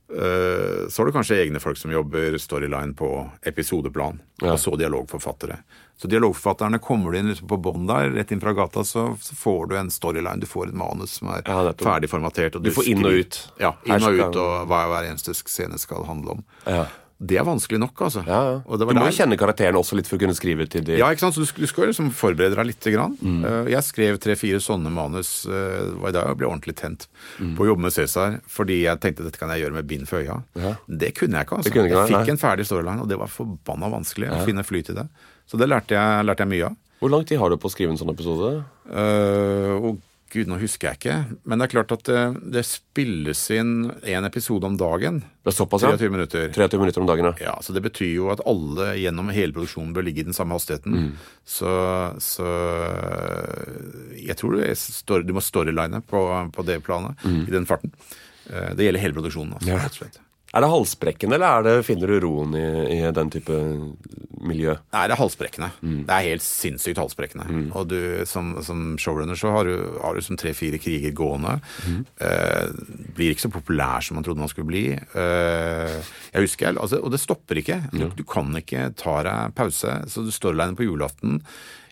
Eh, 0.10 0.88
så 0.90 1.02
har 1.02 1.06
du 1.06 1.12
kanskje 1.12 1.38
egne 1.38 1.60
folk 1.60 1.78
som 1.78 1.92
jobber 1.92 2.38
storyline 2.38 2.94
på 2.98 3.30
episodeplan, 3.42 4.20
ja. 4.42 4.54
og 4.54 4.60
så 4.60 4.74
dialogforfattere. 4.76 5.60
Så 6.02 6.08
dialogforfatterne 6.08 6.80
kommer 6.80 7.12
du 7.12 7.20
inn 7.20 7.30
liksom 7.30 7.48
på 7.48 7.60
bånn 7.62 7.86
der, 7.90 8.10
rett 8.16 8.32
inn 8.32 8.42
fra 8.42 8.54
gata, 8.58 8.84
så, 8.84 9.12
så, 9.22 9.36
får 9.36 9.68
du 9.70 9.76
en 9.78 9.92
storyline. 9.94 10.40
Du 10.42 10.48
får 10.50 10.72
et 10.72 10.80
manus 10.82 11.20
som 11.20 11.30
er 11.36 11.44
ja, 11.46 11.74
ferdig 11.78 12.10
formatert. 12.10 12.58
du, 12.58 12.70
du 12.70 12.74
får 12.74 12.90
inn 12.90 13.06
og 13.06 13.20
ut. 13.20 13.38
Ja, 13.62 13.76
inn 13.86 14.08
og 14.08 14.18
ut, 14.18 14.40
og 14.40 14.72
hva 14.72 14.86
hver 14.90 15.12
eneste 15.12 15.36
scene 15.38 15.78
skal 15.78 16.08
handle 16.10 16.40
om. 16.40 16.44
Ja. 16.66 16.88
Det 17.20 17.36
er 17.36 17.44
vanskelig 17.44 17.82
nok, 17.84 18.00
altså. 18.06 18.22
Ja, 18.24 18.40
ja. 18.48 18.78
du 18.80 18.84
må 18.96 19.04
jo 19.10 19.16
kjenne 19.18 19.36
karakteren 19.40 19.76
også 19.76 19.98
litt 20.00 20.08
for 20.08 20.16
å 20.16 20.22
kunne 20.22 20.36
skrive 20.38 20.64
til 20.72 20.86
de 20.88 20.96
Ja, 21.02 21.10
ikke 21.12 21.26
sant. 21.26 21.36
Så 21.36 21.44
du, 21.44 21.66
skal 21.68 21.90
liksom 21.90 22.14
forberede 22.16 22.56
deg 22.56 22.70
lite 22.70 22.94
grann. 22.96 23.18
Mm. 23.20 23.42
Uh, 23.44 23.68
jeg 23.74 23.84
skrev 23.90 24.20
tre-fire 24.24 24.62
sånne 24.64 24.92
manus 24.94 25.44
uh, 25.50 25.92
var 26.00 26.14
i 26.14 26.16
dag 26.16 26.30
jeg 26.32 26.40
ble 26.40 26.48
ordentlig 26.48 26.78
tent 26.80 27.10
mm. 27.42 27.58
på 27.58 27.66
å 27.66 27.70
jobbe 27.74 27.84
med 27.90 27.96
Cæsar, 27.96 28.40
fordi 28.48 28.82
jeg 28.86 29.04
tenkte 29.04 29.28
dette 29.28 29.42
kan 29.42 29.52
jeg 29.52 29.66
gjøre 29.66 29.76
med 29.82 29.90
bind 29.92 30.08
for 30.08 30.24
øya. 30.24 30.40
Ja. 30.56 30.76
Det 30.88 31.12
kunne 31.20 31.42
jeg 31.42 31.50
ikke, 31.50 31.60
altså. 31.60 31.74
Ikke, 31.74 31.88
jeg 31.92 32.14
fikk 32.14 32.34
en 32.36 32.42
ferdig 32.46 32.70
storyline, 32.72 33.04
og 33.04 33.12
det 33.12 33.20
var 33.20 33.34
forbanna 33.34 33.92
vanskelig 34.00 34.32
å 34.32 34.44
finne 34.48 34.64
flyt 34.64 34.94
i 34.96 35.02
det. 35.02 35.10
Så 35.50 35.60
det 35.60 35.68
lærte 35.68 36.00
jeg, 36.00 36.28
lærte 36.30 36.48
jeg 36.48 36.54
mye 36.56 36.70
av. 36.72 36.80
Hvor 37.00 37.12
lang 37.12 37.28
tid 37.28 37.40
har 37.40 37.52
du 37.52 37.60
på 37.60 37.68
å 37.68 37.72
skrive 37.72 37.92
en 37.92 38.00
sånn 38.00 38.12
episode? 38.12 38.62
Uh, 38.88 39.76
og 39.76 40.00
Gud, 40.30 40.50
nå 40.50 40.60
husker 40.62 40.92
jeg 40.92 41.00
ikke. 41.00 41.16
Men 41.50 41.58
det 41.58 41.66
er 41.66 41.72
klart 41.74 41.94
at 41.96 42.04
det, 42.06 42.22
det 42.54 42.62
spilles 42.68 43.42
inn 43.56 43.90
én 44.06 44.28
episode 44.28 44.68
om 44.68 44.78
dagen. 44.78 45.24
Det 45.42 45.50
er 45.50 45.58
såpass, 45.58 45.86
ja? 45.86 45.96
23 45.98 46.14
minutter. 46.14 46.48
23 46.54 46.82
minutter 46.84 47.02
om 47.02 47.10
dagen, 47.10 47.30
ja. 47.32 47.34
ja. 47.48 47.56
Så 47.66 47.74
det 47.74 47.82
betyr 47.88 48.12
jo 48.14 48.30
at 48.34 48.44
alle 48.50 48.92
gjennom 49.02 49.34
hele 49.34 49.56
produksjonen 49.56 49.96
bør 49.96 50.06
ligge 50.06 50.22
i 50.22 50.28
den 50.30 50.38
samme 50.38 50.54
hastigheten. 50.58 50.96
Mm. 50.96 51.12
Så, 51.42 51.74
så, 52.22 52.48
jeg 54.20 54.38
tror 54.38 54.60
du, 54.60 55.14
du 55.26 55.36
må 55.36 55.44
storyline 55.44 56.04
på, 56.06 56.24
på 56.54 56.68
det 56.70 56.82
planet, 56.86 57.18
mm. 57.26 57.44
i 57.48 57.56
den 57.58 57.70
farten. 57.70 57.96
Eh, 58.50 58.74
det 58.78 58.86
gjelder 58.86 59.08
hele 59.08 59.18
produksjonen, 59.18 59.58
altså, 59.58 59.72
ja. 59.74 59.82
rett 59.82 59.98
og 59.98 60.04
slett. 60.04 60.22
Er 60.50 60.64
det 60.64 60.70
halsbrekkende, 60.72 61.38
eller 61.38 61.66
det, 61.66 61.74
finner 61.86 62.10
du 62.10 62.24
roen 62.24 62.56
i, 62.58 62.66
i, 62.96 63.00
den 63.14 63.30
type 63.30 63.54
miljø? 64.42 64.74
Nei, 64.96 65.04
det 65.06 65.14
er 65.14 65.22
halsbrekkende. 65.22 65.70
Mm. 65.86 66.00
Det 66.08 66.16
er 66.16 66.26
helt 66.26 66.46
sinnssykt 66.46 67.02
halsbrekkende. 67.02 67.46
Mm. 67.46 67.68
Og 67.78 67.86
du, 67.92 68.00
som, 68.30 68.56
som, 68.66 68.96
showrunner 68.98 69.38
så 69.38 69.54
har 69.54 69.70
du, 69.70 69.76
har 70.02 70.18
du 70.18 70.26
som 70.26 70.40
tre-fire 70.42 70.82
kriger 70.82 71.14
gående. 71.14 71.60
Mm. 71.86 72.00
Eh, 72.26 72.72
blir 73.18 73.36
ikke 73.36 73.46
så 73.46 73.54
populær 73.54 74.02
som 74.06 74.18
man 74.18 74.26
trodde 74.26 74.42
man 74.42 74.50
skulle 74.50 74.72
bli. 74.72 74.86
Eh, 74.98 76.00
jeg 76.34 76.48
husker, 76.48 76.74
altså, 76.74 77.04
Og 77.04 77.14
det 77.14 77.22
stopper 77.22 77.62
ikke. 77.62 77.84
Du, 77.94 78.08
du 78.18 78.26
kan 78.26 78.50
ikke 78.58 78.90
ta 78.98 79.20
deg 79.30 79.54
pause. 79.60 80.00
Så 80.10 80.26
du 80.26 80.34
står 80.34 80.58
alene 80.58 80.80
på 80.80 80.90
julaften. 80.90 81.44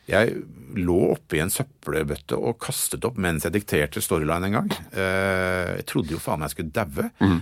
Jeg 0.07 0.37
lå 0.77 0.97
oppi 1.13 1.41
en 1.43 1.51
søppelbøtte 1.51 2.37
og 2.37 2.59
kastet 2.63 3.05
opp 3.07 3.17
mens 3.19 3.47
jeg 3.47 3.55
dikterte 3.55 4.03
storyline 4.03 4.49
en 4.49 4.57
gang. 4.59 4.73
Eh, 4.91 5.77
jeg 5.81 5.87
trodde 5.89 6.15
jo 6.15 6.21
faen 6.21 6.41
meg 6.41 6.51
jeg 6.51 6.57
skulle 6.57 6.75
daue. 6.75 7.09
Mm. 7.19 7.39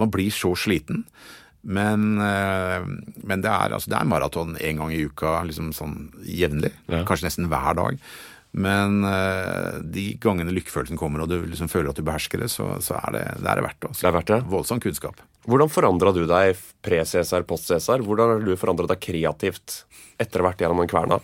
Man 0.00 0.12
blir 0.14 0.34
så 0.34 0.52
sliten. 0.58 1.04
Men, 1.60 2.14
eh, 2.24 2.86
men 3.26 3.42
det 3.44 3.50
er, 3.50 3.74
altså, 3.76 3.92
er 3.92 4.08
maraton 4.08 4.54
én 4.56 4.78
gang 4.80 4.94
i 4.94 5.02
uka, 5.04 5.40
liksom 5.44 5.74
sånn 5.76 5.96
jevnlig. 6.24 6.72
Ja. 6.88 7.02
Kanskje 7.08 7.28
nesten 7.28 7.50
hver 7.52 7.76
dag. 7.76 7.98
Men 8.50 9.04
de 9.94 10.04
gangene 10.18 10.50
lykkefølelsen 10.56 10.98
kommer 10.98 11.22
og 11.22 11.28
du 11.30 11.36
liksom 11.46 11.68
føler 11.70 11.92
at 11.92 12.00
du 12.00 12.02
behersker 12.02 12.42
det, 12.42 12.48
så, 12.50 12.66
så 12.82 12.96
er 12.98 13.14
det, 13.14 13.26
det 13.44 13.50
er 13.52 13.62
verdt 13.62 13.78
det. 13.78 13.90
Altså. 13.92 14.02
Det 14.02 14.08
er 14.08 14.16
verdt 14.16 14.32
det. 14.32 14.40
Voldsom 14.50 14.82
kunnskap. 14.82 15.22
Hvordan 15.48 15.70
forandra 15.72 16.12
du 16.12 16.24
deg 16.28 16.58
pre-Cæsar, 16.84 17.46
post-Cæsar? 17.48 18.02
Hvordan 18.04 18.34
har 18.34 18.42
du 18.44 18.52
forandra 18.60 18.90
deg 18.90 19.00
kreativt 19.00 19.84
etter 20.20 20.40
å 20.40 20.46
ha 20.46 20.52
vært 20.52 20.64
gjennom 20.64 20.82
den 20.82 20.90
kverna? 20.90 21.20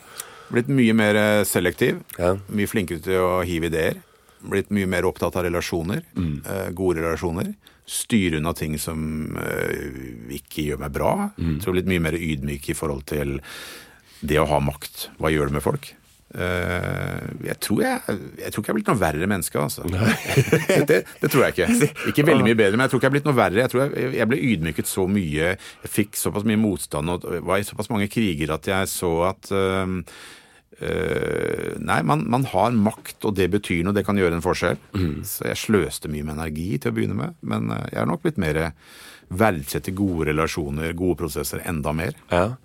Blitt 0.53 0.69
mye 0.71 0.95
mer 0.97 1.19
eh, 1.19 1.45
selektiv. 1.49 2.03
Ja. 2.19 2.37
Mye 2.49 2.71
flinkere 2.71 3.03
til 3.03 3.23
å 3.23 3.41
hive 3.47 3.71
ideer. 3.71 4.01
Blitt 4.47 4.71
mye 4.75 4.89
mer 4.91 5.09
opptatt 5.09 5.37
av 5.39 5.47
relasjoner. 5.47 6.05
Mm. 6.15 6.37
Eh, 6.45 6.69
gode 6.77 7.03
relasjoner. 7.03 7.55
Styre 7.87 8.41
unna 8.41 8.51
ting 8.59 8.73
som 8.83 8.99
uh, 9.39 10.33
ikke 10.35 10.65
gjør 10.65 10.81
meg 10.83 10.95
bra. 10.97 11.11
Mm. 11.39 11.61
Så 11.63 11.71
blitt 11.71 11.87
mye 11.87 12.03
mer 12.03 12.17
ydmyk 12.19 12.73
i 12.73 12.75
forhold 12.75 13.05
til 13.07 13.37
det 14.27 14.41
å 14.43 14.49
ha 14.51 14.59
makt. 14.59 15.05
Hva 15.23 15.31
gjør 15.31 15.53
det 15.53 15.59
med 15.61 15.63
folk? 15.63 15.93
Uh, 16.37 17.32
jeg, 17.47 17.57
tror 17.64 17.78
jeg, 17.80 18.16
jeg 18.43 18.53
tror 18.53 18.61
ikke 18.61 18.68
jeg 18.68 18.74
er 18.74 18.76
blitt 18.76 18.91
noe 18.91 19.01
verre 19.01 19.28
menneske, 19.30 19.57
altså. 19.57 19.87
det, 20.91 20.99
det, 21.09 21.30
tror 21.32 21.47
jeg 21.47 21.55
ikke. 21.55 21.93
Ikke 22.12 22.26
veldig 22.28 22.45
mye 22.45 22.59
bedre, 22.59 22.76
men 22.76 22.84
jeg 22.84 22.93
tror 22.93 23.01
ikke 23.01 23.09
jeg 23.09 23.12
er 23.12 23.16
blitt 23.16 23.28
noe 23.30 23.39
verre. 23.39 23.62
Jeg 23.62 23.72
tror 23.72 23.84
jeg, 23.87 24.11
jeg 24.18 24.28
ble 24.28 24.41
ydmyket 24.51 24.91
så 24.91 25.07
mye. 25.09 25.55
Jeg 25.57 25.93
fikk 25.95 26.18
såpass 26.20 26.45
mye 26.49 26.61
motstand 26.61 27.14
og 27.14 27.24
var 27.49 27.62
i 27.62 27.68
såpass 27.68 27.89
mange 27.93 28.11
kriger 28.12 28.53
at 28.59 28.68
jeg 28.68 28.91
så 28.93 29.12
at 29.30 29.49
uh, 29.57 29.89
uh, 30.82 31.72
Nei, 31.80 31.99
man, 32.05 32.26
man, 32.28 32.45
har 32.53 32.76
makt, 32.76 33.16
og 33.24 33.39
det 33.41 33.49
betyr 33.57 33.87
noe. 33.87 33.97
Det 33.97 34.05
kan 34.05 34.20
gjøre 34.20 34.37
en 34.37 34.45
forskjell. 34.45 34.76
Mm. 34.93 35.24
Så 35.24 35.49
jeg 35.49 35.62
sløste 35.62 36.12
mye 36.12 36.26
med 36.26 36.37
energi 36.37 36.74
til 36.76 36.93
å 36.93 36.99
begynne 36.99 37.16
med. 37.16 37.41
Men 37.49 37.72
jeg 37.72 38.03
har 38.03 38.12
nok 38.12 38.26
blitt 38.26 38.43
mer 38.43 38.66
verdsetter 39.32 39.97
gode 39.97 40.28
relasjoner, 40.28 40.93
gode 40.99 41.22
prosesser, 41.24 41.64
enda 41.64 41.97
mer. 41.97 42.12
Ja. 42.28 42.59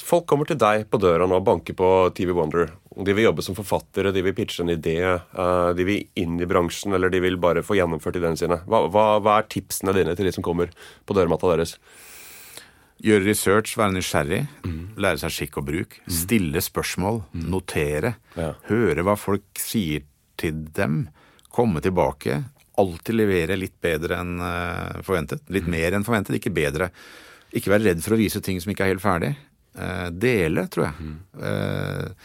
Folk 0.00 0.24
kommer 0.24 0.48
til 0.48 0.56
deg 0.56 0.86
på 0.88 0.96
døra 1.00 1.26
nå 1.28 1.36
og 1.36 1.44
banker 1.44 1.76
på 1.76 1.88
TV 2.16 2.32
Wonder. 2.32 2.70
De 2.96 3.12
vil 3.12 3.26
jobbe 3.26 3.44
som 3.44 3.56
forfattere, 3.56 4.12
de 4.12 4.22
vil 4.24 4.34
pitche 4.36 4.64
en 4.64 4.72
idé, 4.72 4.96
eh, 5.04 5.68
de 5.76 5.84
vil 5.84 6.06
inn 6.16 6.38
i 6.40 6.48
bransjen, 6.48 6.94
eller 6.96 7.12
de 7.12 7.20
vil 7.20 7.36
bare 7.40 7.64
få 7.64 7.76
gjennomført 7.76 8.16
ideene 8.16 8.40
sine. 8.40 8.60
Hva, 8.68 8.86
hva, 8.92 9.04
hva 9.20 9.36
er 9.40 9.50
tipsene 9.52 9.92
dine 9.96 10.14
til 10.16 10.28
de 10.28 10.32
som 10.32 10.44
kommer 10.44 10.72
på 11.04 11.16
dørmatta 11.16 11.50
deres? 11.52 11.76
Gjøre 13.02 13.26
research, 13.26 13.74
være 13.76 13.96
nysgjerrig, 13.98 14.40
mm. 14.64 14.80
lære 15.02 15.20
seg 15.24 15.36
skikk 15.36 15.60
og 15.60 15.68
bruk. 15.68 15.98
Mm. 16.06 16.16
Stille 16.22 16.64
spørsmål, 16.64 17.22
mm. 17.34 17.46
notere. 17.52 18.14
Ja. 18.38 18.52
Høre 18.70 19.04
hva 19.04 19.18
folk 19.20 19.60
sier 19.60 20.06
til 20.40 20.64
dem. 20.76 21.06
Komme 21.52 21.84
tilbake. 21.84 22.40
Alltid 22.80 23.18
levere 23.18 23.60
litt 23.60 23.76
bedre 23.84 24.22
enn 24.24 24.36
eh, 24.40 25.00
forventet. 25.04 25.44
Litt 25.52 25.68
mm. 25.68 25.74
mer 25.76 25.98
enn 25.98 26.08
forventet, 26.08 26.40
ikke 26.40 26.54
bedre. 26.56 26.92
Ikke 27.52 27.74
være 27.74 27.90
redd 27.90 28.04
for 28.04 28.16
å 28.16 28.22
vise 28.22 28.40
ting 28.40 28.60
som 28.62 28.72
ikke 28.72 28.86
er 28.86 28.94
helt 28.94 29.04
ferdig. 29.04 29.34
Eh, 29.72 30.08
dele, 30.10 30.66
tror 30.68 30.90
jeg. 30.90 30.94
Mm. 31.00 32.16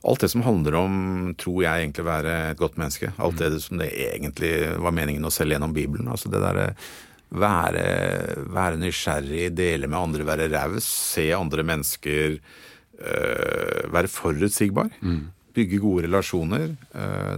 alt 0.00 0.20
det 0.20 0.28
som 0.32 0.42
handler 0.44 0.74
om, 0.78 0.94
tror 1.36 1.62
jeg 1.64 1.84
egentlig 1.84 2.04
være 2.06 2.34
et 2.50 2.60
godt 2.60 2.78
menneske. 2.80 3.12
Alt 3.20 3.40
det 3.40 3.60
som 3.60 3.80
det 3.80 3.90
egentlig 3.92 4.52
var 4.80 4.94
meningen 4.96 5.24
å 5.28 5.32
selge 5.32 5.56
gjennom 5.56 5.74
Bibelen. 5.76 6.08
Altså 6.08 6.32
det 6.32 6.40
derre 6.40 6.70
være, 7.30 7.84
være, 8.50 8.80
nysgjerrig, 8.80 9.50
dele 9.54 9.90
med 9.90 9.98
andre, 10.00 10.26
være 10.26 10.48
raus, 10.52 10.88
se 10.88 11.28
andre 11.36 11.64
mennesker. 11.68 12.40
Være 13.92 14.10
forutsigbar. 14.12 14.88
Mm. 15.04 15.28
Bygge 15.56 15.82
gode 15.84 16.08
relasjoner. 16.08 16.72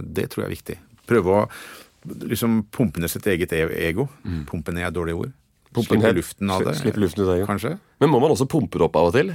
Det 0.03 0.29
tror 0.31 0.43
jeg 0.43 0.47
er 0.47 0.55
viktig. 0.55 0.79
Prøve 1.07 1.35
å 1.35 1.45
liksom 2.03 2.63
pumpe 2.71 3.01
ned 3.03 3.11
sitt 3.11 3.27
eget 3.27 3.53
e-, 3.55 3.69
ego. 3.87 4.07
Mm. 4.23 4.43
Pumpe 4.49 4.75
ned 4.75 4.87
er 4.87 4.95
dårlig 4.95 5.15
ord. 5.19 5.31
Pumpe 5.73 5.97
ned 5.97 6.19
luften 6.19 6.51
av 6.53 6.63
det. 6.65 6.75
Slippe 6.77 7.01
luften 7.01 7.23
ut 7.23 7.29
av 7.29 7.39
det 7.39 7.47
Kanskje. 7.49 7.77
Men 8.03 8.11
må 8.13 8.21
man 8.21 8.33
også 8.33 8.47
pumpe 8.49 8.77
det 8.77 8.87
opp 8.87 8.99
av 8.99 9.09
og 9.09 9.15
til? 9.15 9.33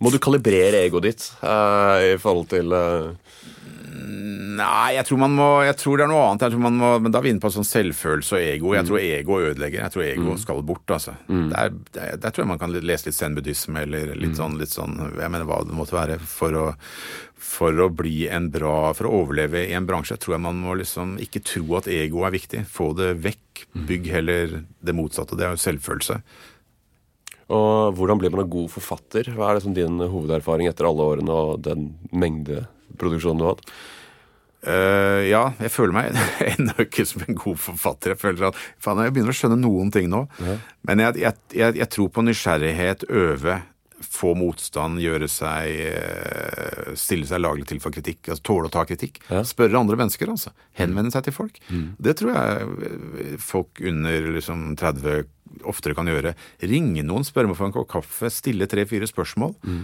Må 0.00 0.12
du 0.12 0.20
kalibrere 0.22 0.84
egoet 0.86 1.08
ditt 1.08 1.26
uh, 1.44 2.00
i 2.00 2.14
forhold 2.20 2.48
til 2.54 2.72
uh... 2.72 3.10
Nei, 4.60 4.96
jeg 4.96 5.06
tror 5.08 5.20
man 5.22 5.34
må 5.34 5.48
Jeg 5.66 5.76
tror 5.80 5.98
det 5.98 6.04
er 6.04 6.10
noe 6.10 6.22
annet. 6.26 6.44
Jeg 6.44 6.54
tror 6.54 6.62
man 6.64 6.78
må, 6.80 6.90
men 7.02 7.12
Da 7.12 7.20
er 7.20 7.26
vi 7.26 7.32
inne 7.34 7.42
på 7.42 7.52
sånn 7.52 7.66
selvfølelse 7.66 8.36
og 8.36 8.44
ego. 8.44 8.74
Jeg 8.76 8.84
mm. 8.84 8.90
tror 8.90 9.04
ego 9.04 9.38
ødelegger. 9.40 9.82
Jeg 9.84 9.94
tror 9.94 10.06
ego 10.06 10.28
mm. 10.34 10.40
skal 10.42 10.62
bort, 10.66 10.94
altså. 10.96 11.16
Mm. 11.30 11.48
Der, 11.52 11.72
der, 11.96 12.20
der, 12.20 12.34
tror 12.34 12.44
jeg 12.44 12.50
man 12.52 12.60
kan 12.62 12.76
lese 12.76 13.08
litt 13.08 13.18
zen-buddhisme 13.18 13.84
eller 13.86 14.14
litt, 14.14 14.34
mm. 14.34 14.38
sånn, 14.40 14.56
litt 14.60 14.74
sånn 14.74 14.96
Jeg 15.06 15.32
mener 15.32 15.48
hva 15.48 15.62
det 15.66 15.76
måtte 15.76 15.96
være 15.96 16.20
for 16.22 16.58
å, 16.58 16.66
for 17.50 17.84
å 17.84 17.90
bli 17.92 18.24
en 18.32 18.50
bra 18.52 18.92
For 18.96 19.08
å 19.08 19.22
overleve 19.22 19.64
i 19.68 19.74
en 19.76 19.88
bransje 19.88 20.18
tror 20.20 20.36
jeg 20.36 20.46
man 20.48 20.60
må 20.62 20.76
liksom 20.80 21.16
ikke 21.22 21.44
tro 21.46 21.80
at 21.80 21.90
ego 21.90 22.24
er 22.26 22.36
viktig. 22.36 22.64
Få 22.70 22.92
det 22.98 23.14
vekk. 23.26 23.66
Mm. 23.74 23.84
Bygg 23.90 24.14
heller 24.14 24.56
det 24.80 24.96
motsatte. 24.96 25.38
Det 25.38 25.46
er 25.46 25.56
jo 25.56 25.64
selvfølelse. 25.68 26.20
Og 27.50 27.96
hvordan 27.98 28.20
blir 28.20 28.32
man 28.32 28.44
en 28.44 28.52
god 28.52 28.68
forfatter? 28.70 29.32
Hva 29.34 29.50
er 29.50 29.58
det 29.58 29.64
som 29.64 29.74
din 29.76 29.98
hovederfaring 29.98 30.70
etter 30.70 30.86
alle 30.88 31.06
årene 31.14 31.34
og 31.34 31.64
den 31.66 31.90
mengde 32.14 32.64
produksjonen 33.00 33.42
du 33.42 33.48
har 33.48 33.56
hatt? 33.56 33.72
Uh, 34.60 35.24
ja, 35.24 35.46
jeg 35.56 35.72
føler 35.72 35.94
meg 35.96 36.16
ennå 36.52 36.74
ikke 36.84 37.06
som 37.08 37.24
en 37.24 37.38
god 37.38 37.58
forfatter. 37.62 38.12
Jeg 38.12 38.20
føler 38.20 38.50
at 38.50 38.62
faen, 38.82 39.00
jeg 39.06 39.16
begynner 39.16 39.32
å 39.32 39.38
skjønne 39.38 39.60
noen 39.62 39.92
ting 39.94 40.10
nå. 40.12 40.26
Ja. 40.44 40.56
Men 40.88 41.04
jeg, 41.06 41.20
jeg, 41.22 41.44
jeg, 41.56 41.78
jeg, 41.80 41.90
tror 41.96 42.10
på 42.12 42.24
nysgjerrighet, 42.26 43.06
øve, 43.08 43.56
få 44.00 44.34
motstand, 44.36 45.00
gjøre 45.00 45.26
seg 45.28 45.80
uh, 45.96 46.92
Stille 46.98 47.28
seg 47.28 47.40
laglig 47.40 47.66
til 47.70 47.80
for 47.80 47.94
kritikk. 47.94 48.28
altså 48.28 48.44
Tåle 48.50 48.68
å 48.68 48.74
ta 48.74 48.84
kritikk. 48.88 49.22
Ja. 49.30 49.42
Spørre 49.48 49.80
andre 49.80 49.96
mennesker, 50.00 50.28
altså. 50.28 50.52
Henvende 50.76 51.12
seg 51.14 51.24
til 51.26 51.36
folk. 51.36 51.60
Mm. 51.72 51.90
Det 51.96 52.16
tror 52.20 52.36
jeg 52.36 53.36
folk 53.40 53.80
under 53.80 54.32
liksom 54.36 54.74
30 54.80 55.28
oftere 55.68 55.96
kan 55.98 56.08
gjøre. 56.08 56.32
Ringe 56.70 57.02
noen, 57.06 57.24
spørre 57.26 57.50
om 57.50 57.54
å 57.54 57.58
få 57.58 57.68
en 57.68 57.74
kopp 57.74 57.88
kaffe, 57.90 58.30
stille 58.32 58.68
tre-fire 58.70 59.08
spørsmål. 59.08 59.54
Mm. 59.66 59.80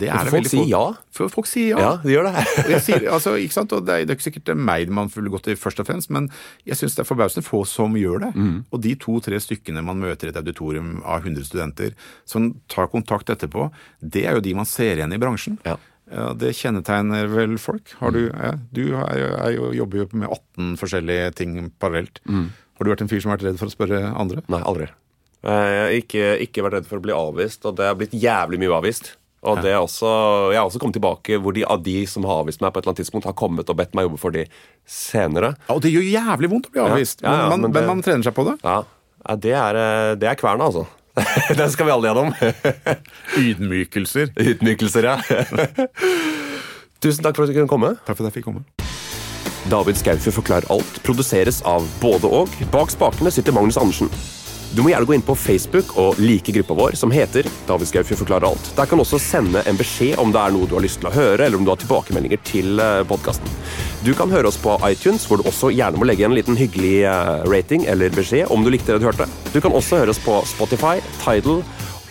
Det 0.00 0.10
er 0.12 0.30
folk 0.32 0.48
sier 0.50 0.68
ja? 0.70 0.82
For 1.14 1.32
folk 1.32 1.48
sier 1.50 1.74
ja. 1.74 1.80
Ja, 1.80 1.90
de 2.02 2.14
gjør 2.14 2.30
det. 2.30 2.44
sier, 2.86 3.06
altså, 3.12 3.34
ikke 3.40 3.56
sant? 3.56 3.74
Og 3.76 3.84
det, 3.86 3.96
er, 3.96 4.08
det 4.08 4.14
er 4.14 4.20
ikke 4.20 4.28
sikkert 4.28 4.48
det 4.50 4.56
er 4.56 4.64
meg 4.70 4.92
man 4.94 5.10
ville 5.12 5.32
gått 5.32 5.48
til 5.48 5.58
først 5.60 5.82
og 5.82 5.88
fremst, 5.90 6.12
men 6.14 6.30
jeg 6.68 6.78
syns 6.80 6.96
det 6.96 7.04
er 7.04 7.10
forbausende 7.10 7.46
få 7.46 7.62
som 7.68 7.96
gjør 7.98 8.26
det. 8.26 8.32
Mm. 8.36 8.56
Og 8.70 8.82
de 8.86 8.96
to-tre 9.00 9.40
stykkene 9.42 9.84
man 9.86 10.00
møter 10.02 10.28
i 10.28 10.34
et 10.34 10.40
auditorium 10.40 10.98
av 11.04 11.24
100 11.24 11.48
studenter 11.48 11.96
som 12.28 12.52
tar 12.70 12.90
kontakt 12.92 13.32
etterpå, 13.32 13.70
det 14.00 14.26
er 14.28 14.38
jo 14.38 14.44
de 14.44 14.56
man 14.58 14.68
ser 14.68 15.00
igjen 15.00 15.16
i 15.16 15.20
bransjen. 15.22 15.60
Ja. 15.66 15.78
Ja, 16.10 16.32
Det 16.34 16.56
kjennetegner 16.58 17.28
vel 17.30 17.54
folk. 17.62 17.92
Har 18.00 18.10
du, 18.14 18.24
ja, 18.26 18.56
du 18.74 18.82
er, 18.98 19.20
er 19.30 19.52
jo, 19.54 19.70
jobber 19.76 20.02
jo 20.02 20.08
med 20.18 20.26
18 20.26 20.72
forskjellige 20.80 21.30
ting 21.38 21.54
parallelt. 21.78 22.18
Mm. 22.26 22.48
Har 22.80 22.88
du 22.88 22.94
vært 22.94 23.02
en 23.04 23.10
fyr 23.12 23.20
som 23.20 23.28
har 23.28 23.36
vært 23.36 23.50
redd 23.50 23.58
for 23.60 23.68
å 23.68 23.72
spørre 23.74 23.98
andre? 24.16 24.40
Nei, 24.48 24.58
aldri. 24.64 24.86
Jeg 25.44 25.80
har 25.80 25.94
ikke, 25.98 26.28
ikke 26.46 26.62
vært 26.64 26.78
redd 26.78 26.86
for 26.88 26.96
å 26.96 27.04
bli 27.04 27.12
avvist, 27.12 27.66
og 27.68 27.74
det 27.76 27.90
har 27.90 27.98
blitt 28.00 28.14
jævlig 28.16 28.56
mye 28.62 28.72
avvist. 28.78 29.10
Og 29.44 29.60
det 29.60 29.70
er 29.72 29.78
også, 29.80 30.08
Jeg 30.52 30.60
har 30.60 30.66
også 30.68 30.80
kommet 30.80 30.96
tilbake 30.96 31.38
hvor 31.40 31.54
de 31.56 31.64
av 31.64 31.80
de 31.84 31.98
som 32.08 32.24
har 32.28 32.40
avvist 32.40 32.60
meg, 32.64 32.72
på 32.72 32.80
et 32.80 32.84
eller 32.84 32.92
annet 32.94 33.02
tidspunkt 33.02 33.28
har 33.28 33.36
kommet 33.36 33.68
og 33.68 33.76
bedt 33.76 33.92
meg 33.96 34.08
jobbe 34.08 34.20
for 34.20 34.32
de 34.32 34.46
senere. 34.88 35.52
Ja, 35.68 35.76
Og 35.76 35.84
det 35.84 35.92
gjør 35.92 36.08
jævlig 36.08 36.52
vondt 36.54 36.72
å 36.72 36.72
bli 36.72 36.84
avvist, 36.86 37.20
ja, 37.20 37.28
ja, 37.36 37.48
men, 37.52 37.66
man, 37.68 37.76
men, 37.76 37.88
man, 37.92 38.04
trener 38.04 38.24
seg 38.24 38.36
på 38.36 38.48
det. 38.48 38.56
Ja, 38.64 38.80
det 39.44 39.56
er, 39.60 39.80
eh, 39.84 40.16
det 40.16 40.32
er 40.32 40.40
kverna, 40.40 40.72
altså. 40.72 40.86
Den 41.60 41.72
skal 41.72 41.88
vi 41.88 41.96
alle 41.98 42.14
gjennom. 42.14 42.32
Ydmykelser. 43.44 44.32
Ydmykelser, 44.40 45.12
ja. 45.12 45.18
Tusen 47.04 47.28
takk 47.28 47.36
for 47.36 47.44
at 47.44 47.52
du 47.52 47.60
kunne 47.60 47.68
komme. 47.68 47.98
Takk 48.08 48.16
for 48.16 48.24
at 48.24 48.32
jeg 48.32 48.40
fikk 48.40 48.48
komme. 48.54 48.64
David 49.70 50.00
Skaufe 50.00 50.32
forklarer 50.34 50.70
alt 50.72 51.00
produseres 51.06 51.62
av 51.68 51.86
både 52.02 52.30
og. 52.40 52.60
Bak 52.72 52.92
spakene 52.92 53.32
sitter 53.34 53.54
Magnus 53.56 53.78
Andersen. 53.80 54.10
Du 54.70 54.84
må 54.84 54.92
gjerne 54.92 55.06
gå 55.08 55.16
inn 55.16 55.24
på 55.26 55.34
Facebook 55.34 55.96
og 55.98 56.18
like 56.22 56.52
gruppa 56.54 56.76
vår, 56.78 56.94
som 56.98 57.10
heter 57.10 57.46
David 57.66 57.90
Skaufe 57.90 58.18
forklarer 58.20 58.46
alt. 58.52 58.70
Der 58.76 58.86
kan 58.86 59.00
du 59.00 59.02
også 59.02 59.18
sende 59.18 59.64
en 59.66 59.78
beskjed 59.78 60.20
om 60.22 60.30
det 60.30 60.38
er 60.38 60.54
noe 60.54 60.68
du 60.70 60.76
har 60.76 60.84
lyst 60.84 61.00
til 61.02 61.10
å 61.10 61.14
høre, 61.14 61.42
eller 61.42 61.58
om 61.58 61.66
du 61.66 61.72
har 61.72 61.80
tilbakemeldinger 61.82 62.42
til 62.46 62.78
eh, 62.78 63.00
podkasten. 63.10 63.50
Du 64.06 64.12
kan 64.14 64.30
høre 64.30 64.46
oss 64.46 64.60
på 64.62 64.78
iTunes, 64.86 65.26
hvor 65.26 65.42
du 65.42 65.50
også 65.50 65.72
gjerne 65.74 65.98
må 65.98 66.06
legge 66.06 66.28
en 66.28 66.38
liten 66.38 66.58
hyggelig 66.58 67.00
eh, 67.02 67.34
rating 67.50 67.88
eller 67.90 68.14
beskjed 68.14 68.54
om 68.54 68.62
du 68.62 68.70
likte 68.70 68.94
det 68.94 69.02
du 69.02 69.10
hørte. 69.10 69.26
Du 69.50 69.58
kan 69.58 69.74
også 69.74 70.04
høre 70.04 70.14
oss 70.14 70.22
på 70.22 70.38
Spotify, 70.54 71.02
Tidal 71.18 71.64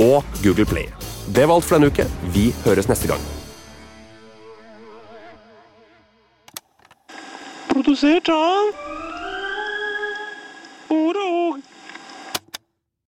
og 0.04 0.40
Google 0.44 0.68
Play. 0.68 0.92
Det 1.32 1.48
var 1.48 1.56
alt 1.56 1.70
for 1.70 1.80
denne 1.80 1.94
uke. 1.94 2.10
Vi 2.36 2.50
høres 2.66 2.92
neste 2.92 3.08
gang. 3.08 3.39
produsert 7.90 8.30
av 8.30 8.68
Ord 10.94 11.18
og 11.18 11.69